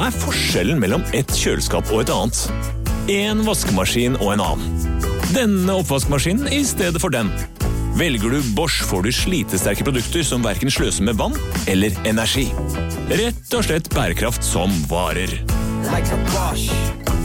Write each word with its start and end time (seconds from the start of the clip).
Hva 0.00 0.06
er 0.08 0.14
forskjellen 0.16 0.78
mellom 0.80 1.02
et 1.12 1.28
kjøleskap 1.36 1.90
og 1.92 1.98
et 2.00 2.10
annet? 2.14 2.38
En 3.12 3.42
vaskemaskin 3.44 4.14
og 4.16 4.30
en 4.32 4.40
annen. 4.40 4.86
Denne 5.34 5.74
oppvaskmaskinen 5.76 6.48
i 6.56 6.62
stedet 6.64 7.02
for 7.02 7.12
den. 7.12 7.28
Velger 8.00 8.32
du 8.32 8.48
Bosch, 8.56 8.80
får 8.88 9.04
du 9.04 9.10
slitesterke 9.12 9.84
produkter 9.84 10.24
som 10.24 10.40
verken 10.40 10.72
sløser 10.72 11.04
med 11.04 11.20
vann 11.20 11.36
eller 11.68 11.92
energi. 12.08 12.46
Rett 13.12 13.52
og 13.52 13.68
slett 13.68 13.92
bærekraft 13.92 14.40
som 14.40 14.72
varer. 14.88 15.36
like 15.92 16.08
a 16.16 16.24
Bosch. 16.32 17.19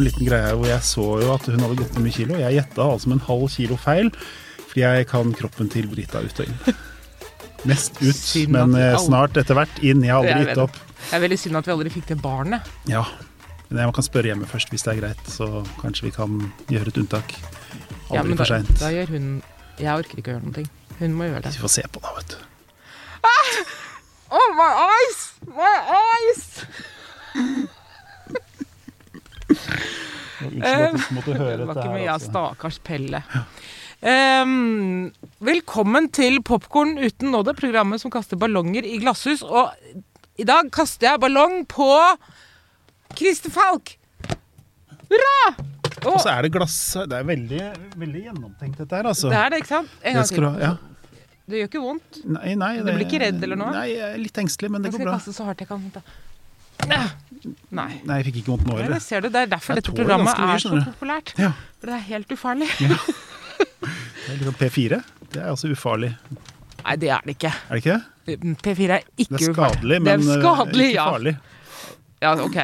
En 0.00 0.06
liten 0.08 0.28
greie 0.28 0.52
hvor 0.56 0.68
jeg 0.70 0.84
så 0.86 1.06
jo 1.22 1.32
at 1.34 1.48
hun 1.50 1.62
hadde 1.64 1.78
gått 1.80 1.96
ned 1.96 2.06
mye 2.06 2.16
kilo. 2.16 2.38
Jeg 2.40 2.56
gjetta 2.58 2.86
altså 2.86 3.10
med 3.10 3.18
en 3.20 3.26
halv 3.28 3.48
kilo 3.54 3.78
feil, 3.80 4.10
fordi 4.70 4.84
jeg 4.86 5.08
kan 5.10 5.34
kroppen 5.36 5.70
til 5.72 5.88
Brita 5.92 6.22
ut 6.24 6.42
og 6.42 6.48
inn. 6.48 6.78
Mest 7.68 7.98
ut, 8.00 8.20
men 8.54 8.72
eh, 8.78 8.94
snart 9.02 9.36
etter 9.36 9.58
hvert 9.58 9.82
inn. 9.84 10.04
Jeg 10.06 10.14
har 10.14 10.24
aldri 10.24 10.46
gitt 10.48 10.62
opp. 10.62 10.78
Det 11.00 11.16
er 11.18 11.24
veldig 11.26 11.38
synd 11.42 11.60
at 11.60 11.68
vi 11.68 11.74
aldri 11.74 11.92
fikk 11.92 12.08
det 12.12 12.16
barnet. 12.22 12.70
Ja, 12.88 13.04
men 13.68 13.82
jeg 13.84 13.94
kan 13.98 14.06
spørre 14.06 14.32
hjemme 14.32 14.48
først 14.50 14.72
hvis 14.72 14.86
det 14.86 14.94
er 14.94 15.00
greit, 15.02 15.24
så 15.30 15.64
kanskje 15.82 16.08
vi 16.08 16.14
kan 16.16 16.38
gjøre 16.72 16.92
et 16.94 17.00
unntak. 17.02 17.34
Ja, 18.10 18.22
Aldri 18.22 18.32
men 18.32 18.40
for 18.40 18.46
da, 18.48 18.56
seint. 18.58 18.72
da 18.80 18.88
gjør 18.90 19.12
hun 19.14 19.26
Jeg 19.78 19.92
orker 20.02 20.18
ikke 20.18 20.32
å 20.32 20.38
gjøre 20.38 20.48
noe. 20.48 20.64
Hun 20.98 21.12
må 21.16 21.28
gjøre 21.28 21.44
det. 21.44 21.52
Vi 21.54 21.62
får 21.62 21.72
se 21.76 21.84
på 21.92 22.02
det, 22.02 22.14
vet 22.16 22.32
du. 22.34 22.40
Oh, 24.30 24.48
my 24.54 24.70
eyes! 24.86 25.20
My 25.50 25.74
eyes! 25.98 27.70
At 29.50 30.96
du 31.10 31.14
måtte 31.16 31.36
høre 31.36 31.56
Det 31.60 31.68
var 31.68 31.80
ikke 31.82 31.92
mye 31.94 32.08
av 32.08 32.16
Altså. 32.16 32.30
stakkars 32.30 32.78
Pelle. 32.86 33.22
Um, 34.00 35.10
velkommen 35.44 36.08
til 36.16 36.38
Popkorn 36.46 36.94
uten 37.02 37.34
nåde, 37.34 37.52
programmet 37.58 38.00
som 38.00 38.12
kaster 38.12 38.40
ballonger 38.40 38.86
i 38.88 38.96
glasshus. 39.02 39.42
Og 39.44 39.74
i 40.40 40.46
dag 40.48 40.70
kaster 40.72 41.10
jeg 41.10 41.20
ballong 41.20 41.64
på 41.68 41.90
Christer 43.18 43.52
Falk. 43.52 43.96
Hurra! 45.10 45.40
Og 46.00 46.14
Og 46.14 46.20
så 46.22 46.30
er 46.32 46.46
det 46.46 46.52
glass 46.54 46.76
Det 47.10 47.12
er 47.12 47.26
veldig, 47.28 47.64
veldig 48.00 48.20
gjennomtenkt, 48.30 48.78
dette 48.80 48.96
her, 48.96 49.08
altså. 49.10 49.28
det 49.28 49.36
er 49.36 49.50
det, 49.52 49.58
ikke 49.60 49.72
sant? 49.74 49.98
En 50.00 50.16
gang 50.16 50.30
til. 50.30 50.46
Ja. 50.62 50.70
Det 51.50 51.58
gjør 51.58 51.68
ikke 51.68 51.82
vondt. 51.82 52.20
Nei, 52.38 52.54
nei. 52.56 52.70
Du 52.78 52.88
blir 52.88 53.04
ikke 53.04 53.20
redd 53.24 53.42
eller 53.44 53.58
noe? 53.58 53.72
Nei, 53.74 53.86
jeg 53.90 54.06
er 54.14 54.20
litt 54.22 54.38
engstelig, 54.40 54.70
men 54.72 54.86
det 54.86 54.92
går 54.94 55.02
bra. 55.02 55.16
Jeg 55.18 55.24
skal 55.24 55.32
kaste 55.34 55.36
så 55.36 55.48
hardt 55.48 55.64
jeg 55.64 55.68
kan. 55.68 55.82
Da. 55.92 56.02
Nei. 56.88 58.00
Nei, 58.04 58.16
jeg 58.20 58.26
fikk 58.28 58.38
ikke 58.42 58.52
vondt 58.52 58.66
nå 58.68 58.76
heller. 58.76 58.94
det 58.98 59.02
ser 59.04 59.22
du. 59.24 59.28
Det 59.32 59.40
er 59.46 59.50
derfor 59.50 59.74
Jeg 59.76 59.82
dette 59.84 59.94
programmet 59.96 60.28
mye, 60.38 60.54
er 60.54 60.62
så 60.62 60.80
populært. 60.84 61.32
Ja. 61.40 61.52
For 61.80 61.90
det 61.90 61.96
er 61.96 62.06
helt 62.10 62.32
ufarlig. 62.36 62.70
Det 64.20 64.34
er 64.34 64.36
liksom 64.38 64.54
P4. 64.60 64.98
Det 65.32 65.40
er 65.40 65.46
altså 65.50 65.70
ufarlig. 65.72 66.10
Nei, 66.84 66.94
det 67.00 67.08
er 67.10 67.24
det 67.24 67.32
ikke. 67.34 67.50
Er 67.50 67.78
det 67.78 67.80
ikke 67.80 67.96
det? 67.96 68.56
P4 68.62 68.94
er 68.94 69.06
ikke 69.16 69.38
ufarlig. 69.40 69.40
Det 69.40 69.48
er 69.48 69.54
skadelig, 69.56 69.96
Det 70.04 70.12
er 70.12 70.20
men 70.20 70.28
eh, 70.28 70.42
skadelig, 70.42 70.86
ikke 70.90 70.98
ja. 71.00 71.06
farlig. 71.10 71.32
Ja, 72.20 72.32
ok. 72.44 72.58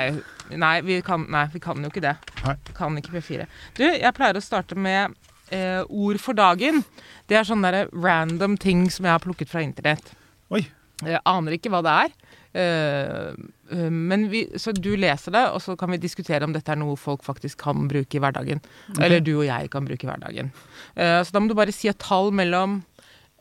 Nei 0.63 0.75
vi, 0.87 0.99
kan, 1.03 1.25
nei, 1.33 1.43
vi 1.53 1.63
kan 1.65 1.83
jo 1.83 1.91
ikke 1.91 2.05
det. 2.05 2.13
Nei. 2.45 2.55
Kan 2.77 3.01
ikke 3.01 3.17
P4. 3.17 3.49
Du, 3.79 3.83
jeg 3.89 4.15
pleier 4.17 4.39
å 4.39 4.45
starte 4.45 4.79
med 4.79 5.17
eh, 5.51 5.83
ord 5.89 6.21
for 6.23 6.39
dagen. 6.39 6.85
Det 7.27 7.41
er 7.41 7.49
sånne 7.49 7.73
der 7.75 7.91
random 7.93 8.55
ting 8.63 8.87
som 8.93 9.09
jeg 9.09 9.17
har 9.17 9.25
plukket 9.25 9.51
fra 9.51 9.65
internett. 9.65 10.13
Oi. 10.55 10.67
Jeg 11.03 11.21
aner 11.29 11.57
ikke 11.57 11.73
hva 11.75 11.83
det 11.85 11.97
er. 12.07 12.15
Eh, 12.57 13.35
eh, 13.77 13.91
men 13.93 14.29
vi, 14.33 14.45
så 14.57 14.73
du 14.73 14.95
leser 14.97 15.35
det, 15.35 15.43
og 15.53 15.61
så 15.61 15.75
kan 15.77 15.91
vi 15.93 15.99
diskutere 16.01 16.47
om 16.47 16.55
dette 16.55 16.73
er 16.73 16.79
noe 16.81 16.97
folk 16.97 17.25
faktisk 17.27 17.59
kan 17.67 17.85
bruke 17.91 18.17
i 18.17 18.23
hverdagen. 18.23 18.63
Eller 18.97 19.21
du 19.21 19.35
og 19.41 19.45
jeg 19.49 19.69
kan 19.75 19.85
bruke 19.89 20.07
i 20.07 20.11
hverdagen. 20.11 20.53
Eh, 20.97 21.19
så 21.27 21.35
da 21.37 21.43
må 21.43 21.51
du 21.53 21.57
bare 21.59 21.75
si 21.77 21.91
et 21.93 21.99
tall 22.01 22.33
mellom 22.33 22.79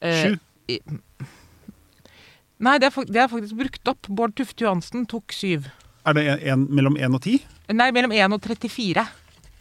Sju. 0.03 0.35
i- 0.67 0.81
Nei, 2.65 2.77
det 2.79 2.87
er, 2.87 3.05
det 3.11 3.19
er 3.19 3.27
faktisk 3.31 3.57
brukt 3.59 3.89
opp. 3.91 4.07
Bård 4.07 4.35
Tufte 4.37 4.63
Johansen 4.63 5.05
tok 5.11 5.33
syv. 5.35 5.65
Er 6.07 6.13
det 6.15 6.23
en, 6.29 6.39
en, 6.53 6.65
mellom 6.75 6.95
1 6.97 7.17
og 7.17 7.21
10? 7.25 7.39
Nei, 7.75 7.89
mellom 7.95 8.13
1 8.15 8.35
og 8.37 8.41
34. 8.45 9.03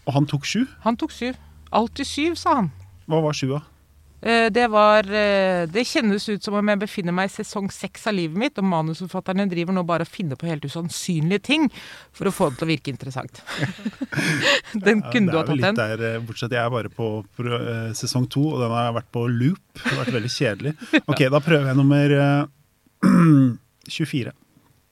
Og 0.06 0.14
han 0.14 0.26
tok 0.30 0.44
7? 0.46 0.60
Han 0.84 0.98
tok 1.00 1.14
syv. 1.14 1.38
Alltid 1.74 2.06
syv, 2.06 2.36
sa 2.38 2.54
han. 2.60 2.68
Hva 3.10 3.18
var 3.24 3.34
7 3.34 3.48
da? 3.50 3.62
Eh, 4.24 4.46
Det 4.54 4.64
var 4.72 5.04
eh, 5.12 5.66
Det 5.68 5.82
kjennes 5.84 6.24
ut 6.32 6.42
som 6.46 6.54
om 6.56 6.70
jeg 6.72 6.80
befinner 6.80 7.12
meg 7.12 7.28
i 7.28 7.34
sesong 7.34 7.66
seks 7.74 8.06
av 8.08 8.16
livet 8.16 8.38
mitt, 8.40 8.58
og 8.60 8.64
manusforfatterne 8.70 9.44
driver 9.50 9.76
nå 9.76 9.82
bare 9.84 10.06
og 10.06 10.12
finner 10.12 10.38
på 10.40 10.48
helt 10.48 10.64
usannsynlige 10.64 11.42
ting 11.50 11.66
for 12.14 12.30
å 12.30 12.32
få 12.32 12.48
det 12.50 12.60
til 12.62 12.66
å 12.68 12.70
virke 12.72 12.92
interessant. 12.94 13.42
den 14.86 15.02
kunne 15.12 15.32
du 15.32 15.36
ha 15.38 15.44
tatt 15.44 15.60
den. 15.60 15.76
der, 15.78 16.04
eh, 16.14 16.20
bortsett 16.24 16.54
jeg 16.56 16.62
er 16.64 16.72
bare 16.72 16.88
på, 16.92 17.10
på 17.36 17.58
sesong 17.98 18.24
2, 18.32 18.44
og 18.54 18.62
den 18.64 18.72
har 18.74 18.94
vært 18.96 19.10
på 19.12 19.26
loop. 19.28 19.60
Det 19.76 19.90
har 19.92 20.00
vært 20.04 20.16
veldig 20.18 20.32
kjedelig. 20.38 20.74
Ok, 21.10 21.20
da 21.30 21.40
prøver 21.44 21.68
jeg 21.72 21.76
nummer 21.82 22.16
eh, 22.16 22.46
24. 23.98 24.32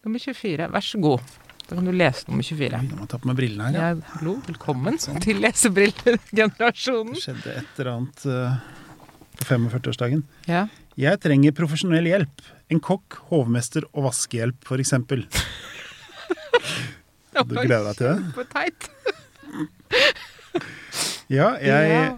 Nummer 0.05 0.19
24. 0.21 0.69
Vær 0.75 0.85
så 0.85 1.01
god. 1.01 1.33
Da 1.69 1.77
kan 1.79 1.87
du 1.89 1.93
lese 1.95 2.27
nummer 2.29 2.45
24. 2.45 2.77
Oi, 2.83 2.89
Nå 2.91 2.99
må 2.99 3.07
jeg 3.07 3.11
ta 3.15 3.21
på 3.23 3.31
meg 3.31 3.39
brillene 3.39 3.69
her. 3.71 3.77
Ja. 3.79 3.89
Ja, 3.95 4.13
hallo, 4.19 4.35
velkommen 4.51 4.99
til 5.25 5.41
lesebrillegenerasjonen. 5.41 7.15
Det 7.17 7.23
skjedde 7.25 7.55
et 7.63 7.79
eller 7.81 7.93
annet 7.95 8.27
eh, 8.29 8.57
på 9.39 9.47
45-årsdagen. 9.49 10.23
Ja. 10.51 10.67
Jeg 11.01 11.21
trenger 11.25 11.55
profesjonell 11.57 12.07
hjelp. 12.11 12.43
En 12.73 12.81
kokk, 12.85 13.19
hovmester 13.31 13.87
og 13.93 14.09
vaskehjelp, 14.11 14.61
eksempel. 14.81 15.25
Du 17.33 17.55
gleder 17.57 17.87
deg 17.89 17.97
til 17.97 18.07
det? 18.11 18.17
Kjempeteit. 18.37 18.91
Ja, 21.33 21.55
jeg, 21.65 22.11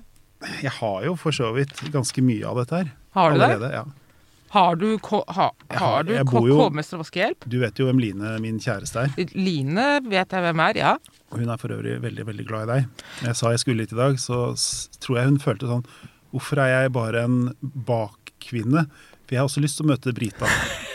jeg 0.65 0.71
har 0.81 1.05
jo 1.07 1.13
for 1.19 1.31
så 1.37 1.53
vidt 1.55 1.79
ganske 1.95 2.23
mye 2.25 2.43
av 2.51 2.57
dette 2.59 2.81
her. 2.81 2.89
Har 3.15 3.31
du 3.37 3.39
det? 3.63 3.69
Ja. 3.71 3.85
Har 4.55 4.75
du, 4.79 4.89
ha, 5.03 5.47
har- 5.71 6.07
du 6.07 6.13
kokk, 6.27 6.49
hovmester 6.51 6.99
og 6.99 7.05
vaskehjelp? 7.05 7.47
Du 7.51 7.57
vet 7.63 7.79
jo 7.79 7.87
hvem 7.89 8.01
Line, 8.03 8.33
min 8.43 8.59
kjæreste, 8.63 9.05
er. 9.07 9.31
Line 9.39 9.87
vet 10.11 10.35
jeg 10.35 10.45
hvem 10.49 10.63
er, 10.67 10.81
ja. 10.83 10.93
Og 11.31 11.39
hun 11.43 11.51
er 11.55 11.59
for 11.63 11.75
øvrig 11.75 11.95
veldig, 12.03 12.27
veldig 12.27 12.47
glad 12.51 12.67
i 12.67 12.73
deg. 12.73 13.07
Når 13.23 13.31
jeg 13.31 13.39
sa 13.41 13.55
jeg 13.55 13.63
skulle 13.63 13.87
hit 13.87 13.95
i 13.95 14.01
dag, 14.03 14.19
så 14.23 14.41
tror 15.03 15.21
jeg 15.21 15.31
hun 15.31 15.41
følte 15.43 15.71
sånn 15.71 15.87
Hvorfor 16.35 16.61
er 16.65 16.73
jeg 16.73 16.95
bare 16.97 17.25
en 17.29 17.39
bakkvinne? 17.87 18.87
For 19.25 19.37
jeg 19.37 19.41
har 19.41 19.49
også 19.49 19.63
lyst 19.65 19.79
til 19.79 19.87
å 19.87 19.93
møte 19.93 20.13
Brita, 20.17 20.49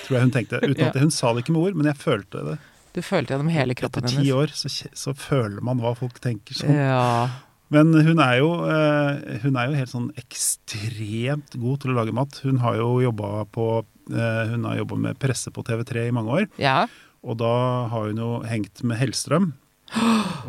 tror 0.06 0.18
jeg 0.20 0.28
hun 0.28 0.34
tenkte. 0.36 0.60
Uten 0.70 0.90
at 0.92 1.00
hun 1.00 1.14
sa 1.16 1.32
det 1.34 1.46
ikke 1.46 1.56
med 1.56 1.70
ord, 1.70 1.78
men 1.80 1.90
jeg 1.90 2.00
følte 2.02 2.44
det. 2.52 2.58
Du 2.96 3.02
følte 3.06 3.36
gjennom 3.36 3.52
hele 3.54 3.76
kroppen 3.78 4.04
Etter 4.04 4.18
kroppen 4.18 4.26
ti 4.26 4.34
år 4.34 4.52
så, 4.58 4.70
så 4.98 5.14
føler 5.18 5.62
man 5.66 5.80
hva 5.82 5.94
folk 5.98 6.18
tenker 6.24 6.58
sånn. 6.58 6.74
Ja. 6.74 7.30
Men 7.70 7.94
hun 7.94 8.18
er, 8.18 8.40
jo, 8.42 8.50
eh, 8.66 9.40
hun 9.44 9.58
er 9.62 9.70
jo 9.70 9.78
helt 9.78 9.92
sånn 9.92 10.08
ekstremt 10.18 11.54
god 11.62 11.84
til 11.84 11.94
å 11.94 11.98
lage 12.00 12.16
mat. 12.18 12.40
Hun 12.44 12.58
har 12.64 12.80
jo 12.80 12.96
jobba 13.04 13.46
på 13.54 13.68
eh, 14.10 14.42
Hun 14.50 14.66
har 14.66 14.80
jobba 14.82 14.98
med 15.06 15.20
presse 15.22 15.54
på 15.54 15.64
TV3 15.68 16.08
i 16.10 16.16
mange 16.16 16.42
år. 16.42 16.50
ja. 16.62 16.82
Og 17.20 17.36
da 17.36 17.52
har 17.92 18.06
hun 18.08 18.20
jo 18.22 18.28
hengt 18.48 18.80
med 18.88 18.96
Hellstrøm. 18.96 19.50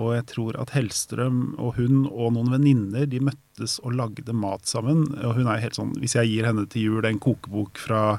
Og 0.01 0.11
jeg 0.15 0.25
tror 0.35 0.57
at 0.61 0.71
Hellstrøm 0.75 1.55
og 1.59 1.75
hun 1.79 2.03
og 2.11 2.35
noen 2.37 2.51
venninner 2.53 3.07
de 3.09 3.21
møttes 3.25 3.79
og 3.85 3.95
lagde 3.97 4.35
mat 4.37 4.67
sammen. 4.69 5.07
Og 5.25 5.35
hun 5.39 5.49
er 5.49 5.63
helt 5.63 5.77
sånn 5.79 5.95
Hvis 6.01 6.15
jeg 6.19 6.29
gir 6.33 6.49
henne 6.51 6.67
til 6.71 6.83
jul 6.91 7.07
en 7.09 7.19
kokebok 7.23 7.79
fra 7.81 8.19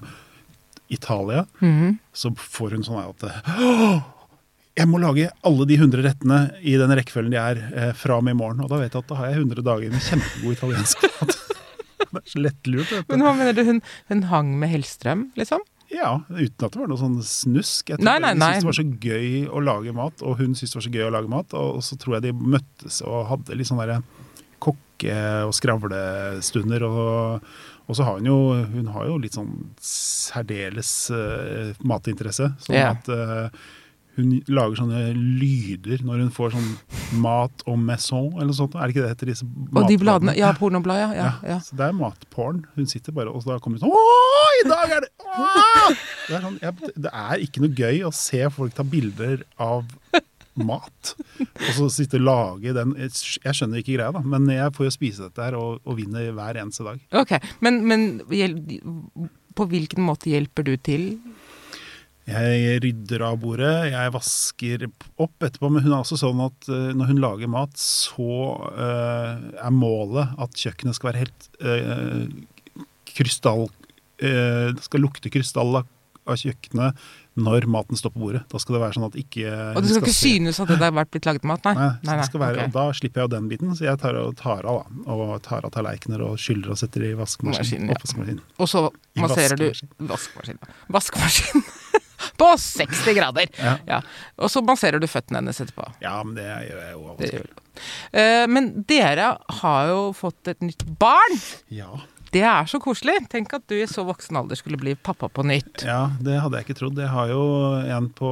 Italia, 0.92 1.46
Mhm. 1.62 2.00
så 2.14 2.34
får 2.36 2.72
hun 2.76 2.84
sånn 2.84 3.04
at 3.06 3.24
jeg 4.76 4.88
må 4.88 5.00
lage 5.00 5.30
alle 5.44 5.66
de 5.68 5.78
100 5.78 6.02
rettene 6.04 6.40
i 6.64 6.74
den 6.80 6.90
rekkefølgen 6.96 7.32
de 7.32 7.38
er 7.40 7.62
eh, 7.76 7.92
fra 7.94 8.18
og 8.18 8.24
med 8.24 8.36
i 8.36 8.40
morgen. 8.40 8.62
Og 8.64 8.70
da 8.72 8.80
vet 8.82 8.94
jeg 8.96 9.03
at 9.03 9.08
da 9.12 9.16
har 9.20 9.32
jeg 9.32 9.42
100 9.44 9.64
dager 9.68 9.92
med 9.92 10.02
kjempegod 10.06 10.56
italiensk 10.58 11.03
mat. 11.03 11.36
det 12.12 12.22
er 12.22 12.30
så 12.32 12.40
lettlurt. 12.44 12.94
Men 13.12 13.24
hva 13.26 13.34
mener 13.38 13.53
du, 13.56 13.64
hun, 13.68 13.82
hun 14.09 14.24
hang 14.32 14.53
med 14.59 14.72
Hellstrøm, 14.74 15.28
liksom? 15.40 15.64
Ja, 15.91 16.12
uten 16.29 16.66
at 16.66 16.72
det 16.72 16.79
var 16.79 16.88
noe 16.90 17.00
sånn 17.00 17.18
snusk. 17.25 17.91
Jeg 17.91 18.00
tror 18.00 18.07
Nei, 18.07 18.18
nei, 18.24 18.34
De 18.34 18.40
nei. 18.40 18.49
syntes 18.53 18.64
det 18.64 18.70
var 18.70 18.79
så 18.79 18.88
gøy 19.08 19.32
å 19.52 19.64
lage 19.66 19.96
mat, 19.97 20.23
og 20.23 20.40
hun 20.40 20.55
syntes 20.55 20.72
det 20.72 20.79
var 20.79 20.85
så 20.88 20.93
gøy 20.96 21.05
å 21.08 21.14
lage 21.17 21.32
mat. 21.34 21.55
Og 21.59 21.84
så 21.85 21.97
tror 21.99 22.17
jeg 22.17 22.26
de 22.29 22.34
møttes 22.55 23.02
og 23.03 23.28
hadde 23.32 23.58
litt 23.59 23.70
sånn 23.70 23.82
derre 23.84 23.99
kokke- 24.64 25.17
og 25.47 25.53
skravlestunder. 25.58 26.88
Og, 26.88 27.52
og 27.88 27.97
så 27.97 28.08
har 28.08 28.22
hun 28.22 28.29
jo 28.32 28.40
Hun 28.72 28.88
har 28.96 29.09
jo 29.09 29.20
litt 29.20 29.35
sånn 29.35 29.52
særdeles 29.84 30.93
uh, 31.11 31.76
matinteresse. 31.84 32.53
Sånn 32.64 32.78
yeah. 32.78 32.96
at 32.96 33.09
eh, 33.11 33.64
hun 34.17 34.31
lager 34.52 34.81
sånne 34.81 35.02
lyder 35.16 36.02
når 36.03 36.25
hun 36.25 36.31
får 36.35 36.55
sånn 36.55 36.72
mat 37.23 37.63
og 37.69 37.78
maison 37.79 38.28
eller 38.34 38.49
noe 38.52 38.58
sånt. 38.58 38.75
Er 38.75 38.90
det 38.90 38.96
ikke 38.96 39.05
det 39.05 39.11
heter 39.13 39.31
disse 39.31 39.47
Og 39.47 39.87
de 39.87 39.97
bladene. 40.02 40.35
Ja, 40.40 40.52
pornoblad, 40.58 40.99
ja. 40.99 41.11
ja, 41.16 41.29
ja, 41.29 41.53
ja. 41.53 41.59
Så 41.63 41.78
det 41.79 41.87
er 41.87 41.96
matporn. 41.96 42.66
Hun 42.75 42.90
sitter 42.91 43.16
bare 43.16 43.31
og 43.31 43.46
da 43.47 43.59
kommer 43.63 43.79
hun 43.79 43.85
sånn 43.85 43.96
Åh, 43.96 44.58
i 44.59 44.67
dag 44.67 44.97
er 44.97 45.05
det 45.05 45.11
Åh! 45.23 45.96
Det 46.28 46.35
er, 46.35 46.43
sånn, 46.43 46.59
jeg, 46.61 46.91
det 47.08 47.13
er 47.23 47.46
ikke 47.47 47.63
noe 47.63 47.75
gøy 47.78 48.03
å 48.08 48.13
se 48.16 48.43
folk 48.53 48.75
ta 48.75 48.85
bilder 48.87 49.46
av 49.61 49.87
mat. 50.59 51.14
Og 51.40 51.69
så 51.78 51.87
sitte 51.96 52.19
og 52.19 52.25
lage 52.28 52.73
den 52.75 52.93
Jeg 52.99 53.55
skjønner 53.55 53.79
ikke 53.81 53.96
greia, 53.96 54.11
da, 54.16 54.23
men 54.23 54.49
jeg 54.52 54.75
får 54.75 54.90
jo 54.90 54.96
spise 54.97 55.28
dette 55.29 55.46
her 55.46 55.57
og, 55.59 55.79
og 55.87 55.99
vinner 55.99 56.31
hver 56.35 56.59
eneste 56.61 56.85
dag. 56.87 56.99
Ok, 57.23 57.37
men, 57.64 57.79
men 57.87 58.07
på 59.57 59.67
hvilken 59.72 60.03
måte 60.05 60.31
hjelper 60.31 60.67
du 60.67 60.75
til? 60.79 61.05
Jeg 62.29 62.82
rydder 62.84 63.23
av 63.26 63.40
bordet, 63.41 63.72
jeg 63.91 64.12
vasker 64.14 64.85
opp 65.18 65.41
etterpå. 65.47 65.72
Men 65.73 65.84
hun 65.85 65.91
er 65.96 66.03
også 66.03 66.20
sånn 66.22 66.44
at 66.46 66.70
eh, 66.70 66.91
når 66.96 67.09
hun 67.12 67.22
lager 67.23 67.50
mat, 67.52 67.73
så 67.82 68.28
eh, 68.72 69.47
er 69.66 69.73
målet 69.73 70.35
at 70.41 70.53
kjøkkenet 70.62 70.96
skal 71.00 71.12
være 71.12 71.23
helt 71.26 71.50
uh, 71.66 72.28
krystall 73.18 73.68
Uh, 74.22 74.70
Det 74.78 74.84
skal 74.85 75.02
lukte 75.02 75.32
krystall 75.34 75.79
av, 75.79 75.88
kjøkkenet 76.38 76.94
når 77.41 77.66
maten 77.66 77.97
står 77.97 78.12
på 78.14 78.20
bordet. 78.22 78.44
Da 78.52 78.59
skal 78.62 78.76
det 78.76 78.82
være 78.84 78.94
sånn 78.94 79.06
at 79.08 79.16
ikke 79.17 79.47
Og 79.50 79.79
det 79.82 79.96
skal 79.96 80.03
ikke 80.03 80.14
se- 80.14 80.34
synes 80.35 80.59
at 80.62 80.70
det 80.70 80.78
har 80.78 80.94
vært 80.94 81.09
blitt 81.16 81.26
laget 81.26 81.47
mat? 81.50 81.64
Nei. 81.66 81.74
Nei, 81.74 81.88
nei, 82.06 82.17
nei 82.20 82.28
skal 82.28 82.44
være, 82.44 82.59
okay. 82.59 82.70
og 82.70 82.76
Da 82.76 82.84
slipper 83.00 83.24
jeg 83.24 83.26
jo 83.26 83.32
den 83.34 83.47
biten, 83.50 83.74
så 83.74 83.88
jeg 83.88 83.97
tar, 84.03 84.20
og 84.22 84.35
tar 84.38 84.62
av 84.70 84.78
da, 84.84 85.16
og 85.16 85.41
tar 85.41 85.66
av 85.66 85.74
tallerkener 85.74 86.22
og 86.28 86.38
skyller 86.38 86.70
og 86.76 86.78
setter 86.78 87.08
i 87.08 87.16
Maskinen, 87.17 87.90
vaskemaskinen. 87.90 88.44
ja. 88.46 88.53
Og 88.62 88.70
så 88.70 88.85
masserer 89.17 89.58
du 89.58 89.66
vaskemaskin. 90.14 90.62
Vaskemaskin. 90.94 91.66
På 92.38 92.52
60 92.58 93.14
grader! 93.18 93.50
Ja. 93.59 93.78
Ja. 93.88 94.00
Og 94.38 94.50
så 94.53 94.62
masserer 94.66 95.00
du 95.02 95.08
føttene 95.08 95.41
hennes 95.41 95.59
etterpå. 95.64 95.88
ja, 96.03 96.16
men 96.23 96.35
det 96.35 96.46
gjør 96.46 96.82
jeg 96.85 96.94
jo 96.96 97.16
Det 97.20 97.32
gjør 97.34 97.50
du. 97.50 97.62
Eh, 98.20 98.46
men 98.52 98.72
dere 98.90 99.38
har 99.62 99.88
jo 99.91 100.00
fått 100.18 100.47
et 100.52 100.62
nytt 100.66 100.84
barn. 101.00 101.38
Ja. 101.70 101.91
Det 102.32 102.44
er 102.47 102.68
så 102.72 102.79
koselig. 102.79 103.18
Tenk 103.32 103.52
at 103.58 103.66
du 103.68 103.76
i 103.76 103.88
så 103.91 104.06
voksen 104.08 104.38
alder 104.40 104.56
skulle 104.56 104.78
bli 104.79 104.94
pappa 104.96 105.28
på 105.28 105.44
nytt. 105.44 105.84
ja, 105.84 106.12
det 106.23 106.38
hadde 106.40 106.58
jeg 106.62 106.70
ikke 106.70 106.78
trodd. 106.79 107.00
Jeg 107.02 107.12
har 107.12 107.28
jo 107.34 107.41
en 107.97 108.08
på 108.16 108.29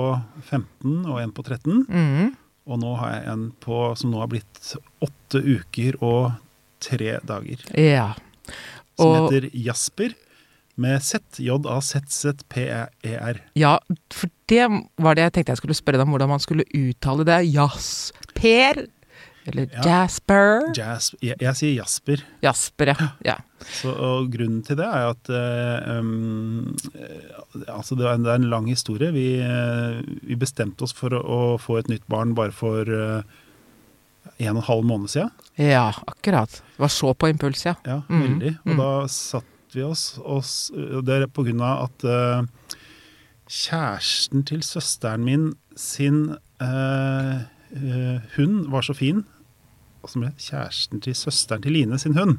15 0.49 1.05
og 1.05 1.19
en 1.19 1.31
på 1.35 1.43
13. 1.43 1.81
Mm. 1.89 2.29
Og 2.69 2.79
nå 2.79 2.93
har 3.01 3.15
jeg 3.17 3.25
en 3.33 3.43
på, 3.59 3.81
som 3.99 4.11
nå 4.13 4.19
har 4.21 4.29
blitt 4.31 4.75
åtte 5.03 5.41
uker 5.43 5.97
og 6.05 6.31
tre 6.79 7.17
dager. 7.27 7.63
Ja. 7.75 8.13
Som 8.99 9.07
Og- 9.11 9.31
heter 9.33 9.49
Jasper. 9.53 10.13
Med 10.79 11.03
Z, 11.03 11.19
J-A-Z-Z-P-E-R. 11.43 13.41
Ja, 13.59 13.73
for 14.15 14.31
det 14.49 14.63
var 15.01 15.17
det 15.17 15.25
jeg 15.27 15.33
tenkte 15.35 15.51
jeg 15.55 15.61
skulle 15.63 15.77
spørre 15.77 15.99
deg 15.99 16.07
om, 16.07 16.13
hvordan 16.15 16.31
man 16.31 16.43
skulle 16.43 16.63
uttale 16.75 17.25
det. 17.27 17.41
Jasper? 17.51 18.85
Eller 19.49 19.67
Ja. 19.73 19.83
Jasper? 19.85 20.69
Jazz, 20.77 21.13
jeg, 21.25 21.35
jeg 21.41 21.55
sier 21.57 21.73
Jasper. 21.79 22.23
Jasper, 22.43 22.91
ja. 22.93 23.07
ja. 23.25 23.35
Så, 23.79 23.91
og 23.91 24.29
grunnen 24.33 24.61
til 24.67 24.77
det 24.79 24.85
er 24.85 25.09
at 25.09 25.31
uh, 25.33 25.99
um, 25.99 26.75
altså 27.67 27.97
det, 27.97 28.05
er 28.05 28.13
en, 28.13 28.23
det 28.27 28.31
er 28.33 28.41
en 28.43 28.49
lang 28.51 28.69
historie. 28.69 29.11
Vi, 29.15 29.27
uh, 29.41 29.99
vi 30.21 30.37
bestemte 30.39 30.85
oss 30.85 30.93
for 30.95 31.15
å, 31.17 31.21
å 31.23 31.39
få 31.61 31.79
et 31.81 31.89
nytt 31.91 32.05
barn 32.11 32.35
bare 32.37 32.53
for 32.55 32.87
uh, 32.87 33.21
en 34.39 34.53
og 34.53 34.61
en 34.61 34.67
halv 34.69 34.85
måned 34.87 35.11
siden. 35.11 35.31
Ja, 35.59 35.89
akkurat. 36.07 36.61
Det 36.75 36.83
var 36.85 36.93
så 36.93 37.13
på 37.17 37.31
impuls, 37.31 37.65
ja. 37.67 37.75
Ja, 37.87 38.01
Mhm, 38.07 38.21
veldig. 38.27 38.53
Og 38.63 38.75
mhm. 38.75 38.83
da 38.83 38.91
satt 39.11 39.55
vi 39.75 39.83
oss, 39.83 40.17
oss 40.23 40.71
og 40.75 41.05
Det 41.05 41.15
er 41.21 41.27
på 41.27 41.43
grunn 41.47 41.61
av 41.61 41.89
at 41.89 42.05
uh, 42.05 42.75
kjæresten 43.49 44.43
til 44.45 44.61
søsteren 44.65 45.23
min 45.25 45.49
sin 45.79 46.29
uh, 46.61 47.35
uh, 47.73 48.17
hund 48.35 48.65
var 48.73 48.81
så 48.85 48.93
fin. 48.97 49.23
Hva 50.01 50.11
som 50.11 50.23
ble 50.23 50.31
kjæresten 50.39 51.01
til 51.03 51.15
søsteren 51.17 51.63
til 51.65 51.73
Line 51.75 51.97
sin 51.99 52.15
hund. 52.17 52.37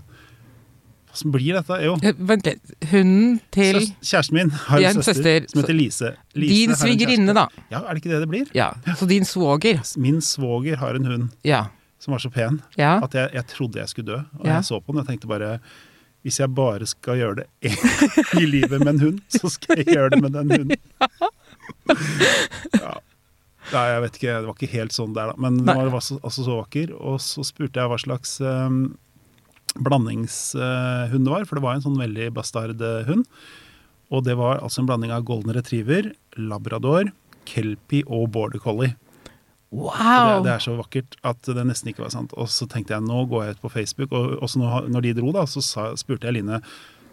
Hvordan 1.10 1.32
blir 1.34 1.56
dette? 1.58 1.76
Jo, 1.82 1.96
Vent 2.30 2.46
litt. 2.46 2.70
Hunden 2.92 3.40
til 3.52 3.80
Søs- 3.80 3.90
Kjæresten 4.12 4.36
min 4.38 4.50
har 4.54 4.78
en 4.86 5.00
søster, 5.00 5.16
søster, 5.18 5.48
som 5.50 5.60
heter 5.64 5.74
Lise. 5.74 6.12
Lise 6.38 6.54
din 6.54 6.76
svigerinne, 6.78 7.34
da. 7.34 7.48
Ja, 7.72 7.80
er 7.82 7.88
det 7.96 8.04
ikke 8.04 8.12
det 8.12 8.20
det 8.22 8.28
blir? 8.30 8.52
Ja, 8.54 8.68
Så 8.96 9.08
din 9.10 9.24
svoger. 9.26 9.80
Min 9.98 10.20
svoger 10.22 10.76
har 10.78 10.94
en 10.94 11.04
hund 11.10 11.28
Ja. 11.44 11.64
som 11.98 12.12
var 12.12 12.18
så 12.22 12.30
pen 12.30 12.62
Ja. 12.78 13.00
at 13.02 13.12
jeg, 13.14 13.30
jeg 13.34 13.46
trodde 13.46 13.78
jeg 13.80 13.88
skulle 13.88 14.06
dø. 14.12 14.18
Og 14.38 14.46
Ja. 14.46 14.54
jeg 14.54 14.64
så 14.64 14.78
på 14.80 14.92
den 14.92 15.00
og 15.00 15.06
tenkte 15.08 15.26
bare 15.26 15.58
hvis 16.26 16.40
jeg 16.42 16.52
bare 16.56 16.86
skal 16.88 17.20
gjøre 17.20 17.42
det 17.42 17.74
i 18.42 18.46
livet 18.48 18.82
med 18.82 18.94
en 18.94 19.04
hund, 19.04 19.20
så 19.32 19.50
skal 19.52 19.80
jeg 19.80 19.94
gjøre 19.94 20.14
det 20.14 20.22
med 20.24 20.34
den 20.36 20.52
hunden. 20.52 20.82
Ja. 22.76 22.98
Nei, 23.70 23.84
jeg 23.86 24.02
vet 24.02 24.16
ikke, 24.18 24.34
det 24.34 24.48
var 24.48 24.56
ikke 24.56 24.74
helt 24.74 24.94
sånn 24.96 25.14
der, 25.14 25.30
da. 25.30 25.40
Men 25.40 25.60
den 25.62 25.70
var 25.70 25.92
altså, 25.94 26.18
altså 26.26 26.44
så 26.46 26.58
vakker. 26.58 26.92
Og 26.96 27.20
så 27.22 27.44
spurte 27.46 27.78
jeg 27.78 27.92
hva 27.92 27.98
slags 28.02 28.32
um, 28.42 28.80
blandingshund 29.78 31.26
det 31.26 31.30
var, 31.30 31.46
for 31.46 31.58
det 31.58 31.64
var 31.64 31.78
en 31.78 31.84
sånn 31.84 32.00
veldig 32.00 32.30
bastard 32.34 32.82
eh, 32.82 33.04
hund. 33.06 33.28
Og 34.10 34.24
det 34.26 34.34
var 34.40 34.58
altså 34.58 34.82
en 34.82 34.90
blanding 34.90 35.14
av 35.14 35.26
golden 35.28 35.54
retriever, 35.54 36.10
labrador, 36.34 37.12
kelpie 37.46 38.06
og 38.10 38.32
border 38.34 38.62
collie. 38.62 38.96
Det, 39.70 39.78
Wow! 39.78 40.40
det 40.42 40.50
er 40.50 40.62
så 40.62 40.72
vakkert 40.74 41.14
at 41.22 41.46
det 41.46 41.62
nesten 41.66 41.92
ikke 41.92 42.02
var 42.02 42.14
sant. 42.14 42.32
Og 42.34 42.48
så 42.50 42.66
tenkte 42.70 42.96
jeg 42.96 43.06
nå 43.06 43.24
går 43.30 43.44
jeg 43.44 43.56
ut 43.56 43.66
på 43.66 43.74
Facebook, 43.76 44.14
og 44.16 44.40
også 44.42 44.62
når, 44.62 44.88
når 44.90 45.06
de 45.06 45.12
dro, 45.20 45.30
da, 45.36 45.44
så 45.46 45.62
sa, 45.62 45.90
spurte 46.00 46.26
jeg 46.26 46.40
Line 46.40 46.58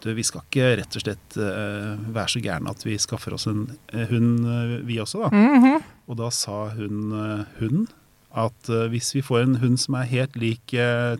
du, 0.02 0.12
vi 0.14 0.22
skal 0.22 0.44
ikke 0.44 0.66
rett 0.78 0.94
og 0.94 1.02
slett 1.02 1.36
uh, 1.40 1.98
være 2.14 2.30
så 2.30 2.42
gærne 2.42 2.70
at 2.70 2.84
vi 2.86 2.94
skaffer 3.02 3.34
oss 3.34 3.48
en 3.50 3.64
uh, 3.94 4.04
hund, 4.10 4.44
uh, 4.46 4.74
vi 4.86 5.00
også, 5.02 5.24
da. 5.24 5.30
Mhm. 5.34 5.86
Og 6.08 6.20
da 6.20 6.28
sa 6.32 6.68
hun 6.72 7.10
hunden 7.58 7.88
at 8.38 8.68
hvis 8.92 9.10
vi 9.16 9.20
får 9.24 9.42
en 9.42 9.58
hund 9.60 9.76
som 9.80 9.96
er 9.98 10.06
helt 10.08 10.36
lik 10.40 10.72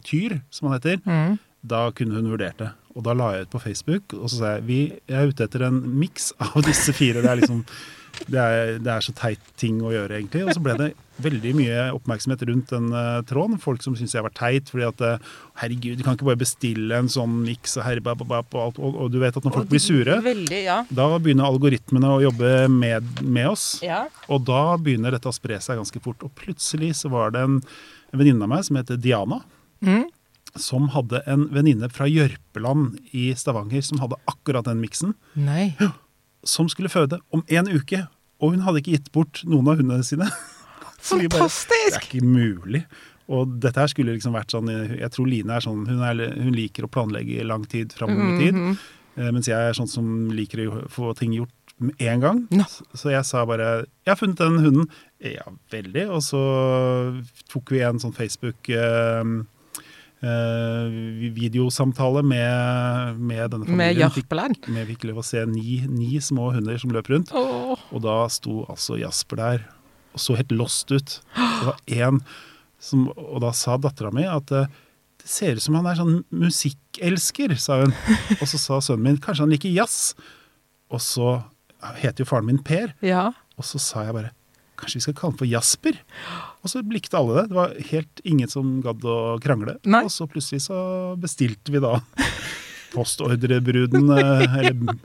Tyr, 0.06 0.38
som 0.55 0.69
han 0.69 0.79
heter, 0.79 1.00
mm. 1.05 1.35
da 1.61 1.81
kunne 1.93 2.14
hun 2.17 2.31
vurdert 2.31 2.61
det. 2.62 2.69
Og 2.96 3.05
da 3.05 3.12
la 3.17 3.32
jeg 3.35 3.49
ut 3.49 3.52
på 3.52 3.61
Facebook, 3.67 4.14
og 4.17 4.31
så 4.31 4.38
sa 4.38 4.52
jeg 4.55 4.64
vi 4.69 4.79
er 5.12 5.29
ute 5.29 5.44
etter 5.44 5.67
en 5.67 5.82
miks 6.00 6.31
av 6.40 6.56
disse 6.64 6.94
fire. 6.96 7.20
Det 7.25 7.29
er 7.29 7.40
liksom 7.43 7.64
det 8.26 8.38
er, 8.43 8.73
det 8.82 8.91
er 8.91 9.05
så 9.05 9.12
teit 9.17 9.44
ting 9.61 9.79
å 9.85 9.93
gjøre, 9.94 10.17
egentlig. 10.19 10.43
Og 10.49 10.56
så 10.56 10.62
ble 10.65 10.75
det 10.81 10.88
veldig 11.23 11.53
mye 11.59 11.85
oppmerksomhet 11.97 12.43
rundt 12.49 12.70
den 12.75 12.88
uh, 12.94 13.20
tråden. 13.26 13.59
Folk 13.62 13.82
som 13.85 13.94
syntes 13.99 14.15
jeg 14.17 14.25
var 14.26 14.35
teit. 14.37 14.70
fordi 14.73 14.87
at 14.88 15.05
uh, 15.06 15.31
herregud, 15.62 15.99
du 15.99 16.05
kan 16.06 16.19
ikke 16.19 16.29
bare 16.29 16.41
bestille 16.43 16.99
en 16.99 17.09
sånn 17.11 17.38
miks 17.47 17.76
og 17.79 17.87
herrebababab 17.87 18.59
og. 18.59 18.79
Og, 18.82 18.99
og 19.05 19.12
du 19.15 19.20
vet 19.23 19.38
at 19.38 19.47
når 19.47 19.55
folk 19.61 19.70
blir 19.70 19.82
sure, 19.82 20.19
Veldig, 20.25 20.61
ja. 20.67 20.81
da 20.91 21.06
begynner 21.19 21.47
algoritmene 21.49 22.11
å 22.17 22.20
jobbe 22.26 22.53
med, 22.75 23.23
med 23.23 23.49
oss. 23.55 23.69
ja. 23.87 24.05
Og 24.29 24.43
da 24.50 24.62
begynner 24.82 25.14
dette 25.14 25.31
å 25.31 25.35
spre 25.35 25.61
seg 25.62 25.79
ganske 25.81 26.03
fort. 26.05 26.23
Og 26.26 26.35
plutselig 26.38 26.94
så 27.03 27.11
var 27.14 27.32
det 27.37 27.47
en, 27.47 27.61
en 28.12 28.19
venninne 28.23 28.44
av 28.47 28.50
meg 28.56 28.67
som 28.69 28.81
heter 28.81 28.99
Diana, 29.00 29.43
Mm. 29.79 30.09
som 30.59 30.88
hadde 30.91 31.21
en 31.31 31.44
venninne 31.55 31.87
fra 31.94 32.09
Jørpeland 32.11 32.97
i 33.14 33.29
Stavanger 33.38 33.85
som 33.87 34.00
hadde 34.03 34.17
akkurat 34.26 34.67
den 34.67 34.81
miksen, 34.82 35.12
Nei. 35.38 35.69
som 36.49 36.71
skulle 36.73 36.93
føde 36.93 37.21
om 37.35 37.45
en 37.47 37.69
uke. 37.69 38.06
Og 38.41 38.55
hun 38.55 38.65
hadde 38.65 38.81
ikke 38.83 38.97
gitt 38.97 39.12
bort 39.15 39.43
noen 39.49 39.69
av 39.69 39.81
hundene 39.81 40.06
sine. 40.06 40.29
Fantastisk! 40.99 41.31
bare, 41.35 41.49
Det 41.69 41.97
er 41.97 42.06
ikke 42.06 42.27
mulig. 42.27 42.83
Og 43.29 43.59
dette 43.61 43.83
her 43.83 43.91
skulle 43.93 44.15
liksom 44.17 44.33
vært 44.33 44.55
sånn 44.55 44.71
Jeg 44.73 45.11
tror 45.12 45.27
Line 45.29 45.53
er 45.53 45.61
sånn 45.61 45.83
Hun, 45.85 45.99
er, 46.00 46.23
hun 46.41 46.55
liker 46.56 46.87
å 46.87 46.89
planlegge 46.89 47.45
lang 47.45 47.67
tid 47.69 47.93
framover 47.93 48.25
i 48.25 48.47
tid. 48.47 48.56
-hmm. 48.56 48.79
tid. 48.79 49.35
Mens 49.35 49.49
jeg 49.50 49.59
er 49.69 49.77
sånn 49.77 49.91
som 49.91 50.31
liker 50.33 50.65
å 50.65 50.89
få 50.89 51.12
ting 51.19 51.35
gjort 51.37 51.53
med 51.79 51.95
en 51.99 52.21
gang. 52.21 52.47
No. 52.50 52.65
Så- 52.95 53.11
jeg 53.11 53.25
sa 53.25 53.45
bare 53.45 53.87
'Jeg 54.05 54.09
har 54.09 54.17
funnet 54.17 54.37
den 54.37 54.59
hunden'. 54.59 54.89
Ja, 55.21 55.45
veldig. 55.71 56.09
Og 56.11 56.23
så 56.23 57.23
tok 57.49 57.71
vi 57.71 57.81
en 57.81 57.99
sånn 57.99 58.14
Facebook 58.14 58.69
eh, 58.69 59.21
eh, 59.21 59.25
videosamtale 61.34 62.22
med, 62.26 63.18
med 63.20 63.50
denne 63.52 63.66
familien. 63.68 63.78
Med 63.78 64.00
Jarpeland. 64.00 64.56
vi 64.66 64.84
fikk 64.92 65.04
lov 65.08 65.20
å 65.22 65.26
se 65.26 65.44
ni, 65.46 65.80
ni 65.88 66.18
små 66.22 66.50
hunder 66.56 66.78
som 66.80 66.92
løp 66.94 67.10
rundt. 67.12 67.32
Oh. 67.37 67.78
Og 67.94 68.02
da 68.04 68.20
sto 68.32 68.64
altså 68.68 68.98
Jasper 69.00 69.40
der 69.42 69.66
og 70.16 70.22
så 70.22 70.34
helt 70.38 70.52
lost 70.56 70.90
ut. 70.90 71.18
Det 71.37 71.66
var 71.68 71.80
én 71.87 72.20
som 72.82 73.08
Og 73.10 73.40
da 73.42 73.50
sa 73.54 73.75
dattera 73.76 74.10
mi 74.14 74.22
at 74.26 74.52
eh, 74.54 74.68
det 75.18 75.26
ser 75.28 75.58
ut 75.58 75.62
som 75.64 75.75
han 75.75 75.87
er 75.90 75.98
sånn 75.98 76.20
musikkelsker, 76.30 77.56
sa 77.58 77.80
hun. 77.82 77.94
Og 78.40 78.44
så 78.46 78.60
sa 78.62 78.78
sønnen 78.80 79.02
min 79.08 79.18
kanskje 79.22 79.42
han 79.44 79.50
liker 79.52 79.72
jazz. 79.75 80.14
Og 80.94 81.02
så 81.02 81.32
heter 81.98 82.22
jo 82.22 82.28
faren 82.30 82.46
min 82.46 82.60
Per, 82.64 82.94
Ja. 83.04 83.28
og 83.58 83.66
så 83.66 83.78
sa 83.82 84.04
jeg 84.06 84.14
bare 84.14 84.30
Kanskje 84.78 84.99
vi 85.00 85.04
skal 85.06 85.14
kalle 85.18 85.35
den 85.35 85.38
for 85.42 85.50
Jasper? 85.50 85.99
Og 86.62 86.70
så 86.73 86.82
likte 86.87 87.18
alle 87.18 87.35
det. 87.40 87.49
Det 87.50 87.56
var 87.58 87.75
helt 87.90 88.20
ingen 88.25 88.49
som 88.52 88.76
gadd 88.85 89.04
å 89.08 89.16
krangle. 89.42 89.76
Nei. 89.85 90.04
Og 90.06 90.12
så 90.14 90.26
plutselig 90.30 90.62
så 90.68 90.78
bestilte 91.20 91.75
vi 91.75 91.82
da 91.82 91.97
postordrebruden, 92.94 94.11
eh, 94.18 94.58
eller 94.58 94.97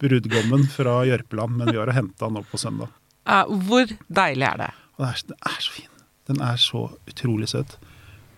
brudgommen 0.00 0.64
fra 0.72 1.00
Jørpeland, 1.06 1.56
men 1.60 1.70
vi 1.72 1.78
har 1.78 1.92
henta 1.94 2.26
den 2.28 2.40
opp 2.40 2.50
på 2.50 2.58
søndag. 2.60 2.88
Eh, 3.28 3.44
hvor 3.68 3.92
deilig 4.08 4.46
er 4.48 4.62
det? 4.64 4.70
Det 5.00 5.08
er, 5.12 5.22
den 5.30 5.38
er 5.52 5.60
så 5.64 5.76
fin. 5.76 5.92
Den 6.30 6.40
er 6.46 6.56
så 6.60 6.82
utrolig 7.10 7.48
søt. 7.52 7.76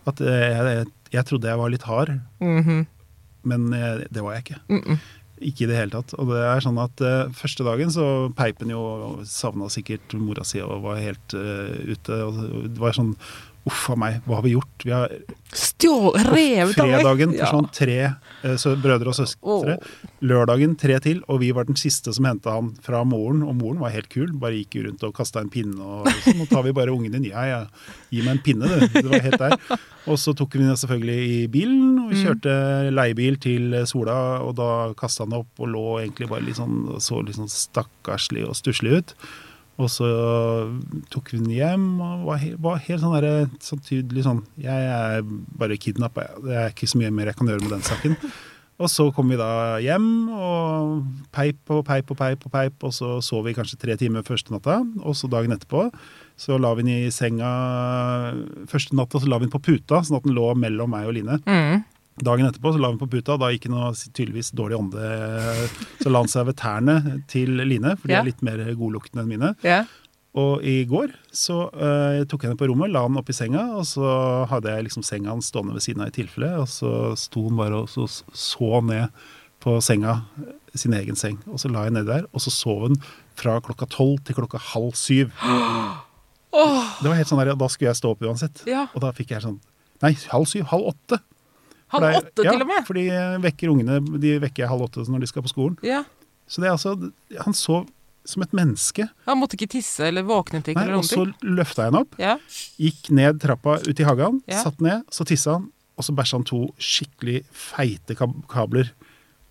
At 0.09 0.21
jeg, 0.23 0.53
jeg, 0.67 0.87
jeg 1.15 1.27
trodde 1.29 1.51
jeg 1.51 1.61
var 1.61 1.71
litt 1.73 1.87
hard, 1.89 2.17
Mhm. 2.43 2.87
men 3.45 3.73
jeg, 3.75 4.07
det 4.15 4.23
var 4.23 4.35
jeg 4.37 4.45
ikke. 4.45 4.61
Mm 4.69 4.83
-mm. 4.83 4.99
Ikke 5.43 5.67
i 5.67 5.71
det 5.71 5.79
hele 5.79 5.95
tatt. 5.95 6.15
Og 6.21 6.33
det 6.33 6.43
er 6.47 6.65
sånn 6.65 6.81
at 6.83 7.03
uh, 7.05 7.31
første 7.37 7.67
dagen 7.67 7.93
så 7.95 8.07
peip 8.39 8.63
han 8.63 8.73
jo 8.75 8.83
savna 9.29 9.71
sikkert 9.73 10.15
mora 10.19 10.47
si 10.47 10.63
og 10.63 10.85
var 10.87 11.01
helt 11.03 11.37
uh, 11.37 11.75
ute. 11.89 12.19
Og 12.27 12.43
det 12.69 12.83
var 12.83 12.97
sånn 12.97 13.17
Uff 13.69 13.85
a 13.93 13.95
meg, 13.95 14.17
hva 14.27 14.41
har 14.41 14.43
vi 14.43 14.57
gjort? 14.57 14.83
Vi 14.83 14.91
har 14.91 15.13
Stjål... 15.55 16.17
Revet 16.33 16.79
av 16.81 16.89
fredagen 16.89 17.35
Ja. 17.37 17.45
forsvant 17.47 17.69
tre 17.77 17.99
så, 18.59 18.73
brødre 18.83 19.13
og 19.13 19.15
søstre. 19.15 19.77
Lørdagen 20.25 20.73
tre 20.81 20.97
til, 21.05 21.21
og 21.31 21.39
vi 21.45 21.53
var 21.55 21.69
den 21.69 21.79
siste 21.79 22.11
som 22.17 22.27
henta 22.27 22.57
han 22.57 22.73
fra 22.83 23.05
moren. 23.07 23.45
Og 23.47 23.55
moren 23.61 23.79
var 23.79 23.93
helt 23.95 24.09
kul, 24.11 24.33
bare 24.43 24.57
gikk 24.59 24.81
rundt 24.89 25.05
og 25.07 25.15
kasta 25.15 25.45
en 25.45 25.53
pinne. 25.53 25.79
Og 25.79 26.09
liksom, 26.09 26.41
nå 26.41 26.49
tar 26.51 26.65
vi 26.67 26.73
bare 26.75 26.91
ungen 26.95 27.15
din. 27.15 27.29
Ja, 27.31 27.45
ja, 27.47 27.61
gi 28.11 28.25
meg 28.27 28.39
en 28.39 28.43
pinne, 28.49 28.67
du. 28.67 28.83
Det 28.97 29.05
var 29.13 29.23
helt 29.29 29.39
der. 29.45 29.55
Og 30.11 30.19
så 30.19 30.35
tok 30.35 30.57
vi 30.59 30.65
den 30.65 30.75
selvfølgelig 30.83 31.29
i 31.37 31.39
bilen, 31.53 31.87
og 32.03 32.11
vi 32.11 32.25
kjørte 32.25 32.57
leiebil 32.91 33.39
til 33.47 33.79
Sola. 33.87 34.19
Og 34.43 34.57
da 34.59 34.73
kasta 34.99 35.23
han 35.29 35.39
opp 35.39 35.63
og 35.63 35.71
lå 35.71 35.87
egentlig 36.03 36.33
bare 36.33 36.49
litt 36.49 36.59
sånn, 36.59 36.97
så 36.99 37.23
litt 37.23 37.39
sånn 37.39 37.53
stakkarslig 37.53 38.43
og 38.49 38.59
stusslig 38.59 38.99
ut. 38.99 39.17
Og 39.83 39.91
så 39.91 40.09
tok 41.11 41.33
den 41.35 41.51
hjem 41.51 41.87
og 41.99 42.27
var, 42.29 42.47
var 42.63 42.81
helt 42.87 43.03
sånn, 43.03 43.19
der, 43.19 43.51
så 43.65 43.79
tydelig 43.83 44.25
sånn 44.27 44.45
Jeg 44.63 44.89
er 44.95 45.27
bare 45.59 45.79
kidnappa. 45.81 46.29
Det 46.45 46.57
er 46.59 46.73
ikke 46.75 46.91
så 46.93 47.01
mye 47.01 47.13
mer 47.15 47.33
jeg 47.33 47.41
kan 47.41 47.51
gjøre 47.51 47.65
med 47.65 47.77
den 47.77 47.87
saken. 47.87 48.19
Og 48.83 48.91
så 48.91 49.05
kom 49.15 49.29
vi 49.31 49.37
da 49.39 49.79
hjem, 49.83 50.07
og 50.33 51.03
peip 51.35 51.71
og 51.71 51.85
peip 51.87 52.09
og 52.11 52.19
peip, 52.19 52.47
og 52.49 52.55
peip, 52.55 52.87
og 52.89 52.95
så 52.97 53.19
sov 53.23 53.45
vi 53.47 53.55
kanskje 53.55 53.79
tre 53.79 53.95
timer 54.01 54.25
første 54.27 54.55
natta. 54.55 54.81
Og 55.05 55.15
så 55.19 55.31
dagen 55.31 55.55
etterpå 55.55 55.87
så 56.41 56.57
la 56.59 56.73
vi 56.75 56.83
den 56.83 57.05
i 57.07 57.13
senga 57.15 57.51
første 58.71 58.97
natta, 58.99 59.21
så 59.21 59.29
la 59.31 59.39
vi 59.39 59.47
den 59.47 59.53
på 59.53 59.63
puta, 59.63 60.01
sånn 60.03 60.19
at 60.19 60.27
den 60.27 60.35
lå 60.35 60.49
mellom 60.59 60.91
meg 60.91 61.07
og 61.07 61.15
Line. 61.15 61.39
Mm. 61.47 61.85
Dagen 62.23 62.47
etterpå 62.47 62.73
så 62.75 62.81
la 62.81 62.93
hun 62.93 63.01
på 63.01 63.09
puta, 63.11 63.37
da 63.41 63.51
gikk 63.53 63.67
hun 63.71 63.97
tydeligvis 64.15 64.53
dårlig 64.57 64.79
ånde. 64.79 65.09
Så 66.03 66.13
la 66.13 66.23
han 66.23 66.31
seg 66.31 66.47
ved 66.51 66.59
tærne 66.61 66.97
til 67.31 67.57
Line, 67.63 67.97
for 67.99 68.11
de 68.11 68.19
er 68.19 68.29
litt 68.29 68.45
mer 68.47 68.63
godluktende 68.79 69.25
enn 69.25 69.33
mine. 69.33 69.53
Ja. 69.67 69.83
Og 70.39 70.63
i 70.65 70.79
går 70.89 71.11
så 71.37 71.67
eh, 71.77 72.23
tok 72.25 72.45
jeg 72.45 72.53
henne 72.53 72.61
på 72.61 72.69
rommet, 72.71 72.93
la 72.93 73.03
han 73.05 73.19
oppi 73.21 73.35
senga, 73.37 73.67
og 73.77 73.85
så 73.89 74.07
hadde 74.49 74.73
jeg 74.73 74.87
liksom 74.87 75.05
senga 75.05 75.33
hans 75.35 75.51
stående 75.53 75.77
ved 75.77 75.85
siden 75.85 76.05
av 76.05 76.09
i 76.09 76.15
tilfelle, 76.17 76.55
og 76.63 76.71
så 76.73 77.13
sto 77.21 77.45
han 77.51 77.59
bare 77.59 77.83
og 77.83 77.91
så, 77.93 78.07
så 78.33 78.81
ned 78.89 79.13
på 79.63 79.77
senga, 79.85 80.23
eh, 80.41 80.55
sin 80.79 80.97
egen 80.97 81.19
seng. 81.21 81.37
Og 81.53 81.61
så 81.61 81.69
la 81.69 81.85
jeg 81.85 81.97
nedi 81.99 82.09
der, 82.09 82.25
og 82.33 82.45
så 82.45 82.53
sov 82.55 82.87
hun 82.87 82.97
fra 83.37 83.59
klokka 83.65 83.91
tolv 83.93 84.23
til 84.25 84.39
klokka 84.41 84.61
halv 84.73 84.97
syv. 84.99 85.35
Det 86.53 87.09
var 87.09 87.17
helt 87.17 87.31
sånn 87.31 87.41
der, 87.41 87.55
Da 87.57 87.67
skulle 87.73 87.89
jeg 87.89 87.97
stå 87.97 88.11
opp 88.13 88.25
uansett. 88.29 88.59
Ja. 88.69 88.83
Og 88.93 89.01
da 89.01 89.09
fikk 89.17 89.31
jeg 89.33 89.41
sånn 89.41 89.55
Nei, 90.03 90.11
halv 90.29 90.45
syv? 90.51 90.67
Halv 90.69 90.91
åtte? 90.91 91.17
Halv 91.93 92.05
det 92.07 92.13
åtte 92.23 92.45
ja, 92.47 92.53
til 92.55 92.65
og 92.65 92.69
med? 92.71 92.85
for 92.89 92.99
de 92.99 93.07
vekker 93.45 93.73
ungene 93.73 93.99
De 94.23 94.37
vekker 94.43 94.71
halv 94.71 94.87
åtte 94.89 95.05
når 95.13 95.25
de 95.25 95.29
skal 95.31 95.45
på 95.45 95.53
skolen. 95.53 95.77
Ja. 95.87 96.03
Så 96.49 96.63
det 96.63 96.69
er 96.71 96.77
altså 96.77 96.95
Han 97.45 97.55
sov 97.57 97.87
som 98.25 98.43
et 98.45 98.53
menneske. 98.55 99.09
Han 99.27 99.39
måtte 99.41 99.57
ikke 99.59 99.73
tisse 99.75 100.05
eller 100.07 100.23
våknet 100.23 100.69
ikke 100.71 100.79
Nei, 100.79 100.85
eller 100.87 101.01
og 101.01 101.07
så 101.09 101.25
løfta 101.43 101.83
jeg 101.83 101.91
henne 101.91 102.03
opp, 102.05 102.13
Ja. 102.23 102.37
gikk 102.79 103.09
ned 103.11 103.41
trappa 103.43 103.81
ut 103.83 103.99
i 103.99 104.05
hagen, 104.07 104.37
Ja. 104.47 104.61
satt 104.63 104.79
ned, 104.81 105.03
så 105.11 105.27
tissa 105.27 105.57
han, 105.57 105.65
og 105.99 106.05
så 106.07 106.15
bæsja 106.15 106.39
han 106.39 106.45
to 106.47 106.61
skikkelig 106.79 107.41
feite 107.51 108.15
kabler. 108.15 108.93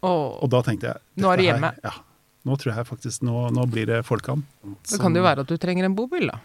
Åh. 0.02 0.40
Og 0.42 0.48
da 0.50 0.62
tenkte 0.64 0.88
jeg 0.88 1.02
Nå 1.20 1.34
er 1.34 1.38
du 1.38 1.44
hjemme. 1.44 1.74
Her, 1.76 1.84
ja, 1.84 1.92
nå 2.48 2.56
tror 2.58 2.74
jeg 2.78 2.88
faktisk 2.88 3.22
Nå, 3.28 3.52
nå 3.52 3.68
blir 3.70 3.86
det 3.92 4.00
folkam. 4.08 4.46
Da 4.90 4.98
kan 5.04 5.12
det 5.14 5.20
jo 5.20 5.28
være 5.28 5.44
at 5.44 5.52
du 5.52 5.58
trenger 5.58 5.84
en 5.86 5.96
bobil, 6.00 6.32
da. 6.32 6.40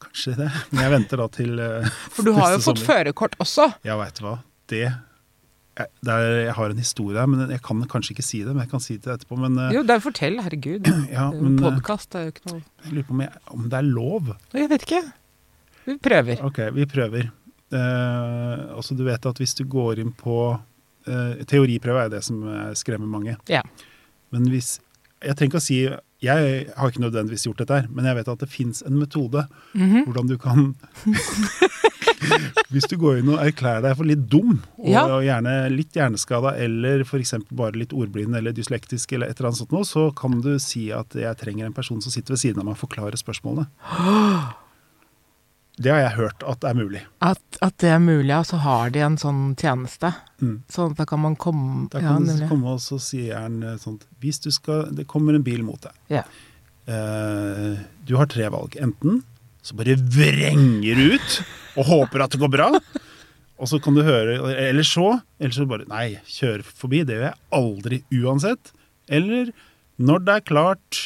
Kanskje 0.00 0.36
det. 0.40 0.48
Men 0.72 0.80
jeg 0.86 0.92
venter 0.96 1.20
da 1.20 1.28
til 1.28 1.60
eh, 1.60 1.84
For 2.16 2.24
du 2.24 2.32
har 2.40 2.56
jo 2.56 2.62
fått 2.64 2.80
førerkort 2.80 3.36
også. 3.38 3.68
Ja, 3.84 3.98
veit 4.00 4.16
du 4.16 4.24
hva. 4.24 4.38
Det 4.66 4.86
jeg, 5.78 5.86
det 6.04 6.14
er, 6.14 6.34
jeg 6.46 6.54
har 6.56 6.72
en 6.74 6.80
historie 6.82 7.20
her, 7.20 7.28
men 7.30 7.52
jeg 7.52 7.62
kan 7.64 7.82
kanskje 7.88 8.14
ikke 8.16 8.24
si 8.26 8.40
det. 8.44 8.52
Men 8.54 8.64
jeg 8.64 8.72
kan 8.72 8.82
si 8.84 8.96
det 8.98 9.12
etterpå. 9.14 9.38
Men 9.40 9.58
eh, 9.60 9.74
Jo, 9.76 9.84
det 9.86 9.96
er 9.96 10.02
fortell, 10.04 10.40
herregud. 10.44 10.90
ja, 11.16 11.28
eh, 11.30 11.52
Podkast 11.60 12.16
er 12.18 12.26
jo 12.28 12.34
ikke 12.34 12.46
noe 12.50 12.60
jeg 12.60 12.96
lurer 12.96 13.06
på 13.08 13.14
om, 13.16 13.22
jeg, 13.24 13.42
om 13.56 13.68
det 13.70 13.78
er 13.78 13.88
lov. 13.88 14.32
Jeg 14.56 14.72
vet 14.72 14.86
ikke. 14.88 15.02
Vi 15.86 15.96
prøver. 16.02 16.42
Ok, 16.48 16.60
vi 16.76 16.86
prøver. 16.90 17.30
Eh, 17.70 18.76
altså, 18.76 18.96
du 18.98 19.04
vet 19.06 19.30
at 19.30 19.40
hvis 19.40 19.54
du 19.58 19.64
går 19.70 20.02
inn 20.02 20.12
på 20.16 20.36
eh, 21.06 21.42
Teoriprøve 21.48 22.06
er 22.06 22.12
det 22.16 22.22
som 22.26 22.42
eh, 22.50 22.70
skremmer 22.78 23.10
mange. 23.10 23.36
Ja. 23.50 23.62
Men 24.34 24.48
hvis 24.50 24.78
Jeg 25.20 25.36
trenger 25.36 25.50
ikke 25.50 25.60
å 25.60 25.64
si 25.66 25.80
Jeg 26.22 26.66
har 26.76 26.90
ikke 26.90 27.00
nødvendigvis 27.00 27.46
gjort 27.46 27.58
dette 27.62 27.78
her, 27.80 27.86
men 27.90 28.04
jeg 28.04 28.16
vet 28.18 28.28
at 28.28 28.38
det 28.44 28.48
fins 28.52 28.82
en 28.86 28.98
metode 29.00 29.46
Mhm. 29.74 30.04
hvordan 30.04 30.28
du 30.28 30.36
kan 30.38 30.74
Hvis 32.70 32.86
du 32.90 32.96
går 33.00 33.18
inn 33.20 33.30
og 33.32 33.40
erklærer 33.42 33.82
deg 33.82 33.96
for 33.96 34.04
litt 34.06 34.26
dum, 34.30 34.58
og, 34.78 34.88
Ja. 34.92 35.04
og 35.08 35.22
gjerne 35.24 35.54
litt 35.72 35.92
hjerneskada, 35.96 36.52
eller 36.60 37.00
f.eks. 37.04 37.32
bare 37.50 37.72
litt 37.80 37.92
ordblind 37.96 38.36
eller 38.36 38.52
dyslektisk, 38.52 39.12
eller 39.16 39.26
et 39.30 39.38
eller 39.40 39.48
annet 39.50 39.58
sånt 39.62 39.72
noe, 39.72 39.84
så 39.88 40.10
kan 40.14 40.40
du 40.44 40.58
si 40.62 40.90
at 40.92 41.08
jeg 41.14 41.36
trenger 41.40 41.66
en 41.66 41.72
person 41.72 42.00
som 42.02 42.12
sitter 42.12 42.34
ved 42.36 42.38
siden 42.44 42.60
av 42.60 42.64
meg 42.68 42.76
og 42.76 42.82
forklarer 42.88 43.16
spørsmålene. 43.18 43.66
Det 45.80 45.92
har 45.94 46.02
jeg 46.02 46.16
hørt 46.18 46.44
at 46.44 46.64
er 46.68 46.76
mulig. 46.76 47.00
At, 47.24 47.40
at 47.64 47.76
det 47.80 47.88
er 47.94 48.02
mulig, 48.04 48.34
og 48.36 48.44
så 48.50 48.58
har 48.60 48.92
de 48.92 49.00
en 49.04 49.16
sånn 49.20 49.54
tjeneste. 49.56 50.12
Mm. 50.42 50.58
Sånn 50.68 50.92
at 50.92 51.00
da 51.00 51.06
kan 51.08 51.22
man 51.22 51.38
komme 51.40 51.86
Da 51.92 52.02
Ja, 52.02 52.14
kan 52.14 52.28
du 52.28 52.46
komme 52.50 52.76
og 52.76 52.82
så 52.84 52.98
sier 53.00 53.38
han 53.42 53.58
sånn 53.80 53.98
Hvis 54.22 54.38
du 54.40 54.48
skal 54.54 54.86
Det 54.96 55.04
kommer 55.10 55.36
en 55.36 55.44
bil 55.44 55.64
mot 55.64 55.80
deg. 55.84 55.96
Ja. 56.12 56.24
Uh, 56.88 57.80
du 58.08 58.16
har 58.18 58.28
tre 58.28 58.48
valg. 58.52 58.76
Enten 58.80 59.22
så 59.62 59.76
bare 59.76 59.96
vrenger 60.00 60.96
du 60.96 61.16
ut 61.16 61.34
og 61.78 61.88
håper 61.88 62.24
at 62.24 62.34
det 62.34 62.40
går 62.40 62.52
bra. 62.52 62.68
Og 63.60 63.68
så 63.68 63.76
kan 63.82 63.96
du 63.96 64.00
høre 64.06 64.38
Eller 64.56 64.86
så 64.88 65.18
Eller 65.38 65.52
så 65.52 65.66
bare 65.68 65.88
Nei, 65.90 66.18
kjør 66.28 66.64
forbi. 66.64 67.04
Det 67.04 67.18
gjør 67.18 67.28
jeg 67.28 67.40
aldri 67.60 68.02
uansett. 68.22 68.72
Eller 69.08 69.52
når 70.00 70.24
det 70.24 70.36
er 70.38 70.46
klart 70.48 71.00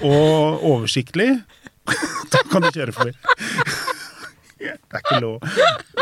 og 0.00 0.62
oversiktlig, 0.64 1.28
da 2.32 2.40
kan 2.48 2.64
du 2.64 2.70
kjøre 2.72 2.94
forbi. 2.96 3.12
Det 4.64 4.98
er 4.98 5.02
ikke 5.04 5.20
lov. 5.22 5.36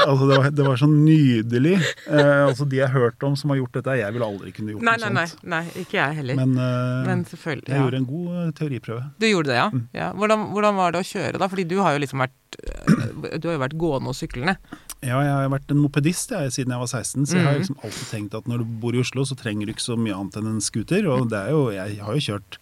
Altså, 0.02 0.26
det, 0.28 0.37
var, 0.38 0.47
det 0.59 0.64
var 0.66 0.76
så 0.81 0.87
nydelig. 0.90 1.75
Eh, 2.11 2.40
altså, 2.47 2.64
de 2.69 2.76
jeg 2.81 2.88
har 2.88 2.95
hørt 3.07 3.23
om 3.26 3.37
som 3.38 3.50
har 3.52 3.59
gjort 3.61 3.76
dette, 3.78 3.97
jeg 4.00 4.14
ville 4.16 4.26
aldri 4.26 4.52
kunne 4.57 4.75
gjort 4.75 4.83
Nei, 4.88 4.95
noe 4.99 5.09
nei, 5.09 5.14
nei, 5.21 5.26
sånt. 5.31 5.45
nei. 5.52 5.62
Ikke 5.83 5.99
jeg 6.00 6.16
heller. 6.21 6.38
Men, 6.40 6.54
Men, 6.57 7.23
eh, 7.23 7.31
selvfølgelig. 7.33 7.69
jeg 7.69 7.76
Ja. 7.76 7.83
gjorde 7.85 8.00
en 8.02 8.09
god 8.12 8.28
eh, 8.42 8.52
teoriprøve. 8.61 9.02
Du 9.23 9.26
gjorde 9.28 9.50
det, 9.52 9.59
ja? 9.61 9.69
Mm. 9.73 9.83
ja. 9.95 10.09
Hvordan, 10.12 10.47
hvordan 10.57 10.76
var 10.81 10.92
det 10.97 11.02
å 11.04 11.09
kjøre, 11.12 11.38
da? 11.42 11.49
Fordi 11.52 11.64
du 11.71 11.76
har 11.83 11.92
jo 11.97 12.02
liksom 12.04 12.25
vært 12.25 12.38
øh, 12.62 13.38
Du 13.40 13.49
har 13.49 13.54
jo 13.57 13.62
vært 13.62 13.78
gående 13.81 14.09
og 14.12 14.19
syklende. 14.19 14.57
Ja, 15.02 15.19
jeg 15.25 15.33
har 15.35 15.49
vært 15.50 15.71
en 15.75 15.81
mopedist 15.83 16.31
jeg, 16.31 16.52
siden 16.54 16.71
jeg 16.75 16.78
var 16.78 16.87
16, 16.90 17.26
så 17.26 17.37
jeg 17.38 17.45
har 17.47 17.54
Mhm. 17.54 17.62
liksom 17.62 17.78
alltid 17.83 18.07
tenkt 18.12 18.35
at 18.38 18.47
når 18.47 18.59
du 18.59 18.64
bor 18.83 18.95
i 18.95 19.00
Oslo, 19.02 19.25
så 19.25 19.35
trenger 19.38 19.66
du 19.66 19.73
ikke 19.73 19.83
så 19.88 19.97
mye 19.99 20.14
annet 20.14 20.37
enn 20.38 20.47
en 20.47 20.61
scooter. 20.61 21.09
Og 21.11 21.28
det 21.31 21.38
er 21.38 21.50
jo, 21.50 21.71
jeg 21.75 21.99
har 21.99 22.12
jo 22.14 22.21
kjørt 22.28 22.59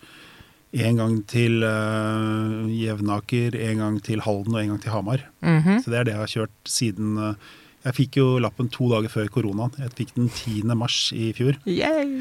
en 0.71 1.01
gang 1.01 1.17
til 1.27 1.65
uh, 1.67 2.69
Jevnaker, 2.71 3.57
en 3.59 3.83
gang 3.83 3.97
til 4.07 4.23
Halden 4.23 4.55
og 4.55 4.63
en 4.63 4.75
gang 4.75 4.83
til 4.85 4.95
Hamar. 4.95 5.25
Mhm. 5.43 5.81
Så 5.83 5.91
det 5.91 5.99
er 5.99 6.05
det 6.05 6.15
jeg 6.15 6.23
har 6.23 6.35
kjørt 6.35 6.57
siden 6.69 7.19
uh, 7.19 7.35
Jeg 7.81 7.97
fikk 7.97 8.17
jo 8.21 8.39
lappen 8.39 8.69
to 8.69 8.91
dager 8.93 9.09
før 9.09 9.31
koronaen. 9.33 9.73
Jeg 9.81 9.95
fikk 9.97 10.11
den 10.19 10.29
10. 10.29 10.69
mars 10.77 11.13
i 11.17 11.33
fjor. 11.33 11.57
Yay. 11.65 12.21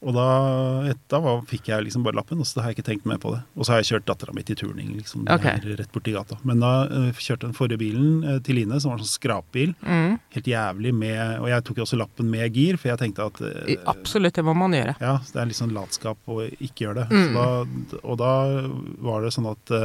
Og 0.00 0.14
da, 0.16 0.26
et, 0.88 1.00
da 1.12 1.18
var, 1.20 1.42
fikk 1.48 1.66
jeg 1.68 1.84
liksom 1.84 2.04
bare 2.06 2.16
lappen, 2.16 2.40
og 2.40 2.48
så 2.48 2.62
har 2.62 2.72
jeg 2.72 2.78
ikke 2.78 2.86
tenkt 2.86 3.08
mer 3.08 3.18
på 3.20 3.34
det. 3.34 3.42
Og 3.52 3.66
så 3.66 3.74
har 3.74 3.82
jeg 3.82 3.90
kjørt 3.90 4.06
dattera 4.08 4.32
mi 4.32 4.44
til 4.48 4.56
turning, 4.56 4.94
liksom. 4.96 5.26
okay. 5.28 5.58
Ok. 5.60 5.66
er 5.66 5.80
rett 5.82 5.92
borti 5.92 6.14
gata. 6.14 6.38
Men 6.48 6.62
da 6.64 6.70
uh, 6.88 7.10
kjørte 7.12 7.44
den 7.44 7.56
forrige 7.56 7.82
bilen 7.82 8.24
uh, 8.24 8.38
til 8.44 8.56
Line, 8.56 8.78
som 8.80 8.94
var 8.94 8.96
en 8.96 9.04
sånn 9.04 9.12
skrapbil. 9.12 9.74
Mm. 9.84 10.16
Helt 10.32 10.48
jævlig 10.48 10.94
med 10.96 11.20
Og 11.42 11.50
jeg 11.50 11.66
tok 11.66 11.82
jo 11.82 11.84
også 11.84 11.98
lappen 12.00 12.30
med 12.32 12.56
gir, 12.56 12.80
for 12.80 12.94
jeg 12.94 13.02
tenkte 13.02 13.28
at 13.28 13.42
uh, 13.44 13.74
Absolutt, 13.92 14.38
det 14.40 14.46
må 14.46 14.56
man 14.56 14.78
gjøre. 14.78 14.96
ja, 15.04 15.18
det 15.20 15.42
er 15.42 15.52
litt 15.52 15.60
sånn 15.60 15.76
latskap 15.76 16.32
å 16.32 16.40
ikke 16.48 16.86
gjøre 16.86 17.04
det. 17.04 17.06
Mm. 17.12 17.20
Så 17.20 17.36
da, 17.36 18.00
og 18.00 18.20
da 18.24 18.32
var 19.04 19.26
det 19.26 19.34
sånn 19.36 19.52
at 19.52 19.76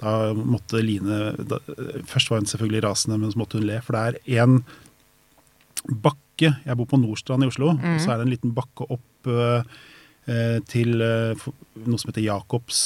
da 0.00 0.16
måtte 0.34 0.80
Line 0.82 1.34
da, 1.46 1.60
Først 2.08 2.32
var 2.32 2.40
hun 2.40 2.48
selvfølgelig 2.48 2.86
rasende, 2.88 3.20
men 3.20 3.36
så 3.36 3.44
måtte 3.44 3.60
hun 3.60 3.68
le. 3.68 3.76
For 3.84 3.92
det 3.92 4.24
er 4.24 4.46
en 4.46 4.62
bakke 6.00 6.31
Jeg 6.50 6.76
bor 6.76 6.86
på 6.90 6.98
Nordstrand 7.00 7.44
i 7.44 7.48
Oslo, 7.50 7.72
Mm. 7.76 7.94
og 7.94 8.00
så 8.00 8.12
er 8.12 8.16
det 8.20 8.26
en 8.26 8.32
liten 8.34 8.54
bakke 8.56 8.86
opp 8.90 9.26
eh, 9.30 9.62
eh, 10.28 10.58
til 10.68 11.00
eh, 11.02 11.34
noe 11.86 11.98
som 11.98 12.10
heter 12.10 12.22
Jacobs, 12.26 12.80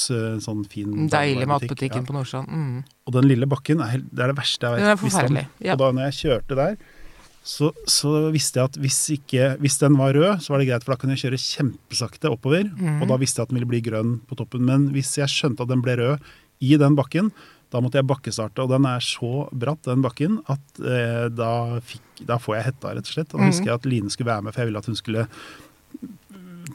sånn 0.45 0.65
fin 0.69 1.09
Deilig 1.09 1.47
matbutikken 1.49 2.03
Ja. 2.05 2.07
på 2.09 2.13
Nordstrand. 2.17 2.49
Mm. 2.49 2.85
Og 3.07 3.13
den 3.13 3.29
lille 3.29 3.47
bakken 3.47 3.81
er, 3.81 3.99
det 3.99 4.21
er 4.25 4.33
det 4.33 4.37
verste 4.39 4.61
jeg 4.71 4.81
Den 4.81 4.87
er 4.91 4.95
vet. 4.97 5.05
visst 5.05 5.17
om. 5.17 5.21
forferdelig. 5.21 5.47
Ja. 5.61 5.73
Og 5.73 5.79
da 5.79 5.91
når 5.93 6.11
jeg 6.11 6.19
kjørte 6.23 6.55
der, 6.57 6.77
så, 7.47 7.71
så 7.87 8.33
visste 8.35 8.59
jeg 8.59 8.65
at 8.65 8.77
hvis, 8.83 9.01
ikke, 9.15 9.57
hvis 9.63 9.79
den 9.79 9.95
var 9.97 10.13
rød, 10.17 10.41
så 10.43 10.51
var 10.51 10.59
det 10.59 10.67
greit, 10.67 10.83
for 10.83 10.95
da 10.95 10.99
kunne 10.99 11.15
jeg 11.15 11.31
kjøre 11.31 11.39
kjempesakte 11.39 12.27
oppover. 12.33 12.65
Mm. 12.75 13.03
Og 13.03 13.09
da 13.09 13.17
visste 13.23 13.39
jeg 13.39 13.47
at 13.47 13.53
den 13.53 13.61
ville 13.61 13.71
bli 13.71 13.81
grønn 13.87 14.17
på 14.27 14.35
toppen. 14.35 14.65
Men 14.67 14.89
hvis 14.91 15.13
jeg 15.21 15.29
skjønte 15.31 15.63
at 15.63 15.69
den 15.71 15.81
ble 15.85 15.95
rød 16.01 16.19
i 16.61 16.77
den 16.81 16.97
bakken, 16.99 17.31
da 17.77 17.83
måtte 17.85 18.01
jeg 18.01 18.09
bakkestarte. 18.09 18.65
Og 18.65 18.73
den 18.73 18.89
er 18.89 19.05
så 19.05 19.47
bratt, 19.53 19.85
den 19.85 20.05
bakken, 20.05 20.41
at 20.49 20.81
eh, 20.81 21.29
da, 21.37 21.53
fikk, 21.85 22.25
da 22.25 22.41
får 22.41 22.57
jeg 22.57 22.69
hetta, 22.71 22.97
rett 22.97 23.11
og 23.11 23.13
slett. 23.13 23.33
Da 23.35 23.45
husker 23.45 23.69
jeg 23.69 23.77
at 23.77 23.89
Line 23.91 24.13
skulle 24.13 24.33
være 24.33 24.47
med, 24.47 24.57
for 24.57 24.65
jeg 24.65 24.71
ville 24.71 24.81
at 24.81 24.89
hun 24.89 24.99
skulle 24.99 25.27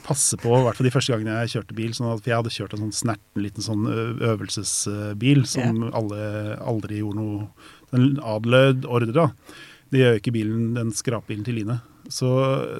passe 0.06 0.38
på, 0.40 0.52
i 0.56 0.64
hvert 0.66 0.78
fall 0.78 0.88
de 0.88 0.94
første 0.94 1.14
gangene 1.14 1.42
jeg 1.42 1.54
kjørte 1.56 1.78
bil. 1.78 1.92
Sånn 1.98 2.12
at, 2.12 2.22
for 2.22 2.32
jeg 2.32 2.40
hadde 2.40 2.54
kjørt 2.54 2.76
en 2.78 2.84
sånn 2.86 2.96
snerten 3.02 3.44
liten 3.44 3.66
sånn 3.66 3.90
øvelsesbil 4.32 5.44
som 5.50 5.84
alle 5.90 6.22
aldri 6.62 7.02
gjorde 7.02 7.22
noe 7.22 7.52
Den 7.92 8.22
adlød 8.24 8.86
ordre, 8.88 9.12
da. 9.12 9.26
Det 9.92 10.00
gjør 10.00 10.22
ikke 10.22 10.32
bilen, 10.38 10.68
den 10.78 10.94
skrapbilen 10.96 11.44
til 11.44 11.58
Line. 11.60 11.82
Så 12.12 12.30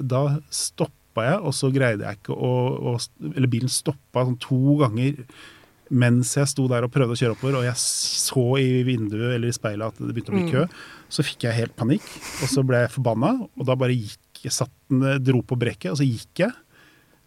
da 0.00 0.38
stoppa 0.48 1.26
jeg, 1.26 1.42
og 1.42 1.52
så 1.56 1.68
greide 1.74 2.06
jeg 2.06 2.22
ikke 2.22 2.36
å, 2.36 2.52
å 2.92 2.94
Eller 3.34 3.50
bilen 3.52 3.72
stoppa 3.72 4.24
sånn 4.24 4.38
to 4.40 4.78
ganger 4.80 5.18
mens 5.92 6.32
jeg 6.38 6.48
sto 6.50 6.64
der 6.70 6.86
og 6.86 6.92
prøvde 6.94 7.14
å 7.14 7.20
kjøre 7.20 7.36
oppover, 7.36 7.60
og 7.60 7.66
jeg 7.66 7.78
så 7.78 8.44
i 8.60 8.82
vinduet 8.86 9.36
eller 9.36 9.50
i 9.50 9.54
speilet 9.56 9.92
at 9.92 10.00
det 10.00 10.12
begynte 10.12 10.32
å 10.32 10.38
bli 10.38 10.52
kø, 10.52 10.66
så 11.12 11.24
fikk 11.26 11.46
jeg 11.48 11.58
helt 11.58 11.74
panikk. 11.78 12.06
Og 12.42 12.50
så 12.50 12.64
ble 12.66 12.84
jeg 12.84 12.94
forbanna, 12.94 13.34
og 13.44 13.68
da 13.68 13.76
bare 13.78 13.96
gikk 13.96 14.46
jeg 14.46 14.54
satt 14.56 14.72
den, 14.90 15.04
dro 15.22 15.42
på 15.46 15.58
brekket, 15.60 15.92
og 15.92 16.00
så 16.00 16.06
gikk 16.06 16.46
jeg. 16.46 16.54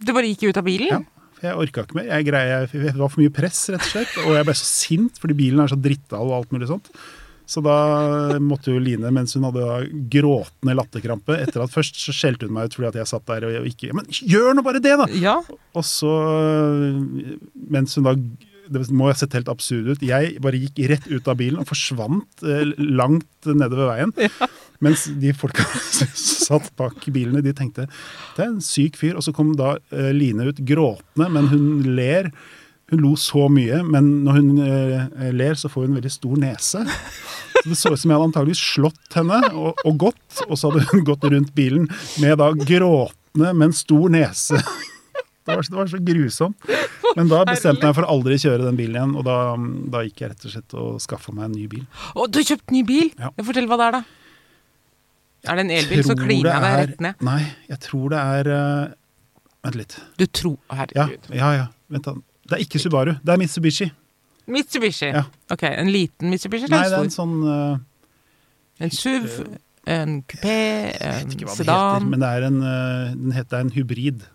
Du 0.03 0.11
bare 0.15 0.31
gikk 0.31 0.49
ut 0.49 0.59
av 0.59 0.65
bilen? 0.67 1.05
Ja, 1.05 1.29
for 1.35 1.47
jeg 1.47 1.59
orka 1.65 1.85
ikke 1.85 1.99
mer. 1.99 2.09
Jeg 2.09 2.27
greier, 2.27 2.65
jeg, 2.65 2.81
det 2.89 2.97
var 2.99 3.13
for 3.13 3.23
mye 3.23 3.35
press, 3.35 3.61
rett 3.71 3.85
og 3.85 3.93
slett. 3.93 4.17
Og 4.25 4.33
jeg 4.35 4.47
ble 4.47 4.57
så 4.57 4.67
sint 4.67 5.21
fordi 5.21 5.37
bilen 5.37 5.63
er 5.63 5.71
så 5.71 5.79
drittal 5.79 6.31
og 6.31 6.39
alt 6.41 6.55
mulig 6.55 6.71
sånt. 6.71 6.91
Så 7.45 7.61
da 7.61 8.39
måtte 8.41 8.73
jo 8.73 8.81
Line, 8.81 9.11
mens 9.13 9.35
hun 9.37 9.45
hadde 9.45 9.85
gråtende 10.09 10.73
latterkrampe 10.73 11.35
etter 11.43 11.61
at 11.61 11.73
Først 11.73 11.99
så 12.01 12.13
skjelte 12.15 12.47
hun 12.47 12.55
meg 12.57 12.71
ut 12.71 12.77
fordi 12.77 12.89
at 12.89 12.97
jeg 12.97 13.11
satt 13.11 13.27
der 13.29 13.45
og 13.45 13.67
ikke 13.69 13.93
Men 13.93 14.09
gjør 14.09 14.57
nå 14.57 14.63
bare 14.65 14.81
det, 14.81 14.95
da! 14.97 15.05
Ja. 15.13 15.35
Og 15.77 15.85
så, 15.85 16.09
mens 17.69 17.93
hun 17.99 18.07
da 18.09 18.15
Det 18.71 18.81
må 18.95 19.09
ha 19.09 19.15
sett 19.17 19.35
helt 19.37 19.49
absurd 19.51 19.91
ut. 19.93 20.03
Jeg 20.05 20.37
bare 20.43 20.59
gikk 20.59 20.81
rett 20.91 21.07
ut 21.11 21.27
av 21.29 21.37
bilen 21.39 21.61
og 21.61 21.69
forsvant 21.69 22.45
eh, 22.45 22.73
langt 22.77 23.49
nedover 23.49 23.91
veien. 23.93 24.13
Mens 24.83 25.05
de 25.21 25.31
folka 25.37 25.65
som 25.93 26.11
satt 26.19 26.71
bak 26.79 27.07
bilene, 27.13 27.43
de 27.45 27.53
tenkte 27.55 27.87
det 28.35 28.43
er 28.43 28.51
en 28.51 28.61
syk 28.63 28.99
fyr. 28.99 29.15
Og 29.15 29.25
så 29.25 29.33
kom 29.35 29.53
da 29.59 29.75
eh, 29.93 30.11
Line 30.15 30.49
ut 30.49 30.61
gråtende, 30.67 31.31
men 31.31 31.49
hun 31.53 31.67
ler. 31.97 32.31
Hun 32.91 33.01
lo 33.01 33.15
så 33.17 33.47
mye, 33.49 33.79
men 33.81 34.11
når 34.27 34.35
hun 34.37 34.49
eh, 34.61 35.29
ler, 35.33 35.55
så 35.57 35.71
får 35.71 35.87
hun 35.87 35.95
en 35.95 35.99
veldig 36.01 36.13
stor 36.13 36.35
nese. 36.37 36.83
Så 37.55 37.63
det 37.71 37.77
så 37.79 37.93
ut 37.95 37.97
som 37.97 38.11
jeg 38.11 38.19
hadde 38.19 38.27
antageligvis 38.29 38.61
slått 38.75 39.17
henne 39.17 39.39
og, 39.57 39.79
og 39.87 39.95
gått, 40.03 40.43
og 40.45 40.53
så 40.53 40.69
hadde 40.69 40.85
hun 40.91 41.05
gått 41.07 41.25
rundt 41.33 41.55
bilen 41.57 41.87
med 42.21 42.37
da 42.41 42.51
gråtende, 42.53 43.55
men 43.57 43.73
stor 43.73 44.11
nese. 44.13 44.61
Det 45.45 45.55
var, 45.55 45.67
det 45.69 45.77
var 45.77 45.89
så 45.91 45.99
grusomt. 46.01 46.69
Men 47.15 47.29
da 47.29 47.43
bestemte 47.45 47.83
jeg 47.83 47.91
meg 47.91 47.97
for 47.99 48.07
å 48.07 48.13
aldri 48.15 48.37
kjøre 48.41 48.65
den 48.65 48.77
bilen 48.79 48.97
igjen, 48.97 49.15
og 49.19 49.25
da, 49.27 49.37
da 49.93 50.01
gikk 50.07 50.23
jeg 50.23 50.31
rett 50.31 50.45
og 50.47 50.53
slett 50.55 50.77
og 50.81 51.01
skaffa 51.03 51.33
meg 51.35 51.47
en 51.47 51.57
ny 51.59 51.65
bil. 51.71 51.83
Å, 52.15 52.25
du 52.25 52.39
har 52.41 52.47
kjøpt 52.49 52.73
ny 52.73 52.81
bil? 52.87 53.11
Ja. 53.21 53.29
Fortell 53.45 53.69
hva 53.69 53.77
det 53.79 53.87
er, 53.87 53.97
da. 53.99 54.03
Er 55.45 55.59
det 55.59 55.65
en 55.67 55.73
elbil, 55.75 56.01
så 56.05 56.15
kliner 56.17 56.49
jeg 56.49 56.63
deg 56.65 56.77
rett 56.81 57.03
ned. 57.05 57.25
Nei, 57.27 57.41
jeg 57.69 57.81
tror 57.85 58.15
det 58.15 58.21
er 58.21 58.49
uh, 58.49 58.95
Vent 59.65 59.77
litt. 59.79 59.95
Du 60.17 60.25
tror 60.29 60.57
Herregud. 60.73 61.29
ja, 61.33 61.51
ja. 61.59 61.67
Vent 61.93 62.09
da. 62.09 62.15
Det 62.45 62.57
er 62.57 62.65
ikke 62.65 62.81
Subaru, 62.81 63.15
det 63.25 63.33
er 63.33 63.41
Mitsubishi. 63.41 63.87
Mitsubishi. 64.53 65.09
Ja. 65.09 65.23
Ok, 65.53 65.63
En 65.69 65.89
liten 65.89 66.29
Mitsubishi? 66.29 66.69
Nei, 66.69 66.83
det 66.85 66.97
er 66.97 67.05
en 67.05 67.09
en 67.09 67.13
sånn 67.13 67.37
uh, 67.45 67.77
En 68.81 68.93
SUV? 68.93 69.39
En 69.89 70.19
kupé? 70.29 70.57
En 70.97 71.29
sedan? 71.29 71.49
heter, 71.57 72.05
men 72.09 72.21
det 72.21 72.29
er 72.29 72.47
en, 72.49 72.59
uh, 72.61 73.13
den 73.13 73.33
heter, 73.33 73.49
det 73.53 73.59
er 73.59 73.65
en 73.65 73.73
hybrid. 73.77 74.25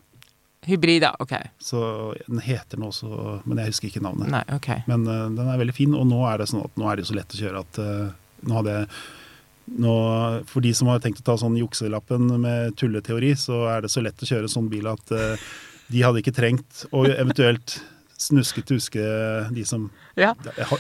Hybrid, 0.67 1.03
ja. 1.07 1.15
Ok. 1.19 1.33
Så 1.63 1.81
den 2.27 2.43
heter 2.45 2.81
noe 2.81 2.91
også, 2.93 3.41
men 3.49 3.63
jeg 3.63 3.73
husker 3.73 3.89
ikke 3.89 4.03
navnet. 4.05 4.29
Nei, 4.33 4.43
ok. 4.53 4.69
Men 4.91 5.07
uh, 5.09 5.29
den 5.33 5.49
er 5.49 5.61
veldig 5.63 5.77
fin, 5.77 5.95
og 5.97 6.05
nå 6.11 6.21
er 6.29 6.43
det 6.43 6.51
sånn 6.51 6.65
at 6.67 6.77
nå 6.81 6.91
er 6.91 7.01
det 7.01 7.07
så 7.09 7.17
lett 7.17 7.33
å 7.37 7.41
kjøre 7.41 7.63
at 7.65 7.81
uh, 7.81 8.11
nå 8.49 8.59
hadde 8.61 8.75
jeg 8.77 8.91
nå, 9.81 9.95
For 10.51 10.65
de 10.65 10.73
som 10.75 10.89
har 10.91 10.99
tenkt 11.05 11.21
å 11.23 11.27
ta 11.31 11.37
sånn 11.39 11.55
jukselappen 11.61 12.27
med 12.43 12.75
tulleteori, 12.81 13.33
så 13.39 13.63
er 13.71 13.85
det 13.85 13.93
så 13.93 14.03
lett 14.03 14.19
å 14.25 14.29
kjøre 14.29 14.51
sånn 14.51 14.69
bil 14.73 14.89
at 14.91 15.13
uh, 15.15 15.49
de 15.91 16.03
hadde 16.05 16.21
ikke 16.23 16.35
trengt 16.35 16.85
å 16.95 17.05
eventuelt 17.07 17.79
snuske 18.21 18.61
tuske 18.69 19.01
de 19.55 19.63
som 19.65 19.87
Ja. 20.19 20.35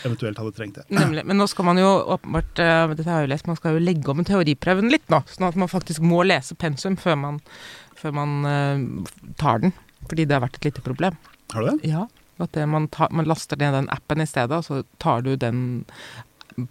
eventuelt 0.04 0.36
hadde 0.36 0.52
trengt 0.52 0.74
det. 0.76 0.84
Nemlig. 0.92 1.22
Men 1.24 1.38
nå 1.40 1.46
skal 1.48 1.64
man 1.70 1.78
jo 1.80 1.88
åpenbart 2.12 2.60
uh, 2.60 2.92
dette 2.92 3.08
har 3.08 3.22
jeg 3.22 3.28
jo 3.30 3.32
lest, 3.32 3.46
man 3.48 3.56
skal 3.56 3.78
jo 3.78 3.84
legge 3.86 4.12
om 4.12 4.20
teoriprøven 4.26 4.90
litt 4.92 5.06
nå. 5.08 5.22
Sånn 5.30 5.48
at 5.48 5.56
man 5.56 5.70
faktisk 5.72 6.04
må 6.04 6.20
lese 6.26 6.52
pensum 6.60 6.98
før 7.00 7.16
man, 7.22 7.38
før 8.00 8.16
man 8.16 8.32
uh, 8.46 9.12
tar 9.40 9.62
den. 9.64 9.74
Fordi 10.08 10.26
det 10.26 10.36
har 10.36 10.44
vært 10.44 10.58
et 10.60 10.70
lite 10.70 10.84
problem. 10.84 11.16
Har 11.52 11.64
du 11.64 11.70
det? 11.70 11.90
Ja. 11.90 12.06
At 12.40 12.54
det, 12.56 12.64
man, 12.72 12.88
tar, 12.88 13.10
man 13.12 13.28
laster 13.28 13.58
ned 13.60 13.74
den 13.76 13.90
appen 13.92 14.22
i 14.22 14.28
stedet, 14.28 14.56
og 14.56 14.64
så 14.64 14.82
tar 15.02 15.26
du 15.26 15.34
den 15.36 15.84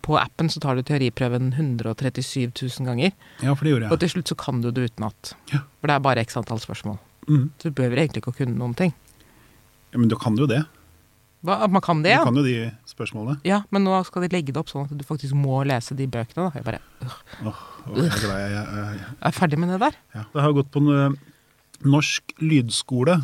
På 0.06 0.18
appen 0.20 0.50
så 0.50 0.60
tar 0.60 0.76
du 0.76 0.84
teoriprøven 0.86 1.54
137 1.54 2.52
000 2.52 2.88
ganger. 2.90 3.14
Ja, 3.42 3.54
for 3.54 3.66
det 3.66 3.76
gjorde 3.76 3.92
Og 3.94 4.02
til 4.02 4.12
slutt 4.16 4.32
så 4.34 4.38
kan 4.38 4.64
du 4.64 4.72
det 4.72 4.90
utenat. 4.90 5.36
Ja. 5.54 5.64
For 5.80 5.90
det 5.90 5.96
er 5.96 6.04
bare 6.04 6.26
x 6.26 6.38
antall 6.38 6.62
spørsmål. 6.62 6.98
Mm. 7.30 7.46
Så 7.62 7.70
du 7.70 7.78
behøver 7.78 8.02
egentlig 8.02 8.24
ikke 8.24 8.34
å 8.34 8.40
kunne 8.42 8.58
noen 8.58 8.76
ting. 8.78 8.94
Ja, 9.94 10.02
men 10.02 10.10
du 10.10 10.18
kan 10.20 10.38
jo 10.38 10.50
det. 10.50 10.64
Hva, 11.46 11.56
man 11.72 11.84
kan 11.84 12.02
det, 12.04 12.12
Du 12.12 12.18
ja. 12.18 12.24
kan 12.28 12.36
jo 12.36 12.44
de 12.44 12.56
spørsmålene. 12.90 13.40
Ja, 13.48 13.62
men 13.72 13.86
nå 13.88 13.96
skal 14.08 14.26
de 14.26 14.32
legge 14.34 14.52
det 14.52 14.60
opp 14.60 14.72
sånn 14.72 14.90
at 14.90 14.96
du 15.00 15.06
faktisk 15.08 15.38
må 15.40 15.62
lese 15.68 15.96
de 15.96 16.08
bøkene. 16.12 16.50
Da. 16.50 16.52
Jeg 16.60 16.66
bare 16.66 16.82
Åh, 17.00 17.20
åh, 17.48 17.96
jeg 17.96 18.10
er 18.12 18.22
glad 18.26 18.40
jeg, 18.44 18.52
jeg, 18.52 18.98
jeg, 19.00 19.12
er 19.30 19.36
ferdig 19.38 19.60
med 19.62 19.72
det 19.72 19.80
der. 19.86 20.00
Ja. 20.18 20.24
Det 20.34 20.44
har 20.44 20.56
gått 20.58 20.72
på 20.74 20.84
en 20.84 21.16
norsk 21.88 22.36
lydskole. 22.44 23.22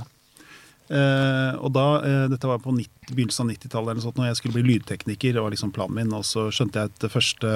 Eh, 0.86 1.56
og 1.66 1.72
da, 1.74 1.86
eh, 2.06 2.28
Dette 2.30 2.46
var 2.46 2.60
på 2.62 2.70
90, 2.70 3.10
begynnelsen 3.10 3.46
av 3.46 3.56
90-tallet, 3.56 3.96
eller 3.96 4.18
når 4.20 4.28
jeg 4.30 4.38
skulle 4.38 4.58
bli 4.58 4.66
lydtekniker. 4.70 5.34
Det 5.34 5.42
var 5.42 5.54
liksom 5.54 5.74
planen 5.74 5.98
min, 5.98 6.14
og 6.14 6.26
så 6.26 6.48
skjønte 6.54 6.82
jeg 6.82 6.92
etter 6.92 7.14
første 7.14 7.54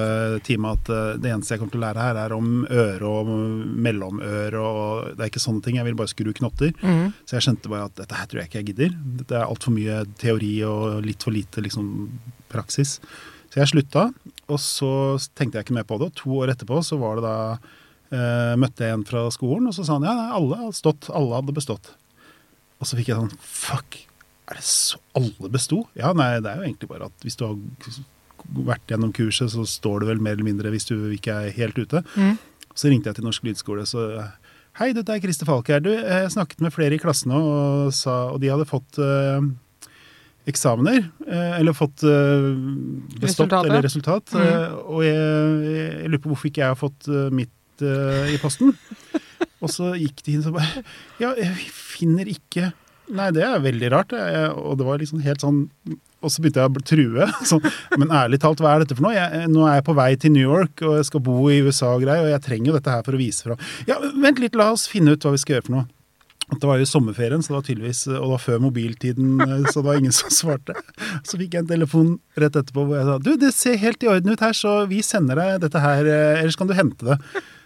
time 0.47 0.73
at 0.73 0.89
eh, 0.89 1.17
det 1.21 1.33
eneste 1.33 1.53
jeg 1.53 1.61
kommer 1.61 1.75
til 1.75 1.81
å 1.81 1.85
lære 1.85 2.05
her, 2.07 2.21
er 2.23 2.33
om 2.33 2.65
øre 2.65 3.05
og 3.09 3.29
mellomøre. 3.29 4.59
og 4.59 5.17
Det 5.17 5.25
er 5.25 5.33
ikke 5.33 5.45
sånne 5.45 5.65
ting. 5.65 5.77
Jeg 5.77 5.89
vil 5.89 5.99
bare 5.99 6.13
skru 6.13 6.31
knotter. 6.33 6.73
Mm. 6.81 7.13
Så 7.25 7.37
jeg 7.37 7.47
skjønte 7.47 7.73
bare 7.73 7.89
at 7.89 7.97
dette 8.01 8.17
her 8.17 8.29
tror 8.29 8.41
jeg 8.41 8.49
ikke 8.49 8.63
jeg 8.63 8.71
gidder. 8.71 8.95
Dette 9.21 9.37
er 9.37 9.45
altfor 9.45 9.75
mye 9.77 10.03
teori 10.21 10.53
og 10.65 11.03
litt 11.05 11.25
for 11.25 11.35
lite 11.35 11.65
liksom, 11.65 12.09
praksis. 12.49 12.97
Så 13.49 13.61
jeg 13.61 13.71
slutta, 13.71 14.09
og 14.49 14.59
så 14.61 14.91
tenkte 15.37 15.57
jeg 15.57 15.67
ikke 15.67 15.77
mer 15.77 15.87
på 15.89 15.97
det. 16.01 16.11
Og 16.11 16.17
to 16.17 16.41
år 16.41 16.53
etterpå 16.53 16.81
så 16.85 16.97
var 17.01 17.17
det 17.17 17.29
da 17.29 17.37
møtte 18.57 18.87
jeg 18.87 18.95
en 18.97 19.03
fra 19.05 19.27
skolen, 19.29 19.67
og 19.69 19.73
så 19.77 19.83
sa 19.85 19.99
han 19.99 20.05
ja, 20.07 20.15
nei, 20.17 20.29
alle 20.33 20.71
stått, 20.73 21.11
alle 21.13 21.35
hadde 21.37 21.53
bestått. 21.53 21.91
Og 22.79 22.87
så 22.87 22.99
fikk 22.99 23.11
jeg 23.11 23.19
sånn 23.19 23.33
fuck, 23.43 23.97
er 24.49 24.57
det 24.59 24.65
så 24.65 24.99
alle 25.17 25.51
besto? 25.53 25.83
Ja, 25.99 26.13
nei, 26.17 26.37
det 26.41 26.51
er 26.51 26.61
jo 26.61 26.69
egentlig 26.69 26.89
bare 26.89 27.09
at 27.09 27.25
hvis 27.25 27.37
du 27.39 27.45
har 27.45 27.57
vært 28.71 28.89
gjennom 28.89 29.11
kurset, 29.13 29.51
så 29.53 29.65
står 29.67 30.01
det 30.03 30.13
vel 30.13 30.21
mer 30.23 30.37
eller 30.37 30.47
mindre 30.47 30.71
hvis 30.73 30.87
du 30.89 30.95
ikke 31.13 31.35
er 31.45 31.57
helt 31.57 31.77
ute. 31.77 32.01
Mm. 32.15 32.37
Så 32.73 32.89
ringte 32.89 33.11
jeg 33.11 33.19
til 33.19 33.27
Norsk 33.27 33.45
Lydskole, 33.45 33.85
så 33.89 34.05
Hei, 34.79 34.93
dette 34.95 35.11
er 35.11 35.19
Christer 35.19 35.47
Falk 35.49 35.67
her. 35.67 35.81
Du, 35.83 35.89
jeg 35.91 36.29
snakket 36.31 36.61
med 36.63 36.71
flere 36.71 36.95
i 36.95 36.99
klassen 37.01 37.33
nå, 37.33 37.39
og, 37.41 37.89
sa, 37.91 38.29
og 38.31 38.37
de 38.39 38.47
hadde 38.47 38.67
fått 38.69 38.99
eh, 39.03 39.41
eksamener. 40.47 41.01
eh, 41.27 41.57
eller 41.57 41.75
fått 41.75 42.05
eh, 42.07 42.45
bestått 43.19 43.51
eller 43.57 43.83
resultat. 43.83 44.31
Mm. 44.31 44.45
eh, 44.45 44.77
og 44.85 45.03
jeg, 45.03 45.73
jeg 45.99 46.13
lurer 46.13 46.23
på 46.23 46.31
hvorfor 46.31 46.51
ikke 46.51 46.63
jeg 46.63 46.71
har 46.71 46.79
fått 46.79 47.09
eh, 47.11 47.27
mitt 47.41 47.83
eh, 47.83 48.31
i 48.35 48.39
posten. 48.39 48.71
og 49.63 49.73
så 49.73 49.91
gikk 49.99 50.23
de 50.23 50.37
inn 50.37 50.47
og 50.47 50.55
bare 50.61 50.85
Ja, 51.19 51.33
finner 51.99 52.31
ikke 52.31 52.71
Nei, 53.09 53.31
det 53.33 53.41
er 53.41 53.55
veldig 53.57 53.87
rart. 53.89 54.11
Jeg, 54.13 54.49
og 54.53 54.75
det 54.77 54.85
var 54.85 54.99
liksom 55.01 55.23
helt 55.25 55.41
sånn 55.41 55.63
og 56.19 56.31
så 56.33 56.43
begynte 56.43 56.63
jeg 56.63 56.71
å 56.71 56.81
true. 56.83 57.27
Så, 57.49 57.59
men 57.99 58.11
ærlig 58.11 58.41
talt, 58.43 58.59
hva 58.63 58.73
er 58.75 58.83
dette 58.83 58.97
for 58.97 59.07
noe? 59.07 59.15
Jeg, 59.15 59.45
nå 59.53 59.63
er 59.65 59.79
jeg 59.79 59.85
på 59.87 59.95
vei 59.97 60.09
til 60.19 60.33
New 60.35 60.43
York 60.43 60.83
og 60.83 60.97
jeg 60.99 61.07
skal 61.07 61.23
bo 61.25 61.37
i 61.51 61.61
USA 61.63 61.93
og 61.93 62.03
greier, 62.03 62.25
og 62.25 62.33
jeg 62.33 62.43
trenger 62.45 62.71
jo 62.71 62.75
dette 62.75 62.97
her 62.97 63.05
for 63.07 63.15
å 63.15 63.21
vise 63.21 63.47
fra. 63.47 63.55
Ja, 63.87 63.99
vent 64.19 64.41
litt, 64.43 64.57
la 64.59 64.71
oss 64.73 64.89
finne 64.91 65.15
ut 65.15 65.25
hva 65.25 65.33
vi 65.35 65.41
skal 65.41 65.57
gjøre 65.57 65.67
for 65.69 65.77
noe. 65.77 65.87
Det 66.49 66.65
var 66.65 66.79
jo 66.81 66.87
sommerferien, 66.89 67.43
så 67.45 67.51
det 67.51 67.57
var 67.59 67.65
tydeligvis, 67.67 68.01
og 68.09 68.23
det 68.23 68.31
var 68.31 68.41
før 68.41 68.61
mobiltiden, 68.63 69.43
så 69.69 69.75
det 69.75 69.85
var 69.85 69.99
ingen 69.99 70.15
som 70.15 70.33
svarte. 70.33 70.73
Så 71.21 71.37
fikk 71.37 71.53
jeg 71.53 71.61
en 71.61 71.69
telefon 71.69 72.15
rett 72.41 72.57
etterpå 72.57 72.87
hvor 72.89 72.97
jeg 72.97 73.05
sa 73.05 73.17
du, 73.21 73.31
det 73.37 73.51
ser 73.53 73.77
helt 73.77 74.03
i 74.03 74.09
orden 74.09 74.33
ut 74.33 74.43
her, 74.43 74.57
så 74.57 74.73
vi 74.89 75.03
sender 75.05 75.37
deg 75.37 75.61
dette 75.67 75.83
her, 75.83 76.09
eh, 76.09 76.41
ellers 76.41 76.57
kan 76.57 76.69
du 76.69 76.73
hente 76.73 77.05
det. 77.05 77.19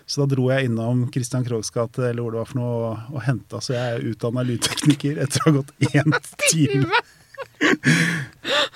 Så 0.06 0.24
da 0.24 0.36
dro 0.36 0.50
jeg 0.52 0.68
innom 0.68 1.06
Christian 1.14 1.46
Kroghs 1.48 1.72
gate, 1.74 2.10
eller 2.10 2.26
hvor 2.26 2.34
det 2.34 2.42
var 2.42 2.50
for 2.50 2.60
noe, 2.60 2.72
og, 2.90 3.12
og 3.16 3.26
henta. 3.26 3.62
Så 3.64 3.76
jeg 3.76 3.98
er 3.98 4.08
utdanna 4.12 4.44
lydtekniker 4.48 5.22
etter 5.24 5.44
å 5.44 5.50
ha 5.50 5.56
gått 5.62 5.76
én 5.90 6.18
time. 6.50 7.04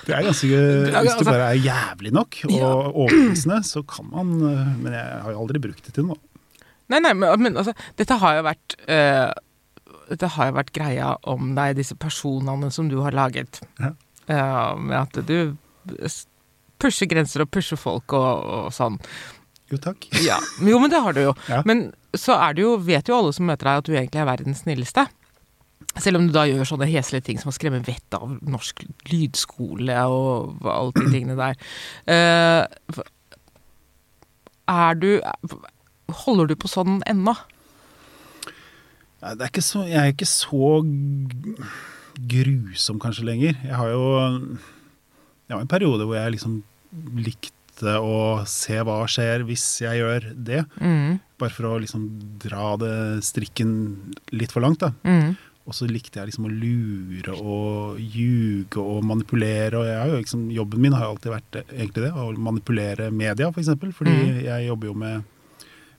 Det 0.07 0.13
er 0.15 0.23
ganske 0.23 0.47
Hvis 0.47 1.17
du 1.17 1.23
det 1.23 1.27
bare 1.27 1.49
er 1.51 1.59
jævlig 1.59 2.13
nok 2.15 2.37
og 2.47 2.95
overbevisende, 3.03 3.59
så 3.67 3.83
kan 3.87 4.07
man 4.11 4.31
eh, 4.47 4.69
Men 4.79 4.95
jeg 4.95 5.19
har 5.23 5.33
jo 5.33 5.41
aldri 5.43 5.61
brukt 5.63 5.83
det 5.83 5.95
til 5.97 6.07
noe. 6.07 6.19
Nei, 6.87 7.01
nei, 7.03 7.11
men, 7.11 7.35
men 7.43 7.59
altså, 7.59 7.73
dette 7.99 8.15
har 8.21 8.37
jo 8.37 8.45
vært 8.47 8.77
uh, 8.87 9.31
Dette 10.07 10.31
har 10.37 10.51
jo 10.51 10.55
vært 10.55 10.73
greia 10.75 11.11
om 11.27 11.51
deg, 11.57 11.75
disse 11.79 11.97
personene 11.99 12.71
som 12.71 12.87
du 12.91 13.01
har 13.03 13.15
laget. 13.15 13.59
Ja. 13.81 13.91
Uh, 14.27 14.79
med 14.79 14.97
at 15.01 15.19
du 15.27 15.55
pusher 16.79 17.09
grenser 17.09 17.43
og 17.43 17.51
pusher 17.51 17.79
folk 17.79 18.15
og, 18.15 18.47
og 18.59 18.71
sånn. 18.75 18.99
Jo, 19.71 19.79
takk. 19.83 20.07
Ja, 20.23 20.37
Jo, 20.63 20.79
men 20.79 20.91
det 20.91 21.01
har 21.03 21.15
du 21.15 21.21
jo. 21.25 21.33
Ja. 21.51 21.61
Men 21.67 21.89
så 22.15 22.37
er 22.39 22.55
det 22.55 22.63
jo, 22.63 22.75
vet 22.81 23.09
jo 23.09 23.17
alle 23.17 23.33
som 23.35 23.47
møter 23.49 23.67
deg, 23.67 23.81
at 23.81 23.87
du 23.89 23.95
egentlig 23.95 24.21
er 24.21 24.29
verdens 24.29 24.63
snilleste. 24.63 25.07
Selv 25.97 26.19
om 26.19 26.27
du 26.27 26.33
da 26.35 26.45
gjør 26.47 26.67
sånne 26.67 26.87
heslige 26.89 27.25
ting 27.27 27.39
som 27.41 27.51
å 27.51 27.55
skremme 27.55 27.81
vettet 27.85 28.17
av 28.17 28.37
norsk 28.45 28.83
lydskole 29.09 29.97
og 30.11 30.65
alle 30.69 30.93
de 30.95 31.11
tingene 31.13 31.37
der. 31.39 31.57
Uh, 32.05 33.03
er 34.67 34.99
du 34.99 35.09
Holder 36.23 36.47
du 36.47 36.53
på 36.55 36.69
sånn 36.71 37.01
ennå? 37.09 37.33
Det 39.19 39.43
er 39.43 39.49
ikke 39.49 39.65
så, 39.65 39.81
jeg 39.89 39.97
er 39.99 40.13
ikke 40.13 40.29
så 40.29 40.69
grusom 42.31 43.01
kanskje 43.01 43.25
lenger. 43.27 43.57
Jeg 43.65 43.75
har 43.75 43.91
jo 43.91 44.05
Det 45.49 45.55
var 45.55 45.61
en 45.65 45.71
periode 45.71 46.07
hvor 46.07 46.15
jeg 46.15 46.37
liksom 46.37 46.61
likte 47.17 47.56
å 47.85 48.45
se 48.49 48.79
hva 48.81 49.03
skjer 49.07 49.43
hvis 49.45 49.81
jeg 49.85 49.99
gjør 50.01 50.31
det. 50.35 50.63
Mm, 50.81 51.19
Bare 51.37 51.53
for 51.53 51.65
å 51.69 51.79
liksom 51.79 52.07
dra 52.41 52.75
det 52.81 53.21
strikken 53.23 54.15
litt 54.33 54.51
for 54.51 54.61
langt. 54.65 54.79
da. 54.79 54.89
mm, 55.05 55.35
Og 55.67 55.73
så 55.75 55.85
likte 55.85 56.17
jeg 56.19 56.29
liksom 56.31 56.45
å 56.47 56.51
lure 56.51 57.33
og 57.37 57.99
ljuge 57.99 58.77
og 58.81 59.03
manipulere. 59.03 59.77
Og 59.77 59.85
jeg 59.85 59.97
har 59.99 60.07
jo 60.07 60.17
liksom, 60.23 60.49
jobben 60.51 60.81
min 60.81 60.93
har 60.93 61.05
alltid 61.11 61.31
vært 61.35 61.59
egentlig 61.69 62.03
det, 62.07 62.13
å 62.15 62.31
manipulere 62.39 63.11
media, 63.11 63.49
f.eks. 63.51 63.53
For 63.53 63.61
eksempel, 63.61 63.93
fordi 63.93 64.45
jeg 64.47 64.67
jobber 64.69 64.87
jo 64.87 64.93
med 64.93 65.23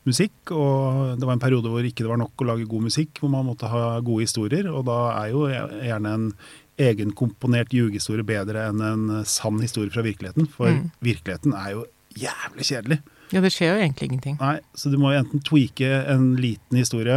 musikk, 0.09 0.51
og 0.57 1.19
det 1.21 1.27
var 1.27 1.35
en 1.37 1.43
periode 1.43 1.69
hvor 1.69 1.85
ikke 1.85 2.01
det 2.07 2.09
var 2.09 2.17
nok 2.23 2.41
å 2.41 2.47
lage 2.49 2.65
god 2.71 2.87
musikk, 2.89 3.19
hvor 3.21 3.29
man 3.31 3.45
måtte 3.45 3.69
ha 3.69 3.99
gode 4.01 4.25
historier. 4.25 4.71
Og 4.73 4.87
da 4.89 4.99
er 5.21 5.35
jo 5.35 5.45
gjerne 5.53 6.15
en 6.17 6.33
egenkomponert 6.79 7.75
ljugehistorie 7.75 8.27
bedre 8.27 8.69
enn 8.71 8.83
en 8.85 9.07
sann 9.29 9.59
historie 9.63 9.93
fra 9.95 10.05
virkeligheten. 10.07 10.49
For 10.51 10.83
virkeligheten 11.05 11.55
er 11.59 11.73
jo 11.75 11.87
jævlig 12.19 12.67
kjedelig. 12.71 12.99
Ja, 13.29 13.43
det 13.45 13.51
skjer 13.53 13.75
jo 13.75 13.81
egentlig 13.83 14.09
ingenting. 14.09 14.39
Nei, 14.41 14.57
så 14.79 14.89
du 14.89 14.97
må 15.01 15.11
jo 15.13 15.21
enten 15.21 15.43
tweake 15.45 15.89
en 16.09 16.31
liten 16.41 16.81
historie 16.81 17.17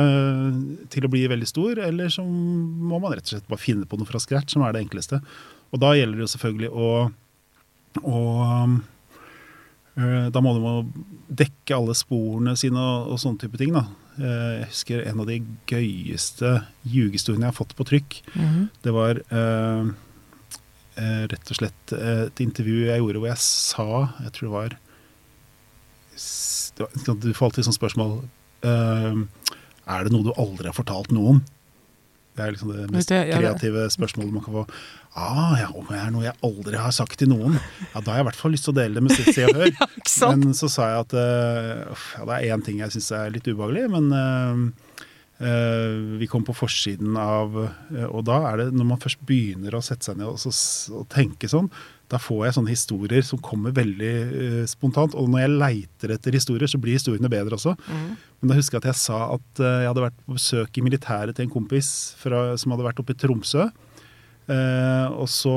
til 0.91 1.07
å 1.07 1.11
bli 1.11 1.23
veldig 1.31 1.47
stor, 1.47 1.79
eller 1.79 2.11
så 2.11 2.25
må 2.25 2.99
man 2.99 3.15
rett 3.15 3.29
og 3.29 3.37
slett 3.37 3.47
bare 3.51 3.63
finne 3.63 3.87
på 3.87 3.99
noe 3.99 4.09
fra 4.09 4.19
scratch, 4.19 4.51
som 4.55 4.65
er 4.67 4.75
det 4.75 4.83
enkleste. 4.83 5.21
Og 5.71 5.79
da 5.79 5.93
gjelder 5.95 6.19
det 6.19 6.25
jo 6.25 6.33
selvfølgelig 6.33 6.71
å, 6.75 6.89
å 8.03 8.19
øh, 9.95 10.27
Da 10.35 10.43
må 10.43 10.51
du 10.57 10.61
må 10.65 10.75
dekke 11.31 11.77
alle 11.77 11.95
sporene 11.95 12.57
sine 12.59 12.81
og, 12.81 13.13
og 13.15 13.23
sånne 13.23 13.45
type 13.45 13.61
ting, 13.61 13.71
da. 13.77 13.85
Eh, 14.21 14.59
Jeg 14.61 14.67
husker 14.69 15.03
en 15.09 15.19
av 15.23 15.25
de 15.31 15.39
gøyeste 15.71 16.51
ljugehistoriene 16.85 17.47
jeg 17.47 17.53
har 17.53 17.57
fått 17.57 17.75
på 17.79 17.85
trykk. 17.89 18.17
Det 18.85 18.93
var 18.93 19.17
eh, 19.31 19.91
eh, 21.01 21.23
rett 21.31 21.51
og 21.53 21.57
slett 21.57 21.93
et 21.97 22.43
intervju 22.43 22.85
jeg 22.91 23.01
gjorde 23.01 23.21
hvor 23.23 23.31
jeg 23.31 23.41
sa 23.41 23.87
Jeg 24.21 24.33
tror 24.37 24.47
det 24.47 24.55
var 24.57 24.77
det 26.77 26.85
var- 26.85 27.19
Du 27.21 27.33
får 27.33 27.45
alltid 27.49 27.65
sånne 27.65 27.79
spørsmål 27.79 28.13
eh, 28.63 29.15
Er 29.87 30.03
det 30.05 30.11
noe 30.13 30.23
du 30.23 30.33
aldri 30.37 30.67
har 30.69 30.77
fortalt 30.77 31.11
noen? 31.11 31.41
Det 32.31 32.43
er 32.43 32.53
liksom 32.55 32.71
det 32.71 32.87
mest 32.93 33.11
du, 33.11 33.15
ja, 33.17 33.39
kreative 33.41 33.85
spørsmålet 33.91 34.35
man 34.35 34.43
kan 34.45 34.55
få. 34.55 34.65
Ah, 35.19 35.55
ja, 35.59 35.67
om 35.75 35.89
det 35.89 35.97
er 35.99 36.11
noe 36.13 36.23
jeg 36.23 36.37
aldri 36.47 36.79
har 36.79 36.93
sagt 36.95 37.17
til 37.19 37.27
noen? 37.33 37.57
Ja, 37.91 37.99
Da 37.99 38.13
har 38.13 38.21
jeg 38.21 38.23
i 38.23 38.27
hvert 38.29 38.39
fall 38.39 38.53
lyst 38.55 38.67
til 38.67 38.71
å 38.71 38.77
dele 38.77 38.95
det 38.95 39.03
med 39.03 39.15
sitt 39.17 39.33
Se 39.35 39.47
og 39.49 39.59
Hør. 39.59 39.73
ja. 39.81 40.29
Men 40.31 40.55
så 40.55 40.69
sa 40.71 40.87
jeg 40.93 41.05
at 41.05 41.15
uh, 41.17 42.05
ja, 42.15 42.27
det 42.29 42.37
er 42.37 42.55
én 42.55 42.63
ting 42.63 42.79
jeg 42.79 42.95
syns 42.95 43.11
er 43.17 43.33
litt 43.35 43.49
ubehagelig, 43.51 43.89
men 43.91 44.07
uh, 44.15 44.61
uh, 45.43 46.15
vi 46.21 46.29
kom 46.31 46.47
på 46.47 46.55
forsiden 46.55 47.19
av 47.19 47.57
Og 48.07 48.21
da 48.29 48.39
er 48.53 48.63
det, 48.63 48.69
når 48.79 48.87
man 48.93 49.03
først 49.03 49.19
begynner 49.27 49.75
å 49.75 49.83
sette 49.83 50.07
seg 50.07 50.21
ned 50.21 50.31
og, 50.31 50.39
så, 50.39 50.55
og 50.95 51.09
tenke 51.11 51.51
sånn, 51.51 51.67
da 52.11 52.19
får 52.19 52.41
jeg 52.45 52.55
sånne 52.57 52.73
historier 52.73 53.23
som 53.25 53.39
kommer 53.43 53.75
veldig 53.75 54.15
uh, 54.31 54.63
spontant. 54.69 55.15
Og 55.15 55.29
når 55.31 55.45
jeg 55.45 55.53
leiter 55.61 56.15
etter 56.17 56.35
historier, 56.35 56.67
så 56.71 56.79
blir 56.81 56.97
historiene 56.97 57.31
bedre 57.31 57.55
også. 57.55 57.77
Men 57.87 58.51
da 58.51 58.57
husker 58.57 58.77
jeg 58.77 58.83
at 58.83 58.91
jeg 58.91 59.01
sa 59.03 59.21
at 59.37 59.63
uh, 59.63 59.69
jeg 59.83 59.91
hadde 59.91 60.03
vært 60.07 60.19
på 60.25 60.35
besøk 60.35 60.77
i 60.77 60.83
militæret 60.85 61.37
til 61.37 61.47
en 61.47 61.53
kompis 61.53 61.93
fra, 62.19 62.51
som 62.59 62.75
hadde 62.75 62.89
vært 62.89 63.01
oppe 63.03 63.15
i 63.15 63.21
Tromsø. 63.23 63.69
Uh, 64.51 65.07
og 65.15 65.27
så 65.31 65.55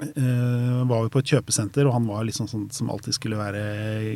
var 0.00 1.02
vi 1.04 1.10
på 1.12 1.20
et 1.20 1.30
kjøpesenter, 1.34 1.84
og 1.84 1.92
han 1.92 2.06
var 2.08 2.24
liksom 2.24 2.46
sånn 2.48 2.62
som 2.72 2.88
alltid 2.88 3.18
skulle 3.18 3.36
være 3.36 3.60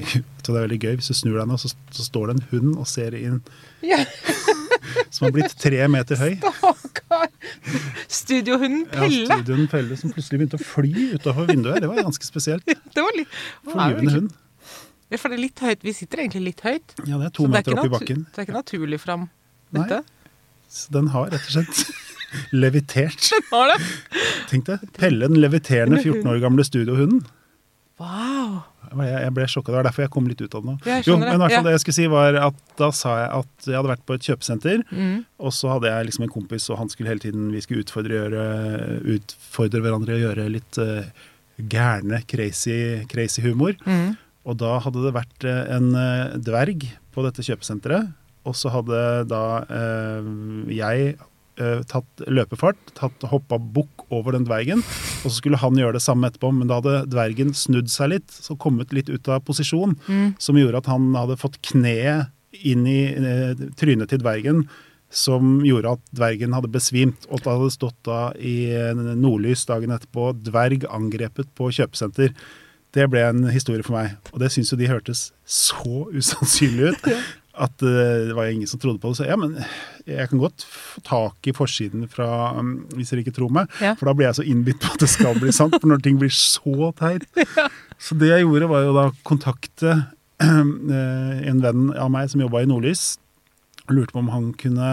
Så 0.41 0.49
det 0.49 0.57
er 0.57 0.65
veldig 0.65 0.79
gøy. 0.81 0.95
Hvis 0.97 1.13
du 1.13 1.19
snur 1.19 1.37
deg 1.37 1.51
nå, 1.51 1.61
så, 1.61 1.69
så 1.93 2.07
står 2.09 2.31
det 2.31 2.39
en 2.39 2.47
hund 2.55 2.71
og 2.81 2.89
ser 2.89 3.17
inn, 3.21 3.43
Ja, 3.85 4.01
som 5.11 5.27
har 5.27 5.33
blitt 5.37 5.55
tre 5.61 5.83
meter 5.93 6.19
høy. 6.21 6.33
stakkar! 6.41 7.29
Studiohunden 8.09 8.87
Ja, 8.89 9.01
Pelle. 9.03 9.27
studioen 9.41 9.69
Pelle 9.73 9.97
som 10.01 10.13
plutselig 10.15 10.41
begynte 10.43 10.59
å 10.61 10.65
fly 10.65 11.11
utafor 11.19 11.49
vinduet. 11.51 11.81
Det 11.85 11.91
var 11.91 12.01
ganske 12.03 12.27
spesielt. 12.27 12.65
Det 12.95 13.03
var 13.05 13.17
litt 13.19 13.39
Flyvende 13.67 14.15
hund. 14.19 14.33
Ja, 15.13 15.19
for 15.21 15.31
det 15.31 15.37
er 15.37 15.43
litt 15.45 15.61
høyt. 15.63 15.83
Vi 15.85 15.93
sitter 15.95 16.23
egentlig 16.25 16.45
litt 16.49 16.63
høyt. 16.65 16.95
Ja, 17.07 17.19
det 17.21 17.29
er 17.29 17.33
to 17.37 17.45
Så 17.45 17.51
er 17.51 17.55
meter 17.59 17.77
opp 17.77 17.85
i 17.85 17.93
bakken 17.93 17.99
bakken. 17.99 18.27
Det 18.35 18.41
er 18.41 18.47
ikke 18.49 18.57
naturlig 18.57 18.99
fram, 19.03 19.29
Nei. 19.75 19.87
Så 20.75 20.91
den 20.95 21.09
har 21.13 21.29
rett 21.31 21.45
og 21.45 21.53
slett 21.55 21.83
levitert. 22.65 23.29
Har 23.53 23.71
det? 23.75 23.79
Tenk 24.51 24.67
deg. 24.71 24.87
Pelle, 24.97 25.29
den 25.31 25.39
leviterende 25.43 26.01
14 26.05 26.27
år 26.33 26.41
gamle 26.43 26.65
studiohunden. 26.67 27.21
Wow. 28.03 28.65
Jeg 29.07 29.31
ble 29.37 29.45
sjokka. 29.47 29.71
Det 29.71 29.77
var 29.79 29.87
derfor 29.87 30.03
jeg 30.03 30.11
kom 30.15 30.27
litt 30.27 30.41
ut 30.43 30.55
av 30.59 30.65
det 30.65 30.73
nå. 30.73 30.97
Jo, 31.07 31.15
men 31.21 31.39
hvert 31.39 31.53
det. 31.53 31.57
fall 31.61 31.69
det 31.69 31.75
jeg 31.77 31.83
skulle 31.85 31.99
si 32.01 32.07
var 32.11 32.39
at 32.43 32.57
Da 32.81 32.89
sa 32.91 33.13
jeg 33.21 33.29
at 33.39 33.69
jeg 33.69 33.77
hadde 33.79 33.93
vært 33.93 34.03
på 34.09 34.17
et 34.19 34.27
kjøpesenter, 34.27 34.83
Mm. 34.91 35.21
og 35.39 35.53
så 35.55 35.71
hadde 35.77 35.93
jeg 35.93 36.09
liksom 36.09 36.25
en 36.27 36.33
kompis, 36.35 36.67
og 36.71 36.79
han 36.79 36.91
skulle 36.91 37.09
hele 37.13 37.23
tiden 37.23 37.53
Vi 37.55 37.63
skulle 37.63 37.85
utfordre, 37.87 38.19
gjøre, 38.19 38.43
utfordre 39.15 39.81
hverandre 39.85 40.17
å 40.19 40.23
gjøre 40.25 40.49
litt 40.51 40.79
uh, 40.83 41.07
gærne, 41.59 42.23
crazy, 42.27 43.05
crazy 43.07 43.43
humor. 43.47 43.75
Mm. 43.87 44.17
Og 44.45 44.59
da 44.61 44.75
hadde 44.85 45.01
det 45.07 45.15
vært 45.17 45.45
eh, 45.49 45.63
en 45.73 45.95
eh, 45.97 46.35
dverg 46.45 46.83
på 47.15 47.23
dette 47.25 47.41
kjøpesenteret, 47.47 48.11
og 48.45 48.57
så 48.59 48.69
hadde 48.75 48.99
da 49.31 49.45
uh, 49.65 50.27
jeg 50.69 51.15
tatt 51.91 52.25
løpefart, 52.27 52.79
tatt 52.99 53.27
hoppa 53.31 53.59
bukk 53.59 54.07
over 54.15 54.35
den 54.35 54.47
dvergen, 54.49 54.81
og 55.23 55.29
så 55.29 55.37
skulle 55.37 55.61
han 55.63 55.79
gjøre 55.79 55.97
det 55.99 56.05
samme 56.05 56.31
etterpå, 56.31 56.51
men 56.55 56.71
da 56.71 56.81
hadde 56.81 57.05
dvergen 57.13 57.53
snudd 57.55 57.93
seg 57.93 58.11
litt, 58.15 58.35
så 58.35 58.57
kommet 58.59 58.95
litt 58.97 59.11
ut 59.13 59.31
av 59.31 59.45
posisjon, 59.47 59.95
som 60.43 60.59
gjorde 60.59 60.83
at 60.83 60.91
han 60.91 61.13
hadde 61.15 61.39
fått 61.41 61.61
kneet 61.67 62.33
inn 62.63 62.87
i 62.87 62.99
eh, 63.15 63.63
trynet 63.79 64.11
til 64.13 64.23
dvergen, 64.23 64.65
som 65.15 65.61
gjorde 65.67 65.95
at 65.95 66.03
dvergen 66.17 66.55
hadde 66.57 66.73
besvimt, 66.75 67.27
og 67.31 67.43
det 67.43 67.53
hadde 67.53 67.71
stått 67.75 67.99
da 68.07 68.21
i 68.39 68.57
eh, 68.75 68.93
nordlys 68.95 69.65
dagen 69.69 69.95
etterpå, 69.95 70.33
dverg 70.47 70.87
angrepet 70.91 71.51
på 71.59 71.71
kjøpesenter. 71.75 72.35
Det 72.95 73.09
ble 73.11 73.25
en 73.27 73.47
historie 73.51 73.83
for 73.87 73.97
meg, 73.97 74.15
og 74.33 74.43
det 74.43 74.53
syns 74.55 74.71
jo 74.73 74.79
de 74.79 74.91
hørtes 74.91 75.29
så 75.47 76.07
usannsynlig 76.15 76.95
ut. 76.95 77.09
At 77.55 77.83
eh, 77.87 78.27
det 78.29 78.35
var 78.35 78.51
ingen 78.51 78.67
som 78.67 78.81
trodde 78.83 78.99
på 78.99 79.13
det. 79.13 79.21
Så 79.21 79.29
ja, 79.29 79.37
men 79.39 79.55
jeg 80.11 80.29
kan 80.31 80.41
godt 80.43 80.65
få 80.67 81.03
tak 81.07 81.47
i 81.47 81.55
forsiden 81.55 82.09
fra 82.11 82.51
um, 82.59 82.77
Hvis 82.97 83.13
dere 83.13 83.23
ikke 83.23 83.37
tror 83.37 83.53
meg. 83.55 83.71
Ja. 83.83 83.95
For 83.99 84.11
da 84.11 84.15
blir 84.17 84.29
jeg 84.29 84.41
så 84.41 84.47
innbitt 84.51 84.81
på 84.83 84.91
at 84.91 85.05
det 85.05 85.11
skal 85.13 85.39
bli 85.39 85.55
sant. 85.55 85.77
For 85.79 85.91
når 85.91 86.03
ting 86.05 86.19
blir 86.21 86.35
så 86.35 86.91
teit. 86.99 87.27
Så 88.05 88.17
det 88.19 88.33
jeg 88.33 88.43
gjorde, 88.43 88.67
var 88.69 88.83
jo 88.83 88.95
da 88.97 89.05
kontakte 89.25 89.93
eh, 90.43 90.73
en 91.49 91.61
venn 91.63 91.87
av 91.95 92.11
meg 92.13 92.27
som 92.29 92.43
jobba 92.43 92.65
i 92.65 92.69
Nordlys. 92.69 93.15
Og 93.87 93.95
lurte 93.97 94.17
på 94.17 94.21
om 94.21 94.33
han 94.35 94.51
kunne 94.61 94.89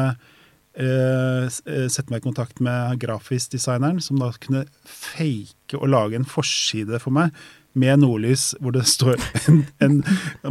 eh, 0.77 1.49
sette 1.49 2.07
meg 2.11 2.21
i 2.21 2.27
kontakt 2.27 2.61
med 2.63 3.01
grafisk 3.01 3.55
designeren, 3.57 3.99
som 4.05 4.21
da 4.21 4.29
kunne 4.37 4.67
fake 4.85 5.79
og 5.79 5.89
lage 5.91 6.19
en 6.19 6.29
forside 6.29 7.01
for 7.01 7.17
meg 7.17 7.33
med 7.73 8.01
nordlys, 8.01 8.49
hvor 8.59 8.73
det 8.75 8.83
står 8.89 9.15
en, 9.47 9.61
en 9.79 10.01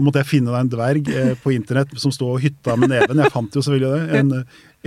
måtte 0.01 0.23
jeg 0.23 0.29
finne 0.31 0.55
deg 0.55 0.61
en 0.65 0.71
dverg 0.73 1.11
eh, 1.13 1.33
på 1.43 1.53
internett 1.53 1.93
som 2.01 2.13
sto 2.15 2.31
og 2.33 2.41
hytta 2.41 2.77
med 2.81 2.93
neven. 2.95 3.21
Jeg 3.21 3.33
fant 3.35 3.57
jo 3.59 3.63
selvfølgelig 3.67 3.91
det. 3.93 4.21
En, 4.21 4.31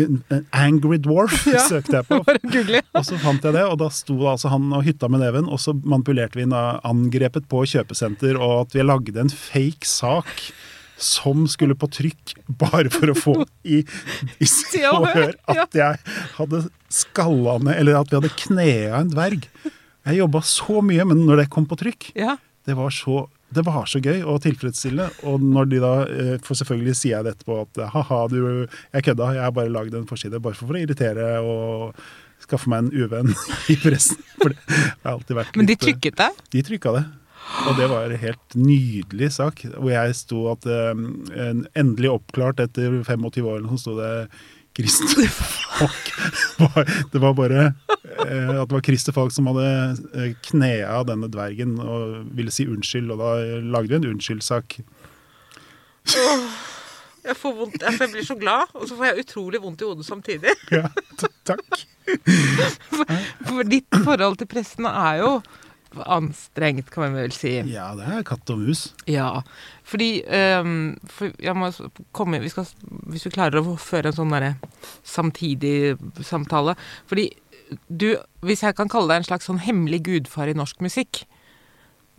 en, 0.02 0.18
en 0.34 0.46
angry 0.64 0.98
dwarf 1.06 1.36
Ja. 1.52 1.62
søkte 1.70 2.00
jeg 2.00 2.08
på. 2.10 2.20
Og 2.98 3.06
så 3.06 3.20
fant 3.22 3.46
jeg 3.46 3.54
det, 3.54 3.64
og 3.70 3.78
da 3.84 3.90
sto 3.94 4.18
altså 4.32 4.50
han 4.54 4.66
og 4.74 4.82
hytta 4.88 5.10
med 5.14 5.22
neven, 5.22 5.46
og 5.50 5.62
så 5.62 5.76
manipulerte 5.78 6.40
vi 6.40 6.48
inn 6.48 6.54
angrepet 6.58 7.46
på 7.52 7.62
kjøpesenter, 7.70 8.38
og 8.42 8.64
at 8.68 8.76
vi 8.78 8.86
lagde 8.86 9.22
en 9.22 9.30
fake 9.34 9.86
sak 9.90 10.34
som 11.04 11.46
skulle 11.50 11.76
på 11.78 11.90
trykk, 11.92 12.36
bare 12.62 12.90
for 12.94 13.12
å 13.12 13.16
få 13.18 13.34
i, 13.66 13.82
i 14.40 14.48
Se 14.48 14.84
og 14.90 15.08
Hør 15.12 15.34
at 15.52 15.74
jeg 15.76 15.98
hadde 16.38 16.62
skalla 16.94 17.58
ned, 17.66 17.76
eller 17.82 17.98
at 18.02 18.10
vi 18.14 18.20
hadde 18.22 18.34
knea 18.46 19.02
en 19.02 19.10
dverg. 19.14 19.50
Jeg 20.04 20.20
jobba 20.20 20.42
så 20.44 20.82
mye, 20.84 21.06
men 21.08 21.24
når 21.28 21.44
det 21.44 21.50
kom 21.54 21.68
på 21.70 21.78
trykk, 21.80 22.12
Ja. 22.20 22.38
det 22.68 22.76
var 22.76 22.92
så 22.92 23.28
det 23.54 23.62
var 23.68 23.86
så 23.86 24.00
gøy 24.02 24.24
og 24.26 24.42
tilfredsstillende. 24.42 25.12
Og 25.30 25.42
når 25.46 25.70
de 25.70 25.80
da 25.84 25.94
eh, 26.10 26.38
For 26.42 26.58
selvfølgelig 26.58 26.96
sier 26.98 27.20
jeg 27.20 27.26
det 27.28 27.36
etterpå 27.36 27.60
at 27.62 27.82
ha-ha, 27.94 28.28
du, 28.32 28.66
jeg 28.94 29.06
kødda. 29.06 29.28
Jeg 29.38 29.44
har 29.46 29.52
bare 29.54 29.70
lagd 29.70 29.94
en 29.94 30.08
forside 30.10 30.42
bare 30.42 30.58
for 30.58 30.74
å 30.74 30.82
irritere 30.82 31.28
og 31.46 32.00
skaffe 32.44 32.72
meg 32.72 32.88
en 32.88 33.04
uvenn 33.06 33.30
i 33.74 33.78
pressen. 33.78 34.18
For 34.42 34.56
det 34.56 34.80
har 35.04 35.14
alltid 35.14 35.38
vært 35.38 35.60
Men 35.60 35.70
de 35.70 35.78
eh, 35.78 35.84
trykket 35.86 36.18
deg? 36.18 36.42
De 36.56 36.64
trykka 36.66 36.96
det. 36.98 37.04
Og 37.68 37.78
det 37.78 37.90
var 37.92 38.08
en 38.08 38.22
helt 38.24 38.56
nydelig 38.58 39.30
sak, 39.36 39.66
hvor 39.76 39.92
jeg 39.92 40.16
sto 40.16 40.46
at 40.54 40.66
um, 40.96 41.02
endelig 41.76 42.14
oppklart 42.14 42.62
etter 42.64 43.02
25 43.04 43.50
år, 43.52 43.66
så 43.68 43.80
sto 43.82 43.96
det 44.00 44.12
Christer 44.78 45.28
Falk. 45.34 46.12
Det 47.12 47.22
var 47.22 47.36
bare 47.38 47.66
eh, 47.68 48.62
at 48.62 48.70
det 48.70 48.76
var 48.76 48.86
Christer 48.86 49.16
Falk 49.16 49.34
som 49.36 49.50
hadde 49.52 49.68
eh, 50.18 50.36
knea 50.50 51.02
denne 51.08 51.30
dvergen 51.32 51.78
og 51.82 52.20
ville 52.38 52.54
si 52.54 52.68
unnskyld, 52.70 53.14
og 53.14 53.22
da 53.22 53.34
lagde 53.76 53.94
vi 53.94 54.00
en 54.02 54.12
unnskyldsak. 54.14 54.80
Jeg 57.24 57.38
får 57.40 57.54
vondt, 57.56 57.80
jeg 57.80 58.00
jeg 58.02 58.12
blir 58.12 58.26
så 58.28 58.36
glad, 58.36 58.72
og 58.76 58.88
så 58.90 58.98
får 59.00 59.12
jeg 59.12 59.24
utrolig 59.24 59.62
vondt 59.64 59.84
i 59.84 59.88
hodet 59.88 60.06
samtidig. 60.06 60.56
Ja, 60.74 60.90
takk. 61.22 61.38
takk. 61.50 61.84
For 63.48 63.64
ditt 63.68 64.02
forhold 64.04 64.42
til 64.42 64.50
pressen 64.52 64.90
er 64.90 65.22
jo 65.22 65.30
anstrengt, 66.06 66.90
kan 66.94 67.08
man 67.08 67.18
vel 67.18 67.36
si. 67.36 67.56
Ja, 67.72 67.92
det 67.98 68.08
er 68.10 68.26
katt 68.28 68.50
og 68.54 68.64
mus. 68.64 68.88
Ja, 69.10 69.44
fordi 69.88 70.24
um, 70.26 70.96
for 71.12 71.34
komme, 72.16 72.40
vi 72.44 72.52
skal, 72.52 72.68
Hvis 73.12 73.28
vi 73.28 73.34
klarer 73.36 73.60
å 73.62 73.76
føre 73.80 74.12
en 74.12 74.18
sånn 74.18 74.34
derre 74.34 74.56
samtidig 75.04 75.98
samtale 76.24 76.78
Fordi 77.10 77.28
du, 77.88 78.14
hvis 78.46 78.64
jeg 78.64 78.78
kan 78.78 78.92
kalle 78.92 79.12
deg 79.12 79.22
en 79.22 79.28
slags 79.28 79.50
sånn 79.50 79.62
hemmelig 79.64 80.04
gudfar 80.08 80.52
i 80.52 80.56
norsk 80.58 80.82
musikk 80.84 81.24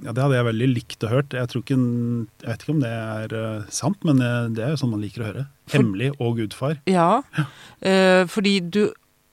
Ja, 0.03 0.13
Det 0.13 0.23
hadde 0.23 0.39
jeg 0.39 0.49
veldig 0.49 0.69
likt 0.73 1.07
å 1.07 1.13
hørt. 1.13 1.37
Jeg, 1.37 1.51
tror 1.51 1.63
ikke, 1.63 1.79
jeg 1.79 2.51
vet 2.51 2.65
ikke 2.65 2.75
om 2.75 2.83
det 2.83 2.93
er 2.93 3.35
eh, 3.39 3.69
sant, 3.73 4.01
men 4.09 4.21
eh, 4.25 4.51
det 4.57 4.65
er 4.65 4.75
jo 4.75 4.81
sånn 4.81 4.91
man 4.91 5.05
liker 5.05 5.23
å 5.23 5.29
høre. 5.29 5.45
Hemmelig 5.71 6.11
og 6.19 6.41
gudfar. 6.41 6.81
Ja, 6.91 7.23
eh, 7.79 8.25
fordi 8.29 8.57
du 8.75 8.83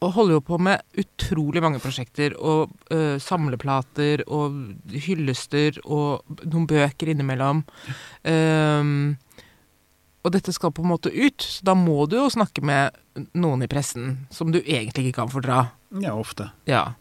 holder 0.09 0.39
jo 0.39 0.43
på 0.45 0.57
med 0.57 0.81
utrolig 0.97 1.61
mange 1.61 1.81
prosjekter, 1.83 2.33
og 2.41 2.71
uh, 2.89 3.19
samleplater 3.21 4.23
og 4.25 4.55
hyllester 4.89 5.77
og 5.85 6.25
noen 6.41 6.65
bøker 6.69 7.11
innimellom. 7.13 7.61
Um, 8.25 9.19
og 10.21 10.33
dette 10.35 10.53
skal 10.53 10.73
på 10.73 10.83
en 10.83 10.91
måte 10.91 11.11
ut, 11.13 11.41
så 11.41 11.65
da 11.71 11.75
må 11.77 12.05
du 12.09 12.17
jo 12.19 12.29
snakke 12.33 12.63
med 12.65 12.97
noen 13.37 13.65
i 13.65 13.69
pressen 13.69 14.27
som 14.33 14.53
du 14.53 14.59
egentlig 14.61 15.09
ikke 15.09 15.21
kan 15.23 15.33
fordra. 15.33 15.63
Ja, 16.01 16.13
ofte. 16.13 16.51
Ja. 16.69 16.91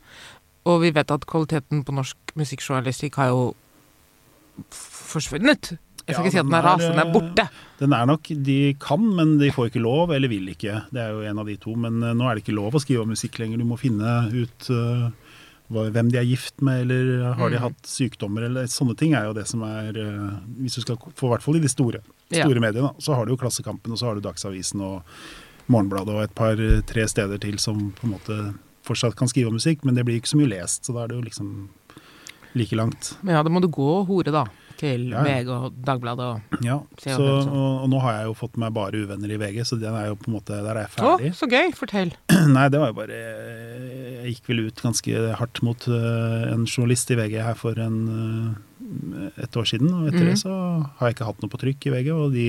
Og 0.68 0.82
vi 0.84 0.92
vet 0.96 1.12
at 1.12 1.26
kvaliteten 1.28 1.84
på 1.86 1.94
norsk 1.96 2.34
musikkjournalistikk 2.36 3.20
har 3.20 3.32
jo 3.32 3.42
forsvunnet. 4.74 5.74
Jeg 6.10 6.16
skal 6.18 6.24
Ja, 6.24 6.28
ikke 6.28 6.36
si 6.36 6.42
at 6.42 6.48
den 6.50 6.58
er 6.58 6.66
rasende, 6.66 6.94
den 6.96 7.02
er 7.06 7.12
borte. 7.14 7.44
Den 7.80 7.92
er 7.96 8.06
nok 8.10 8.28
De 8.50 8.58
kan, 8.82 9.06
men 9.16 9.38
de 9.40 9.48
får 9.54 9.70
ikke 9.70 9.80
lov, 9.82 10.12
eller 10.12 10.28
vil 10.28 10.50
ikke. 10.52 10.82
Det 10.92 11.00
er 11.00 11.14
jo 11.14 11.22
en 11.30 11.38
av 11.40 11.46
de 11.48 11.56
to. 11.62 11.74
Men 11.78 12.02
eh, 12.02 12.12
nå 12.18 12.26
er 12.28 12.36
det 12.36 12.44
ikke 12.44 12.56
lov 12.58 12.74
å 12.76 12.82
skrive 12.82 13.06
om 13.06 13.12
musikk 13.14 13.38
lenger. 13.40 13.62
Du 13.62 13.64
må 13.70 13.78
finne 13.80 14.14
ut 14.34 14.70
uh, 14.74 15.08
hvem 15.70 16.10
de 16.10 16.18
er 16.18 16.26
gift 16.26 16.60
med, 16.66 16.82
eller 16.90 17.32
har 17.38 17.50
de 17.50 17.56
Mm. 17.60 17.62
hatt 17.62 17.86
sykdommer, 17.86 18.42
eller 18.50 18.66
sånne 18.66 18.96
ting 18.98 19.14
er 19.14 19.24
jo 19.30 19.32
det 19.38 19.46
som 19.46 19.62
er 19.62 19.94
uh, 19.96 20.40
Hvis 20.60 20.74
du 20.74 20.80
skal 20.82 20.96
få 21.14 21.28
i 21.30 21.30
hvert 21.36 21.42
fall 21.46 21.56
i 21.56 21.60
de 21.62 21.68
store, 21.70 22.00
Ja. 22.34 22.46
mediene, 22.46 22.90
så 22.98 23.14
har 23.14 23.24
du 23.26 23.32
jo 23.32 23.36
Klassekampen, 23.38 23.92
og 23.92 23.98
så 23.98 24.06
har 24.10 24.14
du 24.14 24.20
Dagsavisen 24.20 24.80
og 24.82 25.02
Morgenbladet 25.70 26.14
og 26.14 26.22
et 26.24 26.34
par-tre 26.34 27.06
steder 27.08 27.38
til 27.38 27.56
som 27.58 27.92
på 27.94 28.04
en 28.08 28.14
måte 28.18 28.54
fortsatt 28.86 29.14
kan 29.14 29.28
skrive 29.28 29.46
om 29.48 29.54
musikk, 29.54 29.84
men 29.84 29.94
det 29.94 30.04
blir 30.04 30.18
ikke 30.20 30.32
så 30.34 30.38
mye 30.40 30.50
lest, 30.50 30.84
så 30.84 30.92
da 30.96 31.04
er 31.04 31.08
det 31.12 31.16
jo 31.20 31.22
liksom 31.28 31.68
like 32.58 32.74
langt. 32.74 33.12
Men 33.22 33.36
ja, 33.36 33.42
da 33.46 33.50
må 33.52 33.60
du 33.62 33.68
gå 33.68 33.86
og 34.00 34.06
hore, 34.10 34.32
da. 34.34 34.44
Til 34.80 35.10
Ja, 35.10 35.24
ja. 35.26 35.40
VG 35.40 35.50
og 35.54 35.76
Dagbladet 35.86 36.26
og 36.26 36.64
Ja, 36.64 36.78
så, 37.02 37.16
og 37.20 37.50
og, 37.50 37.88
nå 37.92 38.00
har 38.04 38.20
jeg 38.20 38.30
jo 38.30 38.36
fått 38.38 38.56
meg 38.60 38.72
bare 38.76 39.02
uvenner 39.04 39.34
i 39.34 39.38
VG, 39.40 39.62
så 39.68 39.78
den 39.80 39.96
er 39.96 40.10
jo 40.10 40.18
på 40.20 40.30
en 40.30 40.36
måte, 40.38 40.56
der 40.56 40.72
er 40.72 40.86
jeg 40.86 40.92
Å, 40.92 40.94
ferdig. 40.96 41.32
så 41.38 41.48
gøy! 41.50 41.74
Fortell. 41.76 42.14
Nei, 42.56 42.66
det 42.72 42.80
var 42.82 42.92
jo 42.92 42.98
bare 42.98 43.18
Jeg 43.18 44.34
gikk 44.34 44.50
vel 44.52 44.64
ut 44.68 44.82
ganske 44.84 45.26
hardt 45.40 45.62
mot 45.66 45.88
øh, 45.90 46.48
en 46.50 46.64
journalist 46.68 47.12
i 47.12 47.18
VG 47.20 47.36
her 47.44 47.58
for 47.58 47.78
en, 47.80 48.00
øh, 48.16 49.28
et 49.44 49.56
år 49.56 49.68
siden. 49.68 49.92
Og 49.96 50.08
etter 50.10 50.24
mm. 50.24 50.30
det 50.32 50.38
så 50.42 50.54
har 50.54 51.10
jeg 51.10 51.18
ikke 51.18 51.28
hatt 51.28 51.44
noe 51.44 51.52
på 51.52 51.60
trykk 51.62 51.88
i 51.88 51.94
VG, 51.96 52.10
og 52.16 52.34
de 52.36 52.48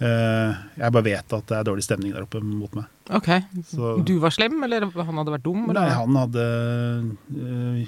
Jeg 0.00 0.92
bare 0.92 1.04
vet 1.06 1.32
at 1.32 1.46
det 1.48 1.56
er 1.56 1.64
dårlig 1.64 1.84
stemning 1.86 2.12
der 2.12 2.26
oppe 2.26 2.40
mot 2.44 2.74
meg. 2.76 2.84
Ok. 3.16 3.28
Så- 3.64 4.04
Du 4.04 4.18
var 4.20 4.30
slem, 4.30 4.62
eller 4.64 4.90
han 4.90 5.16
hadde 5.16 5.32
vært 5.32 5.42
dum? 5.46 5.70
Eller? 5.70 5.80
Nei, 5.80 5.88
han 5.94 6.16
hadde 6.20 6.44
øh, 7.32 7.86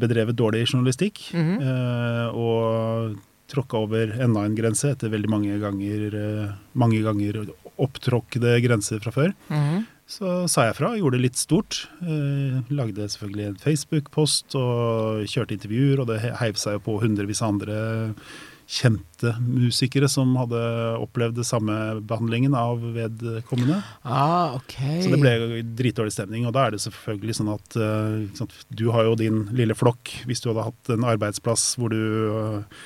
bedrevet 0.00 0.36
dårlig 0.36 0.66
journalistikk. 0.66 1.20
Mm 1.34 1.58
-hmm. 1.58 2.34
og 2.34 3.16
tråkka 3.50 3.76
over 3.76 4.12
enda 4.22 4.44
en 4.46 4.54
grense 4.54 4.90
etter 4.92 5.10
veldig 5.10 5.28
mange 5.28 5.58
ganger, 5.60 6.56
mange 6.74 7.02
ganger 7.02 7.46
opptråkkede 7.78 8.60
grenser 8.62 9.00
fra 9.00 9.10
før. 9.10 9.32
Mhm. 9.50 9.86
Så 10.10 10.48
sa 10.50 10.64
jeg 10.66 10.74
fra, 10.74 10.96
gjorde 10.98 11.12
det 11.18 11.20
litt 11.22 11.36
stort. 11.36 11.86
Eh, 12.02 12.62
lagde 12.74 13.06
selvfølgelig 13.08 13.46
en 13.46 13.56
Facebook-post 13.62 14.56
og 14.56 15.22
kjørte 15.24 15.52
intervjuer, 15.54 16.00
og 16.00 16.06
det 16.08 16.20
he- 16.20 16.34
heiv 16.36 16.54
seg 16.56 16.72
jo 16.72 16.78
på 16.80 17.00
hundrevis 17.00 17.40
av 17.42 17.48
andre 17.54 18.14
kjente 18.70 19.32
musikere 19.42 20.06
som 20.10 20.30
hadde 20.38 20.60
opplevd 21.02 21.40
det 21.40 21.46
samme 21.48 21.74
behandlingen 22.06 22.54
av 22.54 22.84
vedkommende. 22.94 23.80
Ah, 24.06 24.54
okay. 24.60 25.00
Så 25.02 25.10
det 25.10 25.18
ble 25.18 25.64
dritdårlig 25.76 26.14
stemning, 26.14 26.46
og 26.46 26.54
da 26.54 26.68
er 26.68 26.76
det 26.76 26.84
selvfølgelig 26.84 27.36
sånn 27.40 27.50
at 27.56 27.76
eh, 27.80 28.16
sant, 28.38 28.54
du 28.70 28.86
har 28.94 29.08
jo 29.08 29.18
din 29.18 29.42
lille 29.56 29.74
flokk 29.74 30.14
hvis 30.30 30.44
du 30.44 30.52
hadde 30.52 30.68
hatt 30.70 30.94
en 30.94 31.08
arbeidsplass 31.16 31.72
hvor 31.80 31.90
du 31.90 32.00
eh, 32.30 32.80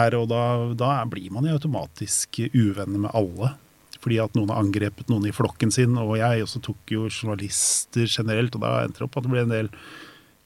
er, 0.00 0.16
og 0.16 0.28
da, 0.32 0.42
da 0.80 0.96
blir 1.08 1.28
man 1.34 1.48
jo 1.48 1.56
automatisk 1.58 2.40
uvenner 2.54 3.04
med 3.04 3.12
alle. 3.12 3.52
Fordi 3.98 4.20
at 4.22 4.36
noen 4.38 4.52
har 4.52 4.62
angrepet 4.62 5.08
noen 5.10 5.26
i 5.28 5.34
flokken 5.34 5.72
sin, 5.74 5.96
og 6.00 6.16
jeg 6.20 6.44
også 6.44 6.62
tok 6.64 6.92
jo 6.94 7.08
journalister 7.10 8.06
generelt, 8.06 8.54
og 8.56 8.62
da 8.64 8.76
endte 8.84 9.02
det 9.02 9.08
opp 9.08 9.18
at 9.18 9.26
det 9.26 9.32
ble 9.32 9.44
en 9.44 9.56
del 9.58 9.72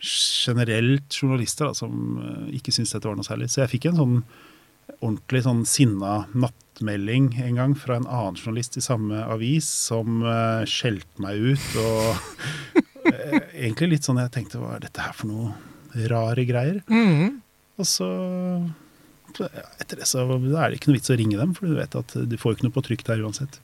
generelt 0.02 1.14
journalister 1.14 1.68
da, 1.68 1.76
som 1.78 2.16
eh, 2.18 2.56
ikke 2.58 2.74
syntes 2.74 2.96
dette 2.96 3.06
var 3.06 3.14
noe 3.18 3.26
særlig. 3.28 3.52
Så 3.52 3.62
jeg 3.62 3.76
fikk 3.76 3.92
en 3.92 4.00
sånn 4.02 4.16
ordentlig 5.00 5.42
sånn 5.46 5.64
sinna 5.68 6.22
nattmelding 6.32 7.32
en 7.42 7.58
gang 7.58 7.74
fra 7.78 7.98
en 7.98 8.08
annen 8.08 8.38
journalist 8.38 8.78
i 8.78 8.84
samme 8.84 9.22
avis 9.24 9.68
som 9.88 10.22
uh, 10.26 10.62
skjelte 10.68 11.22
meg 11.22 11.52
ut. 11.52 11.68
Og 11.82 12.82
eh, 13.12 13.38
egentlig 13.64 13.96
litt 13.96 14.08
sånn 14.08 14.22
jeg 14.22 14.34
tenkte 14.34 14.62
hva 14.62 14.76
er 14.76 14.86
dette 14.86 15.04
her 15.04 15.16
for 15.16 15.32
noe 15.32 16.06
rare 16.12 16.46
greier? 16.48 16.80
Mhm. 16.90 17.40
Og 17.80 17.88
så 17.88 18.08
så, 19.36 19.48
etter 19.80 20.02
det 20.02 20.06
så 20.08 20.26
er 20.26 20.70
det 20.70 20.76
ikke 20.76 20.90
noe 20.90 20.98
vits 20.98 21.12
å 21.12 21.16
ringe 21.16 21.38
dem, 21.40 21.54
for 21.56 21.70
du 21.70 21.78
vet 21.78 21.94
at 21.96 22.14
du 22.28 22.34
får 22.40 22.56
ikke 22.56 22.66
noe 22.66 22.74
på 22.74 22.84
trykk 22.84 23.04
der 23.08 23.22
uansett. 23.24 23.60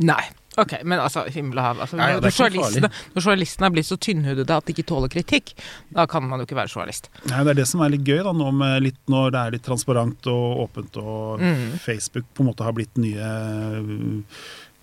Nei. 0.00 0.22
Ok, 0.58 0.72
men 0.84 0.98
altså, 0.98 1.22
himmel 1.30 1.58
og 1.58 1.64
hav. 1.64 1.80
Altså, 1.84 1.96
ja, 1.96 2.18
når, 2.18 2.30
journalistene, 2.34 2.88
når 3.14 3.22
journalistene 3.22 3.66
er 3.68 3.70
blitt 3.76 3.86
så 3.86 3.96
tynnhudede 4.02 4.50
at 4.56 4.66
de 4.66 4.72
ikke 4.74 4.86
tåler 4.90 5.08
kritikk, 5.12 5.52
da 5.94 6.06
kan 6.10 6.26
man 6.26 6.40
jo 6.42 6.46
ikke 6.48 6.58
være 6.58 6.72
journalist. 6.74 7.06
Nei, 7.30 7.44
Det 7.44 7.50
er 7.54 7.60
det 7.60 7.68
som 7.70 7.80
er 7.86 7.90
litt 7.94 8.02
gøy 8.04 8.22
da, 8.26 8.32
nå 8.34 8.50
litt, 8.82 8.98
når 9.08 9.30
det 9.30 9.40
er 9.44 9.50
litt 9.54 9.62
transparent 9.68 10.26
og 10.26 10.64
åpent, 10.66 10.96
og 10.98 11.40
Mm. 11.40 11.78
Facebook 11.78 12.24
på 12.34 12.42
en 12.42 12.50
måte 12.50 12.64
har 12.66 12.72
blitt 12.74 12.96
nye 12.98 13.30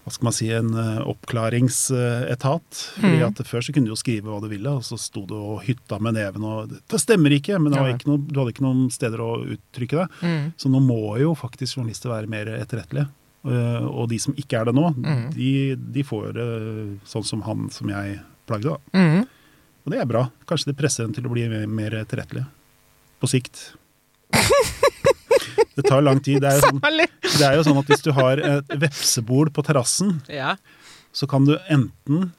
hva 0.07 0.13
skal 0.15 0.23
man 0.23 0.31
si, 0.37 0.47
en 0.55 0.69
uh, 0.71 1.01
oppklaringsetat. 1.11 2.83
Fordi 2.95 3.17
Mm. 3.19 3.27
at 3.27 3.41
Før 3.45 3.59
så 3.61 3.73
kunne 3.73 3.85
du 3.87 3.91
jo 3.91 3.99
skrive 3.99 4.23
hva 4.31 4.39
du 4.41 4.47
ville, 4.47 4.69
og 4.69 4.81
så 4.87 4.97
sto 4.97 5.25
du 5.27 5.35
og 5.35 5.63
hytta 5.67 5.99
med 5.99 6.13
neven. 6.15 6.43
og 6.43 6.69
Det 6.87 6.99
stemmer 7.01 7.29
ikke, 7.35 7.59
men 7.59 7.73
ikke 7.73 8.07
noe, 8.07 8.17
du 8.23 8.39
hadde 8.39 8.53
ikke 8.53 8.63
noen 8.63 8.89
steder 8.89 9.19
å 9.19 9.43
uttrykke 9.57 9.99
det. 9.99 10.07
Mm. 10.23 10.53
Så 10.57 10.69
nå 10.71 10.79
må 10.79 11.19
jo 11.19 11.35
faktisk 11.35 11.75
journalister 11.77 12.09
være 12.09 12.27
mer 12.29 12.45
etterrettelige. 12.45 13.09
Uh, 13.47 13.85
og 13.87 14.09
de 14.11 14.17
som 14.19 14.33
ikke 14.35 14.59
er 14.59 14.65
det 14.67 14.73
nå, 14.75 14.89
Mm. 14.97 15.25
de, 15.33 15.49
de 15.95 16.03
får 16.03 16.33
det 16.35 16.47
sånn 17.07 17.23
som 17.23 17.41
han 17.47 17.69
som 17.71 17.87
jeg 17.93 18.19
plagde. 18.49 18.75
da. 18.75 18.99
Mhm. 18.99 19.25
Og 19.87 19.91
det 19.93 20.01
er 20.01 20.05
bra. 20.09 20.25
Kanskje 20.49 20.73
det 20.73 20.77
presser 20.81 21.05
dem 21.07 21.13
til 21.15 21.23
å 21.23 21.31
bli 21.31 21.45
mer, 21.71 21.93
etterrettelige. 22.03 22.47
På 23.21 23.29
sikt. 23.31 23.69
Det 25.77 25.83
tar 25.85 26.01
lang 26.01 26.19
tid. 26.25 26.41
Det 26.41 26.49
er, 26.49 26.57
jo 26.57 26.65
sånn, 26.65 26.81
er 27.45 27.55
jo 27.59 27.63
sånn 27.67 27.77
at 27.79 27.89
hvis 27.91 28.01
du 28.05 28.09
har 28.17 28.39
et 28.41 28.71
vepsebol 28.81 29.51
på 29.53 29.63
terrassen, 29.65 30.15
Ja. 30.33 30.55
så 31.13 31.27
kan 31.29 31.45
du 31.45 31.53
enten 31.69 32.31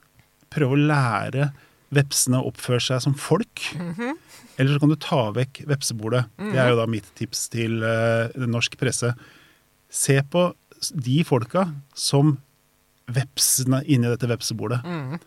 prøve 0.51 0.75
å 0.75 0.81
lære 0.91 1.53
vepsene 1.95 2.41
å 2.43 2.51
oppføre 2.51 2.83
seg 2.83 3.01
som 3.05 3.15
folk, 3.15 3.63
eller 4.59 4.73
så 4.75 4.81
kan 4.83 4.91
du 4.91 4.97
ta 5.01 5.21
vekk 5.33 5.63
vepsebolet. 5.71 6.27
Det 6.37 6.59
er 6.59 6.73
jo 6.75 6.81
da 6.81 6.87
mitt 6.91 7.07
tips 7.15 7.47
til 7.55 7.79
uh, 7.87 8.27
norsk 8.35 8.75
presse. 8.81 9.15
Se 9.89 10.19
på 10.29 10.49
de 10.95 11.23
folka 11.27 11.69
som 11.97 12.37
vepsene 13.09 13.83
inni 13.89 14.09
dette 14.11 14.29
vepsebordet 14.31 14.83
mm. 14.85 15.19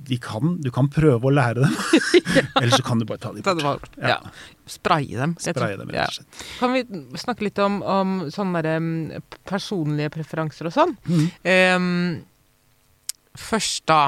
De 0.00 0.16
kan, 0.16 0.54
du 0.64 0.70
kan 0.72 0.86
prøve 0.88 1.28
å 1.28 1.32
lære 1.34 1.60
dem, 1.60 1.74
eller 2.60 2.70
så 2.72 2.80
kan 2.80 2.96
du 2.96 3.04
bare 3.04 3.20
ta 3.20 3.34
dem 3.34 3.44
Ta 3.44 3.52
bort. 3.58 3.90
Ja. 4.00 4.14
ja. 4.14 4.30
Spraye 4.64 5.18
dem. 5.18 5.34
Spraye 5.36 5.76
dem, 5.76 5.90
Ja. 5.92 6.06
Kan 6.56 6.72
vi 6.72 6.86
snakke 7.20 7.44
litt 7.44 7.60
om, 7.60 7.82
om 7.84 8.14
sånne 8.32 8.62
der, 8.64 8.80
um, 8.80 9.20
personlige 9.44 10.14
preferanser 10.14 10.70
og 10.70 10.72
sånn? 10.72 10.96
Mm. 11.04 11.26
Um, 11.44 11.84
først 13.36 13.84
da, 13.92 14.00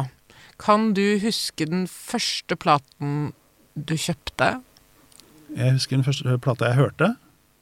kan 0.57 0.95
du 0.97 1.19
huske 1.21 1.69
den 1.69 1.85
første 1.93 2.57
platen 2.57 3.35
du 3.77 3.93
kjøpte? 3.93 4.55
Jeg 5.53 5.77
husker 5.77 5.99
den 5.99 6.09
første 6.09 6.41
plata 6.41 6.73
jeg 6.73 6.81
hørte. 6.81 7.13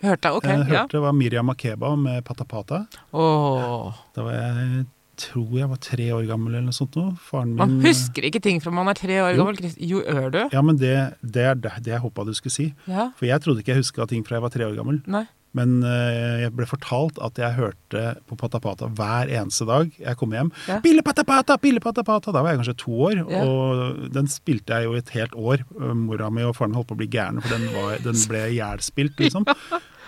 Hørte? 0.00 0.32
Ok, 0.32 0.46
jeg 0.48 0.70
ja. 0.72 0.86
det 0.88 1.00
var 1.02 1.12
Miriam 1.12 1.46
Makeba 1.50 1.92
med 1.96 2.24
Patapata. 2.24 2.84
Oh. 3.12 3.92
Da 4.16 4.24
var 4.24 4.38
jeg 4.38 4.86
tror 5.20 5.50
jeg 5.58 5.68
var 5.68 5.80
tre 5.84 6.06
år 6.16 6.24
gammel 6.30 6.54
eller 6.54 6.70
noe 6.70 6.76
sånt. 6.76 6.96
Faren 7.28 7.50
min 7.52 7.58
Man 7.60 7.74
husker 7.84 8.24
ikke 8.24 8.40
ting 8.40 8.62
fra 8.64 8.72
man 8.72 8.88
er 8.88 8.96
tre 8.96 9.18
år 9.20 9.34
Jo. 9.36 9.44
gammel. 9.44 9.74
Jo, 9.76 10.00
gjør 10.00 10.30
du? 10.32 10.40
Ja, 10.54 10.62
men 10.64 10.78
det, 10.80 10.94
det 11.20 11.44
er 11.50 11.58
det 11.60 11.74
det 11.84 11.92
jeg 11.92 12.00
håpa 12.00 12.24
du 12.24 12.32
skulle 12.36 12.54
si. 12.54 12.70
Ja. 12.88 13.10
For 13.18 13.28
jeg 13.28 13.44
trodde 13.44 13.60
ikke 13.60 13.74
jeg 13.74 13.82
huska 13.84 14.08
ting 14.08 14.24
fra 14.24 14.38
jeg 14.38 14.46
var 14.46 14.54
tre 14.54 14.64
år 14.70 14.78
gammel. 14.78 15.02
Nei. 15.06 15.26
Men 15.58 15.80
eh, 15.82 16.44
jeg 16.44 16.52
ble 16.54 16.66
fortalt 16.70 17.16
at 17.26 17.38
jeg 17.42 17.56
hørte 17.56 18.02
på 18.30 18.36
Pata 18.38 18.60
Pata 18.62 18.86
hver 18.86 19.32
eneste 19.34 19.66
dag 19.66 19.90
jeg 19.98 20.16
kom 20.20 20.30
hjem. 20.36 20.52
Ja. 20.70 20.76
Pille 20.84 21.02
patapata, 21.02 21.56
Pata, 21.56 21.56
Pille 21.58 21.80
Pata 21.82 22.04
Pata! 22.06 22.30
Da 22.30 22.42
var 22.44 22.52
jeg 22.54 22.60
kanskje 22.60 22.76
to 22.84 22.92
år, 23.08 23.16
Ja. 23.26 23.40
og 23.42 24.12
den 24.14 24.28
spilte 24.30 24.78
jeg 24.78 24.84
jo 24.86 24.94
et 24.94 25.10
helt 25.16 25.34
år. 25.34 25.64
Eh, 25.80 25.94
Mora 25.98 26.30
mi 26.30 26.42
og 26.46 26.54
faren 26.54 26.74
holdt 26.78 26.86
på 26.92 26.94
å 26.94 27.00
bli 27.02 27.08
gærne, 27.10 27.42
for 27.42 27.50
den, 27.56 27.66
var, 27.74 27.98
den 28.04 28.14
ble 28.30 28.44
ihjelspilt, 28.54 29.18
liksom. 29.18 29.42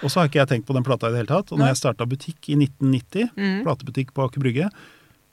Og 0.03 0.11
så 0.11 0.21
har 0.21 0.31
ikke 0.31 0.41
jeg 0.45 0.49
tenkt 0.51 0.67
på 0.71 0.75
den 0.75 0.83
plata 0.87 1.07
i 1.11 1.11
det 1.15 1.25
hele 1.25 1.31
tatt. 1.35 1.51
Og 1.55 1.59
når 1.59 1.73
jeg 1.73 1.81
starta 1.83 2.07
butikk 2.07 2.49
i 2.51 2.57
1990, 2.59 3.29
Mm. 3.37 3.61
platebutikk 3.67 4.15
på 4.15 4.25
Aker 4.29 4.41
Brygge, 4.43 4.71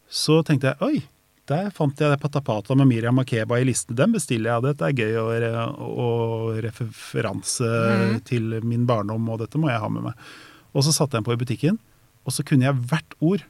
så 0.10 0.41
tenkte 0.45 0.74
jeg 0.74 0.82
oi, 0.82 1.04
der 1.49 1.69
fant 1.75 1.99
jeg 1.99 2.12
det 2.12 2.19
Pata 2.21 2.41
Pata 2.45 2.75
med 2.77 2.88
Miriam 2.89 3.17
Makeba 3.19 3.59
i 3.59 3.65
listen. 3.67 3.97
Den 3.97 4.13
bestiller 4.15 4.53
jeg, 4.53 4.65
dette 4.69 4.88
er 4.88 4.95
gøy 4.97 5.17
og, 5.21 5.81
og 5.89 6.59
referanse 6.65 7.65
mm. 7.67 8.19
til 8.29 8.59
min 8.65 8.85
barndom, 8.89 9.27
og 9.33 9.41
dette 9.43 9.62
må 9.62 9.71
jeg 9.71 9.81
ha 9.81 9.89
med 9.91 10.09
meg. 10.09 10.29
Og 10.73 10.85
så 10.85 10.93
satte 10.93 11.17
jeg 11.17 11.23
den 11.23 11.27
på 11.29 11.35
i 11.35 11.41
butikken, 11.41 11.79
og 12.23 12.35
så 12.35 12.45
kunne 12.45 12.69
jeg 12.69 12.77
hvert 12.91 13.17
ord. 13.19 13.43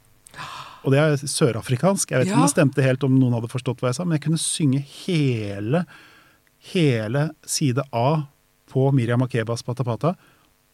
Og 0.88 0.96
det 0.96 1.04
er 1.04 1.20
sørafrikansk. 1.20 2.12
Jeg 2.12 2.22
vet 2.22 2.30
ikke 2.30 2.40
om 2.40 2.48
det 2.48 2.54
stemte 2.54 2.86
helt 2.86 3.04
om 3.04 3.18
noen 3.20 3.36
hadde 3.36 3.52
forstått 3.52 3.84
hva 3.84 3.92
jeg 3.92 4.00
sa, 4.00 4.08
men 4.08 4.16
jeg 4.16 4.26
kunne 4.30 4.42
synge 4.42 4.84
hele, 5.04 5.84
hele 6.72 7.30
side 7.44 7.84
A 7.92 8.10
på 8.72 8.90
Miriam 8.96 9.20
Makebas 9.26 9.66
Patapata, 9.68 10.16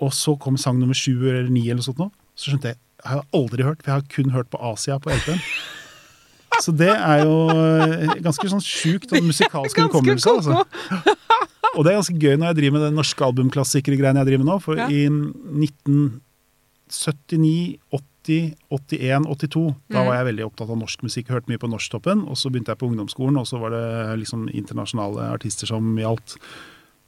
og 0.03 0.11
så 0.13 0.35
kom 0.37 0.59
sang 0.59 0.77
nummer 0.77 0.97
sju 0.97 1.15
eller 1.23 1.47
ni 1.49 1.65
eller 1.65 1.79
noe 1.79 1.87
sånt 1.87 2.01
nå, 2.03 2.09
så 2.35 2.51
skjønte 2.51 2.73
jeg 2.73 2.81
jeg 3.05 3.19
har 3.19 3.25
aldri 3.37 3.65
hørt, 3.65 3.83
for 3.83 3.91
jeg 3.91 4.01
har 4.01 4.13
kun 4.15 4.31
hørt 4.33 4.47
på 4.49 4.59
Asia 4.65 4.97
på 4.97 5.11
LP-en. 5.13 5.41
Så 6.63 6.71
det 6.75 6.89
er 6.93 7.23
jo 7.25 7.49
eh, 7.51 8.15
ganske 8.23 8.47
sånn 8.51 8.61
sjukt 8.63 9.11
og 9.13 9.23
musikalsk 9.25 9.77
hukommelse. 9.77 10.29
Altså. 10.29 10.63
Og 11.75 11.83
det 11.83 11.91
er 11.91 11.97
ganske 11.99 12.19
gøy 12.21 12.35
når 12.39 12.47
jeg 12.53 12.57
driver 12.61 12.71
med 12.77 12.85
den 12.87 12.95
norske 12.95 13.25
albumklassikergreiene 13.25 14.21
jeg 14.23 14.27
driver 14.31 14.43
med 14.45 14.51
nå. 14.53 14.57
For 14.63 14.75
Ja. 14.79 14.87
i 14.87 15.09
1979, 16.89 17.79
80, 17.91 18.55
81, 18.71 19.25
82, 19.27 19.75
da 19.89 19.99
Mm. 20.01 20.05
var 20.07 20.15
jeg 20.15 20.25
veldig 20.35 20.45
opptatt 20.45 20.69
av 20.69 20.77
norsk 20.79 20.99
musikk. 21.03 21.27
Hørte 21.29 21.47
mye 21.51 21.57
på 21.61 21.69
Norsktoppen. 21.69 22.27
Og 22.27 22.35
så 22.37 22.49
begynte 22.49 22.71
jeg 22.73 22.77
på 22.79 22.87
ungdomsskolen, 22.89 23.37
og 23.37 23.45
så 23.45 23.59
var 23.59 23.69
det 23.71 24.19
liksom 24.19 24.49
internasjonale 24.49 25.29
artister 25.33 25.67
som 25.67 25.95
gjaldt. 25.97 26.37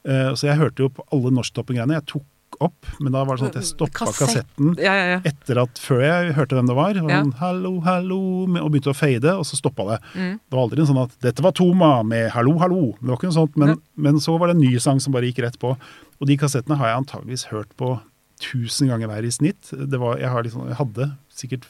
Eh, 0.04 0.32
Så 0.34 0.46
jeg 0.46 0.56
hørte 0.58 0.76
jo 0.84 0.88
på 0.90 1.02
alle 1.12 1.30
Norsktoppen-greiene. 1.32 1.94
Jeg 1.94 2.06
tok 2.06 2.24
opp, 2.64 2.86
men 3.00 3.12
da 3.14 3.22
var 3.24 3.36
det 3.36 3.42
sånn 3.44 3.50
at 3.52 3.58
jeg 3.60 3.68
stoppa 3.70 4.06
Kassett. 4.06 4.18
kassetten 4.18 4.74
Ja, 4.80 4.92
ja, 4.94 5.06
ja. 5.14 5.20
etter 5.30 5.60
at 5.62 5.78
før 5.82 6.02
jeg 6.04 6.34
hørte 6.38 6.58
hvem 6.58 6.66
det 6.70 6.76
var, 6.78 6.98
og, 7.00 7.10
sånn, 7.10 7.32
hallo, 7.40 7.72
hallo, 7.86 8.20
og 8.60 8.70
begynte 8.74 8.92
å 8.92 8.96
fade, 8.98 9.32
og 9.38 9.46
så 9.48 9.58
stoppa 9.60 9.86
det. 9.92 9.98
Mm. 10.14 10.34
Det 10.42 10.56
var 10.58 10.62
aldri 10.66 10.80
en 10.84 10.90
sånn 10.90 11.02
at 11.04 11.16
'dette 11.22 11.42
var 11.42 11.52
Toma' 11.52 12.04
med 12.04 12.30
'hallo, 12.32 12.58
hallo'. 12.58 12.94
Det 13.00 13.08
var 13.08 13.16
ikke 13.16 13.30
noe 13.30 13.40
sånt, 13.40 13.56
men, 13.56 13.76
men 13.96 14.20
så 14.20 14.38
var 14.38 14.48
det 14.48 14.56
en 14.56 14.62
ny 14.66 14.78
sang 14.78 15.00
som 15.00 15.12
bare 15.12 15.30
gikk 15.30 15.42
rett 15.46 15.58
på. 15.58 15.76
Og 16.20 16.26
de 16.26 16.36
kassettene 16.36 16.76
har 16.76 16.88
jeg 16.88 16.98
antageligvis 17.04 17.44
hørt 17.52 17.70
på 17.76 18.00
tusen 18.40 18.88
ganger 18.88 19.08
hver 19.10 19.24
i 19.26 19.30
snitt. 19.30 19.70
Det 19.72 19.98
var, 19.98 20.18
jeg, 20.18 20.28
har 20.30 20.42
liksom, 20.42 20.66
jeg 20.68 20.76
hadde 20.78 21.12
sikkert 21.30 21.66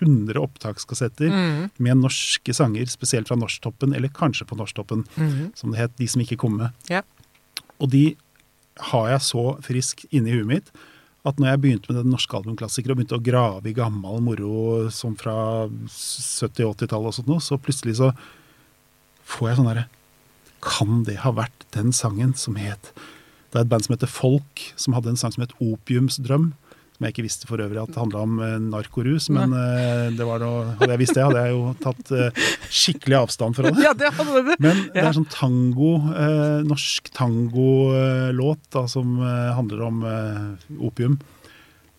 100 0.00 0.38
opptakskassetter 0.38 1.30
Mm. 1.30 1.70
med 1.78 1.96
norske 1.98 2.54
sanger, 2.54 2.86
spesielt 2.86 3.26
fra 3.28 3.36
Norsktoppen, 3.36 3.94
eller 3.94 4.08
kanskje 4.08 4.46
på 4.46 4.56
Norsktoppen, 4.56 5.04
mm. 5.16 5.52
som 5.54 5.72
det 5.72 5.80
het, 5.80 5.96
De 5.98 6.06
som 6.06 6.20
ikke 6.22 6.36
kom 6.38 6.56
med. 6.58 6.70
Ja. 6.88 7.02
Og 7.80 7.90
de 7.90 8.16
har 8.90 9.10
jeg 9.12 9.26
så 9.26 9.44
frisk 9.64 10.06
inni 10.10 10.34
huet 10.38 10.48
mitt 10.48 10.72
at 11.28 11.36
når 11.36 11.50
jeg 11.50 11.60
begynte 11.60 11.90
med 11.90 11.98
den 12.00 12.12
norske 12.14 12.36
albumklassikere 12.36 12.94
og 12.94 13.00
begynte 13.00 13.18
å 13.18 13.24
grave 13.24 13.68
i 13.68 13.76
gammel 13.76 14.22
moro 14.24 14.88
som 14.94 15.16
fra 15.20 15.66
70-80-tallet 15.68 17.10
og 17.10 17.16
sånt 17.16 17.28
noe, 17.28 17.44
så 17.44 17.60
plutselig 17.60 17.98
så 17.98 18.14
får 19.28 19.50
jeg 19.50 19.58
sånn 19.60 19.70
herre 19.70 19.88
Kan 20.64 21.04
det 21.08 21.18
ha 21.26 21.32
vært 21.36 21.66
den 21.76 21.92
sangen 21.96 22.32
som 22.40 22.56
het 22.60 22.92
Det 23.52 23.60
er 23.60 23.66
et 23.66 23.72
band 23.72 23.84
som 23.84 23.94
heter 23.94 24.10
Folk, 24.10 24.64
som 24.80 24.96
hadde 24.96 25.12
en 25.12 25.20
sang 25.20 25.34
som 25.34 25.44
het 25.44 25.54
Opiumsdrøm. 25.60 26.52
Som 27.00 27.06
jeg 27.08 27.14
ikke 27.14 27.22
visste 27.24 27.48
for 27.48 27.62
øvrig 27.64 27.78
at 27.80 27.94
det 27.94 27.96
handla 27.96 28.22
om 28.26 28.32
eh, 28.44 28.58
narkorus, 28.60 29.30
men 29.32 29.54
eh, 29.56 30.10
det 30.12 30.26
var 30.28 30.42
noe, 30.44 30.74
hadde 30.76 30.90
jeg 30.92 31.00
visst 31.00 31.14
det, 31.16 31.22
hadde 31.24 31.44
jeg 31.46 31.54
jo 31.54 31.62
tatt 31.80 32.10
eh, 32.12 32.42
skikkelig 32.68 33.16
avstand 33.22 33.56
fra 33.56 33.70
det. 33.72 33.86
ja, 33.86 33.94
det 33.96 34.10
hadde 34.18 34.42
du. 34.44 34.50
Men 34.60 34.82
det 34.92 35.00
er 35.00 35.08
er 35.08 35.16
sånn 35.16 35.30
tango, 35.32 35.94
norsk 36.68 37.08
tangolåt 37.16 38.68
da, 38.76 38.84
som 38.92 39.16
handler 39.56 39.86
om 39.88 40.04
opium. 40.76 41.16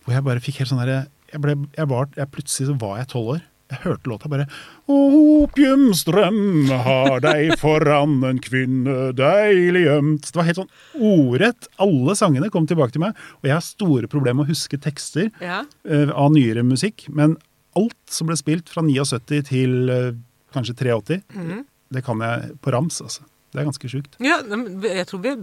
Hvor 0.06 0.14
jeg 0.14 0.26
bare 0.30 0.44
fikk 0.44 0.62
helt 0.62 0.70
sånn 0.70 0.84
herre 0.84 1.00
jeg, 1.32 1.58
jeg, 1.74 1.88
jeg 2.20 2.30
Plutselig 2.30 2.70
så 2.70 2.78
var 2.78 3.00
jeg 3.02 3.10
tolv 3.10 3.34
år. 3.34 3.42
Jeg 3.72 3.80
hørte 3.86 4.10
låta 4.10 4.28
bare 4.28 4.46
Opiumstrøm 4.92 6.68
har 6.84 7.22
deg 7.24 7.54
foran 7.60 8.18
en 8.28 8.40
kvinne 8.42 9.12
deilig 9.16 9.86
gjemt 9.86 10.28
Det 10.28 10.38
var 10.38 10.48
helt 10.48 10.60
sånn 10.60 11.06
ordrett. 11.12 11.70
Alle 11.82 12.16
sangene 12.18 12.50
kom 12.52 12.68
tilbake 12.68 12.94
til 12.94 13.04
meg. 13.04 13.16
Og 13.40 13.48
jeg 13.48 13.56
har 13.56 13.64
store 13.64 14.10
problemer 14.12 14.42
med 14.42 14.50
å 14.50 14.52
huske 14.52 14.80
tekster 14.80 15.30
Ja. 15.42 15.62
uh, 15.88 16.12
av 16.12 16.32
nyere 16.34 16.64
musikk. 16.66 17.06
Men 17.08 17.38
alt 17.78 17.98
som 18.12 18.28
ble 18.28 18.36
spilt 18.36 18.68
fra 18.72 18.84
79 18.84 19.42
til 19.48 19.76
uh, 19.88 20.12
kanskje 20.52 20.76
83, 20.76 21.20
mm. 21.32 21.60
det 21.96 22.04
kan 22.04 22.20
jeg 22.20 22.56
på 22.60 22.72
rams, 22.74 23.00
altså. 23.04 23.24
Det 23.52 23.60
er 23.60 23.66
ganske 23.68 23.88
sjukt. 23.92 24.14
Ja, 24.24 24.38
jeg 24.40 25.04
tror, 25.10 25.20
vi, 25.20 25.34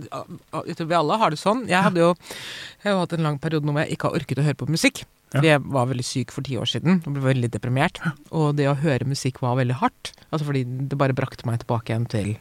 jeg 0.66 0.78
tror 0.80 0.88
vi 0.90 0.98
alle 0.98 1.18
har 1.22 1.30
det 1.30 1.38
sånn. 1.38 1.68
Jeg 1.70 1.92
jo 1.94 2.08
jeg 2.18 2.88
har 2.88 2.96
jo 2.96 3.02
hatt 3.04 3.14
en 3.14 3.28
lang 3.28 3.38
periode 3.42 3.68
nå 3.68 3.76
hvor 3.76 3.86
jeg 3.86 3.94
ikke 3.98 4.10
har 4.10 4.18
orket 4.18 4.42
å 4.42 4.46
høre 4.48 4.58
på 4.58 4.70
musikk. 4.70 5.04
Fordi 5.30 5.52
jeg 5.52 5.62
var 5.62 5.90
veldig 5.92 6.06
syk 6.06 6.32
for 6.34 6.46
ti 6.46 6.58
år 6.58 6.70
siden 6.70 7.04
og 7.04 7.14
ble 7.14 7.22
veldig 7.28 7.52
deprimert. 7.54 8.02
Og 8.34 8.56
det 8.58 8.66
å 8.70 8.78
høre 8.82 9.08
musikk 9.10 9.44
var 9.46 9.60
veldig 9.60 9.78
hardt. 9.82 10.14
Altså 10.30 10.48
fordi 10.48 10.64
det 10.66 10.98
bare 10.98 11.18
brakte 11.18 11.46
meg 11.50 11.62
tilbake 11.62 11.94
igjen 11.94 12.08
til 12.10 12.32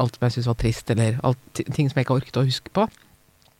alt 0.00 0.16
som 0.16 0.26
jeg 0.26 0.34
syntes 0.34 0.50
var 0.50 0.58
trist, 0.58 0.90
eller 0.90 1.18
alt, 1.26 1.42
ting 1.54 1.90
som 1.90 2.00
jeg 2.00 2.06
ikke 2.06 2.16
orket 2.18 2.40
å 2.40 2.46
huske 2.46 2.72
på. 2.74 2.88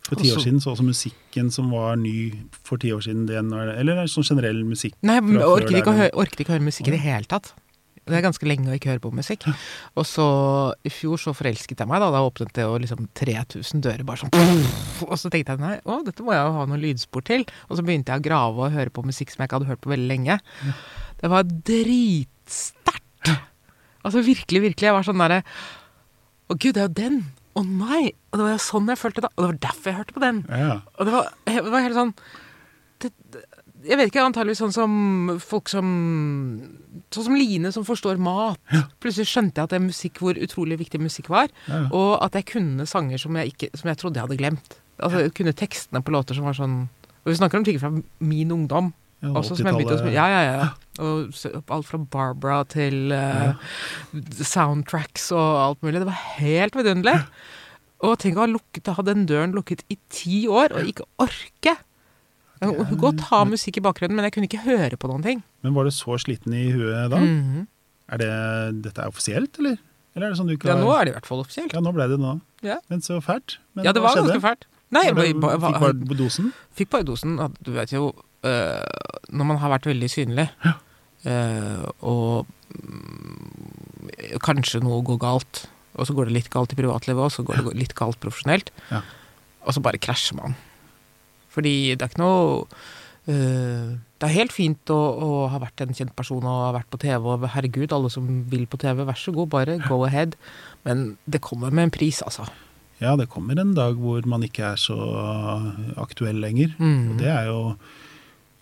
For 0.05 0.21
ti 0.21 0.29
år 0.35 0.43
siden 0.43 0.61
så 0.61 0.75
også 0.75 0.85
musikken 0.85 1.49
som 1.55 1.71
var 1.73 1.95
ny 1.97 2.35
for 2.67 2.81
ti 2.81 2.91
år 2.93 3.05
siden, 3.07 3.25
den 3.31 3.55
eller 3.55 3.95
er 3.95 4.03
det 4.03 4.13
sånn 4.13 4.27
generell 4.27 4.61
musikk? 4.69 4.99
Nei, 5.07 5.17
jeg 5.17 5.39
orket 5.39 5.53
orker 5.53 5.79
ikke, 5.79 5.95
å 5.95 6.01
høre, 6.01 6.15
orker 6.25 6.43
ikke 6.45 6.53
å 6.53 6.57
høre 6.59 6.67
musikk 6.67 6.91
i 6.91 6.97
det 6.97 7.01
hele 7.07 7.31
tatt. 7.31 7.55
Det 8.05 8.19
er 8.19 8.25
ganske 8.27 8.45
lenge 8.45 8.69
å 8.69 8.75
ikke 8.77 8.91
høre 8.93 9.01
på 9.01 9.11
musikk. 9.17 9.47
Og 9.97 10.05
så 10.05 10.25
i 10.85 10.91
fjor 10.93 11.17
så 11.23 11.33
forelsket 11.33 11.81
jeg 11.81 11.89
meg, 11.89 12.03
da. 12.05 12.11
Da 12.13 12.21
åpnet 12.27 12.53
det 12.53 12.67
jo 12.67 12.75
liksom 12.83 13.07
3000 13.17 13.81
dører 13.87 14.05
bare 14.05 14.21
sånn 14.21 14.35
Og 15.09 15.15
så 15.17 15.31
tenkte 15.33 15.55
jeg 15.57 15.63
nei, 15.63 15.79
å, 15.89 16.03
dette 16.05 16.21
må 16.27 16.35
jeg 16.37 16.45
jo 16.45 16.53
ha 16.59 16.67
noe 16.69 16.81
lydspor 16.83 17.25
til. 17.25 17.47
Og 17.71 17.79
så 17.79 17.85
begynte 17.87 18.13
jeg 18.13 18.21
å 18.21 18.27
grave 18.27 18.67
og 18.69 18.77
høre 18.77 18.93
på 18.93 19.07
musikk 19.09 19.33
som 19.33 19.41
jeg 19.41 19.49
ikke 19.49 19.61
hadde 19.63 19.71
hørt 19.73 19.81
på 19.87 19.95
veldig 19.95 20.11
lenge. 20.11 20.37
Det 21.23 21.31
var 21.33 21.49
dritsterkt! 21.49 23.33
Altså 24.05 24.21
virkelig, 24.27 24.61
virkelig. 24.69 24.89
Jeg 24.91 24.97
var 24.99 25.07
sånn 25.07 25.23
derre 25.25 25.41
Å 26.53 26.57
gud, 26.61 26.75
det 26.77 26.83
er 26.83 26.89
jo 26.91 26.97
den! 26.99 27.19
Å 27.57 27.63
nei! 27.65 28.11
Og 28.33 28.37
det 28.41 28.45
var 28.45 28.53
jo 28.57 28.63
sånn 28.67 28.91
jeg 28.93 29.01
følte 29.01 29.23
da. 29.25 29.31
Og 29.33 29.41
det 29.45 29.49
var 29.55 29.61
derfor 29.71 29.91
jeg 29.93 29.99
hørte 30.03 30.17
på 30.17 30.25
den. 30.25 30.41
Ja, 30.51 30.75
Og 30.99 31.09
det 31.09 31.15
var, 31.15 31.31
det 31.49 31.63
var 31.73 31.85
helt 31.87 31.97
sånn 32.03 32.13
det, 33.01 33.11
det- 33.33 33.45
Jeg 33.85 33.99
vet 34.01 34.09
ikke, 34.09 34.23
antageligvis 34.25 34.63
sånn 34.63 34.73
som 34.75 34.93
folk 35.45 35.69
som 35.69 35.89
Sånn 37.13 37.27
som 37.29 37.37
Line, 37.37 37.71
som 37.75 37.85
forstår 37.87 38.17
mat. 38.23 38.59
Plutselig 39.03 39.29
skjønte 39.31 39.61
jeg 39.61 39.69
at 39.69 39.75
det 39.75 39.79
er 39.79 39.85
musikk, 39.85 40.19
hvor 40.23 40.39
utrolig 40.41 40.79
viktig 40.81 41.01
musikk 41.03 41.29
var. 41.33 41.51
ja. 41.69 41.85
ja. 41.85 41.89
Og 41.93 42.17
at 42.25 42.39
jeg 42.39 42.49
kunne 42.55 42.87
sanger 42.89 43.21
som 43.21 43.37
jeg, 43.39 43.53
ikke, 43.55 43.71
som 43.77 43.91
jeg 43.91 44.01
trodde 44.01 44.19
jeg 44.21 44.27
hadde 44.29 44.41
glemt. 44.41 44.77
Altså, 44.99 45.25
jeg 45.27 45.35
kunne 45.37 45.55
tekstene 45.59 46.03
på 46.07 46.15
låter 46.15 46.37
som 46.39 46.47
var 46.47 46.55
sånn 46.55 46.77
Og 47.25 47.33
vi 47.33 47.35
snakker 47.35 47.59
om 47.59 47.65
ting 47.67 47.81
fra 47.83 47.91
min 48.23 48.53
ungdom. 48.55 48.93
Ja, 49.25 49.33
Også 49.41 49.57
som 49.57 49.67
jeg 49.67 49.75
begynte 49.79 49.97
å 49.97 49.99
80-tallet. 49.99 50.05
spille. 50.05 50.19
Ja, 50.19 50.27
ja, 50.29 50.57
ja. 50.61 50.69
Og 51.01 51.71
alt 51.73 51.89
fra 51.89 51.99
Barbara 52.13 52.59
til 52.69 53.13
eh, 53.17 53.55
soundtracks 54.45 55.31
og 55.33 55.61
alt 55.63 55.81
mulig. 55.85 56.03
Det 56.03 56.09
var 56.11 56.21
helt 56.39 56.77
vidunderlig. 56.77 57.25
Og 58.05 58.19
tenk 58.21 58.37
å 58.37 58.45
ha 58.45 58.51
lukket, 58.51 58.91
ha 58.93 59.05
den 59.07 59.25
døren 59.31 59.55
lukket 59.57 59.85
i 59.89 59.97
ti 60.13 60.43
år, 60.51 60.75
og 60.77 60.91
ikke 60.91 61.07
orke. 61.25 61.77
Jeg 62.63 62.77
kunne 62.79 63.01
godt 63.01 63.21
ha 63.31 63.45
musikk 63.45 63.77
i 63.79 63.81
bakgrunnen, 63.85 64.15
men 64.17 64.25
jeg 64.25 64.33
kunne 64.37 64.47
ikke 64.49 64.63
høre 64.65 64.97
på 64.97 65.09
noen 65.11 65.23
ting. 65.27 65.43
Men 65.63 65.75
var 65.75 65.85
du 65.85 65.91
så 65.91 66.17
sliten 66.23 66.55
i 66.55 66.71
huet 66.73 67.11
da? 67.11 67.19
Mhm. 67.19 67.67
Er 68.15 68.19
det, 68.21 68.83
dette 68.85 69.01
er 69.03 69.09
offisielt, 69.09 69.59
eller? 69.59 69.79
Eller 70.15 70.27
er 70.29 70.31
det 70.31 70.39
sånn 70.39 70.47
du 70.47 70.55
ikke 70.57 70.69
Ja, 70.71 70.77
nå 70.79 70.91
er 70.95 71.05
det 71.09 71.13
i 71.13 71.17
hvert 71.17 71.27
fall 71.27 71.41
offisielt. 71.43 71.73
Ja, 71.75 71.81
nå 71.81 71.91
ble 71.97 72.07
det 72.09 72.19
nå. 72.21 72.41
Ja. 72.63 72.77
Men 72.89 73.01
så 73.03 73.17
fælt. 73.25 73.57
Men 73.75 73.85
Ja, 73.85 73.93
det 73.93 74.03
var 74.05 74.15
ganske 74.15 74.41
fælt. 74.45 74.65
Nei, 74.95 75.11
bare- 75.13 75.27
Fikk 75.33 75.41
bare- 75.41 75.95
bare 75.95 76.17
dosen? 76.21 76.53
fikk 76.77 76.91
bare 76.91 77.03
dosen. 77.03 77.37
Du 77.65 77.73
vet 77.73 77.91
jo 77.93 78.13
øh, 78.45 78.83
Når 79.33 79.45
man 79.45 79.57
har 79.57 79.71
vært 79.71 79.87
veldig 79.91 80.11
synlig, 80.13 80.49
øh, 81.27 81.85
og 82.03 82.47
øh, 82.77 84.39
kanskje 84.45 84.83
noe 84.85 85.03
går 85.07 85.19
galt, 85.23 85.65
og 85.97 86.07
så 86.07 86.15
går 86.17 86.29
det 86.29 86.37
litt 86.39 86.51
galt 86.53 86.73
i 86.73 86.79
privatlivet, 86.79 87.25
og 87.25 87.33
så 87.33 87.45
går 87.47 87.63
det 87.71 87.75
litt 87.81 87.95
galt 87.99 88.21
profesjonelt, 88.21 88.71
Ja. 88.91 89.01
og 89.65 89.75
så 89.75 89.83
bare 89.83 89.99
krasjer 89.99 90.37
man. 90.37 90.55
Fordi 91.55 91.95
det 91.95 92.03
er 92.03 92.11
ikke 92.13 92.23
noe 92.23 92.67
øh, 93.31 93.95
Det 94.19 94.27
er 94.29 94.35
helt 94.35 94.55
fint 94.55 94.91
å, 94.91 94.99
å 94.99 95.31
ha 95.53 95.61
vært 95.63 95.85
en 95.85 95.95
kjent 95.97 96.15
person 96.19 96.43
og 96.43 96.61
ha 96.67 96.75
vært 96.77 96.91
på 96.93 97.01
TV, 97.03 97.31
og 97.31 97.47
herregud, 97.55 97.93
alle 97.95 98.11
som 98.13 98.29
vil 98.51 98.67
på 98.71 98.81
TV, 98.83 99.05
vær 99.07 99.19
så 99.21 99.35
god, 99.37 99.51
bare 99.53 99.79
go 99.89 100.03
ahead. 100.07 100.37
Men 100.85 101.17
det 101.29 101.43
kommer 101.45 101.71
med 101.75 101.89
en 101.89 101.95
pris, 101.95 102.23
altså. 102.27 102.49
Ja, 103.03 103.17
det 103.19 103.27
kommer 103.33 103.59
en 103.59 103.75
dag 103.77 103.99
hvor 104.01 104.25
man 104.31 104.45
ikke 104.47 104.65
er 104.73 104.81
så 104.81 104.97
aktuell 106.01 106.39
lenger. 106.41 106.73
Mm. 106.79 107.11
Og 107.11 107.21
det 107.21 107.31
er 107.33 107.51
jo 107.51 107.61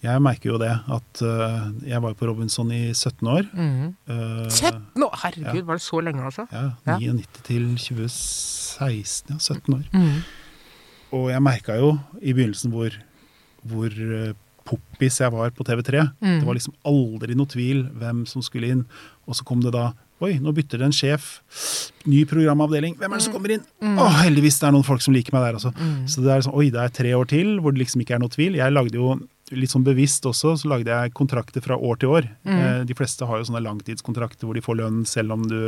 Jeg 0.02 0.18
merker 0.18 0.50
jo 0.50 0.57
det 0.59 0.72
at 0.90 1.20
uh, 1.22 1.68
jeg 1.87 2.02
var 2.02 2.14
på 2.18 2.26
Robinson 2.26 2.72
i 2.74 2.90
17 2.90 3.28
år. 3.31 3.44
Mm. 3.55 3.92
Uh, 4.11 4.48
17 4.50 5.05
år! 5.07 5.12
Herregud, 5.22 5.61
ja. 5.61 5.66
var 5.68 5.78
det 5.78 5.85
så 5.85 6.00
lenge, 6.02 6.24
altså? 6.26 6.46
Ja, 6.50 6.70
Ja. 6.88 6.96
99 6.98 7.26
til 7.46 7.68
2016, 7.78 9.31
ja, 9.31 9.38
17 9.38 9.74
år. 9.76 9.85
Mhm. 9.92 10.22
Og 11.12 11.29
jeg 11.33 11.44
merka 11.44 11.77
jo 11.81 11.94
i 12.20 12.33
begynnelsen 12.33 12.72
hvor, 12.72 12.94
hvor 13.68 13.92
eh, 13.92 14.33
poppis 14.68 15.20
jeg 15.20 15.33
var 15.35 15.53
på 15.57 15.66
TV3. 15.66 16.07
Mm. 16.22 16.38
Det 16.40 16.48
var 16.48 16.57
liksom 16.59 16.77
aldri 16.88 17.37
noe 17.38 17.51
tvil 17.51 17.85
hvem 17.98 18.25
som 18.31 18.44
skulle 18.44 18.72
inn. 18.72 18.87
Og 19.29 19.38
så 19.38 19.46
kom 19.48 19.64
det 19.64 19.75
da 19.77 19.92
Oi, 20.22 20.37
nå 20.38 20.53
bytter 20.55 20.79
det 20.79 20.87
en 20.87 20.94
sjef. 20.94 21.25
Ny 22.07 22.20
programavdeling. 22.31 22.92
Hvem 22.94 23.11
er 23.11 23.18
det 23.18 23.25
som 23.25 23.33
kommer 23.35 23.57
inn? 23.57 23.64
Å, 23.83 24.05
heldigvis 24.20 24.61
det 24.61 24.68
er 24.68 24.75
noen 24.77 24.87
folk 24.87 25.03
som 25.03 25.16
liker 25.16 25.35
meg 25.35 25.48
der 25.48 25.57
også. 25.59 25.72
Mm. 25.75 25.96
Så 26.07 26.22
det 26.22 26.31
er 26.31 26.44
sånn, 26.46 26.55
oi, 26.61 26.68
det 26.70 26.79
er 26.79 26.92
tre 26.94 27.14
år 27.18 27.27
til 27.33 27.57
hvor 27.59 27.75
det 27.75 27.83
liksom 27.83 28.05
ikke 28.05 28.14
er 28.14 28.22
noe 28.22 28.31
tvil. 28.31 28.55
Jeg 28.61 28.70
lagde 28.70 29.01
jo 29.01 29.16
litt 29.57 29.73
sånn 29.73 29.85
bevisst 29.87 30.27
også, 30.29 30.55
så 30.61 30.71
lagde 30.71 30.93
jeg 30.93 31.15
kontrakter 31.17 31.65
fra 31.65 31.77
år 31.77 32.01
til 32.01 32.12
år. 32.17 32.29
Mm. 32.47 32.59
Eh, 32.59 32.81
de 32.88 32.97
fleste 32.97 33.27
har 33.29 33.41
jo 33.41 33.49
sånne 33.49 33.65
langtidskontrakter 33.65 34.49
hvor 34.49 34.59
de 34.59 34.65
får 34.65 34.79
lønn 34.81 35.03
selv 35.09 35.37
om 35.37 35.47
du 35.49 35.59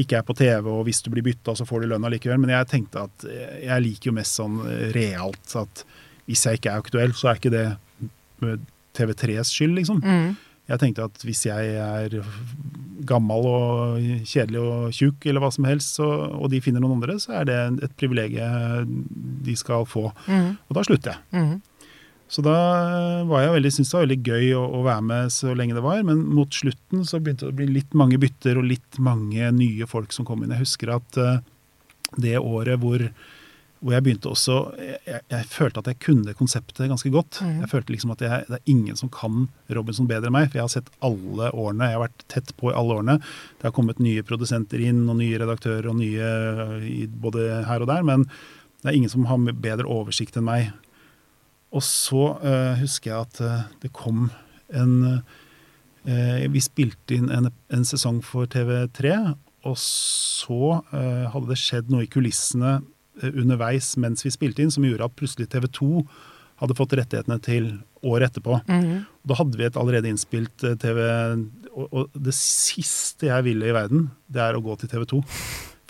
ikke 0.00 0.18
er 0.18 0.26
på 0.26 0.34
TV, 0.38 0.66
og 0.70 0.84
hvis 0.88 1.04
du 1.04 1.10
blir 1.14 1.26
bytta, 1.26 1.54
så 1.54 1.66
får 1.68 1.84
du 1.84 1.92
lønn 1.92 2.06
allikevel. 2.06 2.40
Men 2.42 2.54
jeg 2.56 2.70
tenkte 2.72 3.04
at 3.06 3.26
eh, 3.28 3.60
jeg 3.66 3.86
liker 3.86 4.10
jo 4.10 4.16
mest 4.16 4.40
sånn 4.40 4.58
eh, 4.66 4.88
realt 4.96 5.58
at 5.60 5.84
hvis 6.24 6.46
jeg 6.48 6.58
ikke 6.58 6.72
er 6.72 6.82
aktuell, 6.82 7.14
så 7.14 7.30
er 7.30 7.38
ikke 7.38 7.52
det 7.52 7.66
TV3s 8.96 9.52
skyld, 9.52 9.76
liksom. 9.76 10.00
Mm. 10.00 10.34
Jeg 10.64 10.80
tenkte 10.80 11.04
at 11.04 11.24
hvis 11.26 11.42
jeg 11.44 11.74
er 11.76 12.14
gammel 13.04 13.44
og 13.50 13.98
kjedelig 14.24 14.62
og 14.62 14.94
tjukk 14.96 15.26
eller 15.28 15.44
hva 15.44 15.50
som 15.52 15.66
helst, 15.68 15.98
så, 15.98 16.06
og 16.32 16.48
de 16.48 16.62
finner 16.64 16.80
noen 16.80 16.96
andre, 16.96 17.18
så 17.20 17.34
er 17.42 17.50
det 17.50 17.58
et 17.84 17.96
privilegium 18.00 19.04
de 19.44 19.56
skal 19.60 19.84
få. 19.84 20.06
Og 20.08 20.72
da 20.78 20.86
slutter 20.88 21.12
jeg. 21.12 21.20
Mhm. 21.36 21.60
Så 22.34 22.42
da 22.42 22.54
var 23.28 23.44
jeg 23.44 23.52
veldig, 23.54 23.70
syntes 23.70 23.92
det 23.92 23.94
var 23.94 24.06
veldig 24.08 24.32
gøy 24.32 24.48
å, 24.58 24.62
å 24.74 24.80
være 24.82 25.06
med 25.06 25.30
så 25.30 25.52
lenge 25.54 25.76
det 25.76 25.84
var, 25.84 26.00
men 26.06 26.24
mot 26.34 26.50
slutten 26.50 27.04
så 27.06 27.20
begynte 27.22 27.46
det 27.46 27.54
å 27.54 27.58
bli 27.60 27.68
litt 27.76 27.94
mange 27.94 28.18
bytter 28.18 28.58
og 28.58 28.66
litt 28.72 28.98
mange 28.98 29.52
nye 29.54 29.86
folk 29.86 30.10
som 30.14 30.26
kom 30.26 30.42
inn. 30.42 30.54
Jeg 30.56 30.64
husker 30.64 30.90
at 30.96 31.20
eh, 31.20 31.38
det 32.18 32.34
året 32.40 32.82
hvor, 32.82 33.04
hvor 33.78 33.94
jeg 33.94 34.06
begynte 34.06 34.32
også 34.32 34.58
jeg, 34.82 35.22
jeg, 35.30 35.46
følte 35.52 35.84
at 35.84 35.92
jeg 35.92 36.00
kunne 36.02 36.34
konseptet 36.34 36.90
ganske 36.90 37.14
godt. 37.14 37.38
Jeg 37.44 37.70
følte 37.70 37.94
liksom 37.94 38.16
at 38.16 38.26
jeg, 38.26 38.50
det 38.50 38.58
er 38.58 38.74
ingen 38.74 38.98
som 38.98 39.12
kan 39.14 39.46
Robinson 39.78 40.10
bedre 40.10 40.32
enn 40.32 40.38
meg, 40.40 40.50
for 40.50 40.58
jeg 40.58 40.66
har 40.66 40.74
sett 40.74 40.90
alle 41.06 41.54
årene. 41.54 41.92
Jeg 41.92 42.00
har 42.00 42.06
vært 42.08 42.28
tett 42.34 42.54
på 42.58 42.72
i 42.72 42.78
alle 42.80 42.98
årene. 42.98 43.20
Det 43.60 43.70
har 43.70 43.78
kommet 43.78 44.02
nye 44.02 44.26
produsenter 44.26 44.82
inn, 44.82 45.04
og 45.06 45.20
nye 45.22 45.38
redaktører 45.38 45.86
og 45.92 46.00
nye 46.02 46.34
eh, 46.34 46.88
i, 46.96 47.02
både 47.06 47.62
her 47.70 47.86
og 47.86 47.94
der, 47.94 48.02
men 48.10 48.26
det 48.82 48.90
er 48.90 48.98
ingen 48.98 49.12
som 49.12 49.30
har 49.30 49.38
bedre 49.54 49.86
oversikt 49.86 50.34
enn 50.36 50.50
meg. 50.50 50.74
Og 51.74 51.82
så 51.82 52.26
uh, 52.38 52.74
husker 52.80 53.10
jeg 53.10 53.28
at 53.28 53.40
uh, 53.42 53.64
det 53.82 53.92
kom 53.94 54.28
en 54.74 54.94
eh, 56.08 56.44
Vi 56.50 56.60
spilte 56.64 57.14
inn 57.14 57.28
en, 57.32 57.50
en 57.72 57.84
sesong 57.86 58.18
for 58.24 58.48
TV3, 58.50 59.12
og 59.68 59.76
så 59.80 60.80
hadde 60.90 61.48
det 61.48 61.58
skjedd 61.60 61.92
noe 61.92 62.04
i 62.04 62.10
kulissene 62.10 62.78
underveis 63.22 63.92
mens 64.00 64.24
vi 64.26 64.32
spilte 64.34 64.64
inn, 64.64 64.72
som 64.72 64.84
gjorde 64.84 65.06
at 65.06 65.14
plutselig 65.16 65.46
TV2 65.52 66.02
hadde 66.60 66.76
fått 66.76 66.96
rettighetene 66.98 67.38
til 67.44 67.70
året 68.04 68.32
etterpå. 68.32 68.58
Da 68.66 69.38
hadde 69.38 69.60
vi 69.60 69.68
et 69.68 69.78
allerede 69.80 70.10
innspilt 70.10 70.66
TV 70.82 71.00
og, 71.04 71.86
og 71.86 72.18
det 72.26 72.34
siste 72.36 73.30
jeg 73.30 73.46
ville 73.46 73.70
i 73.70 73.76
verden, 73.76 74.08
det 74.26 74.42
er 74.44 74.58
å 74.58 74.64
gå 74.64 74.76
til 74.80 74.90
TV2. 74.92 75.22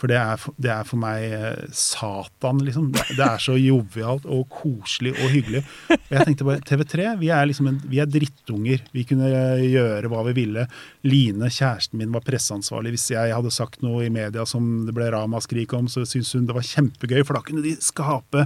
For 0.04 0.10
det 0.12 0.18
er, 0.20 0.36
for- 0.36 0.52
det 0.60 0.68
er 0.68 0.84
for 0.84 1.00
meg 1.00 1.22
eh, 1.32 1.62
Satan, 1.72 2.58
liksom. 2.60 2.90
Det, 2.92 3.24
er 3.24 3.38
så 3.40 3.54
jovialt 3.56 4.26
og 4.28 4.42
koselig 4.52 5.14
og 5.16 5.30
hyggelig. 5.32 5.62
Og 5.94 6.12
jeg 6.12 6.26
tenkte 6.28 6.44
bare 6.44 6.60
TV3, 6.68 7.06
vi 7.22 7.30
er 7.32 7.48
liksom 7.48 7.70
en, 7.70 7.78
vi 7.88 8.02
er 8.04 8.10
drittunger. 8.12 8.82
Vi 8.92 9.06
kunne 9.08 9.30
eh, 9.32 9.64
gjøre 9.72 10.10
hva 10.12 10.20
vi 10.28 10.34
ville. 10.42 10.66
Line, 11.08 11.48
kjæresten 11.48 11.96
min, 12.02 12.12
var 12.12 12.20
presseansvarlig. 12.26 12.92
Hvis 12.98 13.06
jeg 13.14 13.32
hadde 13.32 13.54
sagt 13.54 13.80
noe 13.86 14.04
i 14.04 14.12
media 14.12 14.44
som 14.48 14.84
det 14.84 14.92
ble 14.98 15.08
ramaskrik 15.14 15.72
om, 15.78 15.88
så 15.88 16.04
syntes 16.04 16.34
hun 16.36 16.44
det 16.50 16.58
var 16.58 16.68
kjempegøy, 16.68 17.22
for 17.24 17.38
da 17.40 17.44
kunne 17.48 17.64
de 17.64 17.72
skape 17.80 18.44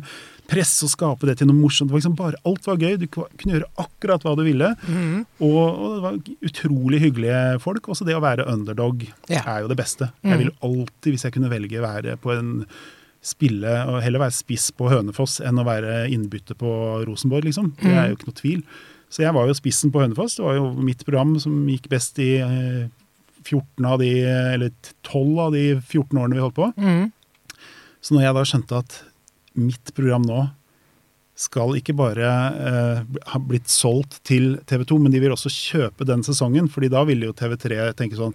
presse 0.48 0.86
og 0.86 0.90
skape 0.94 1.26
det 1.28 1.34
til 1.40 1.48
noe 1.50 1.58
morsomt. 1.58 1.90
Det 1.90 1.94
var 1.96 2.00
liksom 2.00 2.16
bare, 2.18 2.38
alt 2.48 2.64
var 2.66 2.78
gøy. 2.80 2.94
Du 3.02 3.06
kunne 3.12 3.54
gjøre 3.58 3.68
akkurat 3.84 4.22
hva 4.24 4.32
du 4.38 4.44
ville. 4.46 4.70
Og, 5.44 5.58
og 5.60 5.88
det 5.94 6.04
var 6.06 6.20
utrolig 6.50 7.00
hyggelige 7.04 7.40
folk. 7.64 7.90
Også 7.92 8.06
det 8.08 8.16
å 8.16 8.22
være 8.24 8.46
underdog 8.48 9.04
Ja. 9.28 9.42
er 9.44 9.64
jo 9.66 9.68
det 9.72 9.76
beste. 9.80 10.08
Jeg 10.24 10.38
ville 10.40 10.56
alltid, 10.64 11.10
hvis 11.12 11.26
jeg 11.28 11.34
kunne 11.36 11.50
velge, 11.52 11.82
være 11.84 12.16
på 12.22 12.32
en 12.36 12.54
spille 13.28 13.72
og 13.90 13.98
heller 14.04 14.22
være 14.22 14.32
spiss 14.36 14.70
på 14.78 14.88
Hønefoss 14.88 15.40
enn 15.44 15.58
å 15.58 15.64
være 15.66 16.04
innbytte 16.14 16.54
på 16.56 16.70
Rosenborg, 17.04 17.44
liksom. 17.50 17.72
Det 17.82 17.90
er 17.92 18.08
jo 18.12 18.16
ikke 18.16 18.28
noe 18.30 18.38
tvil. 18.40 18.62
Så 19.10 19.22
jeg 19.24 19.34
var 19.34 19.48
jo 19.50 19.56
spissen 19.58 19.90
på 19.92 20.00
Hønefoss. 20.04 20.36
Det 20.38 20.44
var 20.46 20.54
jo 20.56 20.70
mitt 20.84 21.02
program 21.04 21.34
som 21.42 21.58
gikk 21.68 21.88
best 21.92 22.18
i 22.24 22.30
eh, 22.44 22.86
14 23.44 23.84
av 23.88 23.98
de, 24.00 24.10
eller 24.54 24.72
12 25.02 25.38
av 25.44 25.52
de 25.56 25.66
14 25.80 26.18
årene 26.20 26.36
vi 26.38 26.44
holdt 26.44 26.56
på. 26.58 26.70
Så 28.00 28.14
når 28.14 28.22
jeg 28.28 28.36
da 28.38 28.42
skjønte 28.46 28.80
at 28.84 28.98
mitt 29.58 29.92
program 29.96 30.24
nå 30.26 30.46
skal 31.38 31.76
ikke 31.78 31.94
bare 31.94 32.28
eh, 32.68 33.02
ha 33.30 33.40
blitt 33.42 33.70
solgt 33.70 34.18
til 34.26 34.56
TV 34.66 34.82
2, 34.90 34.96
men 35.04 35.12
de 35.14 35.20
vil 35.22 35.34
også 35.34 35.52
kjøpe 35.52 36.06
den 36.08 36.24
sesongen. 36.26 36.66
fordi 36.68 36.90
da 36.90 37.04
ville 37.06 37.28
jo 37.28 37.36
TV3 37.36 37.92
tenke 37.98 38.18
sånn 38.18 38.34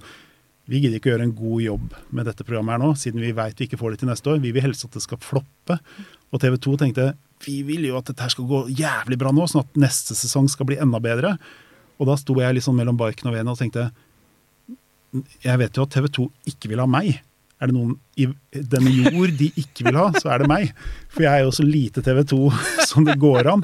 Vi 0.71 0.79
gidder 0.79 0.95
ikke 0.95 1.09
å 1.09 1.13
gjøre 1.17 1.25
en 1.27 1.35
god 1.35 1.59
jobb 1.59 1.95
med 2.15 2.25
dette 2.29 2.45
programmet 2.47 2.77
her 2.77 2.79
nå, 2.79 2.93
siden 2.95 3.19
vi 3.19 3.33
veit 3.35 3.59
vi 3.59 3.67
ikke 3.67 3.79
får 3.81 3.91
det 3.91 3.99
til 3.99 4.07
neste 4.07 4.29
år. 4.31 4.39
Vi 4.39 4.53
vil 4.55 4.63
helst 4.63 4.85
at 4.87 4.95
det 4.95 5.03
skal 5.03 5.19
floppe. 5.19 5.75
Og 6.31 6.39
TV 6.39 6.55
2 6.55 6.77
tenkte 6.79 7.09
vi 7.43 7.57
vil 7.67 7.83
jo 7.89 7.97
at 7.99 8.07
dette 8.07 8.23
her 8.23 8.31
skal 8.31 8.47
gå 8.47 8.61
jævlig 8.71 9.17
bra 9.19 9.33
nå, 9.35 9.43
sånn 9.51 9.65
at 9.65 9.75
neste 9.83 10.15
sesong 10.15 10.47
skal 10.47 10.69
bli 10.69 10.79
enda 10.79 11.01
bedre. 11.03 11.35
Og 11.99 12.07
da 12.07 12.15
sto 12.15 12.37
jeg 12.39 12.55
liksom 12.55 12.79
mellom 12.79 12.95
barken 12.95 13.27
og 13.27 13.35
veden 13.35 13.51
og 13.51 13.59
tenkte 13.59 13.89
jeg 15.43 15.59
vet 15.59 15.75
jo 15.77 15.83
at 15.83 15.91
TV 15.93 16.07
2 16.09 16.29
ikke 16.53 16.71
vil 16.71 16.81
ha 16.81 16.87
meg. 16.89 17.19
Er 17.63 17.71
det 17.71 17.77
noen 17.77 17.93
i 18.19 18.27
denne 18.51 18.91
jord 18.91 19.31
de 19.39 19.47
ikke 19.61 19.87
vil 19.87 19.95
ha, 19.95 20.09
så 20.19 20.33
er 20.33 20.43
det 20.43 20.49
meg. 20.51 20.73
For 21.13 21.23
jeg 21.23 21.31
er 21.31 21.45
jo 21.47 21.53
så 21.55 21.63
lite 21.63 22.03
TV 22.03 22.19
2 22.33 22.41
som 22.91 23.07
det 23.07 23.15
går 23.21 23.47
an. 23.53 23.63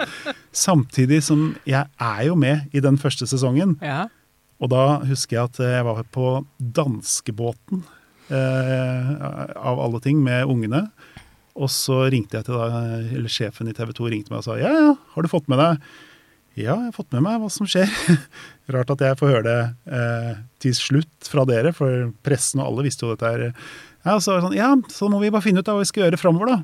Samtidig 0.56 1.20
som 1.28 1.52
jeg 1.68 1.84
er 1.84 2.24
jo 2.30 2.40
med 2.40 2.72
i 2.72 2.84
den 2.86 2.96
første 3.02 3.28
sesongen. 3.28 3.76
Ja. 3.84 4.08
Og 4.60 4.72
da 4.72 5.00
husker 5.08 5.38
jeg 5.38 5.52
at 5.52 5.62
jeg 5.64 5.88
var 5.88 6.04
på 6.16 6.34
danskebåten, 6.60 7.84
eh, 8.32 9.14
av 9.56 9.80
alle 9.80 10.02
ting, 10.04 10.24
med 10.24 10.48
ungene. 10.52 10.88
Og 11.60 11.72
så 11.72 12.06
ringte 12.12 12.40
jeg 12.40 12.48
til 12.48 12.60
da, 12.60 12.84
eller 13.00 13.32
sjefen 13.32 13.72
i 13.72 13.76
TV 13.76 13.92
2 13.96 14.12
ringte 14.14 14.32
meg 14.32 14.42
og 14.42 14.48
sa 14.48 14.56
ja, 14.60 14.70
ja, 14.72 14.94
har 15.16 15.26
du 15.26 15.32
fått 15.32 15.50
med 15.52 15.60
deg 15.60 15.82
Ja, 16.60 16.76
jeg 16.76 16.90
har 16.90 16.96
fått 16.96 17.12
med 17.16 17.24
meg 17.24 17.40
hva 17.40 17.50
som 17.52 17.68
skjer. 17.70 17.92
Rart 18.74 18.92
at 18.92 19.04
jeg 19.06 19.18
får 19.20 19.32
høre 19.32 19.46
det 19.46 19.96
eh, 19.96 20.32
til 20.60 20.76
slutt 20.76 21.30
fra 21.32 21.46
dere, 21.48 21.72
for 21.76 22.10
pressen 22.26 22.60
og 22.60 22.68
alle 22.68 22.88
visste 22.90 23.06
jo 23.06 23.14
dette 23.14 23.32
her. 23.32 23.46
Ja, 24.06 24.16
så, 24.24 24.40
sånn, 24.44 24.56
ja, 24.56 24.74
så 24.94 25.10
må 25.12 25.20
vi 25.22 25.32
bare 25.34 25.44
finne 25.44 25.62
ut 25.64 25.68
av 25.72 25.78
hva 25.78 25.84
vi 25.84 25.90
skal 25.90 26.06
gjøre 26.06 26.20
framover, 26.22 26.54
da. 26.54 26.60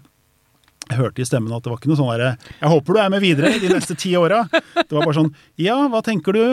Jeg 0.86 1.00
hørte 1.00 1.24
i 1.24 1.26
stemmen 1.26 1.54
at 1.56 1.66
det 1.66 1.72
var 1.72 1.80
ikke 1.80 1.90
noe 1.90 1.98
sånn 1.98 2.12
derre 2.14 2.28
Jeg 2.60 2.70
håper 2.70 2.94
du 2.94 3.00
er 3.02 3.10
med 3.10 3.24
videre 3.24 3.50
de 3.58 3.70
neste 3.72 3.96
ti 3.98 4.12
åra. 4.20 4.44
Det 4.52 4.94
var 4.94 5.02
bare 5.08 5.16
sånn 5.18 5.32
Ja, 5.58 5.80
hva 5.90 6.04
tenker 6.06 6.36
du? 6.38 6.44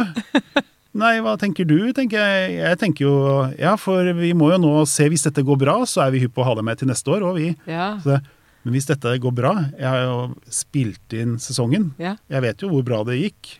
Nei, 0.97 1.18
hva 1.24 1.35
tenker 1.41 1.68
du? 1.68 1.93
tenker 1.97 2.16
Jeg 2.16 2.55
Jeg 2.57 2.78
tenker 2.80 3.05
jo 3.05 3.16
Ja, 3.61 3.74
for 3.80 4.09
vi 4.16 4.33
må 4.37 4.49
jo 4.55 4.59
nå 4.62 4.70
se 4.89 5.11
Hvis 5.12 5.26
dette 5.28 5.45
går 5.45 5.61
bra, 5.61 5.74
så 5.89 6.07
er 6.07 6.14
vi 6.14 6.22
hypp 6.24 6.33
på 6.37 6.45
å 6.45 6.49
ha 6.49 6.55
deg 6.57 6.64
med 6.64 6.80
til 6.80 6.89
neste 6.89 7.12
år, 7.12 7.26
òg, 7.28 7.37
vi. 7.43 7.51
Ja. 7.68 7.91
Så, 8.01 8.16
men 8.64 8.76
hvis 8.76 8.89
dette 8.89 9.12
går 9.20 9.37
bra 9.37 9.53
Jeg 9.76 9.89
har 9.89 10.01
jo 10.07 10.16
spilt 10.49 11.12
inn 11.18 11.37
sesongen. 11.43 11.91
Ja. 12.01 12.16
Jeg 12.33 12.47
vet 12.47 12.64
jo 12.64 12.72
hvor 12.72 12.89
bra 12.89 13.03
det 13.09 13.20
gikk. 13.20 13.59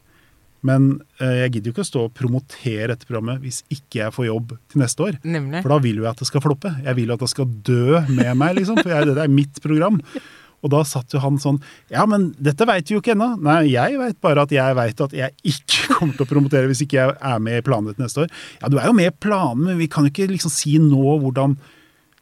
Men 0.67 0.93
eh, 1.19 1.41
jeg 1.43 1.57
gidder 1.57 1.71
jo 1.71 1.75
ikke 1.77 1.87
å 1.87 1.89
stå 1.89 2.05
og 2.07 2.13
promotere 2.15 2.93
dette 2.93 3.09
programmet 3.09 3.43
hvis 3.43 3.63
ikke 3.73 4.05
jeg 4.05 4.15
får 4.15 4.29
jobb 4.29 4.53
til 4.71 4.83
neste 4.85 5.09
år. 5.09 5.19
Nemlig. 5.27 5.65
For 5.65 5.75
da 5.75 5.81
vil 5.83 5.99
jo 5.99 6.07
jeg 6.07 6.15
at 6.15 6.23
det 6.23 6.29
skal 6.31 6.45
floppe. 6.45 6.71
Jeg 6.85 6.99
vil 6.99 7.11
jo 7.11 7.17
at 7.19 7.25
det 7.25 7.33
skal 7.33 7.51
dø 7.67 7.99
med 8.13 8.31
meg, 8.39 8.55
liksom. 8.61 8.79
For 8.79 8.95
jeg, 8.95 9.11
det 9.11 9.25
er 9.25 9.35
mitt 9.41 9.59
program. 9.65 9.99
Og 10.63 10.71
da 10.71 10.85
satt 10.87 11.11
jo 11.11 11.21
han 11.23 11.41
sånn 11.43 11.59
Ja, 11.91 12.05
men 12.07 12.31
dette 12.39 12.67
veit 12.69 12.87
vi 12.87 12.97
jo 12.97 13.03
ikke 13.03 13.17
ennå. 13.17 13.33
Nei, 13.43 13.73
jeg 13.73 13.99
veit 13.99 14.19
bare 14.23 14.47
at 14.47 14.55
jeg 14.55 14.79
veit 14.79 15.05
at 15.07 15.17
jeg 15.19 15.35
ikke 15.43 15.89
kommer 15.97 16.17
til 16.17 16.27
å 16.27 16.31
promotere 16.31 16.71
hvis 16.71 16.85
ikke 16.87 17.01
jeg 17.01 17.17
er 17.19 17.43
med 17.43 17.59
i 17.59 17.67
planene 17.67 17.97
til 17.97 18.07
neste 18.07 18.27
år. 18.27 18.35
Ja, 18.63 18.71
du 18.71 18.79
er 18.79 18.91
jo 18.91 18.97
med 18.97 19.11
i 19.11 19.17
planene, 19.27 19.73
men 19.73 19.81
vi 19.83 19.91
kan 19.91 20.07
jo 20.07 20.15
ikke 20.15 20.31
liksom 20.31 20.55
si 20.55 20.79
nå 20.83 21.19
hvordan 21.25 21.59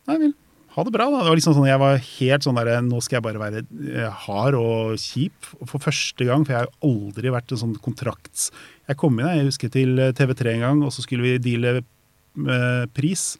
Nei 0.08 0.16
vel, 0.18 0.30
ha 0.74 0.84
det 0.86 0.92
bra, 0.94 1.06
da. 1.10 1.22
Det 1.24 1.30
var 1.32 1.38
liksom 1.38 1.56
sånn, 1.56 1.68
Jeg 1.70 1.82
var 1.82 1.96
helt 1.98 2.46
sånn 2.46 2.58
der 2.60 2.70
Nå 2.86 3.00
skal 3.02 3.18
jeg 3.18 3.26
bare 3.26 3.42
være 3.42 3.62
eh, 3.90 4.20
hard 4.26 4.58
og 4.58 5.00
kjip 5.02 5.48
for 5.64 5.82
første 5.82 6.26
gang, 6.28 6.44
for 6.46 6.54
jeg 6.54 6.62
har 6.62 6.68
jo 6.68 6.92
aldri 6.92 7.32
vært 7.34 7.54
en 7.54 7.64
sånn 7.64 7.80
kontrakts... 7.82 8.50
Jeg 8.90 8.98
kom 8.98 9.18
inn, 9.20 9.28
jeg 9.30 9.46
husker 9.46 9.70
til 9.70 10.00
TV3 10.18 10.54
en 10.56 10.64
gang, 10.64 10.80
og 10.82 10.90
så 10.94 11.04
skulle 11.04 11.22
vi 11.22 11.42
deale 11.42 11.76
eh, 11.78 12.86
pris. 12.90 13.36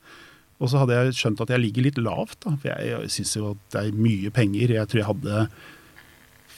Og 0.61 0.71
så 0.71 0.83
hadde 0.83 0.99
jeg 0.99 1.17
skjønt 1.19 1.41
at 1.43 1.51
jeg 1.55 1.63
ligger 1.63 1.87
litt 1.89 1.99
lavt, 1.99 2.39
da. 2.45 2.53
For 2.61 2.71
jeg, 2.71 2.91
jeg 2.93 3.13
syns 3.17 3.33
jo 3.39 3.49
at 3.55 3.65
det 3.75 3.83
er 3.83 4.03
mye 4.07 4.31
penger. 4.35 4.77
Jeg 4.77 4.91
tror 4.91 5.01
jeg 5.01 5.09
hadde 5.09 5.49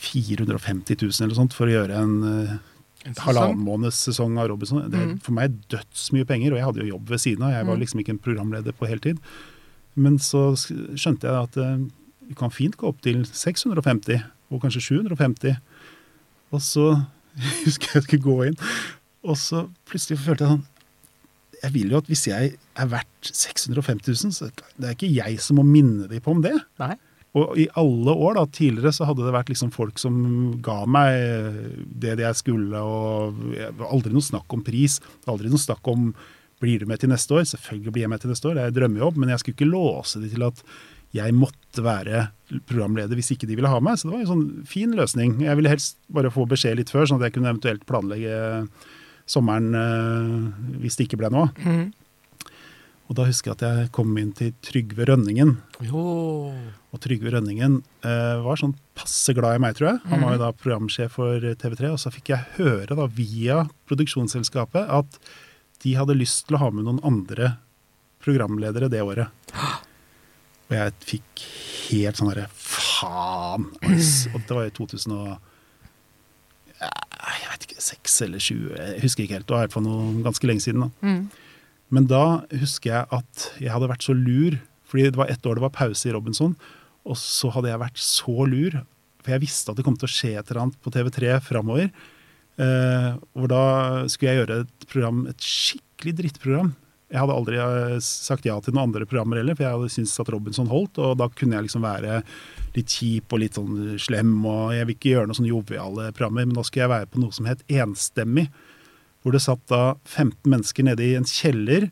450 0.02 0.98
000 0.98 1.24
eller 1.24 1.38
sånt 1.38 1.56
for 1.56 1.70
å 1.70 1.76
gjøre 1.76 2.00
en 2.02 2.14
eh, 2.26 2.52
halvannen 3.22 3.62
måneds 3.62 4.02
sesong 4.08 4.36
av 4.40 4.50
Robinson. 4.50 4.82
Det 4.90 4.98
er 4.98 5.14
for 5.22 5.36
meg 5.36 5.56
dødsmye 5.72 6.26
penger, 6.28 6.52
og 6.52 6.60
jeg 6.60 6.68
hadde 6.68 6.84
jo 6.84 6.92
jobb 6.96 7.14
ved 7.14 7.22
siden 7.22 7.46
av. 7.46 7.54
Jeg 7.54 7.68
var 7.70 7.80
liksom 7.80 8.02
ikke 8.02 8.16
en 8.16 8.22
programleder 8.26 8.76
på 8.76 8.90
heltid. 8.90 9.22
Men 9.94 10.18
så 10.22 10.52
skjønte 10.56 11.28
jeg 11.28 11.48
at 11.48 11.58
eh, 11.60 11.84
vi 12.30 12.36
kan 12.38 12.52
fint 12.54 12.76
gå 12.80 12.88
opp 12.88 13.02
til 13.04 13.22
650, 13.28 14.22
og 14.52 14.62
kanskje 14.62 14.84
750. 14.88 15.58
Og 16.52 16.64
så 16.64 16.88
husker 17.66 17.88
jeg 17.88 18.00
jeg 18.00 18.08
skulle 18.08 18.26
gå 18.26 18.36
inn, 18.50 18.58
og 19.22 19.38
så 19.40 19.66
plutselig 19.88 20.20
følte 20.20 20.44
jeg 20.44 20.56
sånn 20.56 20.64
Jeg 21.62 21.70
vil 21.76 21.92
jo 21.94 22.00
at 22.02 22.08
hvis 22.10 22.26
jeg 22.26 22.54
er 22.58 22.88
verdt 22.90 23.30
650 23.30 24.24
000, 24.26 24.34
så 24.34 24.50
det 24.50 24.88
er 24.88 24.96
ikke 24.96 25.12
jeg 25.14 25.40
som 25.40 25.60
må 25.60 25.64
minne 25.66 26.08
dem 26.10 26.22
på 26.24 26.34
om 26.34 26.42
det. 26.44 26.56
Nei. 26.82 26.96
Og 27.38 27.54
i 27.56 27.64
alle 27.80 28.12
år 28.12 28.34
da, 28.36 28.42
tidligere 28.50 28.92
så 28.92 29.06
hadde 29.08 29.24
det 29.24 29.32
vært 29.32 29.48
liksom 29.48 29.70
folk 29.72 30.00
som 30.00 30.16
ga 30.64 30.82
meg 30.84 31.70
det 32.02 32.18
jeg 32.20 32.40
skulle, 32.40 32.82
og 32.82 33.86
aldri 33.88 34.12
noe 34.12 34.26
snakk 34.26 34.52
om 34.52 34.64
pris. 34.66 34.98
Aldri 35.30 35.52
noe 35.52 35.62
snakk 35.62 35.86
om 35.88 36.10
blir 36.62 36.82
du 36.82 36.88
med 36.90 37.02
til 37.02 37.10
neste 37.12 37.34
år. 37.36 37.44
Selvfølgelig 37.50 37.94
blir 37.94 38.06
jeg 38.06 38.12
med 38.12 38.22
til 38.22 38.32
neste 38.32 38.48
år, 38.48 38.58
det 38.58 38.66
er 38.68 38.74
drømmejobb, 38.78 39.20
men 39.20 39.32
jeg 39.34 39.42
skulle 39.42 39.58
ikke 39.58 39.72
låse 39.72 40.22
de 40.22 40.30
til 40.32 40.46
at 40.46 40.62
jeg 41.12 41.34
måtte 41.36 41.84
være 41.84 42.26
programleder 42.68 43.18
hvis 43.18 43.34
ikke 43.34 43.48
de 43.48 43.56
ville 43.58 43.68
ha 43.68 43.80
meg. 43.84 43.98
Så 44.00 44.08
det 44.08 44.14
var 44.14 44.22
en 44.22 44.30
sånn 44.30 44.68
fin 44.68 44.94
løsning. 44.96 45.36
Jeg 45.44 45.58
ville 45.58 45.72
helst 45.72 45.98
bare 46.12 46.32
få 46.32 46.46
beskjed 46.48 46.78
litt 46.80 46.92
før, 46.92 47.08
sånn 47.08 47.20
at 47.20 47.28
jeg 47.28 47.36
kunne 47.36 47.52
eventuelt 47.52 47.84
planlegge 47.88 48.38
sommeren 49.28 49.74
eh, 49.76 50.78
hvis 50.82 50.96
det 50.98 51.08
ikke 51.08 51.20
ble 51.20 51.32
noe. 51.34 51.50
Og 53.10 53.16
da 53.18 53.26
husker 53.28 53.52
jeg 53.52 53.58
at 53.58 53.64
jeg 53.66 53.90
kom 53.92 54.14
inn 54.16 54.30
til 54.36 54.54
Trygve 54.64 55.04
Rønningen. 55.10 55.56
Jo. 55.84 56.02
Og 56.92 57.00
Trygve 57.02 57.34
Rønningen 57.34 57.80
eh, 58.08 58.38
var 58.40 58.60
sånn 58.60 58.72
passe 58.96 59.34
glad 59.36 59.58
i 59.58 59.60
meg, 59.60 59.76
tror 59.76 59.90
jeg. 59.90 60.02
Han 60.08 60.24
var 60.24 60.36
jo 60.36 60.42
da 60.46 60.52
programsjef 60.56 61.18
for 61.18 61.44
TV3. 61.60 61.90
Og 61.92 62.00
så 62.00 62.12
fikk 62.14 62.32
jeg 62.32 62.54
høre 62.56 62.96
da 62.96 63.08
via 63.12 63.66
produksjonsselskapet 63.90 64.88
at 64.88 65.20
de 65.82 65.94
hadde 65.98 66.18
lyst 66.18 66.46
til 66.46 66.58
å 66.58 66.62
ha 66.62 66.70
med 66.74 66.86
noen 66.86 67.00
andre 67.06 67.56
programledere 68.22 68.90
det 68.92 69.02
året. 69.02 69.32
Og 70.70 70.76
jeg 70.76 70.94
fikk 71.04 71.46
helt 71.90 72.18
sånn 72.20 72.30
herre 72.32 72.46
faen! 72.54 73.66
Og 74.32 74.38
det 74.46 74.56
var 74.56 74.68
i 74.68 74.74
2000 74.74 75.16
og 75.16 75.32
jeg 76.82 77.50
vet 77.52 77.64
ikke, 77.68 77.82
6 77.84 78.14
eller 78.26 78.42
7, 78.42 78.54
jeg 78.74 79.02
husker 79.04 79.24
ikke 79.24 79.36
helt. 79.36 79.46
Det 79.46 79.54
var 79.54 79.62
i 79.62 79.66
hvert 79.68 79.76
fall 79.76 79.84
noe 79.86 80.22
ganske 80.24 80.48
lenge 80.48 80.64
siden. 80.64 80.86
da. 80.88 81.12
Men 81.92 82.08
da 82.10 82.22
husker 82.62 82.90
jeg 82.90 83.06
at 83.14 83.44
jeg 83.60 83.70
hadde 83.70 83.90
vært 83.90 84.06
så 84.06 84.16
lur, 84.16 84.56
fordi 84.88 85.10
det 85.12 85.20
var 85.20 85.30
ett 85.30 85.44
år 85.46 85.58
det 85.58 85.64
var 85.66 85.74
pause 85.76 86.08
i 86.08 86.14
Robinson, 86.14 86.56
og 87.06 87.18
så 87.20 87.50
hadde 87.54 87.70
jeg 87.70 87.82
vært 87.82 88.02
så 88.02 88.46
lur, 88.48 88.80
for 89.22 89.34
jeg 89.34 89.44
visste 89.44 89.70
at 89.70 89.78
det 89.78 89.84
kom 89.86 89.98
til 89.98 90.08
å 90.08 90.12
skje 90.12 90.32
et 90.34 90.50
eller 90.50 90.64
annet 90.64 90.80
på 90.82 90.90
TV3 90.94 91.36
framover. 91.46 91.92
Eh, 92.60 93.10
hvor 93.32 93.48
da 93.48 93.64
skulle 94.12 94.32
jeg 94.32 94.42
gjøre 94.42 94.62
et 94.66 94.88
program, 94.90 95.22
et 95.30 95.46
skikkelig 95.46 96.16
drittprogram. 96.18 96.72
Jeg 97.12 97.20
hadde 97.20 97.36
aldri 97.36 97.60
eh, 97.60 97.94
sagt 98.04 98.46
ja 98.48 98.58
til 98.60 98.74
noen 98.74 98.90
andre 98.90 99.06
programmer 99.08 99.40
heller, 99.40 99.56
for 99.56 99.64
jeg 99.64 99.76
hadde 99.76 99.94
syntes 99.94 100.20
at 100.20 100.32
Robinson 100.32 100.68
holdt, 100.68 101.00
og 101.00 101.16
da 101.20 101.30
kunne 101.32 101.56
jeg 101.56 101.68
liksom 101.68 101.86
være 101.86 102.20
litt 102.76 102.92
kjip 102.92 103.32
og 103.32 103.42
litt 103.42 103.56
sånn 103.56 103.96
slem, 104.00 104.34
og 104.48 104.72
jeg 104.76 104.88
vil 104.88 104.96
ikke 104.96 105.14
gjøre 105.14 105.30
noen 105.30 105.40
sånne 105.40 105.52
joviale 105.52 106.12
programmer, 106.12 106.48
men 106.48 106.56
da 106.56 106.64
skulle 106.64 106.86
jeg 106.86 106.94
være 106.94 107.10
på 107.12 107.24
noe 107.24 107.36
som 107.36 107.48
het 107.48 107.64
Enstemmig, 107.72 108.46
hvor 109.22 109.36
det 109.36 109.44
satt 109.44 109.64
da 109.70 109.82
15 110.08 110.48
mennesker 110.50 110.88
nede 110.88 111.04
i 111.04 111.16
en 111.18 111.28
kjeller, 111.28 111.90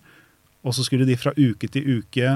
og 0.65 0.77
så 0.77 0.85
skulle 0.85 1.09
de 1.09 1.17
fra 1.17 1.33
uke 1.39 1.71
til 1.73 2.03
uke 2.03 2.35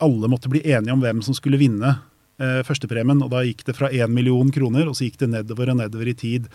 Alle 0.00 0.28
måtte 0.32 0.48
bli 0.48 0.62
enige 0.64 0.94
om 0.94 1.02
hvem 1.02 1.18
som 1.20 1.36
skulle 1.36 1.60
vinne 1.60 1.98
førstepremien, 2.66 3.20
og 3.24 3.30
da 3.32 3.44
gikk 3.46 3.64
det 3.68 3.76
fra 3.76 3.90
én 3.92 4.12
million 4.14 4.50
kroner, 4.54 4.88
og 4.88 4.96
så 4.98 5.06
gikk 5.08 5.18
det 5.22 5.30
nedover 5.34 5.72
og 5.74 5.80
nedover 5.82 6.08
i 6.10 6.14
tid. 6.16 6.46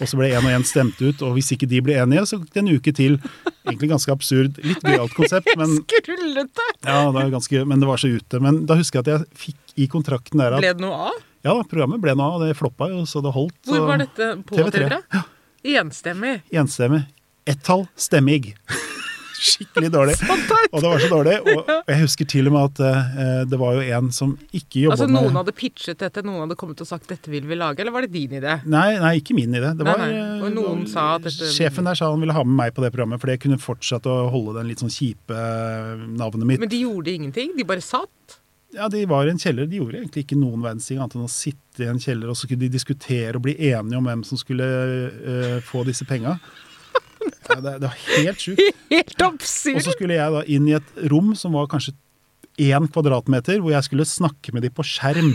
Og 0.00 0.08
så 0.08 0.16
ble 0.16 0.30
én 0.32 0.40
og 0.40 0.52
én 0.54 0.62
stemt 0.64 1.00
ut, 1.04 1.20
og 1.26 1.34
hvis 1.36 1.50
ikke 1.52 1.68
de 1.68 1.80
ble 1.84 1.96
enige, 2.00 2.22
så 2.28 2.38
gikk 2.40 2.54
det 2.54 2.62
en 2.62 2.70
uke 2.72 2.92
til. 2.96 3.18
Egentlig 3.68 3.90
ganske 3.90 4.14
absurd. 4.14 4.60
Litt 4.64 4.80
gøyalt 4.86 5.12
konsept, 5.16 5.50
men, 5.60 5.74
Skrullete! 5.84 6.68
ja, 6.86 7.00
det 7.04 7.16
var 7.18 7.34
ganske, 7.34 7.64
men 7.68 7.82
det 7.82 7.88
var 7.90 8.00
så 8.00 8.08
ute. 8.14 8.40
Men 8.40 8.62
da 8.68 8.78
husker 8.80 9.00
jeg 9.02 9.04
at 9.04 9.10
jeg 9.12 9.42
fikk 9.44 9.74
i 9.84 9.88
kontrakten 9.92 10.40
der 10.40 10.56
at 10.56 10.64
Ble 10.64 10.72
det 10.76 10.84
noe 10.84 11.10
av? 11.10 11.18
ja 11.44 11.52
programmet 11.68 12.00
ble 12.04 12.12
noe 12.16 12.34
av, 12.36 12.42
det 12.44 12.56
floppa 12.56 12.88
jo, 12.92 13.04
så 13.08 13.20
det 13.24 13.32
holdt. 13.36 13.56
Hvor 13.68 13.86
var 13.88 14.00
dette? 14.02 14.30
På 14.48 14.56
TV3. 14.56 14.88
TV3? 14.88 15.22
Enstemmig. 15.80 16.34
Enstemmig. 16.56 17.02
Ett-tall 17.48 17.86
stemmig. 17.96 18.54
Skikkelig 19.40 19.88
dårlig. 19.94 20.14
Og 20.70 20.82
det 20.82 20.88
var 20.90 21.00
så 21.00 21.08
dårlig. 21.08 21.36
Og 21.56 21.88
jeg 21.88 22.00
husker 22.02 22.28
til 22.28 22.50
og 22.50 22.54
med 22.56 22.66
at 22.68 22.82
eh, 22.84 23.30
det 23.48 23.58
var 23.60 23.78
jo 23.78 23.84
en 23.96 24.10
som 24.12 24.34
ikke 24.52 24.82
jobba 24.84 24.98
Altså 24.98 25.08
Noen 25.08 25.38
hadde 25.40 25.54
pitchet 25.56 26.02
dette, 26.02 26.24
noen 26.26 26.42
hadde 26.44 26.58
kommet 26.60 26.82
og 26.84 26.88
sagt 26.90 27.08
'dette 27.08 27.32
vil 27.32 27.46
vi 27.48 27.56
lage', 27.56 27.80
eller 27.80 27.94
var 27.94 28.04
det 28.04 28.12
din 28.12 28.36
idé? 28.40 28.58
Nei, 28.68 28.98
nei, 29.00 29.14
ikke 29.22 29.36
min 29.38 29.56
idé. 29.56 29.72
Det 29.78 29.86
var, 29.86 30.02
nei. 30.02 30.10
Og 30.42 30.50
eh, 30.50 30.54
noen 30.58 30.84
det 30.84 30.90
var- 30.90 30.92
sa 30.92 31.06
at 31.16 31.24
dette- 31.28 31.50
Sjefen 31.56 31.88
der 31.88 31.96
sa 31.96 32.10
han 32.12 32.20
ville 32.20 32.36
ha 32.36 32.44
med 32.44 32.56
meg 32.60 32.74
på 32.76 32.84
det 32.84 32.92
programmet, 32.92 33.20
for 33.22 33.32
jeg 33.32 33.40
kunne 33.40 33.58
fortsatt 33.58 34.06
å 34.10 34.18
holde 34.30 34.58
den 34.60 34.68
litt 34.68 34.84
sånn 34.84 34.92
kjipe 34.92 35.34
eh, 35.34 36.04
navnet 36.20 36.46
mitt. 36.46 36.60
Men 36.60 36.68
de 36.68 36.84
gjorde 36.84 37.16
ingenting? 37.16 37.56
De 37.56 37.64
bare 37.64 37.80
satt? 37.84 38.40
Ja, 38.76 38.86
De 38.88 39.04
var 39.06 39.26
i 39.26 39.30
en 39.32 39.38
kjeller. 39.40 39.66
De 39.66 39.80
gjorde 39.80 39.98
egentlig 39.98 40.22
ikke 40.28 40.38
noen 40.38 40.60
verdens 40.62 40.86
ting 40.86 41.00
annet 41.00 41.16
enn 41.16 41.24
å 41.26 41.32
sitte 41.32 41.82
i 41.82 41.88
en 41.90 41.98
kjeller, 41.98 42.28
og 42.30 42.36
så 42.38 42.46
kunne 42.46 42.60
de 42.62 42.68
diskutere 42.76 43.34
og 43.40 43.42
bli 43.48 43.56
enige 43.72 43.98
om 43.98 44.04
hvem 44.06 44.22
som 44.22 44.38
skulle 44.38 44.62
uh, 45.10 45.56
få 45.66 45.82
disse 45.88 46.06
penga. 46.06 46.36
Ja, 47.50 47.58
det, 47.60 47.72
det 47.82 47.88
var 47.88 47.96
helt 47.98 48.44
sjukt. 48.44 48.62
Helt 48.90 49.22
Og 49.22 49.42
så 49.44 49.92
skulle 49.94 50.16
jeg 50.16 50.34
da 50.34 50.40
inn 50.50 50.68
i 50.70 50.76
et 50.78 51.02
rom 51.10 51.34
som 51.38 51.54
var 51.58 51.68
kanskje 51.70 51.94
én 52.60 52.86
kvadratmeter, 52.92 53.60
hvor 53.62 53.74
jeg 53.74 53.86
skulle 53.86 54.06
snakke 54.08 54.54
med 54.54 54.64
de 54.66 54.70
på 54.74 54.84
skjerm. 54.86 55.32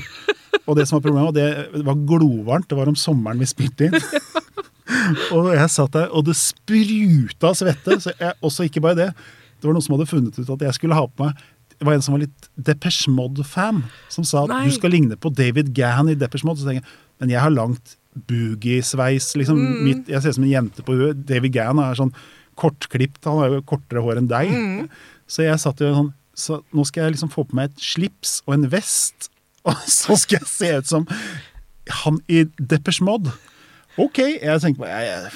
Og 0.66 0.78
det 0.78 0.88
som 0.88 0.98
var 0.98 1.06
problemet, 1.06 1.36
det 1.38 1.86
var 1.86 2.00
glovarmt. 2.10 2.68
Det 2.70 2.78
var 2.78 2.90
om 2.92 2.98
sommeren 2.98 3.42
vi 3.42 3.50
spilte 3.50 3.90
inn. 3.90 3.98
Og 5.36 5.52
jeg 5.54 5.70
satt 5.74 5.94
der, 5.96 6.12
og 6.14 6.26
det 6.28 6.36
spruta 6.38 7.52
svette. 7.58 7.98
Så 8.02 8.14
jeg, 8.18 8.34
også 8.46 8.66
ikke 8.68 8.82
bare 8.86 8.98
det. 8.98 9.10
Det 9.58 9.68
var 9.68 9.76
noen 9.76 9.86
som 9.86 9.96
hadde 9.96 10.08
funnet 10.10 10.38
ut 10.38 10.50
at 10.56 10.66
jeg 10.68 10.78
skulle 10.78 10.98
ha 10.98 11.06
på 11.10 11.26
meg 11.26 11.44
Det 11.76 11.88
var 11.88 11.96
en 11.98 12.04
som 12.06 12.16
var 12.16 12.22
litt 12.24 12.50
Depeche 12.68 13.12
Mode-fan, 13.12 13.82
som 14.14 14.26
sa 14.28 14.44
at 14.46 14.54
Nei. 14.54 14.64
du 14.70 14.76
skal 14.78 14.94
ligne 14.94 15.18
på 15.20 15.32
David 15.34 15.74
Gahan 15.76 16.12
i 16.14 16.18
Depeche 16.18 16.48
Mode. 16.48 16.62
Så 16.62 16.70
tenker 16.70 16.82
jeg, 16.82 17.00
men 17.22 17.34
jeg 17.34 17.42
har 17.44 17.54
langt 17.54 17.98
boogie-sveis. 18.30 19.34
Liksom, 19.40 19.60
mitt, 19.86 20.08
jeg 20.12 20.22
ser 20.24 20.34
ut 20.34 20.38
som 20.40 20.46
en 20.48 20.54
jente 20.54 20.86
på 20.88 20.96
huet. 20.98 21.24
David 21.28 21.54
Gann 21.56 21.82
er 21.84 21.98
sånn 22.00 22.14
kortklipt. 22.60 23.22
Han 23.28 23.42
har 23.42 23.56
jo 23.58 23.64
kortere 23.68 24.04
hår 24.06 24.22
enn 24.22 24.30
deg. 24.32 24.54
Så 25.28 25.44
jeg 25.48 25.60
satt 25.60 25.82
jo 25.82 25.90
sånn 25.96 26.14
Så 26.36 26.58
nå 26.76 26.84
skal 26.86 27.06
jeg 27.06 27.14
liksom 27.16 27.30
få 27.32 27.46
på 27.48 27.56
meg 27.56 27.70
et 27.72 27.80
slips 27.80 28.42
og 28.46 28.58
en 28.58 28.66
vest, 28.70 29.30
og 29.68 29.78
så 29.88 30.18
skal 30.20 30.42
jeg 30.42 30.50
se 30.52 30.72
ut 30.82 30.90
som 30.90 31.06
han 32.04 32.18
i 32.28 32.42
Depeche 32.60 33.06
Mod. 33.08 33.30
OK. 34.02 34.20
Jeg 34.44 34.60
tenkte 34.60 34.82
bare 34.84 34.98
jeg, 35.06 35.30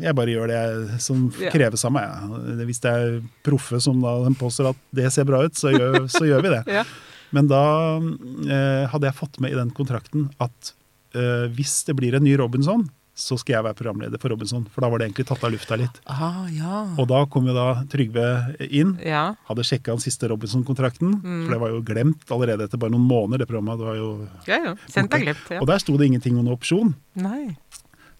jeg, 0.00 0.14
bare 0.16 0.32
gjør 0.32 0.48
det 0.48 0.56
jeg- 0.56 1.00
som 1.04 1.26
kreves 1.52 1.84
av 1.84 1.92
meg. 1.92 2.32
Hvis 2.64 2.80
det 2.80 2.92
er 2.94 3.18
proffe 3.44 3.82
som 3.84 4.00
da 4.00 4.14
påstår 4.40 4.70
at 4.72 4.80
det 4.96 5.12
ser 5.12 5.28
bra 5.28 5.42
ut, 5.44 5.54
så 5.60 5.74
gjør, 5.76 6.06
så 6.08 6.24
gjør 6.24 6.46
vi 6.48 6.54
det. 6.56 6.62
Ja. 6.80 6.86
Men 7.34 7.48
da 7.50 7.60
eh, 7.98 8.84
hadde 8.88 9.08
jeg 9.10 9.16
fått 9.18 9.36
med 9.42 9.52
i 9.52 9.56
den 9.58 9.72
kontrakten 9.76 10.28
at 10.40 10.72
eh, 11.16 11.48
hvis 11.56 11.80
det 11.88 11.96
blir 11.98 12.14
en 12.18 12.24
ny 12.24 12.36
Robinson, 12.38 12.84
så 13.16 13.38
skal 13.40 13.54
jeg 13.56 13.64
være 13.64 13.76
programleder 13.78 14.20
for 14.20 14.28
Robinson. 14.28 14.66
For 14.74 14.84
da 14.84 14.90
var 14.92 15.00
det 15.00 15.06
egentlig 15.08 15.24
tatt 15.30 15.44
av 15.48 15.52
lufta 15.54 15.78
litt. 15.80 16.00
Ah, 16.12 16.42
ja. 16.52 16.82
Og 17.00 17.06
da 17.08 17.22
kom 17.32 17.46
jo 17.48 17.54
da 17.56 17.82
Trygve 17.88 18.26
inn. 18.68 18.98
ja. 19.00 19.30
Hadde 19.48 19.64
sjekka 19.64 19.94
den 19.94 20.02
siste 20.04 20.28
Robinson-kontrakten, 20.28 21.14
Mm. 21.24 21.46
for 21.46 21.54
det 21.54 21.60
var 21.62 21.70
jo 21.72 21.80
glemt 21.80 22.28
allerede 22.36 22.66
etter 22.68 22.76
bare 22.78 22.92
noen 22.92 23.08
måneder. 23.08 23.38
det 23.38 23.48
programmet. 23.48 23.78
Det 23.80 23.86
var 23.88 23.96
jo... 23.96 24.10
Ja, 24.46 24.58
ja. 24.68 24.74
Sendt 24.92 25.14
er 25.16 25.24
glemt. 25.24 25.48
Ja. 25.50 25.60
Og 25.62 25.66
der 25.66 25.78
sto 25.80 25.96
det 25.96 26.10
ingenting 26.10 26.36
om 26.36 26.44
noen 26.44 26.58
opsjon. 26.58 26.92
Nei. 27.16 27.56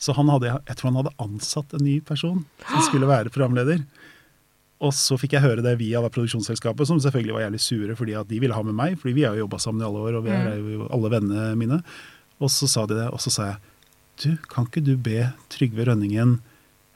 Så 0.01 0.15
han 0.17 0.29
hadde, 0.33 0.49
jeg 0.67 0.77
tror 0.77 0.91
han 0.93 0.99
hadde 1.05 1.15
ansatt 1.21 1.75
en 1.77 1.85
ny 1.85 2.01
person 2.01 2.45
som 2.65 2.81
skulle 2.89 3.07
være 3.09 3.29
programleder. 3.33 3.85
Og 4.81 4.93
så 4.93 5.17
fikk 5.21 5.33
jeg 5.37 5.41
høre 5.45 5.63
det 5.65 5.79
via 5.81 6.01
da 6.05 6.09
produksjonsselskapet, 6.13 6.85
som 6.89 6.99
selvfølgelig 7.01 7.33
var 7.37 7.45
jævlig 7.47 7.61
sure 7.65 7.95
fordi 7.97 8.17
at 8.17 8.29
de 8.29 8.41
ville 8.41 8.53
ha 8.57 8.63
med 8.63 8.75
meg. 8.77 8.99
fordi 9.01 9.15
vi 9.15 9.25
har 9.25 9.33
jo 9.37 9.45
jobba 9.47 9.59
sammen 9.61 9.81
i 9.81 9.87
alle 9.89 10.03
år, 10.05 10.19
og 10.19 10.25
vi 10.25 10.31
er 10.37 10.57
jo 10.61 10.89
alle 10.93 11.13
vennene 11.13 11.57
mine. 11.57 11.79
Og 12.43 12.53
så 12.53 12.69
sa 12.69 12.85
de 12.89 12.99
det, 12.99 13.09
og 13.13 13.23
så 13.23 13.33
sa 13.33 13.49
jeg 13.53 13.63
du, 14.17 14.31
kan 14.49 14.65
ikke 14.65 14.81
du 14.81 14.95
be 14.97 15.27
Trygve 15.53 15.85
Rønningen 15.89 16.39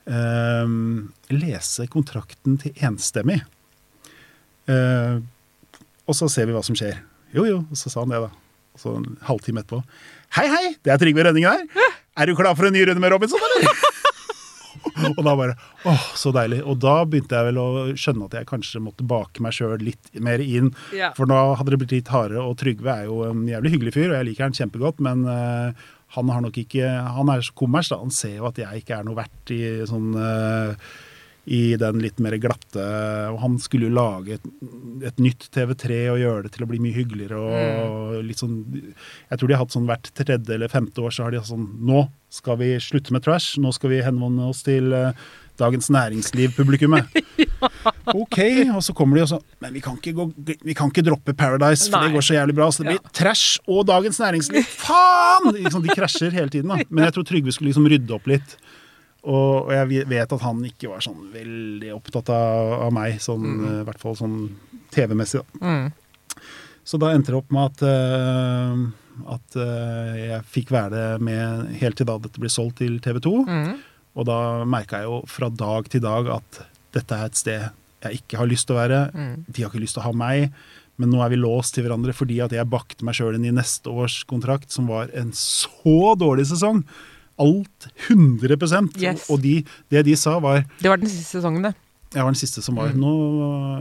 eh, 0.09 0.71
lese 1.33 1.85
kontrakten 1.93 2.57
til 2.61 2.73
enstemmig? 2.81 3.41
Eh, 4.65 5.19
og 6.09 6.17
så 6.17 6.29
ser 6.33 6.49
vi 6.49 6.55
hva 6.55 6.63
som 6.65 6.77
skjer. 6.77 6.97
Jo, 7.35 7.45
jo, 7.45 7.59
og 7.69 7.77
så 7.77 7.93
sa 7.93 8.01
han 8.01 8.13
det, 8.13 8.23
da. 8.23 8.31
Og 8.73 8.81
så 8.81 8.95
en 8.97 9.19
halvtime 9.27 9.61
etterpå. 9.61 9.83
Hei, 10.37 10.47
hei, 10.49 10.65
det 10.81 10.93
er 10.93 11.01
Trygve 11.01 11.27
Rønningen 11.27 11.53
her. 11.53 11.91
Er 12.17 12.27
du 12.27 12.35
klar 12.35 12.57
for 12.57 12.67
en 12.67 12.75
ny 12.75 12.81
runde 12.87 13.03
med 13.03 13.13
Robinson, 13.13 13.39
eller? 13.39 13.90
og 15.17 15.23
da 15.25 15.35
bare 15.37 15.55
åh, 15.89 16.05
så 16.17 16.33
deilig. 16.35 16.61
Og 16.65 16.79
da 16.83 16.99
begynte 17.07 17.37
jeg 17.37 17.49
vel 17.49 17.61
å 17.61 17.69
skjønne 17.93 18.27
at 18.29 18.37
jeg 18.39 18.49
kanskje 18.49 18.83
måtte 18.83 19.07
bake 19.07 19.43
meg 19.43 19.55
sjøl 19.57 19.77
litt 19.81 20.11
mer 20.23 20.43
inn. 20.43 20.71
Ja. 20.95 21.13
For 21.17 21.29
nå 21.29 21.39
hadde 21.59 21.73
det 21.73 21.81
blitt 21.83 21.95
litt 21.95 22.13
hardere, 22.13 22.43
og 22.45 22.59
Trygve 22.61 22.93
er 22.93 23.09
jo 23.09 23.23
en 23.29 23.47
jævlig 23.49 23.75
hyggelig 23.75 23.95
fyr, 23.97 24.09
og 24.11 24.19
jeg 24.19 24.29
liker 24.31 24.47
han 24.47 24.57
kjempegodt, 24.57 25.01
men 25.03 25.25
uh, 25.29 25.89
han 26.15 26.31
har 26.33 26.41
nok 26.43 26.57
ikke 26.59 26.89
Han 27.15 27.31
er 27.31 27.43
så 27.45 27.55
kommers, 27.55 27.91
da. 27.91 28.01
Han 28.01 28.11
ser 28.13 28.37
jo 28.39 28.49
at 28.49 28.59
jeg 28.59 28.83
ikke 28.83 28.97
er 28.99 29.07
noe 29.07 29.19
verdt 29.19 29.53
i 29.55 29.61
sånn 29.87 30.11
eh, 30.19 30.89
i 31.45 31.75
den 31.79 32.01
litt 32.03 32.19
mer 32.21 32.35
glatte 32.37 32.83
Og 33.31 33.39
han 33.41 33.57
skulle 33.61 33.87
jo 33.89 33.95
lage 33.97 34.35
et, 34.37 34.43
et 35.09 35.21
nytt 35.23 35.47
TV3 35.55 36.01
og 36.13 36.19
gjøre 36.21 36.43
det 36.45 36.51
til 36.53 36.65
å 36.65 36.69
bli 36.69 36.81
mye 36.83 36.93
hyggeligere 36.93 37.39
og 37.41 38.19
litt 38.27 38.43
sånn 38.43 38.59
Jeg 38.77 39.39
tror 39.39 39.49
de 39.49 39.55
har 39.55 39.63
hatt 39.63 39.73
sånn 39.73 39.87
hvert 39.89 40.11
tredje 40.17 40.53
eller 40.53 40.71
femte 40.71 41.01
år 41.01 41.15
så 41.15 41.25
har 41.25 41.33
de 41.33 41.41
hatt 41.41 41.49
sånn 41.49 41.65
Nå 41.81 42.05
skal 42.31 42.55
vi 42.61 42.67
slutte 42.79 43.11
med 43.11 43.25
trash. 43.25 43.59
Nå 43.59 43.73
skal 43.75 43.91
vi 43.91 43.97
henvende 44.05 44.45
oss 44.47 44.61
til 44.63 44.93
uh, 44.95 45.11
Dagens 45.59 45.89
Næringsliv-publikummet. 45.91 47.11
OK. 48.21 48.37
Og 48.71 48.79
så 48.85 48.95
kommer 48.95 49.19
de 49.19 49.25
og 49.25 49.31
så 49.33 49.39
Men 49.59 49.73
vi 49.75 49.81
kan 49.83 49.97
gå, 49.99 50.27
vi 50.39 50.75
kan 50.77 50.93
ikke 50.93 51.03
droppe 51.05 51.35
Paradise, 51.37 51.89
for 51.89 51.99
Nei. 51.99 52.07
det 52.07 52.15
går 52.15 52.27
så 52.29 52.37
jævlig 52.37 52.55
bra. 52.55 52.69
Så 52.71 52.85
det 52.85 52.93
blir 52.93 53.15
trash 53.19 53.59
og 53.67 53.83
Dagens 53.89 54.21
Næringsliv. 54.23 54.63
Faen! 54.79 55.51
Liksom, 55.57 55.83
de 55.83 55.97
krasjer 55.97 56.31
hele 56.39 56.53
tiden. 56.53 56.71
da. 56.71 56.79
Men 56.89 57.09
jeg 57.09 57.17
tror 57.17 57.27
Trygve 57.27 57.55
skulle 57.55 57.73
liksom 57.73 57.89
rydde 57.91 58.15
opp 58.15 58.31
litt. 58.31 58.55
Og, 59.21 59.67
og 59.67 59.71
jeg 59.75 60.07
vet 60.09 60.33
at 60.33 60.43
han 60.43 60.63
ikke 60.65 60.89
var 60.89 61.03
sånn 61.05 61.27
veldig 61.33 61.91
opptatt 61.93 62.31
av, 62.33 62.71
av 62.87 62.95
meg, 62.95 63.19
sånn, 63.21 63.45
eh, 63.59 63.75
i 63.83 63.85
hvert 63.85 64.01
fall 64.01 64.17
sånn 64.17 64.37
TV-messig. 64.93 65.43
da. 65.43 65.61
Mm. 65.61 66.47
Så 66.83 66.97
da 66.97 67.11
endte 67.13 67.29
det 67.29 67.37
opp 67.37 67.51
med 67.53 67.69
at, 67.69 67.83
uh, 67.85 69.27
at 69.35 69.57
uh, 69.59 70.15
jeg 70.17 70.47
fikk 70.49 70.73
være 70.73 71.19
med 71.21 71.75
helt 71.77 71.99
til 71.99 72.09
da 72.09 72.17
dette 72.23 72.41
ble 72.41 72.49
solgt 72.49 72.79
til 72.81 72.97
TV 73.03 73.21
2. 73.21 73.35
Mm. 73.45 73.69
Og 74.17 74.27
da 74.27 74.39
merka 74.67 75.03
jeg 75.03 75.11
jo 75.11 75.21
fra 75.29 75.51
dag 75.53 75.87
til 75.93 76.01
dag 76.03 76.31
at 76.39 76.63
dette 76.97 77.15
er 77.19 77.29
et 77.29 77.39
sted 77.39 77.69
jeg 78.01 78.23
ikke 78.23 78.39
har 78.41 78.49
lyst 78.49 78.65
til 78.65 78.75
å 78.75 78.81
være. 78.81 79.01
Mm. 79.13 79.33
De 79.45 79.61
har 79.61 79.69
ikke 79.69 79.83
lyst 79.83 79.95
til 79.97 80.01
å 80.01 80.07
ha 80.07 80.15
meg. 80.17 80.49
Men 80.99 81.13
nå 81.13 81.21
er 81.23 81.31
vi 81.33 81.39
låst 81.39 81.75
til 81.75 81.85
hverandre 81.85 82.13
fordi 82.17 82.39
at 82.43 82.53
jeg 82.53 82.69
bakte 82.69 83.05
meg 83.07 83.17
sjøl 83.17 83.37
inn 83.37 83.47
i 83.47 83.55
neste 83.55 83.89
års 83.89 84.21
kontrakt, 84.29 84.73
som 84.73 84.89
var 84.91 85.13
en 85.17 85.31
så 85.37 86.15
dårlig 86.19 86.47
sesong. 86.51 86.83
Alt 87.39 87.87
100 88.09 88.57
Yes. 88.99 89.29
Og 89.29 89.41
de, 89.41 89.63
det 89.89 90.05
de 90.05 90.15
sa, 90.19 90.39
var 90.39 90.63
Det 90.81 90.89
var 90.89 90.97
den 90.97 91.09
siste 91.09 91.37
sesongen, 91.39 91.63
det. 91.69 91.75
Jeg 92.11 92.23
var 92.25 92.31
den 92.33 92.39
siste 92.41 92.61
som 92.61 92.75
Mm. 92.75 92.97
Nå, 92.99 93.11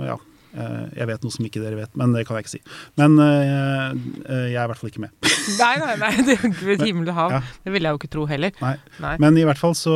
ja. 0.06 0.14
eh, 0.54 0.84
Jeg 1.00 1.06
vet 1.08 1.22
noe 1.24 1.32
som 1.34 1.44
ikke 1.46 1.60
dere 1.62 1.76
vet, 1.80 1.90
men 1.98 2.12
det 2.14 2.26
kan 2.28 2.36
jeg 2.38 2.44
ikke 2.46 2.52
si. 2.52 2.60
Men 2.96 3.18
eh, 3.18 3.90
eh, 4.30 4.46
jeg 4.52 4.58
er 4.60 4.64
i 4.64 4.70
hvert 4.70 4.78
fall 4.78 4.90
ikke 4.92 5.02
med. 5.02 5.10
Nei, 5.58 5.72
nei, 5.82 5.94
nei, 5.98 6.10
det 6.22 6.36
er 6.36 6.44
ikke 6.46 6.70
et 6.76 6.82
himmel 6.86 7.08
og 7.10 7.14
hav. 7.16 7.32
Ja. 7.34 7.40
Det 7.64 7.72
ville 7.74 7.88
jeg 7.88 7.96
jo 7.96 7.98
ikke 7.98 8.10
tro 8.12 8.26
heller. 8.30 8.52
Nei. 8.62 8.76
Nei. 9.02 9.14
Men 9.18 9.38
i 9.40 9.42
hvert 9.48 9.58
fall 9.58 9.74
så, 9.74 9.94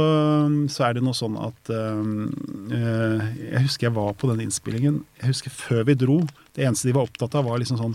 så 0.72 0.88
er 0.88 0.96
det 0.96 1.04
noe 1.06 1.14
sånn 1.14 1.36
at 1.38 1.70
eh, 1.70 3.22
Jeg 3.54 3.62
husker 3.68 3.86
jeg 3.88 3.94
var 3.96 4.12
på 4.18 4.30
den 4.32 4.42
innspillingen. 4.48 4.98
Jeg 5.20 5.30
husker 5.30 5.54
før 5.54 5.84
vi 5.86 5.94
dro. 6.00 6.18
Det 6.56 6.66
eneste 6.66 6.88
de 6.90 6.94
var 6.96 7.06
opptatt 7.06 7.34
av, 7.38 7.46
var 7.46 7.58
liksom 7.62 7.78
sånn 7.80 7.94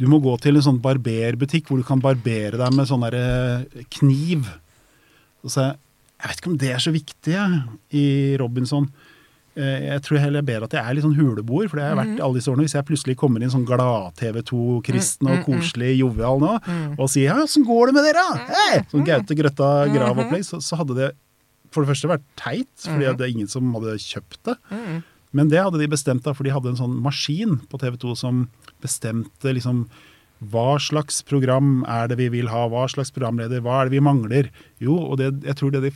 Du 0.00 0.06
må 0.10 0.18
gå 0.24 0.32
til 0.42 0.56
en 0.58 0.64
sånn 0.64 0.80
barberbutikk 0.84 1.68
hvor 1.68 1.80
du 1.80 1.86
kan 1.86 2.00
barbere 2.04 2.56
deg 2.60 2.74
med 2.76 2.88
sånn 2.88 3.04
derre 3.04 3.84
kniv. 3.98 4.48
Så 5.44 5.50
sa 5.58 5.66
jeg 5.68 5.80
Jeg 6.24 6.30
vet 6.30 6.38
ikke 6.40 6.50
om 6.52 6.60
det 6.62 6.70
er 6.72 6.80
så 6.80 6.92
viktig 6.94 7.32
jeg, 7.34 7.56
i 7.92 8.04
Robinson. 8.40 8.86
Eh, 9.58 9.80
Jeg 9.92 10.02
tror 10.06 10.18
heller 10.22 10.40
jeg 10.40 10.46
ber 10.48 10.64
at 10.64 10.72
jeg 10.72 10.80
er 10.80 10.94
litt 10.96 11.04
sånn 11.04 11.16
huleboer, 11.18 11.68
for 11.68 11.76
det 11.76 11.84
har 11.84 11.90
jeg 11.92 11.98
vært 12.00 12.22
alle 12.24 12.38
disse 12.38 12.48
årene. 12.50 12.64
Hvis 12.64 12.74
jeg 12.78 12.86
plutselig 12.88 13.16
kommer 13.20 13.42
inn 13.44 13.50
sånn 13.52 13.66
glad-TV 13.68 14.40
2-kristen 14.48 15.28
og 15.28 15.42
koselig 15.44 15.90
jovial 15.98 16.40
nå, 16.40 16.52
og 16.96 17.10
sier 17.12 17.28
'ja, 17.28 17.42
åssen 17.44 17.66
går 17.66 17.86
det 17.90 17.94
med 17.98 18.04
dere', 18.08 18.22
da? 18.24 18.46
Sånn 18.90 19.04
Gaute 19.04 19.34
Grøtta 19.36 19.68
Grav-opplegg, 19.92 20.44
så, 20.46 20.62
så 20.62 20.76
hadde 20.80 20.94
det 20.96 21.10
for 21.74 21.82
det 21.84 21.90
første 21.92 22.08
vært 22.08 22.24
teit, 22.36 22.70
fordi 22.78 23.04
det 23.18 23.20
er 23.26 23.34
ingen 23.34 23.48
som 23.50 23.74
hadde 23.74 23.98
kjøpt 23.98 24.38
det. 24.46 24.56
Men 25.34 25.48
det 25.50 25.58
hadde 25.60 25.78
de 25.82 25.88
bestemt 25.90 26.22
da, 26.22 26.32
for 26.32 26.44
de 26.44 26.50
hadde 26.54 26.70
en 26.70 26.76
sånn 26.78 27.02
maskin 27.02 27.58
på 27.68 27.78
TV 27.82 27.96
2 27.98 28.14
som 28.16 28.48
bestemte 28.80 29.52
liksom 29.52 29.88
hva 30.40 30.78
slags 30.82 31.22
program 31.24 31.84
er 31.88 32.08
det 32.10 32.18
vi 32.18 32.28
vil 32.28 32.48
ha, 32.52 32.66
hva 32.68 32.86
slags 32.90 33.12
programleder, 33.14 33.62
hva 33.64 33.80
er 33.80 33.88
det 33.88 33.96
vi 33.96 34.02
mangler? 34.04 34.50
Jo, 34.82 34.96
og 34.98 35.18
det, 35.20 35.30
jeg 35.46 35.56
tror 35.60 35.70
det 35.72 35.84
de 35.86 35.92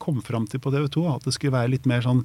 kom 0.00 0.22
fram 0.24 0.46
til 0.48 0.60
på 0.62 0.72
TV 0.72 0.86
2, 0.88 1.02
at 1.16 1.26
det 1.26 1.34
skulle 1.36 1.52
være 1.58 1.74
litt 1.74 1.86
mer 1.90 2.00
sånn 2.06 2.22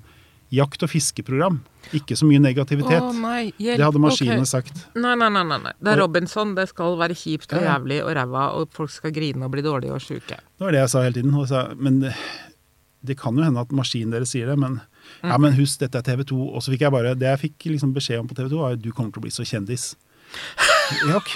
jakt- 0.53 0.85
og 0.85 0.91
fiskeprogram. 0.93 1.57
Ikke 1.97 2.15
så 2.15 2.27
mye 2.29 2.39
negativitet. 2.39 3.01
Oh, 3.01 3.11
nei, 3.17 3.49
det 3.57 3.81
hadde 3.81 3.99
maskinene 3.99 4.45
okay. 4.45 4.51
sagt. 4.53 4.85
Nei, 4.95 5.15
nei, 5.19 5.27
nei, 5.33 5.43
nei. 5.49 5.73
Det 5.81 5.91
er 5.91 5.99
Robinson. 5.99 6.53
Det 6.55 6.67
skal 6.69 6.95
være 7.01 7.17
kjipt 7.17 7.51
og 7.51 7.59
Ja, 7.65 7.73
jævlig 7.73 7.97
og 8.05 8.13
ræva, 8.15 8.45
og 8.55 8.69
folk 8.77 8.93
skal 8.93 9.11
grine 9.11 9.43
og 9.49 9.51
bli 9.51 9.65
dårlige 9.65 9.97
og 9.97 10.03
sjuke. 10.05 10.37
Det 10.37 10.63
var 10.63 10.71
det 10.71 10.83
jeg 10.85 10.93
sa 10.93 11.03
hele 11.03 11.17
tiden. 11.17 11.35
Sa, 11.49 11.65
men 11.75 11.99
det, 12.05 12.13
det 13.03 13.17
kan 13.19 13.35
jo 13.35 13.43
hende 13.43 13.59
at 13.65 13.73
maskinen 13.75 14.13
deres 14.15 14.31
sier 14.37 14.47
det, 14.53 14.59
men 14.61 14.79
Mm. 15.21 15.29
ja, 15.29 15.35
men 15.37 15.53
husk, 15.53 15.77
dette 15.83 15.99
er 15.99 16.01
TV 16.01 16.23
2. 16.25 16.35
Og 16.55 16.63
så 16.65 16.71
fikk 16.73 16.81
jeg 16.81 16.89
bare 16.91 17.11
Det 17.13 17.27
jeg 17.29 17.39
fikk 17.43 17.65
liksom 17.75 17.91
beskjed 17.93 18.23
om 18.23 18.27
på 18.27 18.33
TV 18.33 18.47
2, 18.49 18.57
var 18.57 18.73
at 18.73 18.81
du 18.81 18.89
kommer 18.91 19.11
til 19.13 19.21
å 19.21 19.25
bli 19.27 19.29
så 19.35 19.45
kjendis. 19.45 19.91
Ja, 21.05 21.15
ok. 21.19 21.31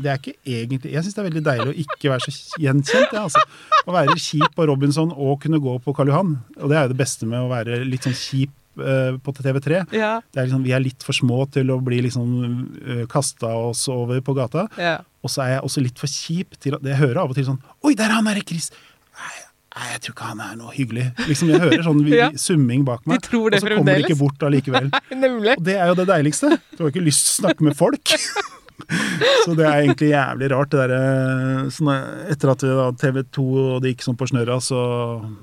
Det 0.00 0.08
er 0.10 0.18
ikke 0.20 0.32
egentlig 0.46 0.92
Jeg 0.94 1.02
syns 1.04 1.16
det 1.16 1.20
er 1.22 1.26
veldig 1.28 1.42
deilig 1.46 1.68
å 1.72 1.76
ikke 1.84 2.12
være 2.12 2.24
så 2.26 2.60
gjenkjent. 2.62 3.12
Ja, 3.16 3.24
altså. 3.26 3.42
Å 3.86 3.94
være 3.94 4.16
kjip 4.20 4.54
på 4.56 4.66
Robinson 4.70 5.12
og 5.14 5.40
kunne 5.42 5.60
gå 5.62 5.76
på 5.84 5.94
Karl 5.96 6.10
Johan. 6.12 6.32
Og 6.60 6.70
det 6.72 6.78
er 6.78 6.86
jo 6.88 6.92
det 6.94 6.98
beste 7.02 7.28
med 7.28 7.42
å 7.44 7.50
være 7.50 7.80
litt 7.88 8.06
sånn 8.06 8.16
kjip 8.16 8.54
eh, 8.80 9.18
på 9.22 9.34
TV3. 9.36 9.82
Ja. 9.96 10.12
Det 10.30 10.40
er 10.42 10.48
liksom, 10.48 10.64
vi 10.66 10.74
er 10.76 10.84
litt 10.84 11.04
for 11.06 11.16
små 11.16 11.42
til 11.54 11.70
å 11.74 11.78
bli 11.84 12.00
liksom 12.06 12.32
uh, 12.80 13.04
kasta 13.10 13.50
oss 13.70 13.86
over 13.92 14.22
på 14.24 14.36
gata. 14.38 14.66
ja. 14.80 14.98
Og 15.20 15.28
så 15.28 15.42
er 15.44 15.50
jeg 15.58 15.64
også 15.66 15.82
litt 15.84 15.98
for 16.00 16.08
kjip 16.08 16.54
til 16.64 16.72
at 16.78 16.84
Jeg 16.88 16.96
hører 16.96 17.18
av 17.20 17.28
og 17.28 17.36
til 17.36 17.44
sånn 17.44 17.58
Oi, 17.84 17.90
der 17.92 18.06
er 18.06 18.14
han 18.16 18.24
derre 18.24 18.40
Chris! 18.48 18.70
Nei, 19.12 19.34
nei, 19.76 19.88
jeg 19.90 20.00
tror 20.06 20.14
ikke 20.14 20.28
han 20.30 20.38
er 20.46 20.54
noe 20.56 20.72
hyggelig. 20.72 21.04
Liksom 21.28 21.50
Jeg 21.52 21.60
hører 21.60 21.84
sånn 21.84 22.00
Ja. 22.14 22.30
summing 22.40 22.86
bak 22.88 23.04
meg, 23.04 23.20
De 23.20 23.28
tror 23.28 23.52
det 23.52 23.58
og 23.60 23.66
så 23.66 23.74
kommer 23.76 24.00
de 24.00 24.06
ikke 24.08 24.16
bort 24.16 24.46
allikevel. 24.48 24.88
Nemlig. 25.26 25.58
Og 25.60 25.66
det 25.68 25.74
er 25.76 25.92
jo 25.92 25.98
det 26.00 26.06
deiligste. 26.08 26.54
Du 26.72 26.80
har 26.86 26.94
ikke 26.94 27.04
lyst 27.04 27.26
til 27.26 27.34
å 27.34 27.36
snakke 27.42 27.68
med 27.68 27.76
folk. 27.76 28.14
Så 29.44 29.54
det 29.58 29.66
er 29.66 29.82
egentlig 29.84 30.10
jævlig 30.12 30.50
rart. 30.52 30.70
Det 30.72 30.80
der, 30.82 30.94
eh, 30.96 31.70
sånn, 31.74 31.90
eh, 31.94 32.32
etter 32.34 32.52
at 32.54 32.64
TV 33.00 33.22
2 33.36 33.46
og 33.76 33.78
det 33.84 33.94
gikk 33.94 34.04
sånn 34.06 34.18
på 34.20 34.28
snørra, 34.30 34.58
så, 34.64 34.80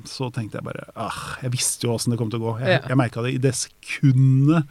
så 0.07 0.29
tenkte 0.33 0.59
jeg 0.59 0.67
bare 0.67 0.85
ah, 0.95 1.17
Jeg 1.43 1.53
visste 1.55 1.87
jo 1.87 1.95
åssen 1.95 2.13
det 2.13 2.19
kom 2.21 2.29
til 2.33 2.39
å 2.41 2.45
gå. 2.49 2.53
Jeg, 2.65 2.81
Ja. 2.87 2.95
merka 2.99 3.23
det 3.25 3.33
i 3.35 3.41
det 3.41 3.55
sekundet 3.57 4.67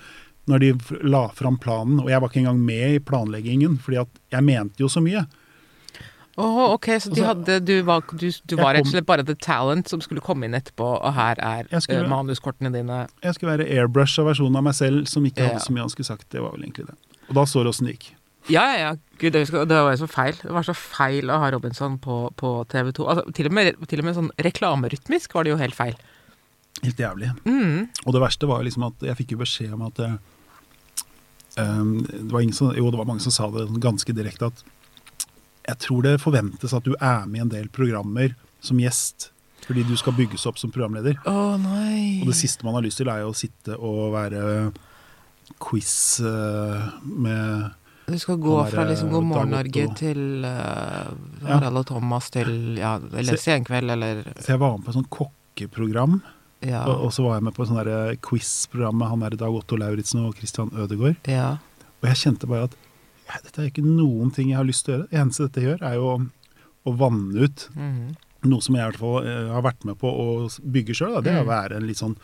når 0.47 0.63
de 0.63 0.71
la 1.03 1.25
fram 1.35 1.57
planen. 1.59 1.99
Og 2.05 2.09
jeg 2.13 2.21
var 2.23 2.31
ikke 2.31 2.43
engang 2.45 2.61
med 2.65 2.95
i 2.95 3.03
planleggingen, 3.03 3.79
fordi 3.83 3.99
at 4.05 4.09
jeg 4.31 4.47
mente 4.47 4.79
jo 4.85 4.87
så 4.93 5.03
mye. 5.03 5.25
Åh, 6.39 6.75
ok, 6.75 6.87
så 7.01 7.09
de 7.09 7.23
Altså, 7.23 7.25
hadde, 7.25 7.55
du 7.65 7.83
var, 7.83 8.03
du, 8.13 8.27
du 8.45 8.57
var 8.59 8.75
rett 8.77 8.85
og 8.85 8.91
slett 8.93 9.07
bare 9.09 9.25
the 9.25 9.35
talent 9.41 9.89
som 9.89 10.03
skulle 10.05 10.21
komme 10.21 10.45
inn 10.45 10.53
etterpå, 10.59 10.85
og 11.01 11.15
her 11.17 11.39
er 11.41 11.65
skulle- 11.81 12.05
uh, 12.05 12.11
manuskortene 12.13 12.71
dine. 12.75 13.07
Jeg 13.25 13.35
skulle 13.35 13.57
være 13.57 13.69
airbrush 13.73 14.19
av 14.21 14.27
versjonen 14.29 14.57
av 14.61 14.67
meg 14.69 14.75
selv 14.77 15.09
som 15.09 15.25
ikke 15.25 15.41
hadde 15.41 15.55
hadde 15.57 15.65
så 15.65 15.73
mye 15.73 15.87
han 15.87 15.89
skulle 15.95 16.11
sagt. 16.13 16.29
Det 16.29 16.43
var 16.45 16.53
vel 16.53 16.67
egentlig 16.69 16.87
det. 16.91 16.97
Og 17.31 17.35
da 17.41 17.47
så 17.49 17.65
det 17.65 17.73
åssen 17.73 17.89
det 17.89 17.97
gikk. 17.97 18.11
Ja, 18.53 18.63
ja, 18.71 18.79
ja. 18.79 18.93
Gud, 19.19 19.33
det, 19.33 19.49
var 19.51 19.91
jo 19.95 20.03
så 20.03 20.09
feil. 20.11 20.37
Det 20.43 20.53
var 20.53 20.67
så 20.67 20.75
feil 20.77 21.31
å 21.33 21.39
ha 21.41 21.49
Robinson 21.55 21.97
på, 22.03 22.19
på 22.37 22.53
TV 22.71 22.93
2. 22.95 23.07
Altså, 23.11 23.33
til, 23.35 23.49
og 23.49 23.57
med, 23.57 23.81
til 23.89 24.03
og 24.03 24.07
med 24.07 24.17
sånn 24.19 24.31
reklamerytmisk 24.45 25.35
var 25.35 25.47
det 25.47 25.55
jo 25.55 25.61
helt 25.61 25.77
feil. 25.77 25.97
Helt 26.85 27.01
jævlig. 27.01 27.33
Mm. 27.49 27.87
Og 28.05 28.15
det 28.15 28.23
verste 28.23 28.49
var 28.49 28.61
jo 28.61 28.69
liksom 28.69 28.89
at 28.91 29.07
jeg 29.09 29.19
fikk 29.23 29.35
jo 29.35 29.41
beskjed 29.41 29.73
om 29.75 29.87
at 29.89 30.03
eh, 30.05 30.19
um, 31.63 31.95
det 32.05 32.33
var 32.35 32.45
ingen 32.45 32.57
som, 32.57 32.75
Jo, 32.77 32.91
det 32.93 33.01
var 33.01 33.09
mange 33.09 33.25
som 33.25 33.35
sa 33.35 33.49
det 33.55 33.67
ganske 33.83 34.17
direkte 34.17 34.51
at 34.53 34.67
jeg 35.67 35.81
tror 35.83 36.05
det 36.05 36.21
forventes 36.23 36.75
at 36.77 36.85
du 36.87 36.93
er 36.95 37.25
med 37.27 37.41
i 37.41 37.43
en 37.43 37.51
del 37.51 37.73
programmer 37.75 38.37
som 38.63 38.79
gjest. 38.79 39.33
Fordi 39.67 39.83
du 39.83 39.97
skal 39.99 40.15
bygges 40.15 40.45
opp 40.47 40.61
som 40.61 40.71
programleder. 40.71 41.17
Å 41.27 41.57
nei. 41.59 42.21
Og 42.23 42.31
det 42.31 42.37
siste 42.39 42.63
man 42.63 42.77
har 42.77 42.85
lyst 42.85 43.01
til, 43.01 43.11
er 43.11 43.25
jo 43.25 43.33
å 43.33 43.35
sitte 43.35 43.75
og 43.75 44.13
være 44.15 44.45
quiz 45.63 46.21
eh, 46.23 46.87
med 47.03 47.73
Du 48.07 48.15
skal 48.23 48.37
gå 48.39 48.55
er, 48.63 48.71
fra 48.71 48.85
liksom 48.87 49.11
God 49.11 49.25
morgen 49.27 49.51
Norge 49.51 49.85
til 49.99 50.45
uh. 50.47 51.11
Harald 51.49 51.81
og 51.81 51.87
Thomas 51.89 52.29
til 52.31 52.77
ja, 52.79 52.97
eller 53.03 53.35
Se- 53.37 53.43
Senkveld 53.51 53.91
eller 53.97 54.21
Så 54.39 54.53
jeg 54.55 54.61
var 54.63 54.77
med 54.77 54.85
på 54.87 54.93
et 54.93 54.99
sånt 55.01 55.11
kokkeprogram. 55.11 56.21
ja, 56.63 56.85
Og, 56.87 57.07
og 57.09 57.13
så 57.13 57.25
var 57.27 57.35
jeg 57.41 57.47
med 57.49 57.55
på 57.57 57.67
der 57.67 58.17
quiz-program 58.23 58.95
med 59.03 59.09
han 59.11 59.21
der 59.27 59.37
Dag 59.37 59.51
Otto 59.59 59.77
Lauritzen 59.77 60.25
og 60.25 60.37
Christian 60.39 60.71
Ødegaard. 60.75 61.17
ja. 61.27 61.57
Og 62.03 62.09
jeg 62.13 62.17
kjente 62.21 62.47
bare 62.47 62.65
at 62.69 62.75
ja, 63.27 63.39
dette 63.43 63.59
er 63.63 63.71
ikke 63.71 63.83
noen 63.83 64.31
ting 64.31 64.51
jeg 64.53 64.57
har 64.61 64.67
lyst 64.69 64.85
til 64.87 64.93
å 64.95 64.97
gjøre. 64.99 65.09
Det 65.11 65.19
eneste 65.19 65.47
dette 65.49 65.63
gjør, 65.65 65.83
er 65.83 65.95
jo 65.97 66.09
å, 66.13 66.17
å 66.87 66.93
vanne 67.01 67.43
ut 67.49 67.69
Mhm. 67.75 68.17
noe 68.47 68.61
som 68.63 68.77
jeg 68.77 68.85
i 68.85 68.91
hvert 68.91 69.01
fall 69.01 69.27
eh, 69.27 69.49
har 69.51 69.63
vært 69.65 69.85
med 69.89 69.97
på 69.99 70.07
å 70.13 70.27
bygge 70.63 70.95
sjøl. 70.95 71.17
Det 71.25 71.33
er 71.33 71.43
å 71.43 71.49
være 71.49 71.77
en 71.81 71.87
litt 71.89 71.99
sånn 71.99 72.15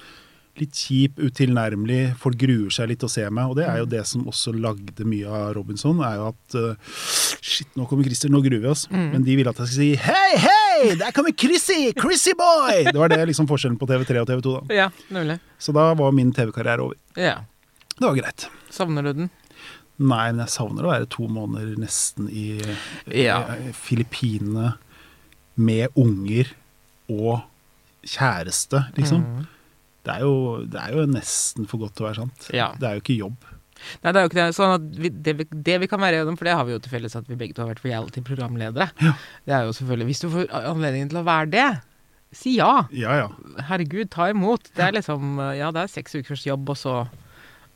litt 0.60 0.76
kjip, 0.76 1.16
utilnærmelig. 1.22 2.12
Folk 2.20 2.36
gruer 2.40 2.72
seg 2.74 2.90
litt 2.90 3.04
å 3.06 3.08
se 3.10 3.24
meg. 3.32 3.48
Og 3.52 3.56
det 3.56 3.64
er 3.68 3.78
jo 3.80 3.86
det 3.88 4.02
som 4.08 4.26
også 4.28 4.52
lagde 4.52 5.06
mye 5.08 5.28
av 5.28 5.52
Robinson. 5.56 6.02
er 6.04 6.18
jo 6.20 6.26
at 6.32 6.56
uh, 6.58 6.96
Shit, 7.42 7.70
nå 7.78 7.86
kommer 7.90 8.04
Christer, 8.06 8.30
nå 8.32 8.42
gruer 8.44 8.60
vi 8.62 8.68
oss. 8.70 8.84
Men 8.92 9.24
de 9.26 9.36
ville 9.38 9.50
at 9.50 9.58
jeg 9.62 9.70
skulle 9.72 9.86
si 9.88 10.02
Hei, 10.04 10.36
hei! 10.42 10.96
Der 11.00 11.14
kommer 11.16 11.32
Chrissy! 11.36 11.92
Chrissy 11.98 12.34
boy! 12.38 12.84
Det 12.90 12.98
var 13.00 13.12
det 13.12 13.22
liksom 13.32 13.48
forskjellen 13.50 13.78
på 13.80 13.88
TV3 13.90 14.22
og 14.22 14.28
TV2. 14.30 14.54
da. 14.58 14.76
ja, 14.76 14.88
nemlig. 15.14 15.38
Så 15.62 15.74
da 15.76 15.88
var 15.98 16.12
min 16.16 16.32
TV-karriere 16.36 16.84
over. 16.84 16.98
Ja. 17.16 17.38
Det 17.96 18.04
var 18.04 18.18
greit. 18.18 18.46
Savner 18.72 19.04
du 19.08 19.12
den? 19.24 19.30
Nei, 20.02 20.32
men 20.32 20.40
jeg 20.42 20.52
savner 20.54 20.86
å 20.86 20.92
være 20.92 21.08
to 21.12 21.28
måneder 21.30 21.76
nesten 21.80 22.28
i 22.32 22.46
Ja. 23.12 23.40
i 23.56 23.72
Filippinene 23.76 24.72
med 25.60 25.92
unger 26.00 26.48
og 27.12 27.42
kjæreste, 28.08 28.86
liksom. 28.96 29.20
Mm. 29.22 29.42
Det, 30.02 30.14
er 30.16 30.24
jo, 30.26 30.36
det 30.66 30.80
er 30.82 30.94
jo 30.96 31.08
nesten 31.10 31.68
for 31.70 31.82
godt 31.82 31.94
til 31.98 32.06
å 32.06 32.10
være 32.10 32.20
sant. 32.24 32.48
Ja. 32.54 32.72
Det 32.78 32.88
er 32.88 32.98
jo 32.98 33.04
ikke 33.04 33.18
jobb. 33.20 33.50
Nei, 34.02 34.12
det 34.12 34.18
er 34.18 34.24
jo 34.24 34.30
ikke 34.30 34.40
det. 34.40 34.48
Sånn 34.56 34.74
at 34.76 34.98
vi, 35.04 35.10
det, 35.10 35.34
vi, 35.38 35.46
det 35.68 35.78
vi 35.82 35.88
kan 35.90 36.02
være 36.02 36.20
gjennom, 36.20 36.36
for 36.38 36.48
det 36.48 36.56
har 36.58 36.66
vi 36.68 36.74
jo 36.74 36.82
til 36.82 36.92
felles 36.94 37.16
at 37.18 37.30
vi 37.30 37.38
begge 37.38 37.56
to 37.56 37.64
har 37.64 37.72
vært 37.72 37.84
reality-programledere. 37.86 38.90
Ja. 39.02 39.14
Det 39.48 39.56
er 39.56 39.66
jo 39.66 39.74
selvfølgelig 39.78 40.10
Hvis 40.10 40.22
du 40.22 40.28
får 40.32 40.52
anledningen 40.62 41.10
til 41.12 41.22
å 41.22 41.26
være 41.26 41.50
det, 41.54 41.66
si 42.32 42.56
ja. 42.58 42.70
Ja, 42.96 43.16
ja. 43.24 43.58
Herregud, 43.68 44.10
ta 44.12 44.30
imot. 44.32 44.70
Det 44.76 44.86
er 44.86 44.96
liksom 44.96 45.36
Ja, 45.58 45.72
det 45.74 45.84
er 45.84 45.92
seks 45.92 46.16
ukers 46.16 46.46
jobb, 46.46 46.70
og 46.72 46.78
så 46.80 46.96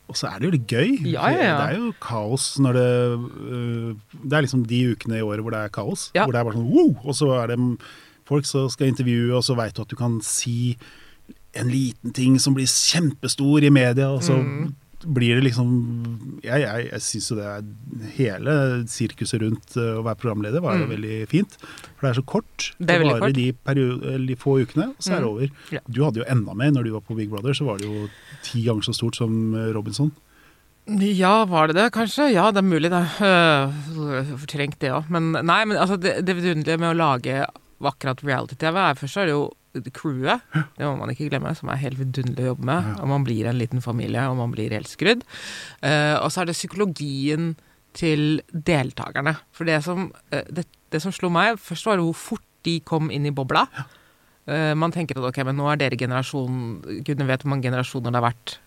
Og 0.07 0.15
så 0.15 0.29
er 0.31 0.39
det 0.39 0.47
jo 0.47 0.53
litt 0.55 0.71
gøy. 0.71 0.91
Ja, 1.11 1.29
ja, 1.33 1.41
ja. 1.43 1.55
Det 1.59 1.67
er 1.67 1.81
jo 1.81 1.93
kaos 2.01 2.53
når 2.63 2.79
det 2.79 2.91
øh, 3.13 3.89
Det 4.23 4.37
er 4.37 4.45
liksom 4.47 4.63
de 4.67 4.83
ukene 4.93 5.19
i 5.19 5.25
året 5.25 5.43
hvor 5.43 5.55
det 5.55 5.65
er 5.65 5.73
kaos. 5.75 6.09
Ja. 6.15 6.25
Hvor 6.25 6.35
det 6.35 6.41
er 6.41 6.47
bare 6.47 6.59
sånn 6.59 6.71
wow! 6.71 6.93
Og 7.03 7.19
så 7.19 7.33
er 7.41 7.53
det 7.53 7.59
folk 8.27 8.47
som 8.47 8.67
skal 8.71 8.89
intervjue, 8.91 9.35
og 9.35 9.43
så 9.45 9.55
veit 9.55 9.75
du 9.75 9.83
at 9.85 9.91
du 9.91 9.95
kan 9.99 10.17
si 10.25 10.75
en 11.59 11.69
liten 11.71 12.13
ting 12.13 12.37
som 12.39 12.53
blir 12.57 12.67
kjempestor 12.69 13.63
i 13.63 13.69
media, 13.73 14.09
og 14.13 14.21
så 14.23 14.37
Mm. 14.37 14.73
blir 15.13 15.35
det 15.37 15.43
liksom 15.45 16.39
Jeg, 16.43 16.61
jeg, 16.61 16.89
jeg 16.91 17.01
syns 17.01 17.29
jo 17.29 17.35
det 17.37 17.45
er 17.45 17.61
Hele 18.17 18.53
sirkuset 18.89 19.41
rundt 19.41 19.75
øh, 19.77 19.99
å 19.99 20.03
være 20.03 20.17
programleder 20.21 20.61
var 20.61 20.77
jo 20.77 20.85
Mm. 20.87 20.91
veldig 20.95 21.27
fint. 21.29 21.57
For 21.97 22.07
det 22.07 22.09
er 22.09 22.21
så 22.21 22.25
kort. 22.25 22.71
Det 22.79 22.89
er 22.95 23.03
varer 23.05 23.33
de, 23.33 23.51
de 24.27 24.35
få 24.35 24.57
ukene, 24.63 24.89
og 24.89 24.95
så 24.99 25.13
er 25.13 25.21
det 25.21 25.27
Mm. 25.27 25.33
over. 25.33 25.49
Ja. 25.71 25.79
Du 25.89 26.03
hadde 26.03 26.17
jo 26.23 26.25
enda 26.29 26.53
mer 26.53 26.71
når 26.71 26.83
du 26.83 26.91
var 26.93 27.01
på 27.01 27.15
Big 27.15 27.29
Brother, 27.29 27.53
så 27.53 27.65
var 27.65 27.77
det 27.77 27.85
jo 27.85 28.09
ti 28.43 28.63
ganger 28.63 28.81
så 28.83 28.93
stort 28.93 29.15
som 29.15 29.53
øh, 29.53 29.73
Robinson. 29.75 30.11
Ja, 30.87 31.43
var 31.45 31.67
det 31.67 31.75
det, 31.75 31.91
kanskje? 31.91 32.31
Ja, 32.31 32.49
det 32.49 32.57
er 32.63 32.63
mulig, 32.63 32.89
det. 32.89 33.03
Øh, 33.19 34.37
Fortrengt 34.39 34.79
det 34.79 34.89
òg. 34.95 35.09
Men 35.11 35.33
nei, 35.45 35.65
men 35.65 35.75
altså, 35.77 35.97
det, 35.99 36.25
det 36.25 36.35
vidunderlige 36.37 36.79
med 36.79 36.95
å 36.95 36.97
lage 36.97 37.45
akkurat 37.83 38.23
reality-TV 38.23 38.75
er 38.79 38.95
først 38.95 39.13
så 39.13 39.19
er 39.21 39.25
det 39.25 39.33
jo 39.35 39.51
det 39.66 39.66
crewet, 39.93 40.43
det 40.77 40.85
må 40.85 40.95
man 40.99 41.11
ikke 41.13 41.29
glemme, 41.29 41.53
som 41.57 41.69
er 41.71 41.81
helt 41.81 41.99
vidunderlig 41.99 42.45
å 42.45 42.51
jobbe 42.53 42.67
med. 42.69 42.89
Og 43.01 43.11
man 43.11 43.25
blir 43.27 43.49
en 43.49 43.59
liten 43.59 43.83
familie, 43.83 44.25
og 44.29 44.39
man 44.39 44.53
blir 44.53 44.73
helt 44.75 44.91
skrudd. 44.91 45.23
Eh, 45.81 46.15
og 46.17 46.31
så 46.33 46.43
er 46.43 46.49
det 46.49 46.57
psykologien 46.57 47.55
til 47.97 48.41
deltakerne. 48.51 49.37
For 49.55 49.69
det 49.69 49.81
som, 49.85 50.11
eh, 50.31 50.45
det, 50.49 50.67
det 50.93 51.01
som 51.03 51.13
slo 51.15 51.31
meg, 51.33 51.57
først 51.61 51.89
var 51.89 52.03
hvor 52.03 52.17
fort 52.17 52.45
de 52.67 52.79
kom 52.85 53.11
inn 53.13 53.25
i 53.25 53.33
bobla. 53.33 53.65
Eh, 54.47 54.73
man 54.79 54.93
tenker 54.95 55.19
at 55.19 55.27
ok, 55.29 55.41
men 55.47 55.59
nå 55.59 55.67
er 55.71 55.79
dere 55.81 55.99
generasjon 55.99 56.79
Gudene 57.03 57.27
vet 57.27 57.43
hvor 57.43 57.51
mange 57.51 57.67
generasjoner 57.67 58.13
det 58.13 58.21
har 58.21 58.29
vært 58.29 58.57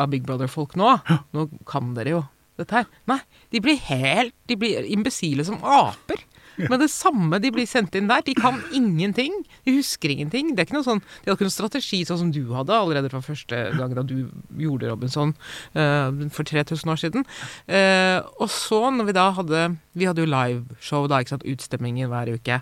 av 0.00 0.08
Big 0.12 0.24
Brother-folk 0.28 0.76
nå. 0.80 0.94
Nå 1.36 1.48
kan 1.68 1.92
dere 1.96 2.16
jo 2.16 2.22
dette 2.56 2.78
her. 2.78 2.88
Nei, 3.10 3.18
de 3.52 3.60
blir 3.60 3.76
helt 3.88 4.32
De 4.48 4.56
blir 4.56 4.86
imbesile 4.88 5.44
som 5.44 5.60
aper. 5.60 6.22
Men 6.58 6.80
det 6.80 6.88
samme 6.92 7.40
de 7.42 7.52
blir 7.54 7.68
sendt 7.68 7.96
inn 7.98 8.08
der. 8.10 8.24
De 8.26 8.34
kan 8.36 8.58
ingenting. 8.74 9.34
De 9.66 9.76
husker 9.78 10.12
ingenting. 10.12 10.54
Det 10.54 10.64
er 10.64 10.68
ikke 10.68 10.78
noe 10.78 10.86
sånn, 10.86 11.02
De 11.02 11.30
hadde 11.30 11.36
ikke 11.38 11.48
noen 11.48 11.56
strategi 11.56 12.02
sånn 12.08 12.22
som 12.24 12.32
du 12.34 12.42
hadde 12.56 12.76
allerede 12.76 13.10
fra 13.12 13.22
første 13.24 13.62
gang 13.76 13.94
da 13.96 14.04
du 14.06 14.28
gjorde 14.60 14.90
Robinson 14.90 15.34
uh, 15.76 16.08
for 16.34 16.48
3000 16.48 16.92
år 16.92 17.02
siden. 17.02 17.26
Uh, 17.68 18.20
og 18.40 18.50
så, 18.52 18.80
når 18.94 19.10
vi 19.10 19.16
da 19.16 19.28
hadde 19.36 19.66
Vi 19.96 20.04
hadde 20.08 20.24
jo 20.24 20.28
liveshow, 20.28 21.06
da, 21.08 21.20
ikke 21.20 21.36
sant. 21.36 21.46
Utstemmingen 21.48 22.10
hver 22.12 22.32
uke. 22.36 22.60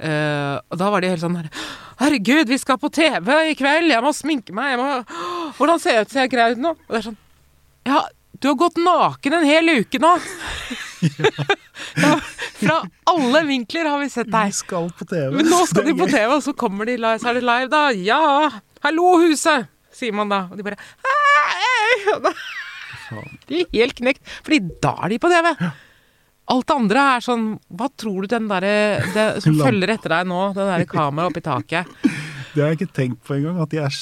Uh, 0.00 0.58
og 0.72 0.78
da 0.80 0.90
var 0.92 1.04
de 1.04 1.12
helt 1.12 1.24
sånn 1.24 1.38
her, 1.40 1.50
Herregud, 2.02 2.48
vi 2.48 2.58
skal 2.58 2.80
på 2.80 2.90
TV 2.92 3.28
i 3.52 3.54
kveld! 3.58 3.92
Jeg 3.92 4.02
må 4.02 4.10
sminke 4.16 4.54
meg! 4.56 4.72
Jeg 4.72 4.80
må, 4.80 5.52
hvordan 5.58 5.82
ser 5.82 5.98
jeg 5.98 6.06
ut? 6.06 6.14
Ser 6.14 6.26
jeg 6.26 6.32
grei 6.32 6.48
ut 6.54 6.62
nå? 6.62 6.72
Og 6.74 6.94
det 6.94 6.98
er 6.98 7.06
sånn 7.10 7.18
Ja, 7.86 8.00
du 8.42 8.48
har 8.50 8.58
gått 8.58 8.80
naken 8.82 9.36
en 9.38 9.46
hel 9.46 9.70
uke 9.82 10.00
nå! 10.02 10.16
ja, 12.04 12.16
fra 12.62 12.78
alle 13.12 13.42
vinkler 13.48 13.88
har 13.90 14.00
vi 14.02 14.08
sett 14.12 14.30
deg. 14.32 14.54
skal 14.56 14.88
på 14.98 15.06
TV. 15.10 15.28
Men 15.36 15.50
nå 15.50 15.60
skal 15.68 15.84
de 15.90 15.94
på. 15.98 16.08
TV, 16.10 16.26
og 16.36 16.42
så 16.46 16.54
kommer 16.56 16.88
de 16.88 16.96
live, 17.00 17.18
så 17.22 17.30
er 17.32 17.38
det 17.40 17.44
live, 17.46 17.68
da. 17.72 17.82
Ja! 17.98 18.22
Hallo, 18.86 19.12
huset! 19.22 19.68
Sier 19.92 20.14
man 20.16 20.30
da. 20.32 20.44
Og 20.50 20.56
de 20.56 20.64
bare 20.64 20.80
«Hei!» 21.04 22.32
De 23.50 23.62
er 23.62 23.72
helt 23.82 23.96
knekt. 23.98 24.22
Fordi 24.44 24.60
da 24.82 24.94
er 25.04 25.12
de 25.12 25.18
på 25.20 25.28
TV. 25.32 25.50
Alt 26.52 26.66
det 26.68 26.74
andre 26.74 27.02
er 27.14 27.22
sånn 27.24 27.44
Hva 27.70 27.86
tror 28.00 28.24
du 28.24 28.30
den 28.32 28.48
derre 28.50 28.72
som 29.44 29.58
følger 29.60 29.92
etter 29.94 30.16
deg 30.16 30.26
nå, 30.32 30.40
det 30.56 30.64
derre 30.66 30.88
kameraet 30.90 31.32
oppi 31.34 31.44
taket? 31.44 31.92
Det 32.52 32.60
har 32.60 32.74
jeg 32.74 32.82
ikke 32.82 32.92
tenkt 32.98 33.20
på 33.24 33.32
engang. 33.38 33.62
At, 33.64 33.70
de 33.72 33.78
er, 33.80 33.94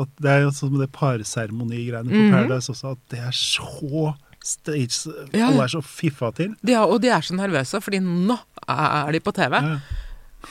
at 0.00 0.12
det 0.24 0.30
er 0.32 0.38
jo 0.46 0.68
med 0.72 0.80
det 0.80 0.86
parseremonigreiene 0.96 2.08
på 2.08 2.16
Mhm. 2.22 2.30
Paradise 2.32 2.72
også, 2.72 2.94
at 2.96 3.02
det 3.12 3.18
er 3.20 3.34
så 3.36 4.14
stage 4.48 5.12
Ja. 5.36 5.48
Alle 5.50 5.66
er 5.66 5.72
så 5.72 5.82
fiffa 5.84 6.30
til. 6.36 6.54
Ja, 6.66 6.84
og 6.86 7.02
de 7.04 7.12
er 7.12 7.24
så 7.24 7.36
nervøse, 7.36 7.80
fordi 7.84 8.00
nå 8.04 8.36
er 8.68 9.12
de 9.12 9.20
på 9.24 9.34
TV. 9.36 9.58
Ja. 9.58 9.78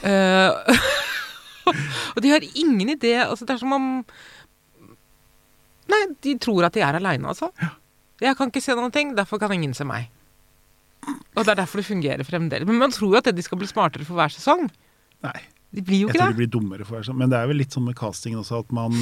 Uh, 0.04 0.80
og 2.16 2.22
de 2.24 2.32
har 2.34 2.44
ingen 2.44 2.90
idé 2.92 3.14
altså 3.24 3.46
Det 3.48 3.54
er 3.56 3.62
som 3.62 3.72
om 3.72 3.86
Nei, 5.88 6.02
de 6.20 6.34
tror 6.44 6.66
at 6.68 6.76
de 6.76 6.82
er 6.84 6.98
aleine, 7.00 7.30
altså. 7.32 7.48
Jeg 8.20 8.36
kan 8.36 8.50
ikke 8.52 8.60
se 8.60 8.76
noen 8.76 8.92
ting, 8.92 9.14
derfor 9.16 9.40
kan 9.40 9.54
ingen 9.56 9.72
se 9.78 9.86
meg. 9.88 10.10
Og 11.08 11.46
det 11.46 11.54
er 11.54 11.62
derfor 11.62 11.80
det 11.80 11.88
fungerer 11.88 12.28
fremdeles. 12.28 12.68
Men 12.68 12.82
man 12.82 12.92
tror 12.92 13.14
jo 13.14 13.22
at 13.22 13.30
de 13.32 13.46
skal 13.46 13.62
bli 13.62 13.70
smartere 13.70 14.04
for 14.04 14.20
hver 14.20 14.34
sesong. 14.34 14.66
Nei. 15.24 15.38
De 15.72 15.84
blir 15.84 16.02
jo 16.04 16.10
Jeg 16.10 16.16
ikke 16.16 16.26
tror 16.26 16.36
de 16.36 16.42
blir 16.42 16.52
dummere 16.52 16.88
for 16.88 16.98
hver 16.98 17.06
sesong. 17.06 17.20
Men 17.22 17.32
det 17.32 17.40
er 17.40 17.48
vel 17.48 17.62
litt 17.62 17.76
sånn 17.76 17.88
med 17.88 17.96
castingen 18.00 18.42
også 18.42 18.66
at 18.66 18.76
man 18.76 18.98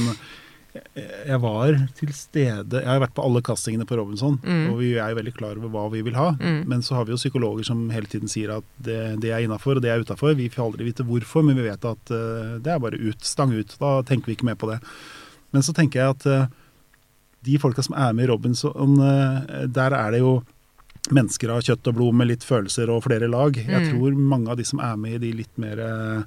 Jeg 0.96 1.40
var 1.42 1.76
til 1.96 2.10
stede 2.16 2.82
Jeg 2.82 2.88
har 2.88 3.00
vært 3.00 3.14
på 3.16 3.24
alle 3.24 3.42
castingene 3.46 3.86
på 3.88 3.96
Robinson, 4.00 4.38
Mm. 4.44 4.70
og 4.74 4.80
vi 4.80 4.94
er 5.00 5.10
jo 5.14 5.20
veldig 5.22 5.34
klar 5.38 5.58
over 5.58 5.70
hva 5.72 5.84
vi 5.92 6.02
vil 6.04 6.16
ha. 6.16 6.32
Men 6.40 6.82
så 6.82 6.96
har 6.96 7.06
vi 7.06 7.12
jo 7.16 7.20
psykologer 7.22 7.64
som 7.66 7.90
hele 7.90 8.08
tiden 8.12 8.28
sier 8.28 8.58
at 8.58 8.64
det, 8.82 9.20
det 9.22 9.32
er 9.32 9.46
innafor, 9.46 9.76
og 9.78 9.82
det 9.82 9.92
er 9.92 10.04
utafor. 10.04 10.36
Vi 10.36 10.50
får 10.50 10.66
aldri 10.66 10.86
vite 10.92 11.04
hvorfor, 11.08 11.44
men 11.46 11.56
vi 11.56 11.68
vet 11.70 11.86
at 11.86 12.12
uh, 12.12 12.58
det 12.60 12.68
er 12.76 12.80
bare 12.80 13.00
ut. 13.00 13.22
Stang 13.24 13.54
ut. 13.56 13.76
Da 13.80 14.02
tenker 14.04 14.26
vi 14.28 14.36
ikke 14.38 14.46
mer 14.52 14.56
på 14.60 14.68
det. 14.74 14.80
Men 15.54 15.62
så 15.64 15.74
tenker 15.74 16.02
jeg 16.02 16.10
at 16.18 16.26
uh, 16.28 16.48
de 17.46 17.58
folka 17.62 17.84
som 17.86 17.96
er 17.96 18.12
med 18.14 18.26
i 18.26 18.32
Robinson, 18.34 19.00
uh, 19.00 19.66
der 19.68 19.94
er 19.96 20.12
det 20.12 20.20
jo 20.24 20.42
mennesker 21.14 21.52
av 21.54 21.62
kjøtt 21.62 21.86
og 21.92 21.94
blod 22.00 22.16
med 22.18 22.28
litt 22.32 22.44
følelser 22.44 22.90
og 22.90 23.04
flere 23.06 23.28
lag. 23.30 23.54
Jeg 23.56 23.68
Mm. 23.70 23.90
tror 23.94 24.16
mange 24.18 24.50
av 24.50 24.58
de 24.58 24.64
som 24.66 24.80
er 24.80 24.96
med 24.98 25.14
i 25.14 25.18
de 25.22 25.32
litt 25.38 25.58
mer 25.62 25.78
eh, 25.80 26.24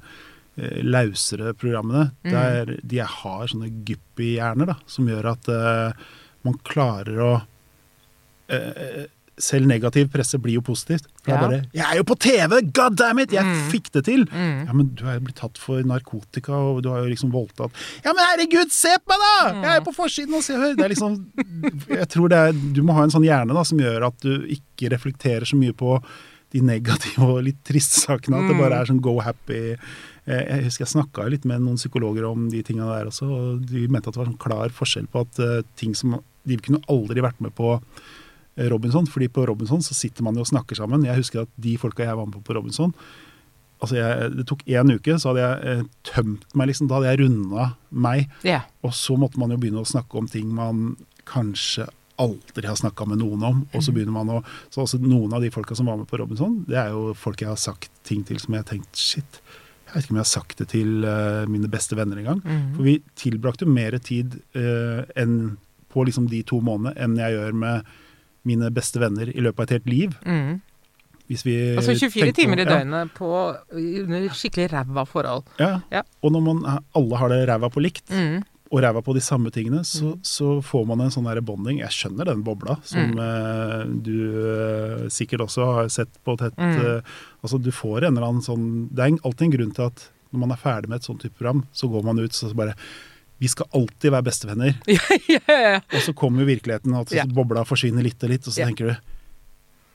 lausere 0.82 1.52
programmene, 1.54 2.10
Mm. 2.24 2.30
der 2.32 2.76
de 2.82 2.98
har 2.98 3.46
sånne 3.46 3.70
guppy-hjerner 3.86 4.76
som 4.86 5.06
gjør 5.06 5.30
at 5.32 5.48
uh, 5.48 5.92
man 6.44 6.54
klarer 6.66 7.18
å 7.22 7.32
uh, 8.50 9.06
selv 9.38 9.68
negativ 9.70 10.08
presse 10.10 10.34
blir 10.42 10.56
jo 10.56 10.62
positivt. 10.66 11.04
For 11.22 11.30
det 11.30 11.34
er 11.36 11.42
bare 11.44 11.58
'Jeg 11.70 11.86
er 11.92 11.96
jo 12.00 12.02
på 12.10 12.16
TV! 12.18 12.58
God 12.74 12.96
damn 12.96 13.20
it! 13.20 13.30
Jeg 13.30 13.44
Mm. 13.44 13.70
fikk 13.70 13.90
det 13.92 14.04
til!' 14.04 14.26
Mm. 14.26 14.66
Ja, 14.66 14.72
men 14.72 14.88
du 14.94 15.04
er 15.06 15.14
jo 15.14 15.20
blitt 15.20 15.36
tatt 15.36 15.56
for 15.58 15.80
narkotika, 15.82 16.50
og 16.52 16.82
du 16.82 16.88
har 16.90 17.04
jo 17.04 17.10
liksom 17.14 17.30
voldtatt 17.30 17.70
Ja, 18.04 18.12
men 18.12 18.24
herregud, 18.26 18.72
se 18.72 18.96
på 18.98 19.14
meg, 19.14 19.20
da! 19.22 19.62
Jeg 19.62 19.70
er 19.70 19.78
jo 19.84 19.90
på 19.92 19.94
forsiden 19.94 20.34
og 20.34 20.42
ser 20.42 20.56
hør! 20.58 20.74
Det 20.74 20.84
er 20.84 20.88
liksom 20.88 21.30
Jeg 21.88 22.08
tror 22.08 22.28
det 22.28 22.38
er 22.38 22.52
Du 22.74 22.82
må 22.82 22.92
ha 22.94 23.04
en 23.04 23.10
sånn 23.10 23.22
hjerne 23.24 23.54
da 23.54 23.62
som 23.62 23.78
gjør 23.78 24.06
at 24.08 24.18
du 24.20 24.42
ikke 24.48 24.90
reflekterer 24.90 25.46
så 25.46 25.54
mye 25.56 25.72
på 25.72 26.02
de 26.50 26.60
negative 26.60 27.18
og 27.22 27.44
litt 27.44 27.62
triste 27.62 28.00
sakene. 28.08 28.40
At 28.42 28.48
det 28.48 28.56
bare 28.58 28.80
er 28.80 28.86
sånn 28.86 29.00
go 29.02 29.20
happy. 29.20 29.76
Eh, 30.28 30.44
Jeg 30.52 30.66
husker 30.68 30.84
jeg 30.84 30.92
snakka 30.94 31.28
litt 31.32 31.46
med 31.48 31.62
noen 31.64 31.78
psykologer 31.80 32.26
om 32.28 32.48
de 32.52 32.62
tinga 32.66 32.88
der 32.90 33.08
også, 33.10 33.28
og 33.32 33.66
de 33.70 33.86
mente 33.88 34.10
at 34.10 34.16
det 34.16 34.22
var 34.22 34.30
en 34.32 34.40
klar 34.40 34.74
forskjell 34.74 35.08
på 35.08 35.24
at 35.24 35.40
eh, 35.44 35.62
ting 35.80 35.94
som 35.96 36.18
De 36.48 36.56
kunne 36.64 36.80
aldri 36.88 37.20
vært 37.20 37.40
med 37.44 37.52
på 37.56 37.74
eh, 38.56 38.68
Robinson, 38.72 39.06
fordi 39.06 39.28
på 39.28 39.46
Robinson 39.48 39.82
så 39.84 39.94
sitter 39.96 40.24
man 40.24 40.36
jo 40.36 40.44
og 40.46 40.48
snakker 40.52 40.76
sammen. 40.78 41.04
Jeg 41.04 41.16
husker 41.20 41.42
at 41.42 41.50
de 41.56 41.76
folka 41.80 42.04
jeg 42.06 42.16
var 42.16 42.26
med 42.28 42.38
på 42.38 42.44
på 42.46 42.56
Robinson 42.56 42.94
Altså 43.80 43.94
jeg, 43.94 44.30
Det 44.34 44.46
tok 44.50 44.64
én 44.66 44.90
uke, 44.90 45.14
så 45.22 45.30
hadde 45.30 45.44
jeg 45.44 45.84
tømt 46.02 46.46
meg, 46.58 46.66
liksom. 46.66 46.88
Da 46.90 46.96
hadde 46.98 47.12
jeg 47.12 47.20
runda 47.20 47.66
meg. 47.94 48.24
Yeah. 48.42 48.64
Og 48.82 48.90
så 48.92 49.14
måtte 49.14 49.38
man 49.38 49.52
jo 49.54 49.58
begynne 49.62 49.84
å 49.84 49.86
snakke 49.86 50.18
om 50.18 50.26
ting 50.26 50.48
man 50.50 50.96
kanskje 51.30 51.86
aldri 52.18 52.66
har 52.66 52.74
snakka 52.74 53.06
med 53.06 53.20
noen 53.22 53.44
om. 53.46 53.60
Og 53.70 53.84
så 53.86 53.94
begynner 53.94 54.16
man 54.16 54.32
å 54.34 54.40
Så 54.74 54.82
også 54.82 54.98
noen 54.98 55.32
av 55.32 55.44
de 55.44 55.52
folka 55.54 55.76
som 55.78 55.86
var 55.86 55.96
med 56.00 56.08
på 56.10 56.18
Robinson, 56.18 56.64
det 56.66 56.74
er 56.74 56.90
jo 56.90 57.12
folk 57.14 57.38
jeg 57.40 57.52
har 57.52 57.60
sagt 57.60 57.90
ting 58.02 58.24
til 58.26 58.40
som 58.42 58.54
jeg 58.56 58.64
har 58.64 58.70
tenkt 58.72 58.98
shit. 58.98 59.40
Jeg 59.88 59.94
vet 59.94 60.04
ikke 60.04 60.12
om 60.14 60.20
jeg 60.20 60.26
har 60.26 60.32
sagt 60.34 60.58
det 60.60 60.68
til 60.68 61.04
eh, 61.08 61.46
mine 61.48 61.68
beste 61.72 61.96
venner 61.96 62.20
engang. 62.20 62.42
Mm. 62.44 62.74
For 62.76 62.84
vi 62.84 62.98
tilbrakte 63.16 63.68
mer 63.68 63.96
tid 64.04 64.36
eh, 64.58 65.02
enn 65.16 65.56
på 65.88 66.04
liksom 66.04 66.26
de 66.28 66.42
to 66.44 66.60
månedene 66.60 66.92
enn 67.00 67.16
jeg 67.16 67.32
gjør 67.38 67.54
med 67.56 67.88
mine 68.48 68.68
beste 68.76 69.00
venner 69.00 69.30
i 69.32 69.40
løpet 69.44 69.62
av 69.62 69.68
et 69.68 69.76
helt 69.78 69.88
liv. 69.88 70.18
Mm. 70.28 70.58
Hvis 71.28 71.42
vi 71.44 71.54
Altså 71.76 71.94
24 71.96 72.32
timer 72.36 72.60
i 72.60 72.64
ja. 72.64 72.76
døgnet 72.78 73.10
på 73.16 73.28
under 73.76 74.28
skikkelig 74.36 74.70
ræva 74.72 75.04
forhold. 75.08 75.48
Ja. 75.60 75.80
Ja. 75.92 76.04
Og 76.24 76.32
når 76.32 76.44
man 76.46 76.62
alle 76.96 77.20
har 77.20 77.32
det 77.32 77.42
ræva 77.50 77.68
på 77.72 77.82
likt, 77.84 78.06
Mm. 78.12 78.44
Og 78.70 78.82
ræva 78.84 79.00
på 79.00 79.14
de 79.16 79.20
samme 79.24 79.48
tingene, 79.54 79.80
så, 79.88 80.10
så 80.22 80.58
får 80.60 80.82
man 80.90 81.00
en 81.00 81.10
sånn 81.14 81.24
bonding. 81.44 81.78
Jeg 81.80 81.88
skjønner 81.94 82.28
den 82.28 82.42
bobla, 82.44 82.74
som 82.84 83.14
Mm. 83.14 83.18
eh, 83.24 83.84
du 84.04 84.18
eh, 84.44 85.08
sikkert 85.08 85.40
også 85.46 85.64
har 85.64 85.88
sett 85.88 86.10
på 86.24 86.36
tett. 86.36 86.52
Mm. 86.60 86.74
eh, 86.76 87.00
altså 87.42 87.58
Du 87.62 87.70
får 87.72 88.04
en 88.04 88.16
eller 88.16 88.26
annen 88.28 88.42
sånn 88.44 88.88
Det 88.92 89.04
er 89.06 89.16
alltid 89.24 89.46
en 89.46 89.54
grunn 89.56 89.72
til 89.74 89.86
at 89.88 90.08
når 90.32 90.40
man 90.42 90.50
er 90.52 90.60
ferdig 90.60 90.88
med 90.92 90.96
et 91.00 91.06
sånt 91.08 91.22
type 91.24 91.38
program, 91.38 91.62
så 91.72 91.88
går 91.88 92.04
man 92.04 92.18
ut 92.20 92.32
så 92.36 92.50
bare 92.54 92.74
Vi 93.40 93.48
skal 93.48 93.66
alltid 93.72 94.10
være 94.12 94.26
bestevenner. 94.26 94.74
ja, 94.86 95.00
ja, 95.30 95.40
ja. 95.48 95.80
Og 95.94 96.00
så 96.04 96.12
kommer 96.12 96.42
jo 96.44 96.50
virkeligheten, 96.50 96.92
at 97.00 97.12
Ja. 97.14 97.24
bobla 97.24 97.64
forsvinner 97.64 98.02
litt 98.04 98.20
og 98.22 98.28
litt, 98.34 98.44
og 98.46 98.52
så 98.52 98.66
tenker 98.68 98.90
du 98.92 98.96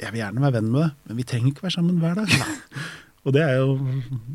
Jeg 0.02 0.12
vil 0.16 0.22
gjerne 0.24 0.42
være 0.42 0.58
venn 0.58 0.72
med 0.72 0.82
det, 0.82 0.92
men 1.08 1.18
vi 1.22 1.24
trenger 1.30 1.52
ikke 1.54 1.68
være 1.68 1.78
sammen 1.78 2.00
hver 2.02 2.16
dag. 2.16 2.34
Og 3.24 3.32
det 3.32 3.40
er 3.40 3.54
jo 3.62 3.78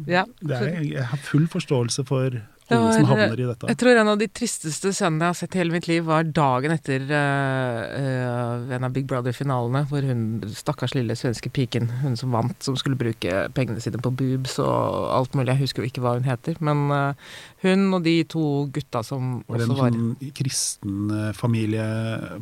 det 0.07 0.15
er, 0.17 0.79
Jeg 0.81 1.05
har 1.11 1.19
full 1.21 1.45
forståelse 1.51 2.07
for 2.09 2.39
Det 2.69 2.77
alle 2.77 2.93
som 2.93 3.07
var- 3.09 3.17
havner 3.17 3.41
i 3.41 3.47
dette. 3.49 3.69
Jeg 3.71 3.79
tror 3.81 3.97
en 4.01 4.09
av 4.13 4.19
de 4.21 4.29
tristeste 4.29 4.93
scenene 4.93 5.25
jeg 5.25 5.33
har 5.33 5.39
sett 5.41 5.55
i 5.57 5.59
hele 5.63 5.73
mitt 5.73 5.89
liv, 5.89 6.05
var 6.05 6.23
dagen 6.25 6.75
etter 6.75 7.01
uh, 7.09 8.75
en 8.77 8.85
av 8.85 8.93
Big 8.93 9.07
Brother-finalene, 9.09 9.87
hvor 9.89 10.05
hun 10.05 10.43
stakkars 10.53 10.95
lille 10.95 11.17
svenske 11.17 11.51
piken, 11.55 11.89
hun 12.03 12.17
som 12.21 12.35
vant, 12.37 12.57
som 12.63 12.77
skulle 12.77 12.99
bruke 13.01 13.49
pengene 13.57 13.81
sine 13.81 14.01
på 14.05 14.13
boobs 14.13 14.59
og 14.61 15.09
alt 15.17 15.35
mulig, 15.39 15.55
jeg 15.55 15.65
husker 15.65 15.83
jo 15.83 15.89
ikke 15.89 16.05
hva 16.05 16.17
hun 16.19 16.29
heter, 16.29 16.61
men 16.61 16.91
uh, 16.93 17.35
hun 17.65 17.89
og 17.95 18.05
de 18.05 18.19
to 18.29 18.45
gutta 18.75 19.03
som 19.07 19.43
Var 19.49 19.63
også 19.63 19.69
var 19.73 19.79
var 19.79 19.93
sånn 19.97 20.33
kristen 20.37 21.11
eh, 21.15 21.33
familie 21.37 21.85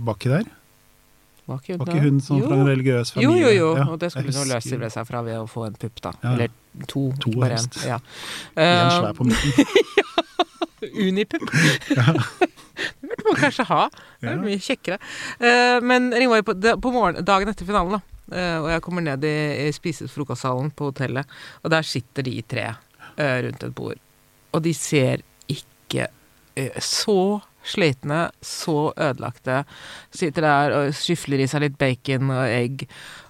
baki 0.03 0.31
der? 0.33 0.47
Var 1.47 1.59
ikke 1.63 1.77
hun, 1.77 1.79
Var 1.79 1.93
ikke 1.95 2.03
hun 2.09 2.21
sånn 2.21 2.41
fra 2.43 2.57
en 2.59 2.67
religiøs 2.67 3.13
familie? 3.15 3.43
jo, 3.45 3.51
jo. 3.55 3.67
Ja, 3.79 3.85
og 3.93 4.01
det 4.03 4.09
skulle 4.13 4.33
hun 4.35 4.49
løse 4.51 4.91
seg 4.91 5.07
fra 5.07 5.21
ved 5.23 5.37
å 5.39 5.47
få 5.47 5.67
en 5.69 5.77
pupp, 5.79 6.01
da. 6.03 6.13
Ja. 6.25 6.33
Eller 6.33 6.49
to, 6.91 7.05
To 7.23 7.31
bare 7.37 7.53
en. 7.55 7.59
helst. 7.61 7.79
Ja. 7.87 7.99
En 8.57 8.65
Eh, 8.67 8.97
svær 8.99 9.15
på 9.15 9.25
midten. 9.29 9.67
ja. 10.01 10.07
Unipupp. 11.07 11.47
det 13.01 13.09
burde 13.09 13.25
man 13.29 13.39
kanskje 13.41 13.65
ha. 13.71 13.85
Det 14.21 14.29
er 14.29 14.35
Ja. 14.35 14.43
mye 14.43 14.59
kjekkere. 14.59 14.99
Eh, 15.41 15.81
men 15.87 16.13
anyway, 16.15 16.43
på, 16.43 16.55
på 16.59 16.93
morgen, 16.93 17.23
dagen 17.25 17.49
etter 17.49 17.67
finalen, 17.69 17.97
da, 17.99 18.01
eh, 18.37 18.59
og 18.61 18.69
jeg 18.75 18.83
kommer 18.83 19.03
ned 19.07 19.25
i, 19.25 19.35
i 19.69 19.73
spisefrokostsalen 19.73 20.71
på 20.77 20.91
hotellet, 20.91 21.27
og 21.63 21.71
der 21.71 21.83
sitter 21.87 22.23
de 22.27 22.41
tre 22.43 22.73
rundt 23.17 23.63
et 23.65 23.75
bord. 23.75 23.97
Og 24.53 24.63
de 24.67 24.75
ser 24.77 25.23
ikke 25.49 26.09
så 26.85 27.41
slitne, 27.67 28.27
så 28.45 28.91
ødelagte. 28.93 29.63
Sitter 30.15 30.47
der 30.47 30.75
og 30.79 30.97
skyfler 30.97 31.43
i 31.43 31.49
seg 31.51 31.65
litt 31.67 31.79
bacon 31.81 32.33
og 32.35 32.45
egg. 32.47 32.87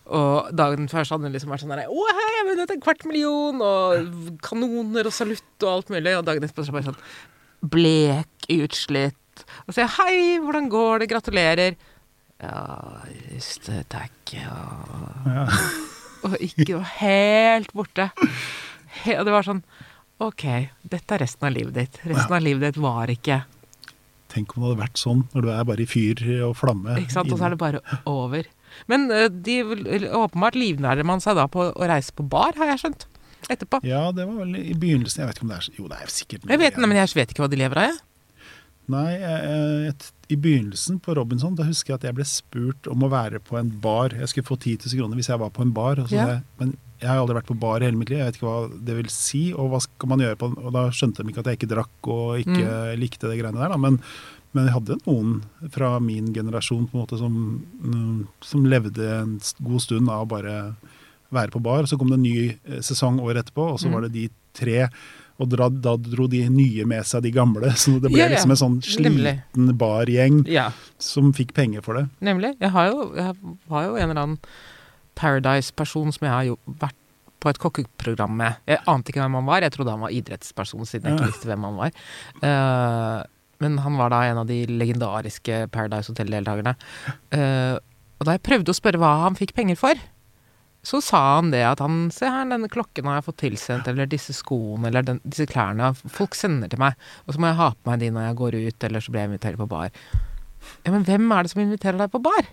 Og 0.07 0.53
dagen 0.55 0.87
før 0.91 1.07
så 1.07 1.17
hadde 1.17 1.27
hun 1.27 1.35
liksom 1.35 1.51
vært 1.51 1.65
sånn 1.65 1.73
der 1.75 1.89
Å, 1.91 2.03
hei, 2.15 2.27
jeg 2.31 2.39
har 2.39 2.49
vunnet 2.51 2.75
en 2.77 2.83
kvart 2.85 3.07
million! 3.09 3.65
Og 3.67 4.37
kanoner 4.47 5.09
og 5.11 5.17
salutt 5.17 5.67
og 5.67 5.73
alt 5.73 5.91
mulig. 5.95 6.15
Og 6.15 6.27
dagen 6.29 6.47
etterpå 6.47 6.67
så 6.67 6.77
bare 6.77 6.93
sånn 6.93 7.01
blek, 7.67 8.51
utslitt. 8.53 9.45
Og 9.67 9.75
sier 9.75 9.91
'hei, 9.91 10.39
hvordan 10.41 10.71
går 10.73 11.03
det, 11.03 11.11
gratulerer'. 11.11 11.77
Ja, 12.43 13.01
just 13.33 13.67
det, 13.67 13.89
takk. 13.89 14.13
Ja. 14.33 14.55
Ja. 15.27 15.49
Og 16.27 16.37
ikke 16.41 16.79
var 16.79 16.89
helt 17.01 17.73
borte. 17.77 18.11
Og 19.19 19.25
det 19.27 19.35
var 19.35 19.47
sånn 19.47 19.63
Ok, 20.25 20.47
dette 20.81 21.13
er 21.13 21.21
resten 21.21 21.45
av 21.45 21.53
livet 21.53 21.75
ditt. 21.77 21.99
Resten 22.09 22.33
av 22.33 22.41
livet 22.41 22.71
ditt 22.71 22.79
var 22.81 23.11
ikke 23.13 23.43
Tenk 24.37 24.53
om 24.55 24.63
det 24.63 24.69
hadde 24.71 24.83
vært 24.85 25.01
sånn 25.01 25.25
når 25.33 25.47
du 25.47 25.51
er 25.57 25.67
bare 25.73 25.83
i 25.85 25.89
fyr 25.89 26.23
og 26.51 26.55
flamme. 26.61 26.99
Ikke 27.01 27.17
sant? 27.17 27.33
Og 27.33 27.41
så 27.41 27.49
er 27.49 27.55
det 27.57 27.61
bare 27.63 27.81
over. 28.11 28.49
Men 28.91 29.09
eh, 29.15 29.29
de 29.33 29.59
åpenbart 30.13 30.59
livnærer 30.59 31.07
man 31.09 31.23
seg 31.25 31.39
da 31.41 31.47
på 31.49 31.71
å 31.73 31.89
reise 31.89 32.13
på 32.17 32.27
bar, 32.29 32.53
har 32.61 32.75
jeg 32.75 32.83
skjønt. 32.85 33.07
Etterpå. 33.53 33.79
Ja, 33.87 34.09
det 34.15 34.25
var 34.27 34.41
vel 34.43 34.57
i 34.59 34.75
begynnelsen. 34.75 35.23
Jeg 35.23 35.31
vet 35.31 35.39
ikke 35.39 35.47
om 35.47 35.53
det 35.55 35.59
er 35.61 35.69
Jo, 35.79 35.89
det 35.93 35.99
er 36.03 36.11
sikkert 36.13 36.45
noe 36.45 36.53
Jeg 36.55 36.63
vet, 36.65 36.79
nei, 36.83 36.89
men 36.91 36.99
jeg 36.99 37.15
vet 37.15 37.33
ikke 37.33 37.45
hva 37.45 37.51
de 37.53 37.61
lever 37.61 37.81
av, 37.83 37.93
jeg. 37.93 38.03
Nei, 38.95 39.13
jeg, 39.19 39.95
i 40.31 40.37
begynnelsen 40.39 40.99
på 41.03 41.15
Robinson, 41.19 41.57
da 41.59 41.65
husker 41.67 41.93
jeg 41.95 42.01
at 42.01 42.05
jeg 42.07 42.17
ble 42.19 42.27
spurt 42.29 42.87
om 42.91 43.03
å 43.03 43.11
være 43.11 43.41
på 43.43 43.59
en 43.59 43.71
bar. 43.83 44.15
Jeg 44.15 44.31
skulle 44.31 44.47
få 44.47 44.59
10 44.61 44.87
000 44.87 45.01
kroner 45.01 45.19
hvis 45.19 45.31
jeg 45.33 45.43
var 45.43 45.51
på 45.55 45.65
en 45.67 45.73
bar. 45.75 46.03
Og 46.03 46.11
så 46.11 46.19
Ja. 46.21 46.27
det... 46.27 46.37
jeg, 46.37 46.45
men 46.61 46.77
jeg 47.01 47.09
har 47.09 47.19
aldri 47.21 47.37
vært 47.39 47.51
på 47.51 47.59
bar 47.61 47.83
i 47.83 47.87
hele 47.89 47.97
mitt 48.01 48.09
liv, 48.11 48.19
jeg 48.19 48.27
vet 48.31 48.39
ikke 48.41 48.49
hva 48.49 48.81
det 48.89 48.97
vil 48.97 49.11
si. 49.13 49.43
Og 49.55 49.71
hva 49.73 49.81
skal 49.85 50.09
man 50.09 50.23
gjøre 50.25 50.39
på? 50.41 50.49
Og 50.65 50.73
da 50.73 50.87
skjønte 50.91 51.23
de 51.25 51.31
ikke 51.33 51.43
at 51.45 51.51
jeg 51.53 51.59
ikke 51.61 51.73
drakk 51.75 52.11
og 52.13 52.39
ikke 52.41 52.65
Mm. 52.65 53.01
likte 53.01 53.29
det 53.31 53.39
greiene 53.41 53.59
der. 53.61 53.69
Da. 53.75 53.77
Men, 53.77 54.01
men 54.55 54.65
jeg 54.71 54.75
hadde 54.75 54.99
noen 55.07 55.43
fra 55.71 55.99
min 56.01 56.33
generasjon 56.33 56.87
på 56.89 56.97
en 56.97 57.03
måte 57.05 57.19
som, 57.21 57.37
mm, 57.83 58.27
som 58.41 58.65
levde 58.65 59.05
en 59.21 59.39
god 59.61 59.81
stund 59.85 60.09
av 60.09 60.27
bare 60.29 60.77
være 61.33 61.51
på 61.53 61.61
bar. 61.63 61.85
Så 61.87 61.99
kom 61.99 62.09
det 62.09 62.15
en 62.21 62.23
ny 62.23 62.49
eh, 62.65 62.81
sesong 62.81 63.21
året 63.21 63.45
etterpå, 63.47 63.73
og 63.75 63.79
så 63.81 63.89
Mm. 63.89 63.93
var 63.95 64.01
det 64.09 64.13
de 64.13 64.29
tre. 64.55 64.89
Og 65.39 65.51
da, 65.53 65.69
da 65.69 65.97
dro 66.01 66.27
de 66.33 66.49
nye 66.49 66.87
med 66.89 67.05
seg 67.05 67.21
de 67.27 67.31
gamle, 67.31 67.69
så 67.77 68.01
det 68.01 68.09
ble 68.11 68.23
Ja, 68.23 68.29
ja. 68.31 68.37
liksom 68.39 68.51
en 68.55 68.57
sånn 68.63 68.79
sliten 68.81 69.77
bargjeng 69.77 70.47
Ja, 70.49 70.71
som 70.99 71.33
fikk 71.37 71.53
penger 71.53 71.83
for 71.85 71.95
det. 71.99 72.09
nemlig. 72.23 72.55
Jeg 72.59 72.71
har 72.73 72.89
jo, 72.89 73.13
jeg 73.15 73.35
har 73.69 73.85
jo 73.85 73.97
en 73.97 74.11
eller 74.11 74.23
annen 74.23 74.39
Paradise-person 75.19 76.15
som 76.15 76.29
jeg 76.29 76.35
har 76.35 76.47
jo 76.51 76.57
vært 76.81 76.99
på 77.43 77.53
et 77.53 77.61
kokkeprogram 77.61 78.37
med. 78.39 78.61
Jeg 78.69 78.83
ante 78.91 79.13
ikke 79.13 79.23
hvem 79.23 79.39
han 79.39 79.49
var. 79.49 79.65
Jeg 79.65 79.75
trodde 79.75 79.93
han 79.93 80.05
var 80.05 80.15
idrettsperson, 80.15 80.89
siden 80.89 81.11
jeg 81.11 81.19
ikke 81.19 81.31
visste 81.33 81.51
hvem 81.51 81.67
han 81.69 81.79
var. 81.79 81.99
Uh, 82.43 83.21
men 83.63 83.79
han 83.85 83.97
var 84.01 84.13
da 84.13 84.23
en 84.27 84.43
av 84.43 84.49
de 84.49 84.63
legendariske 84.69 85.67
Paradise 85.73 86.13
Hotel-deltakerne. 86.13 86.75
Uh, 87.35 87.77
og 88.17 88.29
da 88.29 88.37
jeg 88.37 88.45
prøvde 88.49 88.73
å 88.73 88.77
spørre 88.77 89.01
hva 89.01 89.13
han 89.27 89.37
fikk 89.39 89.55
penger 89.57 89.79
for, 89.81 90.01
så 90.87 91.01
sa 91.03 91.21
han 91.37 91.51
det 91.51 91.65
at 91.67 91.81
han 91.83 92.07
Se 92.15 92.29
her, 92.31 92.47
denne 92.47 92.71
klokken 92.71 93.09
har 93.11 93.19
jeg 93.19 93.27
fått 93.27 93.41
tilsendt, 93.43 93.89
eller 93.91 94.07
disse 94.11 94.35
skoene, 94.37 94.87
eller 94.91 95.07
den, 95.07 95.19
disse 95.27 95.49
klærne. 95.51 95.91
Folk 96.15 96.37
sender 96.39 96.71
til 96.71 96.81
meg. 96.83 96.95
Og 97.27 97.35
så 97.35 97.43
må 97.43 97.51
jeg 97.51 97.59
ha 97.59 97.73
på 97.75 97.91
meg 97.91 98.05
de 98.05 98.13
når 98.15 98.29
jeg 98.29 98.39
går 98.43 98.59
ut, 98.61 98.87
eller 98.89 99.03
så 99.03 99.13
blir 99.13 99.25
jeg 99.25 99.33
invitert 99.33 99.59
på 99.61 99.69
bar. 99.71 99.91
Ja, 100.87 100.93
men 100.95 101.05
hvem 101.07 101.27
er 101.35 101.45
det 101.45 101.53
som 101.53 101.63
inviterer 101.65 101.99
deg 102.01 102.13
på 102.15 102.23
bar? 102.23 102.47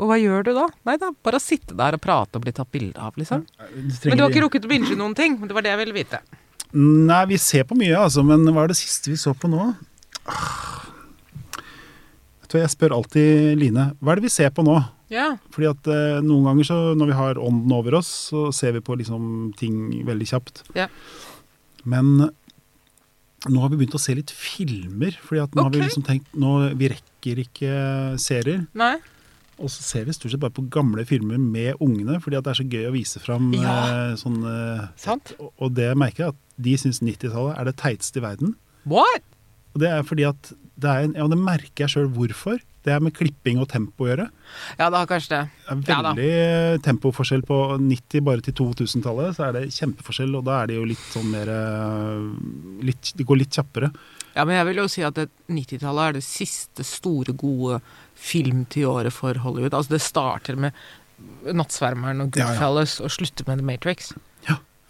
Og 0.00 0.08
hva 0.08 0.16
gjør 0.16 0.46
du 0.46 0.52
da? 0.56 0.66
Nei 0.88 0.96
da, 1.00 1.10
bare 1.12 1.36
å 1.36 1.42
sitte 1.44 1.76
der 1.76 1.96
og 1.98 2.00
prate 2.02 2.38
og 2.40 2.44
bli 2.46 2.54
tatt 2.56 2.70
bilde 2.72 2.96
av, 2.96 3.16
liksom. 3.20 3.42
Men 3.44 4.16
du 4.16 4.22
har 4.24 4.30
ikke 4.32 4.46
rukket 4.46 4.64
å 4.64 4.70
binge 4.70 4.96
noen 4.96 5.16
ting? 5.16 5.36
Det 5.44 5.56
var 5.56 5.66
det 5.66 5.74
jeg 5.74 5.80
ville 5.82 5.96
vite. 5.98 6.22
Nei, 6.72 7.24
vi 7.28 7.38
ser 7.42 7.66
på 7.68 7.76
mye, 7.76 7.96
altså. 7.98 8.24
Men 8.24 8.46
hva 8.48 8.64
er 8.64 8.72
det 8.72 8.78
siste 8.80 9.12
vi 9.12 9.18
så 9.20 9.34
på 9.36 9.50
nå? 9.52 9.68
Vet 12.40 12.48
du 12.48 12.56
hva, 12.56 12.62
Jeg 12.62 12.72
spør 12.72 12.96
alltid 12.96 13.58
Line 13.58 13.90
hva 14.00 14.12
er 14.12 14.20
det 14.20 14.26
vi 14.28 14.32
ser 14.32 14.52
på 14.54 14.64
nå? 14.66 14.78
Ja. 15.10 15.32
Fordi 15.50 15.68
at 15.70 15.88
eh, 15.90 16.20
Noen 16.22 16.46
ganger 16.46 16.68
så 16.68 16.78
når 16.98 17.10
vi 17.10 17.18
har 17.18 17.40
ånden 17.42 17.74
over 17.74 17.98
oss, 17.98 18.10
så 18.30 18.48
ser 18.54 18.76
vi 18.78 18.84
på 18.86 18.96
liksom 19.00 19.50
ting 19.58 20.04
veldig 20.06 20.28
kjapt. 20.32 20.62
Ja. 20.78 20.86
Men 21.84 22.30
nå 23.48 23.62
har 23.62 23.72
vi 23.72 23.80
begynt 23.80 23.96
å 23.96 24.02
se 24.02 24.14
litt 24.16 24.32
filmer. 24.32 25.16
Fordi 25.26 25.42
at 25.44 25.56
nå 25.56 25.64
har 25.66 25.72
vi 25.74 25.82
liksom 25.82 26.06
tenkt 26.06 26.30
nå, 26.38 26.58
Vi 26.78 26.92
rekker 26.94 27.42
ikke 27.44 27.72
serier. 28.22 28.64
Nei? 28.78 28.94
Og 29.60 29.68
så 29.68 29.82
ser 29.84 30.06
vi 30.08 30.12
stort 30.16 30.32
sett 30.32 30.40
bare 30.40 30.54
på 30.56 30.64
gamle 30.72 31.04
filmer 31.04 31.36
med 31.38 31.76
ungene, 31.84 32.16
fordi 32.22 32.38
at 32.38 32.44
det 32.46 32.54
er 32.54 32.62
så 32.62 32.68
gøy 32.70 32.86
å 32.88 32.94
vise 32.96 33.20
fram 33.20 33.52
Ja. 33.54 33.74
eh, 34.10 34.14
sånn 34.16 34.40
eh, 34.48 34.88
Sant? 34.96 35.34
og- 35.38 35.74
det 35.74 35.90
det 35.90 35.96
merker 36.00 36.24
jeg 36.24 36.28
at 36.34 36.40
de 36.60 36.74
syns 36.76 37.00
90-tallet 37.02 37.58
er 37.58 37.64
det 37.64 37.76
teiteste 37.76 38.16
i 38.18 38.24
verden. 38.24 38.54
What? 38.86 39.22
Og 39.74 39.80
det 39.80 39.88
er 39.90 40.02
fordi 40.02 40.24
at 40.28 40.52
det 40.80 40.88
er 40.90 41.04
en, 41.04 41.12
ja, 41.14 41.26
det 41.28 41.38
merker 41.38 41.84
jeg 41.86 41.88
sjøl 41.92 42.08
hvorfor. 42.12 42.58
Det 42.82 42.94
er 42.94 43.00
med 43.04 43.12
klipping 43.12 43.58
og 43.60 43.68
tempo 43.68 44.06
å 44.06 44.08
gjøre. 44.08 44.30
Ja, 44.78 44.88
det 44.88 44.96
har 44.96 45.06
kanskje 45.06 45.28
det. 45.28 45.50
Det 45.84 45.88
er 45.90 45.92
Ja 45.92 46.02
da. 46.02 46.14
veldig 46.14 46.82
tempoforskjell 46.82 47.42
på 47.44 47.58
90 47.78 48.22
bare 48.24 48.40
til 48.40 48.54
2000-tallet. 48.54 49.36
Så 49.36 49.44
er 49.48 49.52
det 49.52 49.68
kjempeforskjell, 49.76 50.34
og 50.38 50.44
da 50.46 50.62
er 50.62 50.66
det 50.68 50.76
jo 50.78 50.86
litt 50.88 51.04
sånn 51.12 51.28
mer 51.30 51.46
eh, 51.52 52.84
litt, 52.88 53.12
Det 53.14 53.26
går 53.26 53.36
litt 53.42 53.50
kjappere. 53.52 53.92
Ja, 54.34 54.44
men 54.46 54.54
jeg 54.56 54.66
vil 54.70 54.76
jo 54.82 54.88
si 54.88 55.02
at 55.02 55.14
90-tallet 55.50 56.08
er 56.08 56.12
det 56.14 56.22
siste 56.24 56.84
store, 56.86 57.34
gode 57.36 57.80
filmtiåret 58.20 59.12
for 59.16 59.34
Hollywood. 59.44 59.74
Altså, 59.74 59.96
det 59.96 60.02
starter 60.04 60.56
med 60.60 60.72
Nattsvermeren 61.52 62.20
og 62.24 62.36
Ja, 62.36 62.44
ja. 62.44 62.50
Goodfellas 62.52 62.98
og 63.04 63.10
slutter 63.12 63.46
med 63.48 63.60
The 63.62 63.66
Matrix. 63.72 64.12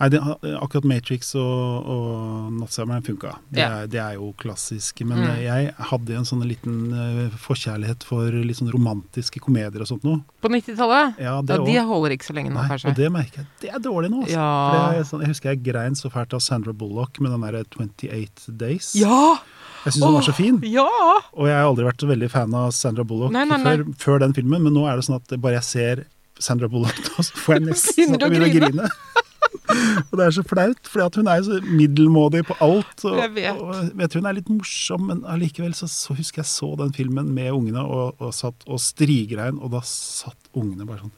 Nei, 0.00 0.08
det, 0.08 0.16
akkurat 0.56 0.86
Matrix 0.88 1.34
og, 1.36 1.88
og 1.92 2.52
Nattsvermeren 2.56 3.02
funka. 3.04 3.34
Det, 3.52 3.58
Ja. 3.60 3.82
det 3.84 3.98
er 4.00 4.14
jo 4.14 4.30
klassiske. 4.40 5.04
Men 5.04 5.18
Mm. 5.18 5.42
jeg 5.42 5.74
hadde 5.90 6.14
en 6.16 6.24
sånn 6.24 6.40
liten 6.48 6.78
eh, 6.96 7.28
forkjærlighet 7.36 8.02
for 8.08 8.30
litt 8.32 8.56
sånn 8.56 8.72
romantiske 8.72 9.42
komedier 9.44 9.82
og 9.84 9.86
sånt 9.90 10.02
noe. 10.08 10.22
På 10.40 10.48
90-tallet? 10.48 11.18
Ja, 11.20 11.42
Ja, 11.44 11.58
de 11.66 11.76
holder 11.84 12.16
ikke 12.16 12.30
så 12.30 12.32
lenge 12.32 12.48
nå, 12.48 12.62
Nei, 12.62 12.68
kanskje. 12.70 12.88
og 12.88 12.94
det 12.96 13.12
merker 13.12 13.36
jeg. 13.42 13.46
Det 13.60 13.74
er 13.74 13.78
dårlig 13.78 14.08
nå, 14.10 14.22
altså. 14.24 14.32
Ja. 14.40 14.72
Det 14.72 15.00
er 15.00 15.04
sånn, 15.04 15.20
jeg 15.20 15.28
husker 15.34 15.48
jeg 15.52 15.62
grein 15.68 15.92
så 15.94 16.08
fælt 16.10 16.32
av 16.32 16.40
Sandra 16.40 16.72
Bullock 16.72 17.20
med 17.20 17.32
den 17.32 17.40
derre 17.44 17.64
28 17.68 18.56
Days. 18.56 18.94
Ja! 18.96 19.36
Jeg 19.84 19.94
syns 19.94 20.04
hun 20.04 20.16
var 20.18 20.26
så 20.26 20.34
fin. 20.36 20.58
Ja! 20.68 20.86
Og 21.32 21.48
jeg 21.48 21.56
har 21.56 21.68
aldri 21.68 21.86
vært 21.86 22.02
så 22.02 22.08
veldig 22.10 22.28
fan 22.32 22.56
av 22.56 22.72
Sandra 22.76 23.04
Bullock 23.06 23.32
Nei, 23.32 23.46
nei, 23.48 23.58
nei. 23.62 23.76
Før, 23.78 23.84
før 24.04 24.22
den 24.26 24.36
filmen, 24.36 24.66
men 24.66 24.76
nå 24.76 24.84
er 24.90 25.00
det 25.00 25.06
sånn 25.08 25.16
at 25.20 25.36
bare 25.40 25.56
jeg 25.60 25.68
ser 25.70 26.02
Sandra 26.40 26.68
Bullock 26.72 27.00
så 27.16 27.26
får 27.44 27.58
jeg 27.58 27.66
nesten 27.68 28.14
sånn 28.14 28.22
begynne 28.26 28.50
å 28.50 28.54
grine. 28.54 28.90
og 30.10 30.14
det 30.18 30.26
er 30.26 30.34
så 30.36 30.44
flaut, 30.46 30.90
for 30.90 31.20
hun 31.20 31.30
er 31.30 31.40
jo 31.40 31.48
så 31.48 31.58
middelmådig 31.64 32.44
på 32.48 32.56
alt. 32.64 33.04
Og, 33.08 33.18
Jeg 33.22 33.32
vet. 33.36 33.60
og 33.60 34.00
jeg 34.04 34.12
tror 34.12 34.22
hun 34.22 34.30
er 34.30 34.38
litt 34.38 34.52
morsom, 34.52 35.08
men 35.10 35.24
allikevel 35.28 35.74
så, 35.76 35.88
så 35.90 36.16
husker 36.18 36.42
jeg 36.44 36.50
så 36.52 36.72
den 36.80 36.94
filmen 36.96 37.32
med 37.36 37.52
ungene 37.54 37.84
og, 37.84 38.20
og 38.20 38.32
satt 38.36 38.66
og 38.68 38.80
strigrein, 38.82 39.60
og 39.60 39.72
da 39.76 39.82
satt 39.86 40.52
ungene 40.56 40.88
bare 40.88 41.04
sånn 41.06 41.16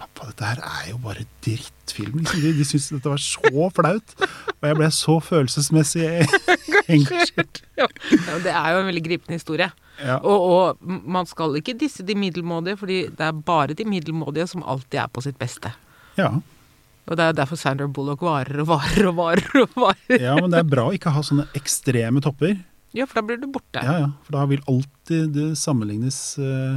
Pappa, 0.00 0.30
dette 0.30 0.46
her 0.48 0.60
er 0.64 0.86
jo 0.90 0.98
bare 1.04 1.26
drittfilm. 1.44 2.20
Liksom. 2.22 2.40
De, 2.44 2.52
de 2.58 2.64
syntes 2.66 2.88
dette 2.96 3.12
var 3.12 3.20
så 3.20 3.66
flaut. 3.76 4.14
Og 4.56 4.68
jeg 4.70 4.78
ble 4.78 4.88
så 4.96 5.16
følelsesmessig 5.26 6.06
engasjert. 6.96 7.60
Ja, 7.78 7.88
det 8.44 8.52
er 8.54 8.72
jo 8.74 8.80
en 8.82 8.88
veldig 8.90 9.04
gripende 9.06 9.36
historie. 9.38 9.68
Ja. 10.00 10.16
Og, 10.24 10.46
og 10.48 10.94
man 11.12 11.28
skal 11.28 11.58
ikke 11.60 11.76
disse 11.80 12.04
de 12.08 12.16
middelmådige, 12.16 12.78
fordi 12.80 13.00
det 13.12 13.26
er 13.26 13.36
bare 13.44 13.76
de 13.76 13.84
middelmådige 13.88 14.48
som 14.54 14.64
alltid 14.64 15.02
er 15.04 15.12
på 15.12 15.24
sitt 15.28 15.38
beste. 15.40 15.74
ja. 16.20 16.32
Og 17.10 17.16
det 17.18 17.24
er 17.26 17.32
derfor 17.34 17.58
Sandra 17.58 17.88
Bullock 17.90 18.20
varer 18.22 18.60
og 18.62 18.68
varer 18.70 19.06
og 19.08 19.16
varer. 19.16 19.46
og 19.64 19.72
varer. 19.82 20.20
Ja, 20.22 20.34
men 20.36 20.52
det 20.52 20.60
er 20.60 20.66
bra 20.68 20.84
å 20.86 20.92
ikke 20.94 21.10
ha 21.10 21.22
sånne 21.26 21.46
ekstreme 21.58 22.20
topper. 22.22 22.52
Ja, 22.94 23.02
for 23.08 23.18
da 23.18 23.24
blir 23.26 23.40
du 23.40 23.48
borte. 23.50 23.82
Ja, 23.82 23.96
ja, 24.04 24.10
For 24.28 24.36
da 24.36 24.44
vil 24.46 24.60
alltid 24.70 25.32
det 25.34 25.46
sammenlignes 25.58 26.18
eh, 26.38 26.76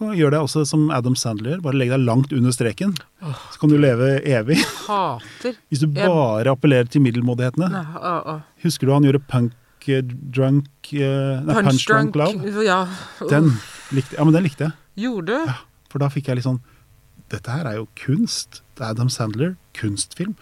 Gjøre 0.00 0.32
det 0.34 0.40
også 0.40 0.62
som 0.68 0.88
Adam 0.92 1.16
Sandler 1.18 1.54
gjør. 1.54 1.62
Bare 1.66 1.78
legg 1.80 1.92
deg 1.92 2.04
langt 2.04 2.32
under 2.36 2.52
streken. 2.54 2.94
Så 3.20 3.60
kan 3.60 3.72
du 3.72 3.76
leve 3.80 4.16
evig. 4.24 4.58
Hater 4.86 5.56
Hvis 5.70 5.82
du 5.84 5.88
bare 5.92 6.52
appellerer 6.52 6.88
til 6.92 7.04
middelmådighetene. 7.04 7.68
Nei, 7.72 7.84
oh, 8.00 8.30
å. 8.34 8.36
Husker 8.64 8.88
du 8.88 8.94
han 8.96 9.08
gjorde 9.08 9.22
punk 9.28 9.88
eh, 9.92 10.04
drunk 10.04 10.92
eh, 10.96 11.42
Nei, 11.44 11.58
punch, 11.60 11.84
drunk, 11.88 12.16
love? 12.18 12.64
Ja. 12.64 12.82
Den 13.30 13.52
likte, 13.96 14.18
ja, 14.18 14.24
men 14.24 14.36
den 14.36 14.48
likte 14.48 14.68
jeg. 14.68 14.78
Gjorde 15.06 15.36
du? 15.44 15.52
For 15.92 16.02
da 16.02 16.08
fikk 16.12 16.30
jeg 16.30 16.40
litt 16.40 16.48
sånn 16.48 16.62
Dette 17.32 17.52
her 17.52 17.68
er 17.68 17.80
jo 17.80 17.88
kunst. 17.98 18.62
Det 18.76 18.84
er 18.84 18.96
Adam 18.96 19.12
Sandler. 19.12 19.56
Kunstfilm. 19.76 20.36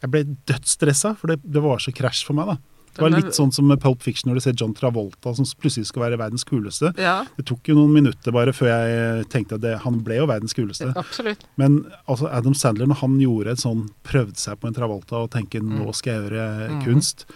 Jeg 0.00 0.12
ble 0.12 0.24
dødsstressa, 0.48 1.14
for 1.20 1.32
det, 1.32 1.40
det 1.44 1.62
var 1.62 1.82
så 1.82 1.92
krasj 1.94 2.24
for 2.26 2.38
meg, 2.38 2.54
da. 2.54 2.79
Det 2.96 3.04
var 3.04 3.12
litt 3.14 3.36
sånn 3.36 3.52
som 3.54 3.68
med 3.70 3.80
Pulp 3.82 4.02
Fiction 4.02 4.30
når 4.30 4.40
du 4.40 4.44
ser 4.44 4.56
John 4.58 4.72
Travolta 4.76 5.32
som 5.36 5.46
plutselig 5.62 5.88
skal 5.88 6.04
være 6.04 6.18
verdens 6.20 6.44
kuleste. 6.48 6.90
Ja, 7.00 7.20
Det 7.36 7.46
tok 7.48 7.70
jo 7.70 7.76
noen 7.78 7.94
minutter 7.94 8.34
bare 8.34 8.54
før 8.56 8.72
jeg 8.72 9.28
tenkte 9.32 9.58
at 9.60 9.64
det, 9.64 9.76
han 9.84 10.00
ble 10.06 10.18
jo 10.18 10.26
verdens 10.30 10.56
kuleste. 10.56 10.90
absolutt. 10.98 11.46
Men 11.60 11.84
altså 12.06 12.30
Adam 12.32 12.56
Sandler, 12.58 12.90
når 12.90 13.00
han 13.04 13.16
gjorde 13.22 13.54
et 13.54 13.62
sånn, 13.62 13.86
prøvde 14.06 14.40
seg 14.42 14.58
på 14.60 14.70
en 14.70 14.76
Travolta 14.76 15.22
og 15.22 15.30
tenkte 15.34 15.62
nå 15.62 15.94
skal 15.96 16.16
jeg 16.16 16.26
gjøre 16.26 16.46
mm. 16.74 16.82
kunst, 16.86 17.26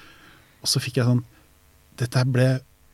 og 0.64 0.70
så 0.70 0.82
fikk 0.82 1.00
jeg 1.00 1.10
sånn 1.10 1.24
Dette 2.00 2.24
ble 2.26 2.48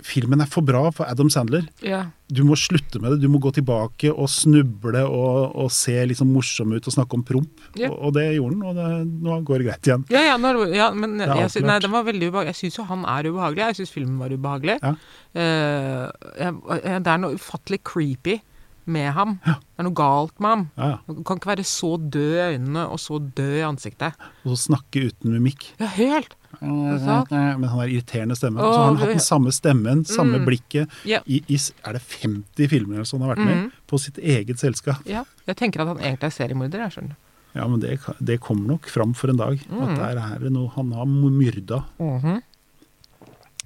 Filmen 0.06 0.40
er 0.42 0.48
for 0.50 0.64
bra 0.66 0.82
for 0.94 1.08
Adam 1.10 1.28
Sandler. 1.32 1.66
Ja. 1.84 2.06
Du 2.30 2.42
må 2.46 2.54
slutte 2.58 3.00
med 3.02 3.12
det. 3.14 3.18
Du 3.24 3.28
må 3.32 3.40
gå 3.42 3.50
tilbake 3.56 4.10
og 4.12 4.28
snuble 4.30 5.02
og, 5.06 5.54
og 5.58 5.70
se 5.74 5.96
liksom 6.08 6.30
morsom 6.34 6.72
ut 6.76 6.86
og 6.86 6.94
snakke 6.94 7.18
om 7.18 7.24
promp. 7.26 7.64
Ja. 7.78 7.90
Og, 7.90 7.98
og 8.08 8.14
det 8.16 8.26
gjorde 8.36 8.56
han, 8.56 8.66
og 8.70 8.78
det, 8.78 8.88
nå 9.26 9.38
går 9.48 9.62
det 9.62 9.68
greit 9.70 9.90
igjen. 9.90 10.04
Ja, 10.14 10.22
ja, 10.30 10.36
nå, 10.40 10.52
ja 10.74 10.90
men 10.96 11.18
jeg, 11.20 11.50
sy- 11.56 11.64
nei, 11.66 11.78
den 11.82 11.92
var 11.94 12.06
veldig 12.08 12.30
ubehagelig. 12.30 12.54
Jeg 12.54 12.60
syns 12.64 12.78
jo 12.80 12.86
han 12.90 13.02
er 13.08 13.30
ubehagelig. 13.32 13.66
Jeg 13.70 13.80
syns 13.80 13.94
filmen 13.96 14.20
var 14.22 14.36
ubehagelig. 14.36 14.78
Ja. 14.84 14.94
Eh, 15.34 16.06
jeg, 16.40 16.54
jeg, 16.84 17.02
det 17.06 17.12
er 17.16 17.20
noe 17.26 17.36
ufattelig 17.40 17.82
creepy 17.86 18.38
med 18.86 19.12
ham. 19.12 19.38
Det 19.44 19.78
er 19.78 19.86
noe 19.86 19.94
galt 19.94 20.38
med 20.40 20.50
ham. 20.50 20.62
Ja, 20.76 20.88
ja. 20.90 21.14
Du 21.14 21.22
kan 21.26 21.36
ikke 21.40 21.50
være 21.56 21.64
så 21.68 21.90
død 21.98 22.34
i 22.36 22.44
øynene 22.56 22.86
og 22.90 22.98
så 22.98 23.18
død 23.20 23.56
i 23.58 23.64
ansiktet. 23.66 24.14
Og 24.44 24.54
så 24.56 24.68
snakke 24.70 25.06
uten 25.10 25.32
mimikk. 25.36 25.72
Ja, 25.80 25.86
helt. 25.86 26.34
sant? 26.60 27.30
Med 27.30 27.68
han 27.68 27.78
har 27.78 27.86
irriterende 27.88 28.34
stemme. 28.36 28.58
Åh, 28.60 28.72
så 28.74 28.78
har 28.80 28.86
han 28.90 28.96
hatt 29.00 29.08
den 29.14 29.22
samme 29.22 29.52
stemmen, 29.54 30.04
samme 30.04 30.38
Mm. 30.40 30.44
blikket, 30.46 30.88
Ja. 31.06 31.20
i, 31.26 31.42
i 31.48 31.54
er 31.86 31.92
det 31.92 32.02
50 32.02 32.68
filmer 32.68 32.94
eller 32.96 33.06
han 33.12 33.20
har 33.22 33.36
vært 33.36 33.44
med 33.46 33.54
i, 33.54 33.60
Mhm. 33.60 33.72
på 33.86 33.98
sitt 34.00 34.18
eget 34.18 34.58
selskap. 34.58 34.96
Ja. 35.06 35.24
Jeg 35.46 35.56
tenker 35.56 35.80
at 35.80 35.88
han 35.88 35.98
egentlig 35.98 36.24
er 36.24 36.30
seriemorder. 36.30 36.78
Jeg 36.78 36.90
skjønner. 36.92 37.16
Ja, 37.54 37.66
men 37.66 37.80
det, 37.80 37.98
det 38.22 38.40
kommer 38.40 38.66
nok 38.66 38.86
fram 38.86 39.14
for 39.14 39.28
en 39.30 39.36
dag. 39.36 39.58
Mm. 39.70 39.82
At 39.82 39.96
der 39.96 40.18
er 40.18 40.38
det 40.38 40.52
noe 40.52 40.68
han 40.74 40.92
har 40.92 41.04
myrda. 41.06 41.84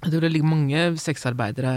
Jeg 0.03 0.11
tror 0.11 0.21
det 0.21 0.31
ligger 0.31 0.49
mange 0.51 0.97
sexarbeidere 1.01 1.73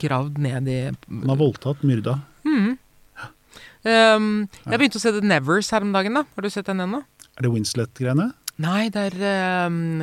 gravd 0.00 0.38
ned 0.38 0.68
i 0.68 0.78
Han 0.90 1.28
har 1.28 1.36
voldtatt, 1.38 1.82
myrda. 1.86 2.16
Um, 2.44 4.28
Jeg 4.64 4.78
begynte 4.78 5.00
å 5.00 5.02
se 5.02 5.12
The 5.14 5.24
Nevers 5.24 5.70
her 5.74 5.84
om 5.86 5.92
dagen. 5.94 6.16
da 6.18 6.24
Har 6.24 6.46
du 6.46 6.50
sett 6.52 6.70
den 6.70 6.84
ennå? 6.84 7.02
Er 7.34 7.46
det 7.46 7.52
Winslet-greiene? 7.52 8.30
Nei, 8.62 8.88
det 8.94 9.08
er 9.10 9.66
um, 9.66 10.02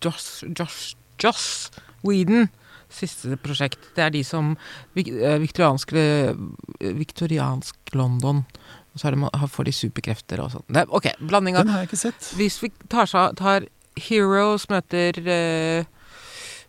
Joss, 0.00 0.44
Josh, 0.56 0.94
Josh 1.20 1.82
Whedon. 2.06 2.48
Siste 2.92 3.38
prosjekt. 3.40 3.80
Det 3.96 4.04
er 4.04 4.12
de 4.12 4.20
som 4.24 4.54
eh, 4.96 5.38
Viktoriansk, 5.40 5.94
eh, 5.96 6.32
viktoriansk 6.98 7.94
London. 7.96 8.42
Og 8.92 9.00
så 9.00 9.12
de, 9.14 9.28
får 9.48 9.68
de 9.68 9.72
superkrefter 9.72 10.42
og 10.44 10.52
sånn. 10.52 10.82
Ok, 10.92 11.08
blanding 11.20 11.56
av 11.56 11.64
Den 11.64 11.72
har 11.72 11.84
jeg 11.84 11.92
ikke 11.92 12.02
sett. 12.02 12.32
Hvis 12.36 12.58
vi 12.60 12.68
tar, 12.92 13.08
tar 13.38 13.68
Heroes 13.96 14.68
møter 14.72 15.16
eh, 15.24 15.88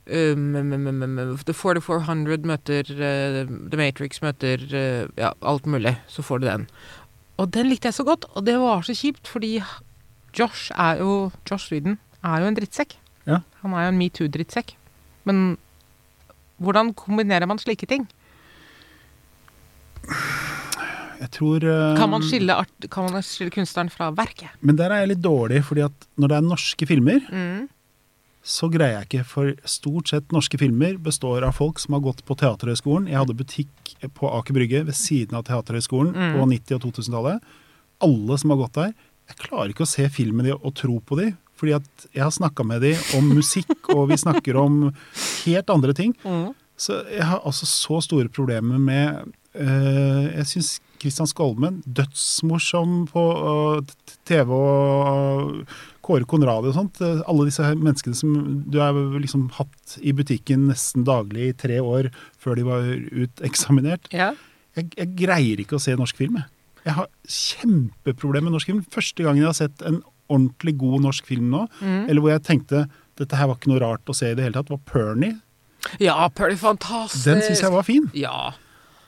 um, 0.08 0.56
um, 0.56 1.38
The 1.46 1.54
4400 1.56 2.44
møter 2.50 2.90
uh, 2.92 3.40
The 3.72 3.80
Matrix 3.80 4.22
møter 4.24 4.64
uh, 4.74 5.08
Ja, 5.20 5.32
alt 5.42 5.66
mulig. 5.66 5.96
Så 6.08 6.24
får 6.26 6.42
du 6.44 6.48
den. 6.48 6.68
Og 7.38 7.52
den 7.54 7.70
likte 7.72 7.90
jeg 7.90 7.98
så 7.98 8.04
godt, 8.06 8.26
og 8.36 8.46
det 8.46 8.58
var 8.62 8.84
så 8.86 8.94
kjipt, 8.96 9.28
fordi 9.28 9.56
Josh 10.38 10.72
er 10.78 11.00
jo 11.02 11.32
Josh 11.50 11.68
Sweden 11.70 11.98
er 12.24 12.42
jo 12.44 12.48
en 12.52 12.58
drittsekk. 12.58 12.96
Ja. 13.28 13.40
Han 13.64 13.74
er 13.74 13.88
jo 13.88 13.94
en 13.94 14.00
metoo-drittsekk. 14.00 14.76
Men 15.28 15.58
hvordan 16.64 16.94
kombinerer 16.94 17.48
man 17.50 17.60
slike 17.60 17.88
ting? 17.90 18.06
Jeg 21.24 21.30
tror 21.38 21.64
uh, 21.64 21.96
Kan 21.98 22.12
man 22.12 22.24
skille, 22.26 22.56
art, 22.60 22.88
kan 22.92 23.08
man 23.12 23.24
skille 23.24 23.54
kunstneren 23.54 23.92
fra 23.94 24.10
verket? 24.16 24.52
Men 24.62 24.76
der 24.80 24.92
er 24.92 25.04
jeg 25.04 25.14
litt 25.14 25.24
dårlig, 25.24 25.62
fordi 25.68 25.86
at 25.86 26.08
når 26.20 26.32
det 26.34 26.38
er 26.40 26.50
norske 26.50 26.90
filmer, 26.90 27.24
Mm. 27.32 27.70
Så 28.44 28.68
greier 28.72 28.98
jeg 29.00 29.08
ikke. 29.08 29.24
For 29.26 29.54
stort 29.70 30.10
sett 30.12 30.34
norske 30.36 30.58
filmer 30.60 30.98
består 31.00 31.46
av 31.48 31.56
folk 31.56 31.80
som 31.80 31.96
har 31.96 32.02
gått 32.04 32.24
på 32.28 32.36
Teaterhøgskolen. 32.42 33.08
Jeg 33.08 33.22
hadde 33.22 33.38
butikk 33.40 33.94
på 34.18 34.28
Aker 34.36 34.54
Brygge 34.58 34.82
ved 34.86 34.98
siden 35.00 35.38
av 35.40 35.46
Teaterhøgskolen 35.48 36.12
Mm. 36.14 36.34
på 36.36 36.48
90- 36.52 36.76
og 36.76 36.82
2000-tallet. 36.90 37.42
Alle 38.04 38.38
som 38.38 38.50
har 38.52 38.58
gått 38.66 38.74
der. 38.82 38.94
Jeg 39.32 39.38
klarer 39.48 39.70
ikke 39.72 39.86
å 39.88 39.94
se 39.94 40.10
filmen 40.12 40.44
de 40.46 40.52
og 40.54 40.74
tro 40.76 41.00
på 41.00 41.16
de, 41.22 41.30
fordi 41.56 41.76
at 41.78 42.08
jeg 42.14 42.24
har 42.26 42.32
snakka 42.36 42.66
med 42.68 42.82
de 42.84 42.92
om 43.16 43.30
musikk, 43.32 43.72
og 43.96 44.10
vi 44.10 44.18
snakker 44.20 44.60
om 44.60 44.94
helt 45.46 45.70
andre 45.72 45.94
ting. 45.96 46.12
Mm. 46.26 46.52
Så 46.76 47.00
jeg 47.08 47.24
har 47.24 47.40
altså 47.46 47.66
så 47.70 48.02
store 48.04 48.28
problemer 48.34 48.80
med 48.82 49.32
øh, 49.56 50.36
Jeg 50.36 50.46
syns 50.50 50.82
Kristian 51.00 51.28
Skolmen, 51.28 51.82
dødsmorsom 51.88 53.08
på 53.08 53.24
øh, 53.78 53.84
TV 54.26 54.50
og 54.52 55.66
Kåre 56.04 56.26
Konradi 56.28 56.68
og 56.70 56.76
sånt. 56.76 57.00
eh, 57.02 57.22
alle 57.32 57.46
disse 57.48 57.64
menneskene 57.80 58.16
som 58.20 58.34
du 58.70 58.78
har 58.82 58.94
liksom 59.24 59.48
hatt 59.56 59.98
i 60.04 60.12
butikken 60.16 60.68
nesten 60.70 61.06
daglig 61.08 61.50
i 61.50 61.54
tre 61.64 61.80
år 61.80 62.10
før 62.44 62.56
de 62.60 62.64
var 62.68 62.82
uteksaminert. 63.24 64.10
Ja. 64.12 64.34
Jeg, 64.76 64.90
jeg 64.98 65.14
greier 65.16 65.62
ikke 65.64 65.78
å 65.78 65.82
se 65.84 65.96
norsk 65.96 66.18
film, 66.18 66.36
jeg. 66.42 66.50
Jeg 66.84 66.94
har 66.98 67.08
kjempeproblemer 67.30 68.50
med 68.50 68.58
norsk 68.58 68.68
film. 68.72 68.82
Første 68.92 69.24
gangen 69.24 69.44
jeg 69.44 69.50
har 69.52 69.58
sett 69.58 69.84
en 69.88 70.02
ordentlig 70.34 70.74
god 70.82 71.04
norsk 71.06 71.26
film 71.30 71.50
nå, 71.52 71.68
Mm. 71.82 72.10
eller 72.10 72.22
hvor 72.22 72.32
jeg 72.34 72.44
tenkte 72.48 72.84
dette 73.20 73.36
her 73.38 73.48
var 73.48 73.56
ikke 73.60 73.70
noe 73.72 73.80
rart 73.84 74.06
å 74.10 74.16
se 74.16 74.32
i 74.32 74.36
det 74.36 74.44
hele 74.44 74.54
tatt, 74.58 74.70
var 74.74 74.80
Pernie. 74.90 75.40
Ja, 76.00 76.28
Pernie 76.30 76.58
Fantastisk! 76.58 77.26
Den 77.28 77.42
syns 77.44 77.62
jeg 77.62 77.72
var 77.72 77.84
fin. 77.84 78.10
Ja. 78.18 78.54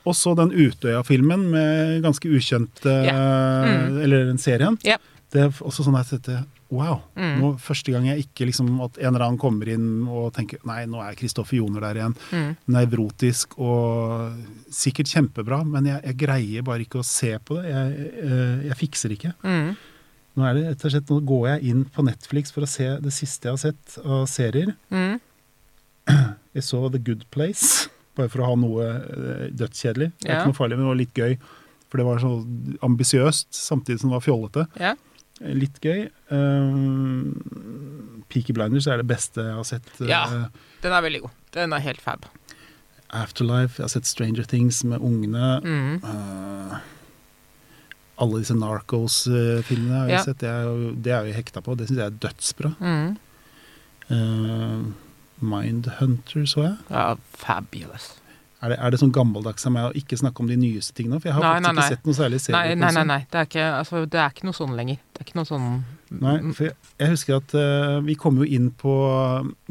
Og 0.06 0.14
så 0.14 0.36
den 0.38 0.52
Utøya-filmen 0.52 1.48
med 1.52 2.04
ganske 2.04 2.30
ukjente 2.30 2.86
Mm. 2.86 4.02
Eller 4.04 4.26
den 4.30 4.38
serien. 4.38 4.78
Yeah. 4.86 5.00
Det 5.32 5.42
er 5.42 5.50
også 5.66 5.84
sånn 5.88 5.98
at 6.00 6.10
dette 6.14 6.46
Wow. 6.76 7.00
Mm. 7.16 7.34
Nå, 7.42 7.50
første 7.64 7.94
gang 7.94 8.06
jeg 8.10 8.26
ikke 8.26 8.48
liksom 8.50 8.70
At 8.84 8.98
en 9.00 9.10
eller 9.14 9.26
annen 9.26 9.40
kommer 9.42 9.70
inn 9.72 9.88
og 10.12 10.30
tenker 10.36 10.60
Nei, 10.68 10.82
nå 10.92 11.00
er 11.04 11.16
Kristoffer 11.20 11.58
Joner 11.60 11.86
der 11.88 12.00
igjen. 12.02 12.16
Mm. 12.36 12.52
Nevrotisk 12.76 13.56
og 13.64 14.36
sikkert 14.76 15.12
kjempebra, 15.14 15.62
men 15.66 15.88
jeg, 15.90 16.02
jeg 16.12 16.20
greier 16.26 16.66
bare 16.68 16.84
ikke 16.86 17.00
å 17.02 17.08
se 17.08 17.34
på 17.48 17.58
det. 17.62 17.70
Jeg, 17.72 18.08
jeg, 18.20 18.48
jeg 18.70 18.80
fikser 18.84 19.16
ikke. 19.16 19.34
Mm. 19.48 19.74
Nå, 20.36 20.44
er 20.50 20.58
det, 20.60 20.74
slett, 20.84 21.08
nå 21.14 21.22
går 21.24 21.46
jeg 21.54 21.70
inn 21.72 21.86
på 21.96 22.04
Netflix 22.04 22.52
for 22.52 22.66
å 22.66 22.70
se 22.70 22.90
det 23.00 23.14
siste 23.16 23.48
jeg 23.48 23.56
har 23.56 23.62
sett 23.70 24.00
av 24.04 24.26
serier. 24.28 24.74
Mm. 24.92 25.22
Jeg 26.56 26.64
så 26.64 26.82
The 26.92 27.00
Good 27.02 27.24
Place, 27.34 27.88
bare 28.16 28.30
for 28.32 28.44
å 28.44 28.50
ha 28.52 28.58
noe 28.60 28.86
eh, 28.88 29.46
dødskjedelig. 29.56 30.12
Det 30.22 30.28
er 30.30 30.34
Ja. 30.36 30.42
ikke 30.44 30.52
noe 30.54 30.60
farlig, 30.60 30.78
men 30.78 30.86
det 30.86 30.92
var 30.92 31.00
litt 31.02 31.22
gøy. 31.24 31.38
For 31.90 32.02
det 32.02 32.06
var 32.08 32.20
så 32.20 32.32
ambisiøst, 32.84 33.48
samtidig 33.56 34.02
som 34.02 34.12
det 34.12 34.18
var 34.20 34.26
fjollete. 34.28 34.68
Ja. 34.82 34.92
Eh, 34.92 35.15
Litt 35.42 35.82
gøy. 35.84 36.06
Um, 36.32 38.24
Peaky 38.32 38.54
Blinders 38.56 38.88
er 38.88 38.98
det 39.02 39.08
beste 39.10 39.44
jeg 39.44 39.56
har 39.58 39.64
sett. 39.68 39.90
eh, 40.02 40.08
Ja. 40.08 40.22
Den 40.82 40.94
er 40.96 41.02
veldig 41.04 41.22
god. 41.26 41.32
Den 41.52 41.74
er 41.74 41.80
helt 41.84 42.02
fab. 42.02 42.26
Afterlife. 43.12 43.78
Jeg 43.80 43.84
har 43.84 43.90
sett 43.90 44.06
Stranger 44.08 44.44
Things 44.48 44.84
med 44.84 45.00
ungene. 45.04 45.62
Mm. 45.64 46.04
Uh, 46.04 46.78
alle 48.18 48.40
disse 48.40 48.56
Narcos-filmene 48.56 49.98
har 50.00 50.08
jeg 50.08 50.18
Ja. 50.18 50.24
sett. 50.24 50.38
Det 50.40 50.50
er, 50.50 50.64
jo, 50.64 50.92
det 50.96 51.12
er 51.12 51.24
jeg 51.26 51.36
hekta 51.36 51.62
på. 51.62 51.76
Det 51.78 51.88
syns 51.90 51.98
jeg 52.00 52.06
er 52.06 52.20
dødsbra. 52.24 52.72
Mm. 52.80 53.18
Uh, 54.10 54.94
Mindhunter 55.42 56.46
så 56.48 56.62
jeg. 56.64 56.78
Ja, 56.90 57.16
fabulous. 57.36 58.14
Er 58.66 58.72
det, 58.74 58.78
er 58.82 58.94
det 58.96 59.00
sånn 59.02 59.12
gammeldags 59.14 59.66
av 59.70 59.74
meg 59.76 59.86
å 59.90 59.92
ikke 60.00 60.18
snakke 60.18 60.42
om 60.42 60.48
de 60.50 60.56
nyeste 60.58 60.96
tingene? 60.98 61.20
For 61.22 61.30
jeg 61.30 61.36
har 61.38 61.44
Nei, 61.46 61.52
faktisk 61.54 61.66
nei, 61.66 61.74
ikke 61.76 61.82
nei. 61.84 61.90
sett 61.94 62.08
noe 62.10 62.18
særlig 62.18 62.40
serie. 62.42 62.56
Nei, 62.58 62.76
nei, 62.76 62.88
nei. 62.88 62.94
sånn. 62.96 63.08
nei. 63.14 63.20
Det, 63.30 63.38
er 63.44 63.50
ikke, 63.50 63.66
altså, 63.82 64.02
det 64.16 64.20
er 64.24 64.34
ikke 64.34 64.48
noe 64.50 64.58
sånn 64.58 64.74
lenger. 64.80 64.98
Det 65.14 65.22
er 65.22 65.28
ikke 65.30 65.38
noe 65.40 65.50
sånn 65.52 65.68
Nei, 66.16 66.36
for 66.56 66.68
jeg, 66.70 66.76
jeg 67.02 67.10
husker 67.12 67.38
at 67.42 67.54
uh, 67.60 68.00
vi 68.06 68.16
kom 68.22 68.38
jo 68.42 68.46
inn 68.58 68.70
på 68.80 68.94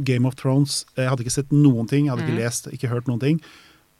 Game 0.04 0.28
of 0.28 0.34
Thrones. 0.40 0.84
Jeg 0.98 1.08
hadde 1.10 1.24
ikke 1.24 1.34
sett 1.40 1.52
noen 1.54 1.88
ting, 1.90 2.06
jeg 2.06 2.14
hadde 2.14 2.26
ikke 2.26 2.34
Mm. 2.36 2.42
lest, 2.44 2.66
ikke 2.74 2.90
hørt 2.92 3.06
noen 3.10 3.20
ting. 3.22 3.40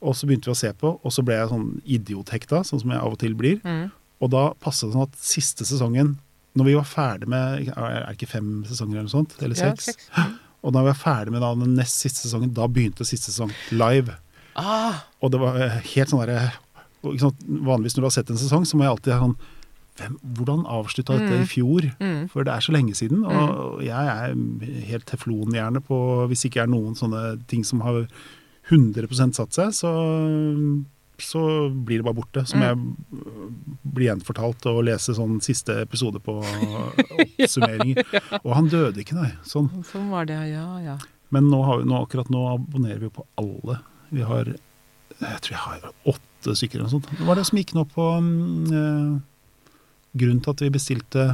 Og 0.05 0.13
så 0.19 0.27
begynte 0.29 0.49
vi 0.49 0.53
å 0.53 0.59
se 0.59 0.71
på, 0.77 0.91
og 1.01 1.11
så 1.15 1.23
ble 1.25 1.37
jeg 1.39 1.49
sånn 1.49 1.67
idiothekta, 1.87 2.61
sånn 2.67 2.81
som 2.83 2.91
jeg 2.93 2.99
av 3.01 3.11
og 3.15 3.19
til 3.21 3.33
blir. 3.39 3.61
mm. 3.65 3.91
Og 4.23 4.29
da 4.31 4.53
passet 4.63 4.87
det 4.89 4.95
sånn 4.95 5.07
at 5.09 5.15
siste 5.19 5.65
sesongen, 5.67 6.13
når 6.55 6.65
vi 6.69 6.73
var 6.77 6.85
ferdig 6.87 7.27
med 7.27 7.67
Er 7.75 8.05
det 8.07 8.13
ikke 8.15 8.29
fem 8.31 8.63
sesonger 8.67 8.99
eller 9.01 9.09
noe 9.09 9.11
sånt? 9.11 9.33
Eller 9.43 9.55
Ja, 9.59 9.73
seks? 9.75 9.85
seks. 9.91 10.09
Og 10.63 10.71
da 10.73 10.79
vi 10.85 10.87
var 10.93 10.95
ferdig 11.01 11.31
med 11.35 11.41
da, 11.43 11.49
den 11.53 11.75
nest 11.75 11.99
siste 11.99 12.23
sesongen, 12.27 12.53
da 12.55 12.65
begynte 12.67 13.03
siste 13.05 13.31
sesong 13.31 13.51
live. 13.75 14.15
Ah, 14.55 15.01
Og 15.21 15.31
det 15.33 15.39
var 15.41 15.57
eh, 15.59 15.81
helt 15.95 16.11
sånn 16.11 16.21
derre 16.23 16.53
Vanligvis 17.03 17.97
når 17.97 18.01
du 18.01 18.07
har 18.07 18.13
sett 18.15 18.31
en 18.33 18.39
sesong, 18.39 18.63
så 18.65 18.77
må 18.79 18.85
jeg 18.85 18.95
alltid 18.95 19.13
ha 19.13 19.19
sånn 19.27 19.35
hvem, 19.99 20.15
Hvordan 20.37 20.63
avslutta 20.67 21.17
dette 21.19 21.43
i 21.43 21.49
fjor? 21.49 21.85
mm. 21.99 22.23
For 22.31 22.47
det 22.47 22.55
er 22.55 22.65
så 22.65 22.73
lenge 22.75 22.95
siden. 22.97 23.21
Og 23.23 23.83
jeg 23.85 23.93
er 23.93 24.33
helt 24.89 25.05
teflonhjerne 25.07 25.83
på 25.85 25.99
Hvis 26.31 26.47
ikke 26.49 26.65
er 26.65 26.71
noen 26.71 26.97
sånne 26.99 27.37
ting 27.51 27.63
som 27.67 27.83
har 27.85 28.05
100 28.73 29.35
satt 29.37 29.53
seg, 29.53 29.69
så, 29.77 29.91
så 31.21 31.41
blir 31.69 32.01
det 32.01 32.07
bare 32.07 32.17
borte. 32.17 32.41
Så 32.49 32.57
må 32.57 32.65
jeg 32.71 32.79
blir 32.81 33.91
bli 33.95 34.07
gjenfortalt 34.09 34.65
og 34.71 34.81
lese 34.87 35.13
sånn 35.15 35.37
siste 35.45 35.77
episode 35.83 36.19
på 36.25 36.39
oppsummeringer. 37.21 38.01
Og 38.41 38.55
han 38.57 38.71
døde 38.73 39.03
ikke, 39.03 39.19
nei. 39.19 39.29
Sånn. 39.45 39.69
sånn 39.91 40.09
var 40.11 40.25
det, 40.27 40.39
ja, 40.49 40.65
ja. 40.81 40.97
Men 41.29 41.51
nå 41.53 41.61
har 41.67 41.83
vi, 41.83 41.87
nå, 41.91 42.01
akkurat 42.01 42.31
nå 42.33 42.41
abonnerer 42.55 43.05
vi 43.05 43.13
på 43.13 43.23
alle. 43.39 43.77
Vi 44.15 44.25
har 44.25 44.49
Jeg 44.49 45.41
tror 45.43 45.53
jeg 45.53 45.61
har 45.63 45.87
åtte 46.11 46.55
stykker 46.55 46.79
eller 46.79 46.87
noe 46.89 46.95
sånt. 46.97 47.07
Hva 47.19 47.29
var 47.29 47.39
det 47.39 47.45
som 47.49 47.59
gikk 47.59 47.73
nå 47.77 47.85
på 47.91 48.09
um, 48.19 49.21
Grunnen 50.15 50.41
til 50.43 50.53
at 50.55 50.63
vi 50.63 50.71
bestilte 50.73 51.29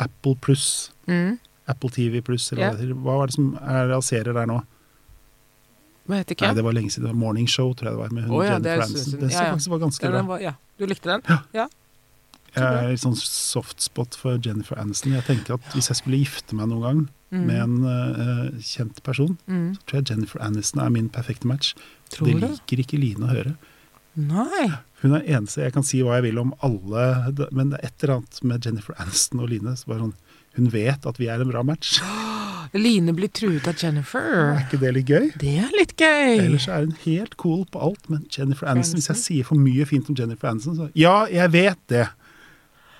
Apple 0.00 0.36
Pluss, 0.40 0.90
Mm. 1.10 1.38
Apple 1.66 1.90
TV 1.90 2.20
Pluss, 2.22 2.52
eller 2.52 2.62
yeah. 2.62 2.74
hva 2.94 3.14
det 3.14 3.18
var 3.18 3.30
det 3.30 3.34
som 3.34 3.48
er 3.58 3.90
av 3.96 4.04
serier 4.06 4.36
der 4.36 4.46
nå? 4.46 4.60
Hva 6.06 6.20
heter 6.20 6.36
ikke 6.36 6.46
Nei, 6.48 6.56
det 6.58 6.64
var 6.66 6.74
lenge 6.76 6.92
siden. 6.94 7.06
Det 7.06 7.10
var 7.12 7.18
Morning 7.18 7.48
Show, 7.50 7.72
tror 7.74 7.90
jeg 7.90 7.96
det 7.96 8.00
var. 8.00 8.14
Med 8.14 8.26
hun 8.26 8.36
oh, 8.36 8.44
ja, 8.46 8.58
det 8.62 8.72
er 8.72 8.80
Jennifer 8.80 8.98
Aniston. 8.98 9.20
Den 9.20 9.30
Ja, 9.34 9.42
ja. 9.42 9.50
faktisk 9.54 9.74
var 9.74 9.82
ganske 9.82 10.10
bra. 10.10 10.22
var, 10.30 10.42
ja. 10.42 10.54
Du 10.78 10.86
likte 10.90 11.10
den? 11.10 11.40
Jeg 12.56 12.92
er 12.92 12.96
sånn 13.00 13.16
softspot 13.16 14.14
for 14.18 14.38
Jennifer 14.42 14.78
Aniston. 14.80 15.12
Jeg 15.12 15.24
tenker 15.28 15.54
at 15.54 15.72
hvis 15.74 15.88
jeg 15.92 15.96
skulle 16.00 16.18
gifte 16.24 16.54
meg 16.58 16.68
noen 16.72 16.82
gang 16.82 17.08
Mm. 17.30 17.44
med 17.46 17.60
en 17.62 17.84
uh, 17.86 18.50
kjent 18.58 18.96
person, 19.06 19.36
Mm. 19.46 19.76
så 19.76 19.82
tror 19.86 19.98
jeg 20.00 20.08
Jennifer 20.10 20.40
Aniston 20.42 20.80
er 20.82 20.88
min 20.90 21.08
perfekte 21.08 21.46
match. 21.46 21.74
Tror 22.10 22.26
det 22.26 22.40
du? 22.40 22.46
liker 22.48 22.80
ikke 22.82 22.98
Line 22.98 23.22
å 23.22 23.30
høre. 23.30 23.52
Nei. 24.16 24.66
Hun 25.02 25.14
er 25.14 25.22
eneste 25.22 25.62
Jeg 25.62 25.72
kan 25.72 25.84
si 25.86 26.00
hva 26.02 26.16
jeg 26.18 26.24
vil 26.32 26.40
om 26.42 26.50
alle, 26.60 27.30
men 27.52 27.70
det 27.70 27.78
er 27.78 27.86
et 27.86 28.02
eller 28.02 28.16
annet 28.16 28.42
med 28.42 28.66
Jennifer 28.66 28.94
Aniston 28.98 29.38
og 29.44 29.48
Line. 29.48 29.76
Sånn, 29.78 30.12
hun 30.56 30.70
vet 30.74 31.06
at 31.06 31.18
vi 31.22 31.28
er 31.30 31.40
en 31.40 31.48
bra 31.54 31.62
match. 31.62 32.00
Line 32.74 33.14
blir 33.14 33.30
truet 33.34 33.66
av 33.68 33.78
Jennifer. 33.78 34.26
Er 34.56 34.66
ikke 34.66 34.80
det 34.82 34.92
litt 34.94 35.06
gøy? 35.10 35.30
Det 35.38 35.54
er 35.58 35.70
litt 35.78 35.94
gøy. 35.98 36.36
Ellers 36.48 36.66
er 36.66 36.84
hun 36.84 36.96
helt 37.04 37.36
cool 37.36 37.64
på 37.70 37.80
alt, 37.80 38.10
men 38.10 38.26
Jennifer 38.30 38.66
Aniston 38.70 38.98
Hvis 38.98 39.08
jeg 39.10 39.16
sier 39.22 39.44
for 39.48 39.54
mye 39.58 39.86
fint 39.86 40.10
om 40.10 40.14
Jennifer 40.18 40.50
Aniston, 40.50 40.76
så 40.82 40.90
Ja, 40.98 41.26
jeg 41.30 41.50
vet 41.54 41.78
det! 41.86 42.08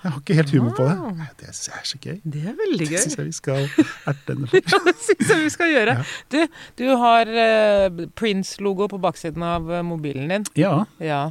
Jeg 0.03 0.11
har 0.11 0.19
ikke 0.21 0.35
helt 0.39 0.51
humor 0.55 0.71
på 0.77 0.85
det. 0.87 1.27
Det 1.37 1.49
synes 1.53 1.67
jeg 1.67 1.75
er 1.81 1.87
så 1.91 1.99
gøy. 2.01 2.15
Det 2.33 2.41
er 2.49 2.55
veldig 2.57 2.79
Det 2.79 2.89
gøy. 2.89 3.01
syns 3.03 3.17
jeg 3.19 3.25
vi 3.27 3.35
skal 3.37 3.67
erte 4.11 4.33
henne 4.33 4.47
for. 4.49 4.57
Ja, 4.73 4.79
det 4.87 4.95
syns 5.05 5.29
jeg 5.29 5.43
vi 5.43 5.51
skal 5.53 5.71
gjøre. 5.75 5.95
Ja. 5.99 6.05
Du, 6.33 6.39
du 6.81 6.85
har 7.03 7.31
eh, 7.45 8.01
Prince-logo 8.17 8.87
på 8.89 8.99
baksiden 9.03 9.43
av 9.45 9.69
eh, 9.71 9.83
mobilen 9.85 10.27
din. 10.33 10.47
Ja. 10.57 10.73
Ja. 10.99 11.21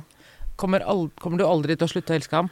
Kommer, 0.61 0.85
kommer 1.19 1.41
du 1.41 1.47
aldri 1.49 1.75
til 1.81 1.89
å 1.89 1.91
slutte 1.91 2.15
å 2.15 2.19
elske 2.21 2.37
ham? 2.43 2.51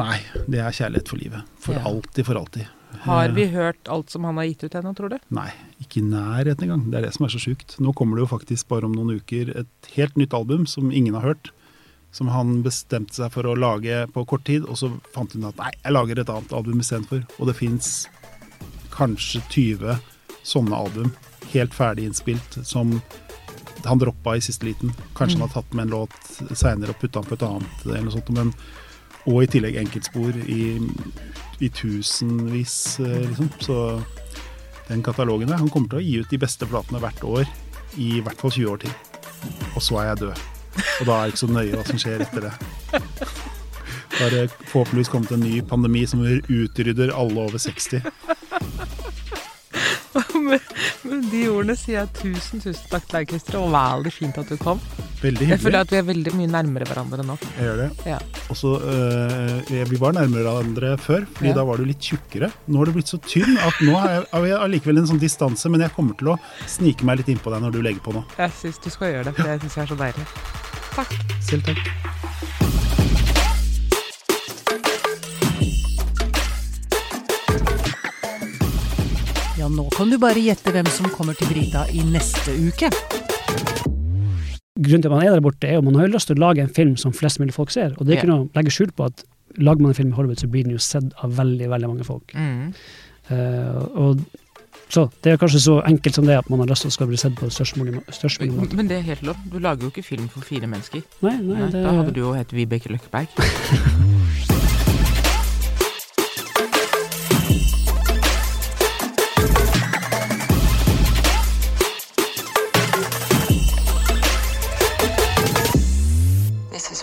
Nei, 0.00 0.18
det 0.50 0.60
er 0.62 0.74
kjærlighet 0.74 1.08
for 1.10 1.18
livet. 1.22 1.46
For 1.60 1.74
Ja. 1.78 1.82
alltid, 1.90 2.26
for 2.26 2.38
alltid. 2.40 2.66
Har 3.04 3.30
vi 3.34 3.44
hørt 3.52 3.86
alt 3.90 4.10
som 4.10 4.24
han 4.26 4.36
har 4.40 4.48
gitt 4.48 4.64
ut 4.66 4.74
ennå, 4.74 4.90
tror 4.98 5.12
du? 5.14 5.18
Nei, 5.34 5.48
ikke 5.82 6.00
i 6.00 6.06
nærheten 6.10 6.66
engang. 6.66 6.84
Det 6.90 6.98
er 6.98 7.04
det 7.06 7.12
som 7.14 7.26
er 7.26 7.30
så 7.30 7.38
sjukt. 7.42 7.76
Nå 7.82 7.92
kommer 7.94 8.18
det 8.18 8.24
jo 8.26 8.30
faktisk 8.34 8.66
bare 8.72 8.88
om 8.88 8.94
noen 8.96 9.20
uker 9.20 9.52
et 9.62 9.90
helt 9.94 10.18
nytt 10.18 10.34
album 10.34 10.66
som 10.66 10.90
ingen 10.90 11.14
har 11.14 11.22
hørt. 11.28 11.52
Som 12.12 12.30
han 12.34 12.60
bestemte 12.64 13.14
seg 13.14 13.30
for 13.34 13.46
å 13.46 13.54
lage 13.58 14.02
på 14.10 14.24
kort 14.26 14.44
tid, 14.48 14.64
og 14.66 14.78
så 14.80 14.90
fant 15.14 15.34
hun 15.36 15.46
at 15.46 15.58
nei, 15.60 15.70
jeg 15.78 15.94
lager 15.94 16.20
et 16.20 16.32
annet 16.32 16.54
album 16.56 16.82
istedenfor. 16.82 17.22
Og 17.38 17.50
det 17.50 17.58
fins 17.58 17.92
kanskje 18.94 19.42
20 19.48 20.00
sånne 20.46 20.76
album, 20.76 21.12
helt 21.52 21.74
ferdig 21.76 22.08
innspilt, 22.08 22.58
som 22.66 22.98
han 23.84 24.00
droppa 24.00 24.36
i 24.36 24.44
siste 24.44 24.66
liten. 24.66 24.92
Kanskje 25.16 25.38
han 25.38 25.46
har 25.48 25.54
tatt 25.54 25.74
med 25.74 25.86
en 25.86 25.94
låt 25.94 26.16
seinere 26.58 26.94
og 26.94 27.00
putta 27.00 27.20
den 27.20 27.30
på 27.30 27.38
et 27.38 27.46
annet, 27.46 27.84
eller 27.86 28.04
noe 28.06 28.14
sånt. 28.14 28.32
Men, 28.36 28.52
og 29.24 29.42
i 29.44 29.50
tillegg 29.50 29.78
enkeltspor 29.80 30.36
i, 30.46 30.62
i 31.60 31.72
tusenvis, 31.80 32.76
eh, 33.04 33.26
liksom. 33.30 33.50
Så 33.62 33.78
den 34.90 35.04
katalogen 35.06 35.50
der, 35.50 35.60
han 35.60 35.70
kommer 35.72 35.92
til 35.92 36.00
å 36.00 36.06
gi 36.06 36.16
ut 36.20 36.32
de 36.32 36.40
beste 36.42 36.68
platene 36.68 37.02
hvert 37.02 37.24
år 37.24 37.44
i 37.98 38.20
hvert 38.24 38.40
fall 38.40 38.54
20 38.54 38.72
år 38.72 38.82
til. 38.86 38.96
Og 39.74 39.84
så 39.84 40.00
er 40.02 40.10
jeg 40.12 40.24
død. 40.26 40.48
Og 41.00 41.06
da 41.06 41.12
er 41.16 41.22
det 41.22 41.32
ikke 41.32 41.42
så 41.42 41.50
nøye 41.50 41.76
hva 41.76 41.86
som 41.88 42.00
skjer 42.00 42.24
etter 42.26 42.46
det. 42.48 42.52
Da 44.10 44.26
har 44.26 44.34
det 44.34 44.44
forhåpentligvis 44.68 45.10
kommet 45.12 45.32
en 45.32 45.44
ny 45.44 45.60
pandemi 45.64 46.04
som 46.08 46.22
utrydder 46.22 47.14
alle 47.16 47.40
over 47.40 47.58
60. 47.58 48.00
med, 51.10 51.26
de 51.32 51.42
ordene 51.50 51.76
sier 51.78 52.00
jeg 52.00 52.12
tusen, 52.20 52.60
tusen 52.62 52.90
takk 52.90 53.06
til 53.08 53.18
deg, 53.18 53.28
Christer. 53.34 53.58
Og 53.60 53.70
veldig 53.74 54.12
fint 54.14 54.38
at 54.40 54.48
du 54.48 54.56
kom. 54.60 54.80
Veldig 55.20 55.48
Jeg 55.50 55.60
føler 55.60 55.80
hyggelig. 55.80 55.80
at 55.84 55.90
vi 55.92 55.98
er 56.00 56.06
veldig 56.08 56.32
mye 56.38 56.50
nærmere 56.54 56.86
hverandre 56.88 57.24
nå. 57.28 57.36
Jeg 57.58 57.66
gjør 57.68 57.76
det. 57.82 57.88
Ja. 58.08 58.18
Og 58.48 58.56
så, 58.56 58.70
øh, 58.80 59.88
Vi 59.90 59.96
var 60.00 60.12
nærmere 60.16 60.42
hverandre 60.48 60.96
før, 60.98 61.26
fordi 61.34 61.48
Ja. 61.48 61.54
da 61.54 61.64
var 61.64 61.76
du 61.76 61.84
litt 61.84 62.00
tjukkere. 62.00 62.50
Nå 62.68 62.78
har 62.78 62.84
du 62.86 62.92
blitt 62.92 63.08
så 63.12 63.18
tynn 63.20 63.58
at 63.58 63.74
nå 63.82 63.94
har 63.98 64.08
jeg, 64.08 64.24
har 64.32 64.40
likevel 64.42 64.62
allikevel 64.64 64.98
en 64.98 65.06
sånn 65.06 65.20
distanse, 65.20 65.68
men 65.70 65.80
jeg 65.80 65.90
kommer 65.94 66.16
til 66.16 66.28
å 66.28 66.38
snike 66.66 67.02
meg 67.04 67.18
litt 67.18 67.26
innpå 67.28 67.50
deg 67.52 67.60
når 67.62 67.72
du 67.72 67.82
legger 67.82 68.00
på 68.00 68.12
nå. 68.14 68.24
Jeg 68.38 68.50
syns 68.62 68.78
du 68.82 68.90
skal 68.90 69.12
gjøre 69.12 69.24
det, 69.24 69.34
for 69.36 69.46
jeg 69.48 69.60
syns 69.60 69.74
jeg 69.76 69.82
er 69.84 69.94
så 69.94 69.98
deilig. 69.98 70.26
Takk. 70.94 71.12
Selv 71.40 71.62
takk. 71.64 72.69
Nå 79.70 79.86
kan 79.94 80.10
du 80.10 80.18
bare 80.20 80.40
gjette 80.42 80.72
hvem 80.74 80.88
som 80.90 81.08
kommer 81.14 81.36
til 81.38 81.50
Brita 81.50 81.84
i 81.94 82.02
neste 82.06 82.54
uke. 82.58 82.90
grunnen 84.80 85.02
til 85.02 85.10
at 85.10 85.12
man 85.12 85.22
er 85.26 85.34
der 85.34 85.42
borte, 85.44 85.68
er 85.68 85.76
jo 85.76 85.84
man 85.84 85.98
har 85.98 86.08
jo 86.08 86.14
lyst 86.14 86.30
til 86.30 86.38
å 86.38 86.42
lage 86.46 86.62
en 86.64 86.72
film 86.72 86.96
som 86.96 87.12
flest 87.12 87.40
mulig 87.40 87.54
folk 87.54 87.70
ser. 87.70 87.94
Og 87.98 88.06
det 88.06 88.14
er 88.14 88.22
ikke 88.22 88.30
noe 88.30 88.46
å 88.46 88.50
legge 88.56 88.72
skjul 88.72 88.92
på 88.96 89.10
at 89.10 89.24
lager 89.60 89.82
man 89.82 89.92
en 89.92 89.98
film 89.98 90.12
i 90.14 90.16
Hollywood, 90.16 90.40
så 90.40 90.48
blir 90.50 90.64
den 90.64 90.72
jo 90.74 90.82
sett 90.82 91.10
av 91.20 91.34
veldig 91.36 91.68
veldig 91.70 91.90
mange 91.90 92.06
folk. 92.06 92.34
Mm. 92.34 92.70
Uh, 93.30 93.82
og 94.06 94.24
så 94.90 95.04
Det 95.22 95.30
er 95.30 95.36
kanskje 95.38 95.60
så 95.62 95.76
enkelt 95.86 96.16
som 96.16 96.26
det 96.26 96.34
at 96.34 96.48
man 96.50 96.58
har 96.64 96.66
lyst 96.66 96.82
til 96.82 96.90
å 96.90 96.94
skal 96.96 97.06
bli 97.06 97.18
sett 97.20 97.36
på 97.38 97.46
størst 97.46 97.76
mulig, 97.78 98.00
størst 98.10 98.40
mulig 98.42 98.56
måte. 98.56 98.78
Men 98.78 98.90
det 98.90 98.96
er 98.98 99.06
helt 99.06 99.22
lov. 99.22 99.38
Du 99.52 99.60
lager 99.62 99.86
jo 99.86 99.92
ikke 99.92 100.02
film 100.02 100.26
for 100.32 100.42
fire 100.42 100.66
mennesker. 100.66 101.04
Nei, 101.22 101.36
nei, 101.38 101.60
Nei, 101.60 101.70
det, 101.70 101.84
Da 101.84 101.94
hadde 102.00 102.14
du 102.16 102.20
jo 102.24 102.32
hett 102.34 102.50
Vibeke 102.56 102.90
Løkkeberg. 102.90 103.28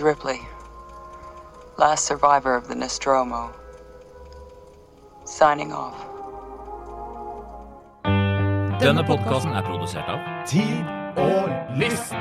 Ripley, 0.08 0.40
last 1.78 2.06
survivor 2.06 2.56
of 2.56 2.70
the 2.70 2.76
Nostromo. 2.76 3.52
Signing 5.26 5.74
off. 5.74 5.98
Denne 8.80 9.04
podkasten 9.04 9.52
er 9.52 9.68
produsert 9.68 10.08
av 10.08 10.24
Tid 10.48 10.88
og 11.20 11.52
list. 11.76 12.16